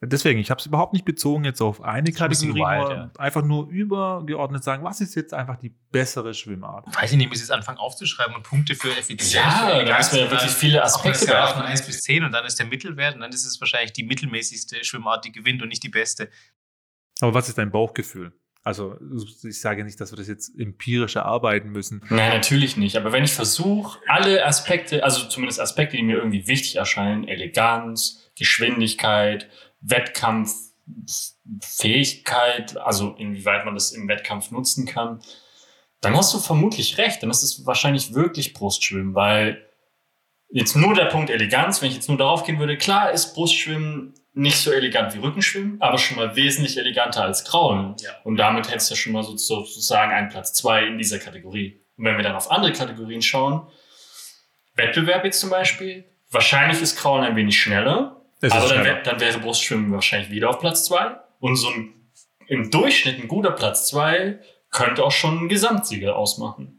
Deswegen, 0.00 0.38
ich 0.38 0.50
habe 0.50 0.60
es 0.60 0.66
überhaupt 0.66 0.92
nicht 0.92 1.04
bezogen 1.04 1.44
jetzt 1.44 1.60
auf 1.60 1.82
eine 1.82 2.08
ein 2.08 2.14
Kategorie, 2.14 2.54
wild, 2.54 2.88
nur 2.88 2.92
ja. 2.92 3.10
einfach 3.18 3.44
nur 3.44 3.68
übergeordnet 3.68 4.62
sagen, 4.62 4.84
was 4.84 5.00
ist 5.00 5.16
jetzt 5.16 5.34
einfach 5.34 5.56
die 5.56 5.74
bessere 5.90 6.34
Schwimmart? 6.34 6.86
Weiß 6.94 7.10
ich 7.10 7.18
nicht, 7.18 7.28
muss 7.28 7.38
ich 7.38 7.42
jetzt 7.42 7.50
anfangen 7.50 7.78
aufzuschreiben 7.78 8.36
und 8.36 8.44
Punkte 8.44 8.76
für 8.76 8.90
Effizienz. 8.90 9.32
Ja, 9.32 9.84
da 9.84 9.96
müssen 9.96 10.12
wir 10.14 10.24
ja 10.26 10.30
wirklich 10.30 10.52
viele 10.52 10.84
Aspekte 10.84 11.26
beachten. 11.26 11.58
von 11.58 11.66
1 11.66 11.84
bis 11.84 12.02
10 12.02 12.22
und 12.22 12.30
dann 12.30 12.44
ist 12.44 12.60
der 12.60 12.66
Mittelwert 12.66 13.16
und 13.16 13.22
dann 13.22 13.30
ist 13.30 13.44
es 13.44 13.60
wahrscheinlich 13.60 13.92
die 13.92 14.04
mittelmäßigste 14.04 14.84
Schwimmart, 14.84 15.24
die 15.24 15.32
gewinnt 15.32 15.62
und 15.62 15.68
nicht 15.68 15.82
die 15.82 15.88
beste. 15.88 16.30
Aber 17.20 17.34
was 17.34 17.48
ist 17.48 17.58
dein 17.58 17.72
Bauchgefühl? 17.72 18.32
Also 18.62 18.96
ich 19.44 19.60
sage 19.60 19.82
nicht, 19.82 20.00
dass 20.00 20.12
wir 20.12 20.16
das 20.16 20.28
jetzt 20.28 20.58
empirisch 20.58 21.16
erarbeiten 21.16 21.70
müssen. 21.70 22.02
Nein, 22.10 22.34
natürlich 22.34 22.76
nicht. 22.76 22.96
Aber 22.96 23.12
wenn 23.12 23.24
ich 23.24 23.32
versuche, 23.32 23.98
alle 24.06 24.44
Aspekte, 24.44 25.02
also 25.02 25.26
zumindest 25.26 25.58
Aspekte, 25.60 25.96
die 25.96 26.02
mir 26.02 26.18
irgendwie 26.18 26.46
wichtig 26.46 26.76
erscheinen, 26.76 27.26
Eleganz, 27.26 28.30
Geschwindigkeit, 28.36 29.48
Wettkampffähigkeit, 29.80 32.76
also 32.76 33.14
inwieweit 33.18 33.64
man 33.64 33.74
das 33.74 33.92
im 33.92 34.08
Wettkampf 34.08 34.50
nutzen 34.50 34.86
kann, 34.86 35.20
dann 36.00 36.16
hast 36.16 36.32
du 36.34 36.38
vermutlich 36.38 36.98
recht. 36.98 37.22
Dann 37.22 37.30
ist 37.30 37.42
es 37.42 37.66
wahrscheinlich 37.66 38.14
wirklich 38.14 38.54
Brustschwimmen, 38.54 39.14
weil 39.14 39.64
jetzt 40.50 40.76
nur 40.76 40.94
der 40.94 41.06
Punkt 41.06 41.30
Eleganz, 41.30 41.82
wenn 41.82 41.88
ich 41.88 41.96
jetzt 41.96 42.08
nur 42.08 42.18
darauf 42.18 42.44
gehen 42.44 42.58
würde, 42.58 42.78
klar 42.78 43.10
ist 43.10 43.34
Brustschwimmen 43.34 44.14
nicht 44.34 44.58
so 44.58 44.70
elegant 44.70 45.14
wie 45.14 45.18
Rückenschwimmen, 45.18 45.82
aber 45.82 45.98
schon 45.98 46.16
mal 46.16 46.36
wesentlich 46.36 46.78
eleganter 46.78 47.24
als 47.24 47.44
Kraulen. 47.44 47.96
Ja. 47.98 48.10
Und 48.22 48.36
damit 48.36 48.70
hättest 48.70 48.90
du 48.90 48.94
ja 48.94 49.00
schon 49.00 49.12
mal 49.12 49.24
so- 49.24 49.36
sozusagen 49.36 50.12
einen 50.12 50.28
Platz 50.28 50.52
zwei 50.52 50.86
in 50.86 50.96
dieser 50.96 51.18
Kategorie. 51.18 51.84
Und 51.96 52.04
wenn 52.04 52.16
wir 52.16 52.22
dann 52.22 52.36
auf 52.36 52.50
andere 52.50 52.72
Kategorien 52.72 53.20
schauen, 53.20 53.66
Wettbewerb 54.74 55.24
jetzt 55.24 55.40
zum 55.40 55.50
Beispiel, 55.50 56.04
wahrscheinlich 56.30 56.80
ist 56.80 56.96
Kraulen 56.96 57.24
ein 57.24 57.34
wenig 57.34 57.60
schneller, 57.60 58.17
Es 58.40 58.52
aber 58.52 58.64
ist 58.64 58.70
dann, 58.70 58.84
wär, 58.84 59.02
dann 59.02 59.20
wäre 59.20 59.38
Brustschwimmen 59.38 59.92
wahrscheinlich 59.92 60.30
wieder 60.30 60.50
auf 60.50 60.58
Platz 60.60 60.84
zwei. 60.84 61.16
Und 61.40 61.56
so 61.56 61.68
ein 61.68 61.94
im 62.48 62.70
Durchschnitt 62.70 63.20
ein 63.20 63.28
guter 63.28 63.52
Platz 63.52 63.88
zwei 63.88 64.40
könnte 64.70 65.04
auch 65.04 65.12
schon 65.12 65.38
einen 65.38 65.48
Gesamtsieger 65.48 66.16
ausmachen. 66.16 66.77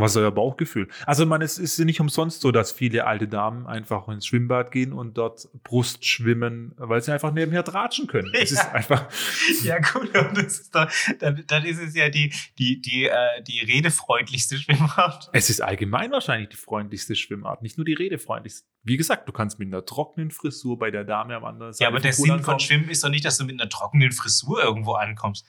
Was 0.00 0.12
ist 0.12 0.16
euer 0.16 0.30
Bauchgefühl? 0.30 0.88
Also 1.06 1.26
man, 1.26 1.42
es 1.42 1.58
ist 1.58 1.78
nicht 1.78 2.00
umsonst 2.00 2.40
so, 2.40 2.50
dass 2.52 2.72
viele 2.72 3.06
alte 3.06 3.28
Damen 3.28 3.66
einfach 3.66 4.08
ins 4.08 4.26
Schwimmbad 4.26 4.70
gehen 4.70 4.92
und 4.92 5.16
dort 5.18 5.48
Brust 5.62 6.04
schwimmen, 6.06 6.72
weil 6.76 7.02
sie 7.02 7.12
einfach 7.12 7.32
nebenher 7.32 7.64
tratschen 7.64 8.06
können. 8.06 8.30
Es 8.34 8.52
ist 8.52 8.58
Ja. 8.64 8.72
einfach, 8.72 9.08
Ja, 9.64 9.78
gut, 9.78 10.16
und 10.16 10.36
das 10.36 10.60
ist 10.60 10.74
doch, 10.74 10.90
dann, 11.18 11.44
dann 11.46 11.64
ist 11.64 11.80
es 11.80 11.94
ja 11.94 12.08
die, 12.08 12.32
die, 12.58 12.80
die, 12.80 13.04
äh, 13.06 13.42
die 13.42 13.60
redefreundlichste 13.60 14.58
Schwimmart. 14.58 15.30
es 15.32 15.50
ist 15.50 15.60
allgemein 15.60 16.10
wahrscheinlich 16.10 16.48
die 16.50 16.56
freundlichste 16.56 17.14
Schwimmart, 17.16 17.62
nicht 17.62 17.76
nur 17.78 17.84
die 17.84 17.94
redefreundlichste. 17.94 18.66
Wie 18.82 18.96
gesagt, 18.96 19.28
du 19.28 19.32
kannst 19.32 19.58
mit 19.58 19.68
einer 19.68 19.84
trockenen 19.86 20.30
Frisur 20.30 20.78
bei 20.78 20.90
der 20.90 21.04
Dame 21.04 21.34
am 21.36 21.44
anderen 21.44 21.72
Seite 21.72 21.84
Ja, 21.84 21.88
aber 21.88 22.00
der 22.00 22.12
Sinn 22.12 22.26
von 22.26 22.38
ankommen. 22.38 22.60
Schwimmen 22.60 22.88
ist 22.90 23.02
doch 23.02 23.08
nicht, 23.08 23.24
dass 23.24 23.38
du 23.38 23.44
mit 23.44 23.58
einer 23.60 23.70
trockenen 23.70 24.12
Frisur 24.12 24.62
irgendwo 24.62 24.92
ankommst. 24.92 25.46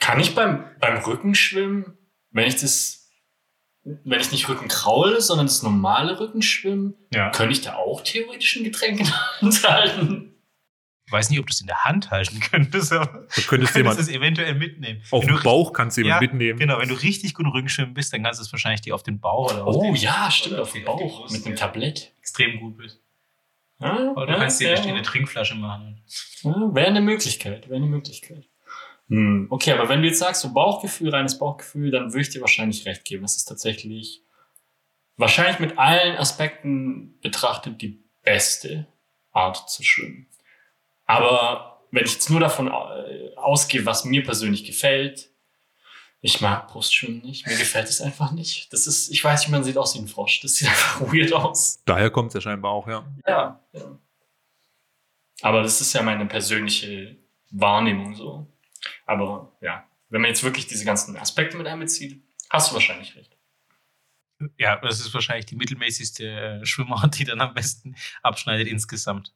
Kann 0.00 0.20
ich 0.20 0.34
beim, 0.34 0.64
beim 0.80 0.98
Rückenschwimmen, 1.02 1.96
wenn 2.30 2.46
ich 2.46 2.56
das, 2.56 2.99
wenn 3.84 4.20
ich 4.20 4.30
nicht 4.32 4.48
Rücken 4.48 4.68
kraule, 4.68 5.20
sondern 5.20 5.46
das 5.46 5.62
normale 5.62 6.18
Rückenschwimmen, 6.20 6.94
Ja. 7.12 7.30
könnte 7.30 7.52
ich 7.52 7.62
da 7.62 7.76
auch 7.76 8.02
theoretisch 8.02 8.56
ein 8.56 8.64
Getränk 8.64 9.00
in 9.00 9.06
der 9.06 9.40
Hand 9.40 9.68
halten? 9.68 10.26
Ich 11.06 11.12
weiß 11.12 11.30
nicht, 11.30 11.40
ob 11.40 11.46
du 11.46 11.50
es 11.52 11.60
in 11.60 11.66
der 11.66 11.82
Hand 11.84 12.10
halten 12.12 12.38
könntest, 12.38 12.92
aber 12.92 13.06
Du 13.06 13.10
du 13.12 13.16
könntest 13.24 13.48
könntest 13.48 13.76
jemand 13.76 13.98
es 13.98 14.08
eventuell 14.08 14.54
mitnehmen. 14.54 15.02
auf 15.10 15.22
Wenn 15.22 15.28
dem 15.30 15.36
du- 15.38 15.42
Bauch 15.42 15.72
kannst 15.72 15.96
du 15.96 16.02
jemand 16.02 16.22
Ja, 16.22 16.28
mitnehmen. 16.28 16.58
Genau, 16.58 16.78
wenn 16.78 16.88
du 16.88 16.94
richtig 16.94 17.34
gut 17.34 17.46
Rückenschwimmen 17.46 17.94
bist, 17.94 18.12
dann 18.12 18.22
kannst 18.22 18.38
du 18.38 18.44
es 18.44 18.52
wahrscheinlich 18.52 18.80
dir 18.82 18.94
auf 18.94 19.02
den 19.02 19.18
Bauch 19.18 19.52
oder 19.52 19.66
auf 19.66 19.74
Oh 19.76 19.82
den, 19.82 19.96
ja, 19.96 20.30
stimmt, 20.30 20.60
auf 20.60 20.72
die 20.72 20.80
Bauch 20.80 21.28
mit 21.30 21.44
einem. 21.44 21.56
Tablett. 21.56 22.12
extrem 22.20 22.60
gut 22.60 22.76
bist. 22.76 23.00
Ja, 23.80 24.10
Oder 24.12 24.26
du 24.26 24.32
ja, 24.32 24.38
kannst 24.38 24.60
dir 24.60 24.74
ja. 24.74 24.80
eine 24.82 25.00
Trinkflasche 25.02 25.54
machen. 25.54 26.02
Ja, 26.42 26.74
wäre 26.74 26.88
eine 26.88 27.00
Möglichkeit, 27.00 27.64
wäre 27.68 27.76
eine 27.76 27.86
Möglichkeit. 27.86 28.46
Hm, 29.10 29.48
okay, 29.50 29.72
aber 29.72 29.88
wenn 29.88 30.02
du 30.02 30.08
jetzt 30.08 30.20
sagst, 30.20 30.40
so 30.40 30.52
Bauchgefühl, 30.52 31.10
reines 31.10 31.38
Bauchgefühl, 31.38 31.90
dann 31.90 32.12
würde 32.12 32.20
ich 32.22 32.30
dir 32.30 32.40
wahrscheinlich 32.40 32.86
recht 32.86 33.04
geben. 33.04 33.22
Das 33.22 33.36
ist 33.36 33.44
tatsächlich 33.44 34.22
wahrscheinlich 35.16 35.58
mit 35.58 35.78
allen 35.78 36.16
Aspekten 36.16 37.18
betrachtet 37.20 37.82
die 37.82 38.02
beste 38.22 38.86
Art 39.32 39.68
zu 39.68 39.82
schwimmen. 39.82 40.28
Aber 41.06 41.82
wenn 41.90 42.04
ich 42.04 42.14
jetzt 42.14 42.30
nur 42.30 42.38
davon 42.38 42.68
äh, 42.68 43.34
ausgehe, 43.36 43.84
was 43.84 44.04
mir 44.04 44.22
persönlich 44.22 44.64
gefällt, 44.64 45.28
ich 46.20 46.40
mag 46.40 46.68
Brustschwimmen 46.68 47.22
nicht, 47.22 47.46
mir 47.46 47.56
gefällt 47.56 47.88
es 47.88 48.00
einfach 48.00 48.30
nicht. 48.30 48.72
Das 48.72 48.86
ist, 48.86 49.10
ich 49.10 49.24
weiß 49.24 49.40
nicht, 49.40 49.50
man 49.50 49.64
sieht 49.64 49.76
aus 49.76 49.94
wie 49.94 50.00
ein 50.00 50.08
Frosch. 50.08 50.40
Das 50.40 50.54
sieht 50.54 50.68
einfach 50.68 51.00
weird 51.12 51.32
aus. 51.32 51.82
Daher 51.84 52.10
kommt 52.10 52.28
es 52.28 52.34
ja 52.34 52.40
scheinbar 52.42 52.70
auch, 52.70 52.86
ja. 52.86 53.04
Ja, 53.26 53.60
ja. 53.72 53.98
Aber 55.42 55.62
das 55.62 55.80
ist 55.80 55.94
ja 55.94 56.02
meine 56.02 56.26
persönliche 56.26 57.16
Wahrnehmung 57.50 58.14
so. 58.14 58.46
Aber 59.06 59.56
ja, 59.60 59.86
wenn 60.08 60.20
man 60.20 60.30
jetzt 60.30 60.42
wirklich 60.42 60.66
diese 60.66 60.84
ganzen 60.84 61.16
Aspekte 61.16 61.56
mit 61.56 61.66
einbezieht, 61.66 62.22
hast 62.50 62.70
du 62.70 62.74
wahrscheinlich 62.74 63.16
recht. 63.16 63.36
Ja, 64.56 64.76
das 64.76 65.00
ist 65.00 65.12
wahrscheinlich 65.12 65.46
die 65.46 65.56
mittelmäßigste 65.56 66.24
äh, 66.24 66.66
Schwimmart, 66.66 67.18
die 67.18 67.24
dann 67.24 67.40
am 67.40 67.54
besten 67.54 67.94
abschneidet 68.22 68.68
insgesamt. 68.68 69.34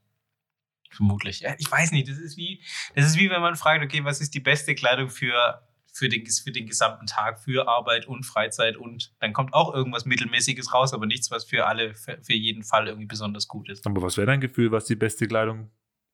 Vermutlich. 0.90 1.44
Ich 1.58 1.70
weiß 1.70 1.92
nicht, 1.92 2.08
das 2.08 2.18
ist 2.18 2.36
wie, 2.36 2.62
das 2.94 3.06
ist 3.06 3.18
wie 3.18 3.28
wenn 3.28 3.40
man 3.40 3.56
fragt, 3.56 3.84
okay, 3.84 4.04
was 4.04 4.20
ist 4.20 4.32
die 4.34 4.40
beste 4.40 4.74
Kleidung 4.74 5.10
für, 5.10 5.66
für, 5.92 6.08
den, 6.08 6.24
für 6.26 6.52
den 6.52 6.66
gesamten 6.66 7.06
Tag, 7.06 7.40
für 7.40 7.68
Arbeit 7.68 8.06
und 8.06 8.24
Freizeit 8.24 8.76
und 8.76 9.12
dann 9.20 9.32
kommt 9.32 9.54
auch 9.54 9.74
irgendwas 9.74 10.04
Mittelmäßiges 10.04 10.72
raus, 10.72 10.94
aber 10.94 11.06
nichts, 11.06 11.30
was 11.30 11.44
für 11.44 11.66
alle, 11.66 11.94
für, 11.94 12.18
für 12.22 12.32
jeden 12.32 12.62
Fall 12.62 12.86
irgendwie 12.86 13.06
besonders 13.06 13.48
gut 13.48 13.68
ist. 13.68 13.86
Aber 13.86 14.02
was 14.02 14.16
wäre 14.16 14.26
dein 14.26 14.40
Gefühl, 14.40 14.70
was 14.70 14.84
die 14.84 14.96
beste 14.96 15.26
Kleidung 15.26 15.70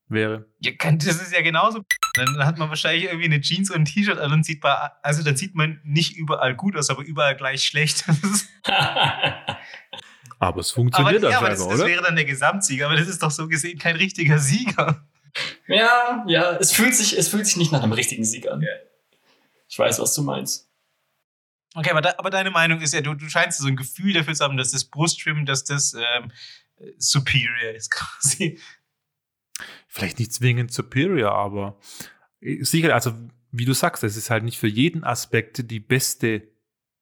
wäre? 0.09 0.47
Ja, 0.61 0.73
das 0.81 1.21
ist 1.21 1.33
ja 1.33 1.43
genauso. 1.43 1.83
Dann 2.15 2.45
hat 2.45 2.59
man 2.59 2.69
wahrscheinlich 2.69 3.05
irgendwie 3.05 3.27
eine 3.27 3.41
Jeans 3.41 3.71
und 3.71 3.77
ein 3.77 3.85
T-Shirt 3.85 4.19
an 4.19 4.33
und 4.33 4.45
sieht 4.45 4.61
bei, 4.61 4.73
also 5.03 5.23
dann 5.23 5.37
sieht 5.37 5.55
man 5.55 5.81
nicht 5.85 6.17
überall 6.17 6.55
gut 6.55 6.77
aus, 6.77 6.91
aber 6.91 7.03
überall 7.03 7.37
gleich 7.37 7.65
schlecht. 7.65 8.05
Das 8.63 10.49
Aber 10.49 10.61
es 10.61 10.71
aber 10.71 10.75
funktioniert 10.75 11.23
ja, 11.23 11.37
aber 11.37 11.51
das, 11.51 11.59
das 11.59 11.69
oder? 11.69 11.87
wäre 11.87 12.03
dann 12.03 12.17
der 12.17 12.25
Gesamtsieger, 12.25 12.87
aber 12.87 12.97
das 12.97 13.09
ist 13.09 13.23
doch 13.23 13.31
so 13.31 13.47
gesehen 13.47 13.79
kein 13.79 13.97
richtiger 13.97 14.39
Sieger. 14.39 15.07
ja, 15.67 16.25
ja, 16.27 16.57
es 16.57 16.73
fühlt 16.73 16.95
sich, 16.95 17.19
es 17.19 17.29
fühlt 17.29 17.47
sich 17.47 17.59
nicht 17.59 17.73
nach 17.73 17.83
einem 17.83 17.93
richtigen 17.93 18.25
Sieg 18.25 18.51
an. 18.51 18.65
Ich 19.69 19.79
weiß, 19.79 20.01
was 20.01 20.15
du 20.15 20.23
meinst. 20.23 20.71
Okay, 21.75 21.91
aber, 21.91 22.01
da, 22.01 22.15
aber 22.17 22.31
deine 22.31 22.51
Meinung 22.51 22.81
ist 22.81 22.95
ja, 22.95 23.03
du, 23.03 23.15
du 23.15 23.29
scheinst 23.29 23.59
so 23.59 23.69
ein 23.69 23.77
Gefühl 23.77 24.15
dafür 24.15 24.35
zu 24.35 24.43
haben, 24.43 24.57
dass 24.57 24.73
das 24.73 24.85
Brustschwimmen, 24.85 25.45
dass 25.45 25.65
das 25.65 25.95
ähm, 25.95 26.33
superior 26.99 27.75
ist 27.75 27.91
quasi. 27.91 28.59
Vielleicht 29.93 30.21
nicht 30.21 30.33
zwingend 30.33 30.73
superior, 30.73 31.33
aber 31.33 31.77
äh, 32.41 32.63
sicher, 32.63 32.95
also 32.95 33.13
wie 33.51 33.65
du 33.65 33.73
sagst, 33.73 34.05
es 34.05 34.17
ist 34.17 34.31
halt 34.31 34.45
nicht 34.45 34.59
für 34.59 34.69
jeden 34.69 35.03
Aspekt 35.03 35.69
die 35.69 35.81
beste 35.81 36.47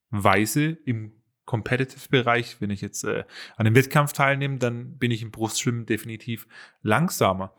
Weise 0.09 0.79
im 0.87 1.13
Competitive-Bereich. 1.45 2.63
Wenn 2.63 2.71
ich 2.71 2.81
jetzt 2.81 3.05
äh, 3.05 3.25
an 3.57 3.67
einem 3.67 3.75
Wettkampf 3.75 4.15
teilnehme, 4.15 4.57
dann 4.57 4.97
bin 4.97 5.11
ich 5.11 5.21
im 5.21 5.31
Brustschwimmen 5.31 5.85
definitiv 5.85 6.49
langsamer. 6.81 7.53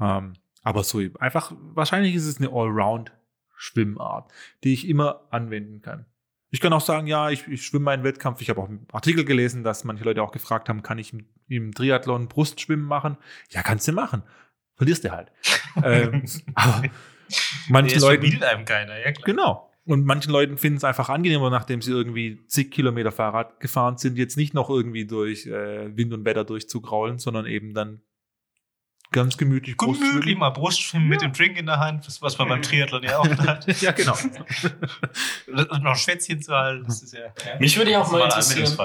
Ähm, 0.00 0.34
aber 0.62 0.84
so 0.84 1.00
einfach, 1.18 1.52
wahrscheinlich 1.58 2.14
ist 2.14 2.26
es 2.26 2.38
eine 2.38 2.50
Allround-Schwimmart, 2.50 4.32
die 4.62 4.72
ich 4.72 4.88
immer 4.88 5.26
anwenden 5.30 5.82
kann. 5.82 6.06
Ich 6.50 6.60
kann 6.60 6.72
auch 6.72 6.80
sagen, 6.80 7.08
ja, 7.08 7.30
ich, 7.30 7.48
ich 7.48 7.66
schwimme 7.66 7.90
einen 7.90 8.04
Wettkampf. 8.04 8.40
Ich 8.40 8.50
habe 8.50 8.60
auch 8.60 8.68
einen 8.68 8.86
Artikel 8.92 9.24
gelesen, 9.24 9.64
dass 9.64 9.82
manche 9.82 10.04
Leute 10.04 10.22
auch 10.22 10.30
gefragt 10.30 10.68
haben, 10.68 10.84
kann 10.84 10.98
ich 10.98 11.12
im, 11.12 11.26
im 11.48 11.74
Triathlon 11.74 12.28
Brustschwimmen 12.28 12.86
machen? 12.86 13.16
Ja, 13.50 13.62
kannst 13.62 13.88
du 13.88 13.92
machen. 13.92 14.22
Verlierst 14.76 15.04
du 15.04 15.10
halt. 15.10 15.32
ähm, 15.82 16.24
aber 16.54 16.82
Das 17.82 18.00
Leuten, 18.00 18.22
verbietet 18.22 18.42
einem 18.44 18.64
keiner, 18.64 18.98
ja 18.98 19.12
klar. 19.12 19.24
genau. 19.24 19.70
Und 19.84 20.04
manchen 20.04 20.32
Leuten 20.32 20.58
finden 20.58 20.78
es 20.78 20.84
einfach 20.84 21.08
angenehmer, 21.08 21.48
nachdem 21.48 21.80
sie 21.80 21.92
irgendwie 21.92 22.44
zig 22.48 22.72
Kilometer 22.72 23.12
Fahrrad 23.12 23.60
gefahren 23.60 23.98
sind, 23.98 24.18
jetzt 24.18 24.36
nicht 24.36 24.52
noch 24.52 24.68
irgendwie 24.68 25.06
durch 25.06 25.46
äh, 25.46 25.96
Wind 25.96 26.12
und 26.12 26.24
Wetter 26.24 26.44
durchzugraulen, 26.44 27.18
sondon 27.18 27.46
eben 27.46 27.72
dann 27.72 28.00
ganz 29.12 29.36
gemütlich 29.36 29.76
Gemütlich 29.76 30.10
Brustschwimmen. 30.10 30.38
mal 30.38 30.50
Brustschwimmen 30.50 31.08
mit 31.08 31.22
dem 31.22 31.32
Drink 31.32 31.56
in 31.56 31.66
der 31.66 31.78
Hand, 31.78 32.06
das, 32.06 32.20
was 32.20 32.36
man 32.38 32.48
beim 32.48 32.62
Triathlon 32.62 33.02
ja 33.02 33.18
auch 33.18 33.28
hat. 33.38 33.66
Ja, 33.80 33.92
genau. 33.92 34.16
Und 35.46 35.82
noch 35.82 35.96
Schwätzchen 35.96 36.42
zu 36.42 36.54
halten, 36.54 36.84
das 36.86 37.02
ist 37.02 37.14
ja. 37.14 37.32
Mich 37.60 37.76
würde 37.76 37.92
ja 37.92 38.02
auch 38.02 38.10
mal 38.10 38.22
interessieren, 38.24 38.76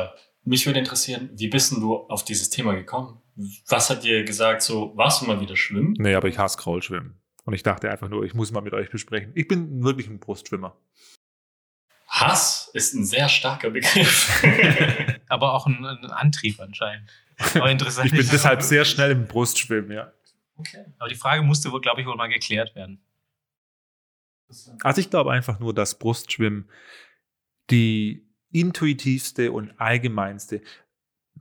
mich 0.43 0.65
würde 0.65 0.79
interessieren, 0.79 1.29
wie 1.33 1.47
bist 1.47 1.71
denn 1.71 1.81
du 1.81 1.95
auf 1.95 2.23
dieses 2.25 2.49
Thema 2.49 2.73
gekommen? 2.73 3.20
Was 3.67 3.89
hat 3.89 4.03
dir 4.03 4.23
gesagt, 4.23 4.61
so, 4.61 4.95
warst 4.95 5.21
du 5.21 5.25
mal 5.25 5.39
wieder 5.39 5.55
schwimmen? 5.55 5.95
Nee, 5.97 6.15
aber 6.15 6.27
ich 6.27 6.37
hasse 6.37 6.57
Kraulschwimmen. 6.57 7.21
Und 7.45 7.53
ich 7.53 7.63
dachte 7.63 7.89
einfach 7.89 8.09
nur, 8.09 8.23
ich 8.23 8.33
muss 8.33 8.51
mal 8.51 8.61
mit 8.61 8.73
euch 8.73 8.89
besprechen. 8.89 9.31
Ich 9.35 9.47
bin 9.47 9.83
wirklich 9.83 10.07
ein 10.07 10.19
Brustschwimmer. 10.19 10.77
Hass 12.07 12.69
ist 12.73 12.93
ein 12.93 13.05
sehr 13.05 13.29
starker 13.29 13.69
Begriff. 13.69 14.43
Aber 15.29 15.53
auch 15.53 15.65
ein, 15.65 15.83
ein 15.85 16.11
Antrieb 16.11 16.59
anscheinend. 16.59 17.09
Aber 17.55 17.71
interessant. 17.71 18.07
Ich 18.07 18.17
bin 18.17 18.27
deshalb 18.29 18.61
sehr 18.61 18.85
schnell 18.85 19.11
im 19.11 19.27
Brustschwimmen, 19.27 19.91
ja. 19.91 20.11
Aber 20.99 21.09
die 21.09 21.15
Frage 21.15 21.41
musste 21.41 21.71
wohl, 21.71 21.81
glaube 21.81 22.01
ich, 22.01 22.07
wohl 22.07 22.15
mal 22.15 22.27
geklärt 22.27 22.75
werden. 22.75 23.01
Also 24.83 25.01
ich 25.01 25.09
glaube 25.09 25.31
einfach 25.31 25.59
nur, 25.59 25.73
dass 25.73 25.97
Brustschwimmen 25.97 26.69
die 27.69 28.29
intuitivste 28.51 29.51
und 29.51 29.79
allgemeinste. 29.79 30.61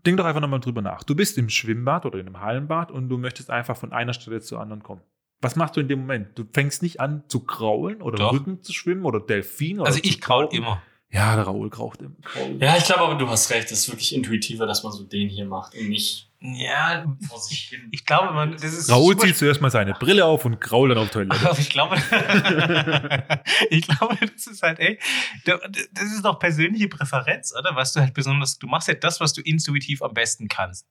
Denk 0.07 0.17
doch 0.17 0.25
einfach 0.25 0.41
nochmal 0.41 0.61
drüber 0.61 0.83
nach. 0.83 1.03
Du 1.05 1.15
bist 1.15 1.37
im 1.39 1.49
Schwimmbad 1.49 2.07
oder 2.07 2.19
in 2.19 2.27
einem 2.27 2.41
Hallenbad 2.41 2.91
und 2.91 3.09
du 3.09 3.19
möchtest 3.19 3.51
einfach 3.51 3.77
von 3.77 3.93
einer 3.93 4.13
Stelle 4.15 4.41
zur 4.41 4.61
anderen 4.61 4.83
kommen. 4.83 5.03
Was 5.43 5.57
machst 5.57 5.77
du 5.77 5.81
in 5.81 5.89
dem 5.89 6.01
Moment? 6.01 6.39
Du 6.39 6.45
fängst 6.53 6.83
nicht 6.83 7.01
an 7.01 7.25
zu 7.29 7.41
kraulen 7.41 8.03
oder 8.03 8.17
Doch. 8.19 8.33
Rücken 8.33 8.63
zu 8.63 8.73
schwimmen 8.73 9.05
oder 9.05 9.21
Delfin 9.21 9.81
oder 9.81 9.89
Also 9.89 10.01
ich 10.03 10.21
kraul 10.21 10.49
immer. 10.53 10.83
Ja, 11.11 11.35
der 11.35 11.45
Raoul 11.47 11.71
kraucht 11.71 12.03
immer. 12.03 12.15
ja, 12.61 12.77
ich 12.77 12.85
glaube 12.85 13.01
aber, 13.03 13.17
du 13.17 13.27
hast 13.29 13.51
recht. 13.51 13.65
Es 13.73 13.81
ist 13.81 13.89
wirklich 13.91 14.15
intuitiver, 14.15 14.67
dass 14.67 14.85
man 14.85 14.93
so 14.93 15.03
den 15.03 15.29
hier 15.29 15.45
macht 15.45 15.75
und 15.75 15.89
nicht 15.89 16.30
Ja, 16.43 17.05
vor 17.29 17.39
sich 17.39 17.69
hin. 17.69 17.89
ich 17.91 18.07
glaube, 18.07 18.33
man, 18.33 18.53
das 18.53 18.65
ist 18.65 18.91
Raoul 18.91 19.15
zieht 19.19 19.37
zuerst 19.37 19.61
mal 19.61 19.71
seine 19.71 19.93
Brille 19.93 20.25
auf 20.25 20.47
und 20.47 20.59
krault 20.59 20.91
dann 20.91 20.97
auf 20.97 21.11
Toilette. 21.11 21.39
Aber 21.39 21.59
ich 21.59 21.69
glaube, 21.69 21.97
ich 23.71 23.87
glaube, 23.87 24.17
das 24.27 24.47
ist 24.47 24.63
halt, 24.63 24.79
ey, 24.79 24.99
das 25.45 26.05
ist 26.05 26.25
doch 26.25 26.39
persönliche 26.39 26.89
Präferenz, 26.89 27.55
oder? 27.59 27.77
Was 27.77 27.93
du 27.93 28.01
halt 28.01 28.15
besonders, 28.15 28.59
du 28.59 28.67
machst 28.69 28.89
ja 28.89 28.95
das, 28.95 29.21
was 29.21 29.35
du 29.35 29.43
intuitiv 29.43 30.01
am 30.01 30.15
besten 30.15 30.49
kannst. 30.49 30.87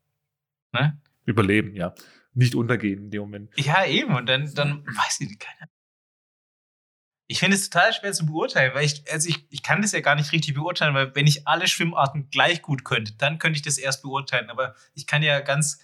Ne? 0.71 1.01
Überleben, 1.25 1.75
ja. 1.75 1.95
Nicht 2.35 2.53
untergehen 2.53 3.05
in 3.05 3.09
dem 3.09 3.21
Moment. 3.21 3.49
Ja, 3.55 3.85
eben. 3.85 4.15
Und 4.15 4.27
dann, 4.27 4.53
dann 4.53 4.85
weiß 4.85 5.21
ich 5.21 5.29
nicht, 5.29 5.39
keine 5.39 5.61
Ahnung. 5.61 5.78
Ich 7.31 7.37
finde 7.39 7.57
es 7.57 7.69
total 7.69 7.93
schwer 7.93 8.11
zu 8.11 8.25
beurteilen, 8.25 8.73
weil 8.73 8.85
ich, 8.85 9.03
also 9.11 9.29
ich, 9.29 9.45
ich 9.51 9.61
kann 9.61 9.83
das 9.83 9.91
ja 9.91 9.99
gar 9.99 10.15
nicht 10.15 10.31
richtig 10.31 10.55
beurteilen, 10.55 10.95
weil 10.95 11.13
wenn 11.13 11.27
ich 11.27 11.47
alle 11.47 11.67
Schwimmarten 11.67 12.31
gleich 12.31 12.63
gut 12.63 12.83
könnte, 12.83 13.13
dann 13.19 13.37
könnte 13.37 13.57
ich 13.57 13.61
das 13.61 13.77
erst 13.77 14.01
beurteilen. 14.01 14.49
Aber 14.49 14.73
ich 14.95 15.05
kann 15.05 15.21
ja 15.21 15.39
ganz, 15.39 15.79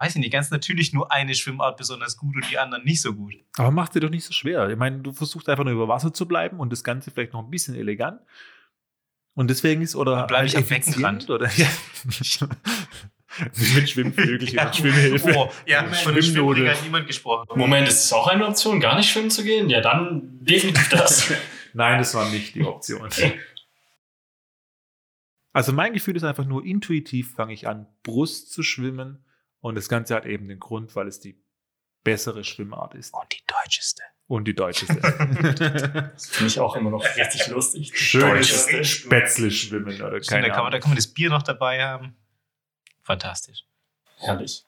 weiß 0.00 0.16
ich 0.16 0.20
nicht, 0.20 0.32
ganz 0.32 0.50
natürlich 0.50 0.92
nur 0.92 1.12
eine 1.12 1.36
Schwimmart 1.36 1.76
besonders 1.76 2.16
gut 2.16 2.34
und 2.34 2.50
die 2.50 2.58
anderen 2.58 2.82
nicht 2.82 3.00
so 3.00 3.14
gut. 3.14 3.34
Aber 3.56 3.70
mach 3.70 3.88
dir 3.90 4.00
doch 4.00 4.10
nicht 4.10 4.24
so 4.24 4.32
schwer. 4.32 4.68
Ich 4.70 4.76
meine, 4.76 4.98
du 4.98 5.12
versuchst 5.12 5.48
einfach 5.48 5.62
nur 5.62 5.72
über 5.72 5.86
Wasser 5.86 6.12
zu 6.12 6.26
bleiben 6.26 6.58
und 6.58 6.70
das 6.70 6.82
Ganze 6.82 7.12
vielleicht 7.12 7.32
noch 7.32 7.44
ein 7.44 7.50
bisschen 7.50 7.76
elegant. 7.76 8.20
Und 9.34 9.50
deswegen 9.50 9.82
ist, 9.82 9.94
oder. 9.94 10.16
Dann 10.16 10.26
bleib 10.26 10.46
ich 10.46 10.56
am 10.56 10.64
effizient 10.64 10.96
Beckenrand. 10.96 11.30
Oder, 11.30 11.48
ja. 11.56 11.68
mit 13.74 13.90
Schwimmflügelchen 13.90 14.58
und 14.58 14.76
Schwimmhilfe. 14.76 15.34
Oh, 15.36 15.50
ja, 15.66 15.92
Schwimmnudel. 15.92 16.70
Hat 16.70 16.82
niemand 16.82 17.06
gesprochen. 17.06 17.46
Moment, 17.54 17.88
ist 17.88 18.04
es 18.04 18.12
auch 18.12 18.26
eine 18.26 18.46
Option, 18.46 18.80
gar 18.80 18.96
nicht 18.96 19.10
schwimmen 19.10 19.30
zu 19.30 19.44
gehen? 19.44 19.68
Ja, 19.68 19.80
dann 19.80 20.38
definitiv 20.40 20.88
das. 20.88 21.32
Nein, 21.74 21.98
das 21.98 22.14
war 22.14 22.28
nicht 22.30 22.54
die 22.54 22.64
Option. 22.64 23.08
Also 25.52 25.72
mein 25.72 25.92
Gefühl 25.92 26.16
ist 26.16 26.24
einfach 26.24 26.44
nur, 26.44 26.64
intuitiv 26.64 27.34
fange 27.34 27.52
ich 27.52 27.68
an, 27.68 27.86
Brust 28.02 28.52
zu 28.52 28.62
schwimmen. 28.62 29.24
Und 29.60 29.74
das 29.74 29.88
Ganze 29.88 30.14
hat 30.14 30.24
eben 30.24 30.48
den 30.48 30.60
Grund, 30.60 30.94
weil 30.94 31.08
es 31.08 31.20
die 31.20 31.42
bessere 32.04 32.44
Schwimmart 32.44 32.94
ist. 32.94 33.12
Und 33.12 33.32
die 33.32 33.42
deutscheste. 33.46 34.02
Und 34.28 34.46
die 34.46 34.54
deutscheste. 34.54 34.94
Das 36.12 36.28
finde 36.28 36.46
ich 36.46 36.60
auch 36.60 36.76
immer 36.76 36.90
noch 36.90 37.04
richtig 37.16 37.48
lustig. 37.48 37.92
Schönes 37.94 38.48
Deutscheste. 38.48 38.84
Spätzle 38.84 39.50
schwimmen 39.50 40.00
oder 40.00 40.20
keine 40.20 40.48
da, 40.48 40.54
kann 40.54 40.62
man, 40.64 40.70
da 40.70 40.76
Ahnung. 40.76 40.80
kann 40.80 40.90
man 40.90 40.96
das 40.96 41.08
Bier 41.08 41.30
noch 41.30 41.42
dabei 41.42 41.82
haben. 41.82 42.16
Fantastisch. 43.08 43.64
Herrlich. 44.18 44.64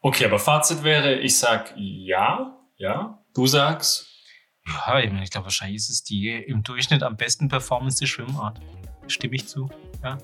Okay, 0.00 0.24
aber 0.24 0.38
Fazit 0.38 0.84
wäre, 0.84 1.16
ich 1.16 1.36
sag 1.36 1.74
ja, 1.76 2.58
ja. 2.78 3.22
Du 3.34 3.46
sagst, 3.46 4.06
Ja, 4.66 4.98
ich, 5.00 5.10
meine, 5.10 5.22
ich 5.22 5.30
glaube, 5.30 5.44
wahrscheinlich 5.44 5.76
ist 5.76 5.90
es 5.90 6.02
die 6.02 6.30
im 6.30 6.62
Durchschnitt 6.62 7.02
am 7.02 7.18
besten 7.18 7.48
performance 7.50 8.06
Schwimmart. 8.06 8.58
Stimme 9.06 9.34
ich 9.34 9.48
zu. 9.48 9.68
Ja. 10.02 10.16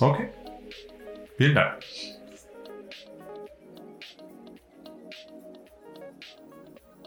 Okay. 0.00 0.28
Vielen 1.36 1.54
Dank. 1.54 1.84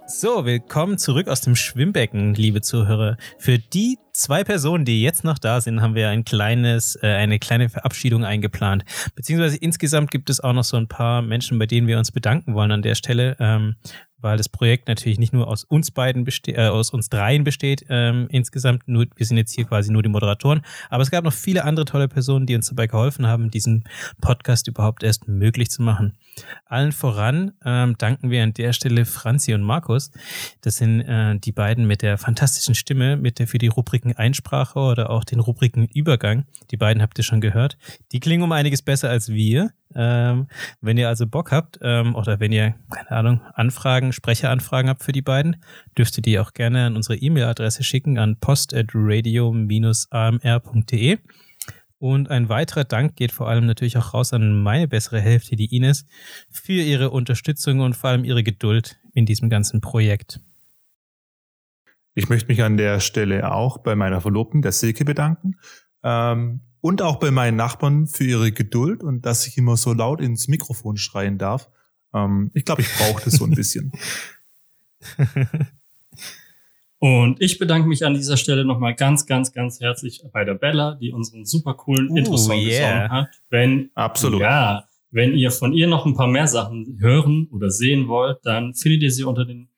So, 0.08 0.46
willkommen 0.46 0.98
zurück 0.98 1.28
aus 1.28 1.42
dem 1.42 1.58
Schwimmbecken, 1.58 2.34
liebe 2.34 2.62
Zuhörer. 2.62 3.18
Für 3.40 3.60
die 3.60 4.00
zwei 4.18 4.44
Personen, 4.44 4.84
die 4.84 5.02
jetzt 5.02 5.24
noch 5.24 5.38
da 5.38 5.62
sind, 5.62 5.82
haben 5.82 5.96
wir 5.96 6.10
ein 6.10 6.26
kleines, 6.26 6.98
äh, 7.02 7.08
eine 7.08 7.40
kleine 7.40 7.70
Verabschiedung 7.70 8.26
eingeplant. 8.26 8.84
Beziehungsweise 9.16 9.58
insgesamt 9.58 10.12
gibt 10.12 10.30
es 10.30 10.40
auch 10.40 10.54
noch 10.54 10.64
so 10.64 10.78
ein 10.78 10.88
paar 10.88 11.22
Menschen, 11.22 11.60
bei 11.60 11.66
denen 11.66 11.88
wir 11.88 11.98
uns 11.98 12.12
bedanken 12.12 12.54
wollen 12.54 12.72
an 12.72 12.82
der 12.82 12.96
Stelle, 12.96 13.38
ähm, 13.40 13.76
weil 14.20 14.38
das 14.38 14.50
Projekt 14.50 14.88
natürlich 14.88 15.20
nicht 15.20 15.34
nur 15.34 15.48
aus 15.48 15.64
uns 15.64 15.92
beiden 15.92 16.24
besteht, 16.24 16.58
äh, 16.58 16.68
aus 16.68 16.90
uns 16.90 17.10
dreien 17.10 17.44
besteht 17.44 17.86
ähm, 17.90 18.28
insgesamt. 18.30 18.88
Nur, 18.88 19.06
wir 19.16 19.26
sind 19.26 19.38
jetzt 19.38 19.54
hier 19.54 19.66
quasi 19.66 19.92
nur 19.92 20.02
die 20.02 20.10
Moderatoren, 20.10 20.62
aber 20.90 21.04
es 21.04 21.12
gab 21.12 21.24
noch 21.24 21.34
viele 21.34 21.64
andere 21.64 21.86
tolle 21.86 22.08
Personen, 22.08 22.46
die 22.46 22.56
uns 22.56 22.68
dabei 22.68 22.88
geholfen 22.88 23.28
haben, 23.28 23.52
diesen 23.52 23.84
Podcast 24.20 24.68
überhaupt 24.68 25.04
erst 25.04 25.28
möglich 25.28 25.70
zu 25.70 25.82
machen. 25.82 26.18
Allen 26.66 26.92
voran 26.92 27.54
ähm, 27.66 27.96
danken 27.98 28.30
wir 28.30 28.44
an 28.44 28.54
der 28.54 28.74
Stelle 28.74 29.06
Franzi 29.06 29.54
und 29.54 29.62
Markus. 29.62 30.12
Das 30.62 30.78
sind 30.78 31.02
äh, 31.02 31.38
die 31.38 31.52
beiden 31.52 31.86
mit 31.86 32.02
der 32.02 32.18
fantastischen 32.18 32.76
Stimme, 32.76 33.18
mit 33.18 33.40
der 33.40 33.48
für 33.48 33.58
die 33.58 33.68
Rubriken 34.08 34.18
Einsprache 34.18 34.80
oder 34.80 35.10
auch 35.10 35.24
den 35.24 35.40
Rubriken 35.40 35.86
Übergang. 35.86 36.46
Die 36.72 36.78
beiden 36.78 37.02
habt 37.02 37.18
ihr 37.18 37.24
schon 37.24 37.42
gehört. 37.42 37.78
Die 38.12 38.20
klingen 38.20 38.44
um 38.44 38.52
einiges 38.52 38.82
besser 38.82 39.10
als 39.10 39.30
wir. 39.30 39.72
Ähm, 39.96 40.48
wenn 40.82 40.98
ihr 40.98 41.08
also 41.08 41.26
Bock 41.28 41.52
habt 41.52 41.80
ähm, 41.82 42.16
oder 42.16 42.40
wenn 42.40 42.52
ihr, 42.52 42.76
keine 42.90 43.12
Ahnung, 43.12 43.42
Anfragen, 43.54 44.14
Sprecheranfragen 44.14 44.90
habt 44.90 45.04
für 45.04 45.14
die 45.14 45.22
beiden, 45.22 45.58
dürft 45.98 46.18
ihr 46.18 46.22
die 46.22 46.40
auch 46.40 46.54
gerne 46.54 46.86
an 46.86 46.96
unsere 46.96 47.18
E-Mail-Adresse 47.18 47.84
schicken 47.84 48.18
an 48.18 48.40
post.radio-amr.de. 48.40 51.18
Und 52.00 52.30
ein 52.30 52.48
weiterer 52.48 52.84
Dank 52.84 53.16
geht 53.16 53.32
vor 53.32 53.50
allem 53.50 53.66
natürlich 53.66 53.98
auch 53.98 54.14
raus 54.14 54.32
an 54.34 54.62
meine 54.62 54.88
bessere 54.88 55.20
Hälfte, 55.20 55.56
die 55.56 55.76
Ines, 55.76 56.06
für 56.52 56.74
ihre 56.74 57.10
Unterstützung 57.10 57.80
und 57.80 57.96
vor 57.96 58.12
allem 58.12 58.24
ihre 58.24 58.44
Geduld 58.44 59.00
in 59.14 59.26
diesem 59.26 59.50
ganzen 59.50 59.82
Projekt. 59.82 60.40
Ich 62.18 62.30
möchte 62.30 62.48
mich 62.48 62.64
an 62.64 62.78
der 62.78 63.00
Stelle 63.00 63.52
auch 63.52 63.78
bei 63.78 63.96
meiner 63.96 64.22
Verlobten, 64.22 64.64
der 64.64 64.72
Silke, 64.72 65.06
bedanken. 65.06 65.56
Ähm, 66.04 66.62
und 66.82 67.04
auch 67.04 67.18
bei 67.18 67.30
meinen 67.30 67.58
Nachbarn 67.58 68.08
für 68.08 68.24
ihre 68.24 68.52
Geduld 68.52 69.04
und 69.04 69.24
dass 69.24 69.46
ich 69.46 69.56
immer 69.56 69.78
so 69.78 69.94
laut 69.94 70.20
ins 70.20 70.48
Mikrofon 70.48 70.98
schreien 70.98 71.38
darf. 71.38 71.70
Ähm, 72.16 72.50
ich 72.56 72.66
glaube, 72.66 72.82
ich 72.82 72.88
brauche 72.98 73.24
das 73.24 73.36
so 73.36 73.46
ein 73.46 73.52
bisschen. 73.52 73.92
Und 77.00 77.40
ich 77.44 77.60
bedanke 77.60 77.88
mich 77.88 78.04
an 78.04 78.16
dieser 78.16 78.38
Stelle 78.38 78.66
nochmal 78.66 78.96
ganz, 78.96 79.28
ganz, 79.28 79.54
ganz 79.54 79.80
herzlich 79.80 80.24
bei 80.34 80.44
der 80.44 80.56
Bella, 80.56 80.96
die 80.96 81.12
unseren 81.12 81.46
super 81.46 81.76
coolen 81.76 82.10
Uh, 82.10 82.18
Intro-Song 82.18 82.58
yeah. 82.58 82.70
gesungen 82.70 83.12
hat. 83.12 83.28
Wenn, 83.52 83.92
Absolut. 83.94 84.42
Ja, 84.42 84.86
wenn 85.12 85.36
ihr 85.36 85.52
von 85.52 85.74
ihr 85.74 85.86
noch 85.86 86.08
ein 86.08 86.16
paar 86.16 86.26
mehr 86.26 86.48
Sachen 86.48 86.98
hören 87.00 87.48
oder 87.52 87.70
sehen 87.70 88.08
wollt, 88.08 88.40
dann 88.42 88.74
findet 88.74 89.04
ihr 89.04 89.12
sie 89.12 89.26
unter 89.26 89.46
den, 89.46 89.70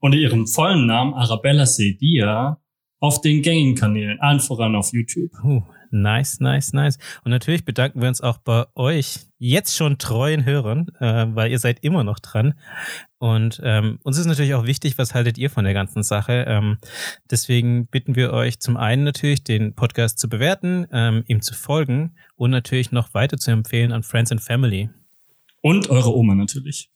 unter 0.00 0.18
ihrem 0.18 0.46
vollen 0.46 0.86
Namen 0.86 1.14
Arabella 1.14 1.66
Sedia 1.66 2.60
auf 3.00 3.20
den 3.20 3.42
gängigen 3.42 3.74
Kanälen, 3.74 4.20
allen 4.20 4.40
voran 4.40 4.74
auf 4.74 4.92
YouTube. 4.92 5.30
Uh, 5.44 5.62
nice, 5.90 6.40
nice, 6.40 6.72
nice. 6.72 6.98
Und 7.24 7.30
natürlich 7.30 7.64
bedanken 7.64 8.00
wir 8.00 8.08
uns 8.08 8.20
auch 8.20 8.38
bei 8.38 8.64
euch 8.74 9.20
jetzt 9.38 9.76
schon 9.76 9.98
treuen 9.98 10.44
Hörern, 10.44 10.88
äh, 10.98 11.26
weil 11.28 11.50
ihr 11.50 11.60
seid 11.60 11.84
immer 11.84 12.02
noch 12.02 12.18
dran. 12.18 12.54
Und 13.18 13.60
ähm, 13.64 14.00
uns 14.02 14.18
ist 14.18 14.26
natürlich 14.26 14.54
auch 14.54 14.66
wichtig, 14.66 14.98
was 14.98 15.14
haltet 15.14 15.38
ihr 15.38 15.48
von 15.48 15.64
der 15.64 15.74
ganzen 15.74 16.02
Sache? 16.02 16.44
Ähm, 16.48 16.78
deswegen 17.30 17.86
bitten 17.86 18.16
wir 18.16 18.32
euch 18.32 18.58
zum 18.58 18.76
einen 18.76 19.04
natürlich, 19.04 19.44
den 19.44 19.74
Podcast 19.74 20.18
zu 20.18 20.28
bewerten, 20.28 20.86
ähm, 20.92 21.22
ihm 21.26 21.40
zu 21.40 21.54
folgen 21.54 22.16
und 22.34 22.50
natürlich 22.50 22.90
noch 22.90 23.14
weiter 23.14 23.36
zu 23.36 23.52
empfehlen 23.52 23.92
an 23.92 24.02
Friends 24.02 24.32
and 24.32 24.40
Family. 24.40 24.90
Und 25.60 25.90
eure 25.90 26.14
Oma 26.14 26.34
natürlich. 26.34 26.90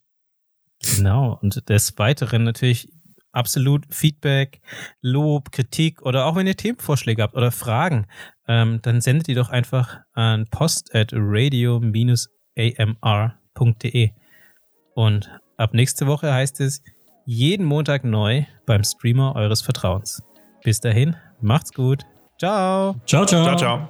Genau. 0.97 1.39
Und 1.41 1.69
des 1.69 1.99
Weiteren 1.99 2.45
natürlich 2.45 2.89
absolut 3.33 3.93
Feedback, 3.93 4.61
Lob, 5.01 5.51
Kritik 5.53 6.03
oder 6.03 6.27
auch 6.27 6.37
wenn 6.37 6.47
ihr 6.47 6.57
Themenvorschläge 6.57 7.23
habt 7.23 7.35
oder 7.35 7.51
Fragen, 7.51 8.07
ähm, 8.47 8.81
dann 8.83 9.01
sendet 9.01 9.27
die 9.27 9.35
doch 9.35 9.49
einfach 9.49 9.99
an 10.13 10.47
post 10.51 10.95
at 10.95 11.11
radio-amr.de. 11.13 14.11
Und 14.95 15.41
ab 15.57 15.75
nächste 15.75 16.07
Woche 16.07 16.33
heißt 16.33 16.61
es 16.61 16.83
jeden 17.25 17.65
Montag 17.65 18.05
neu 18.05 18.45
beim 18.67 18.85
Streamer 18.85 19.35
eures 19.35 19.63
Vertrauens. 19.63 20.23
Bis 20.63 20.81
dahin, 20.81 21.17
macht's 21.41 21.73
gut. 21.73 22.05
Ciao. 22.39 22.97
Ciao, 23.07 23.25
ciao. 23.25 23.45
Ciao, 23.45 23.57
ciao. 23.57 23.89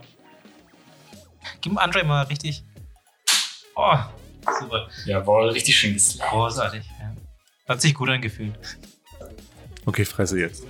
Gib 1.61 1.77
André 1.79 2.05
mal 2.05 2.23
richtig. 2.25 2.65
Oh, 3.75 3.99
super. 4.61 4.89
Jawohl, 5.07 5.51
richtig 5.51 5.77
schön 5.77 5.95
geslappt. 5.95 6.31
Großartig. 6.31 6.85
Ja. 7.01 7.15
Hat 7.69 7.81
sich 7.81 7.95
gut 7.95 8.09
angefühlt. 8.09 8.55
Okay, 9.85 10.05
fresse 10.05 10.39
jetzt. 10.39 10.65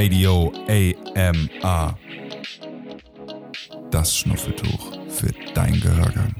Radio 0.00 0.50
AMA. 1.14 1.98
Das 3.90 4.16
Schnuffeltuch 4.16 4.98
für 5.10 5.30
dein 5.52 5.78
Gehörgang. 5.78 6.34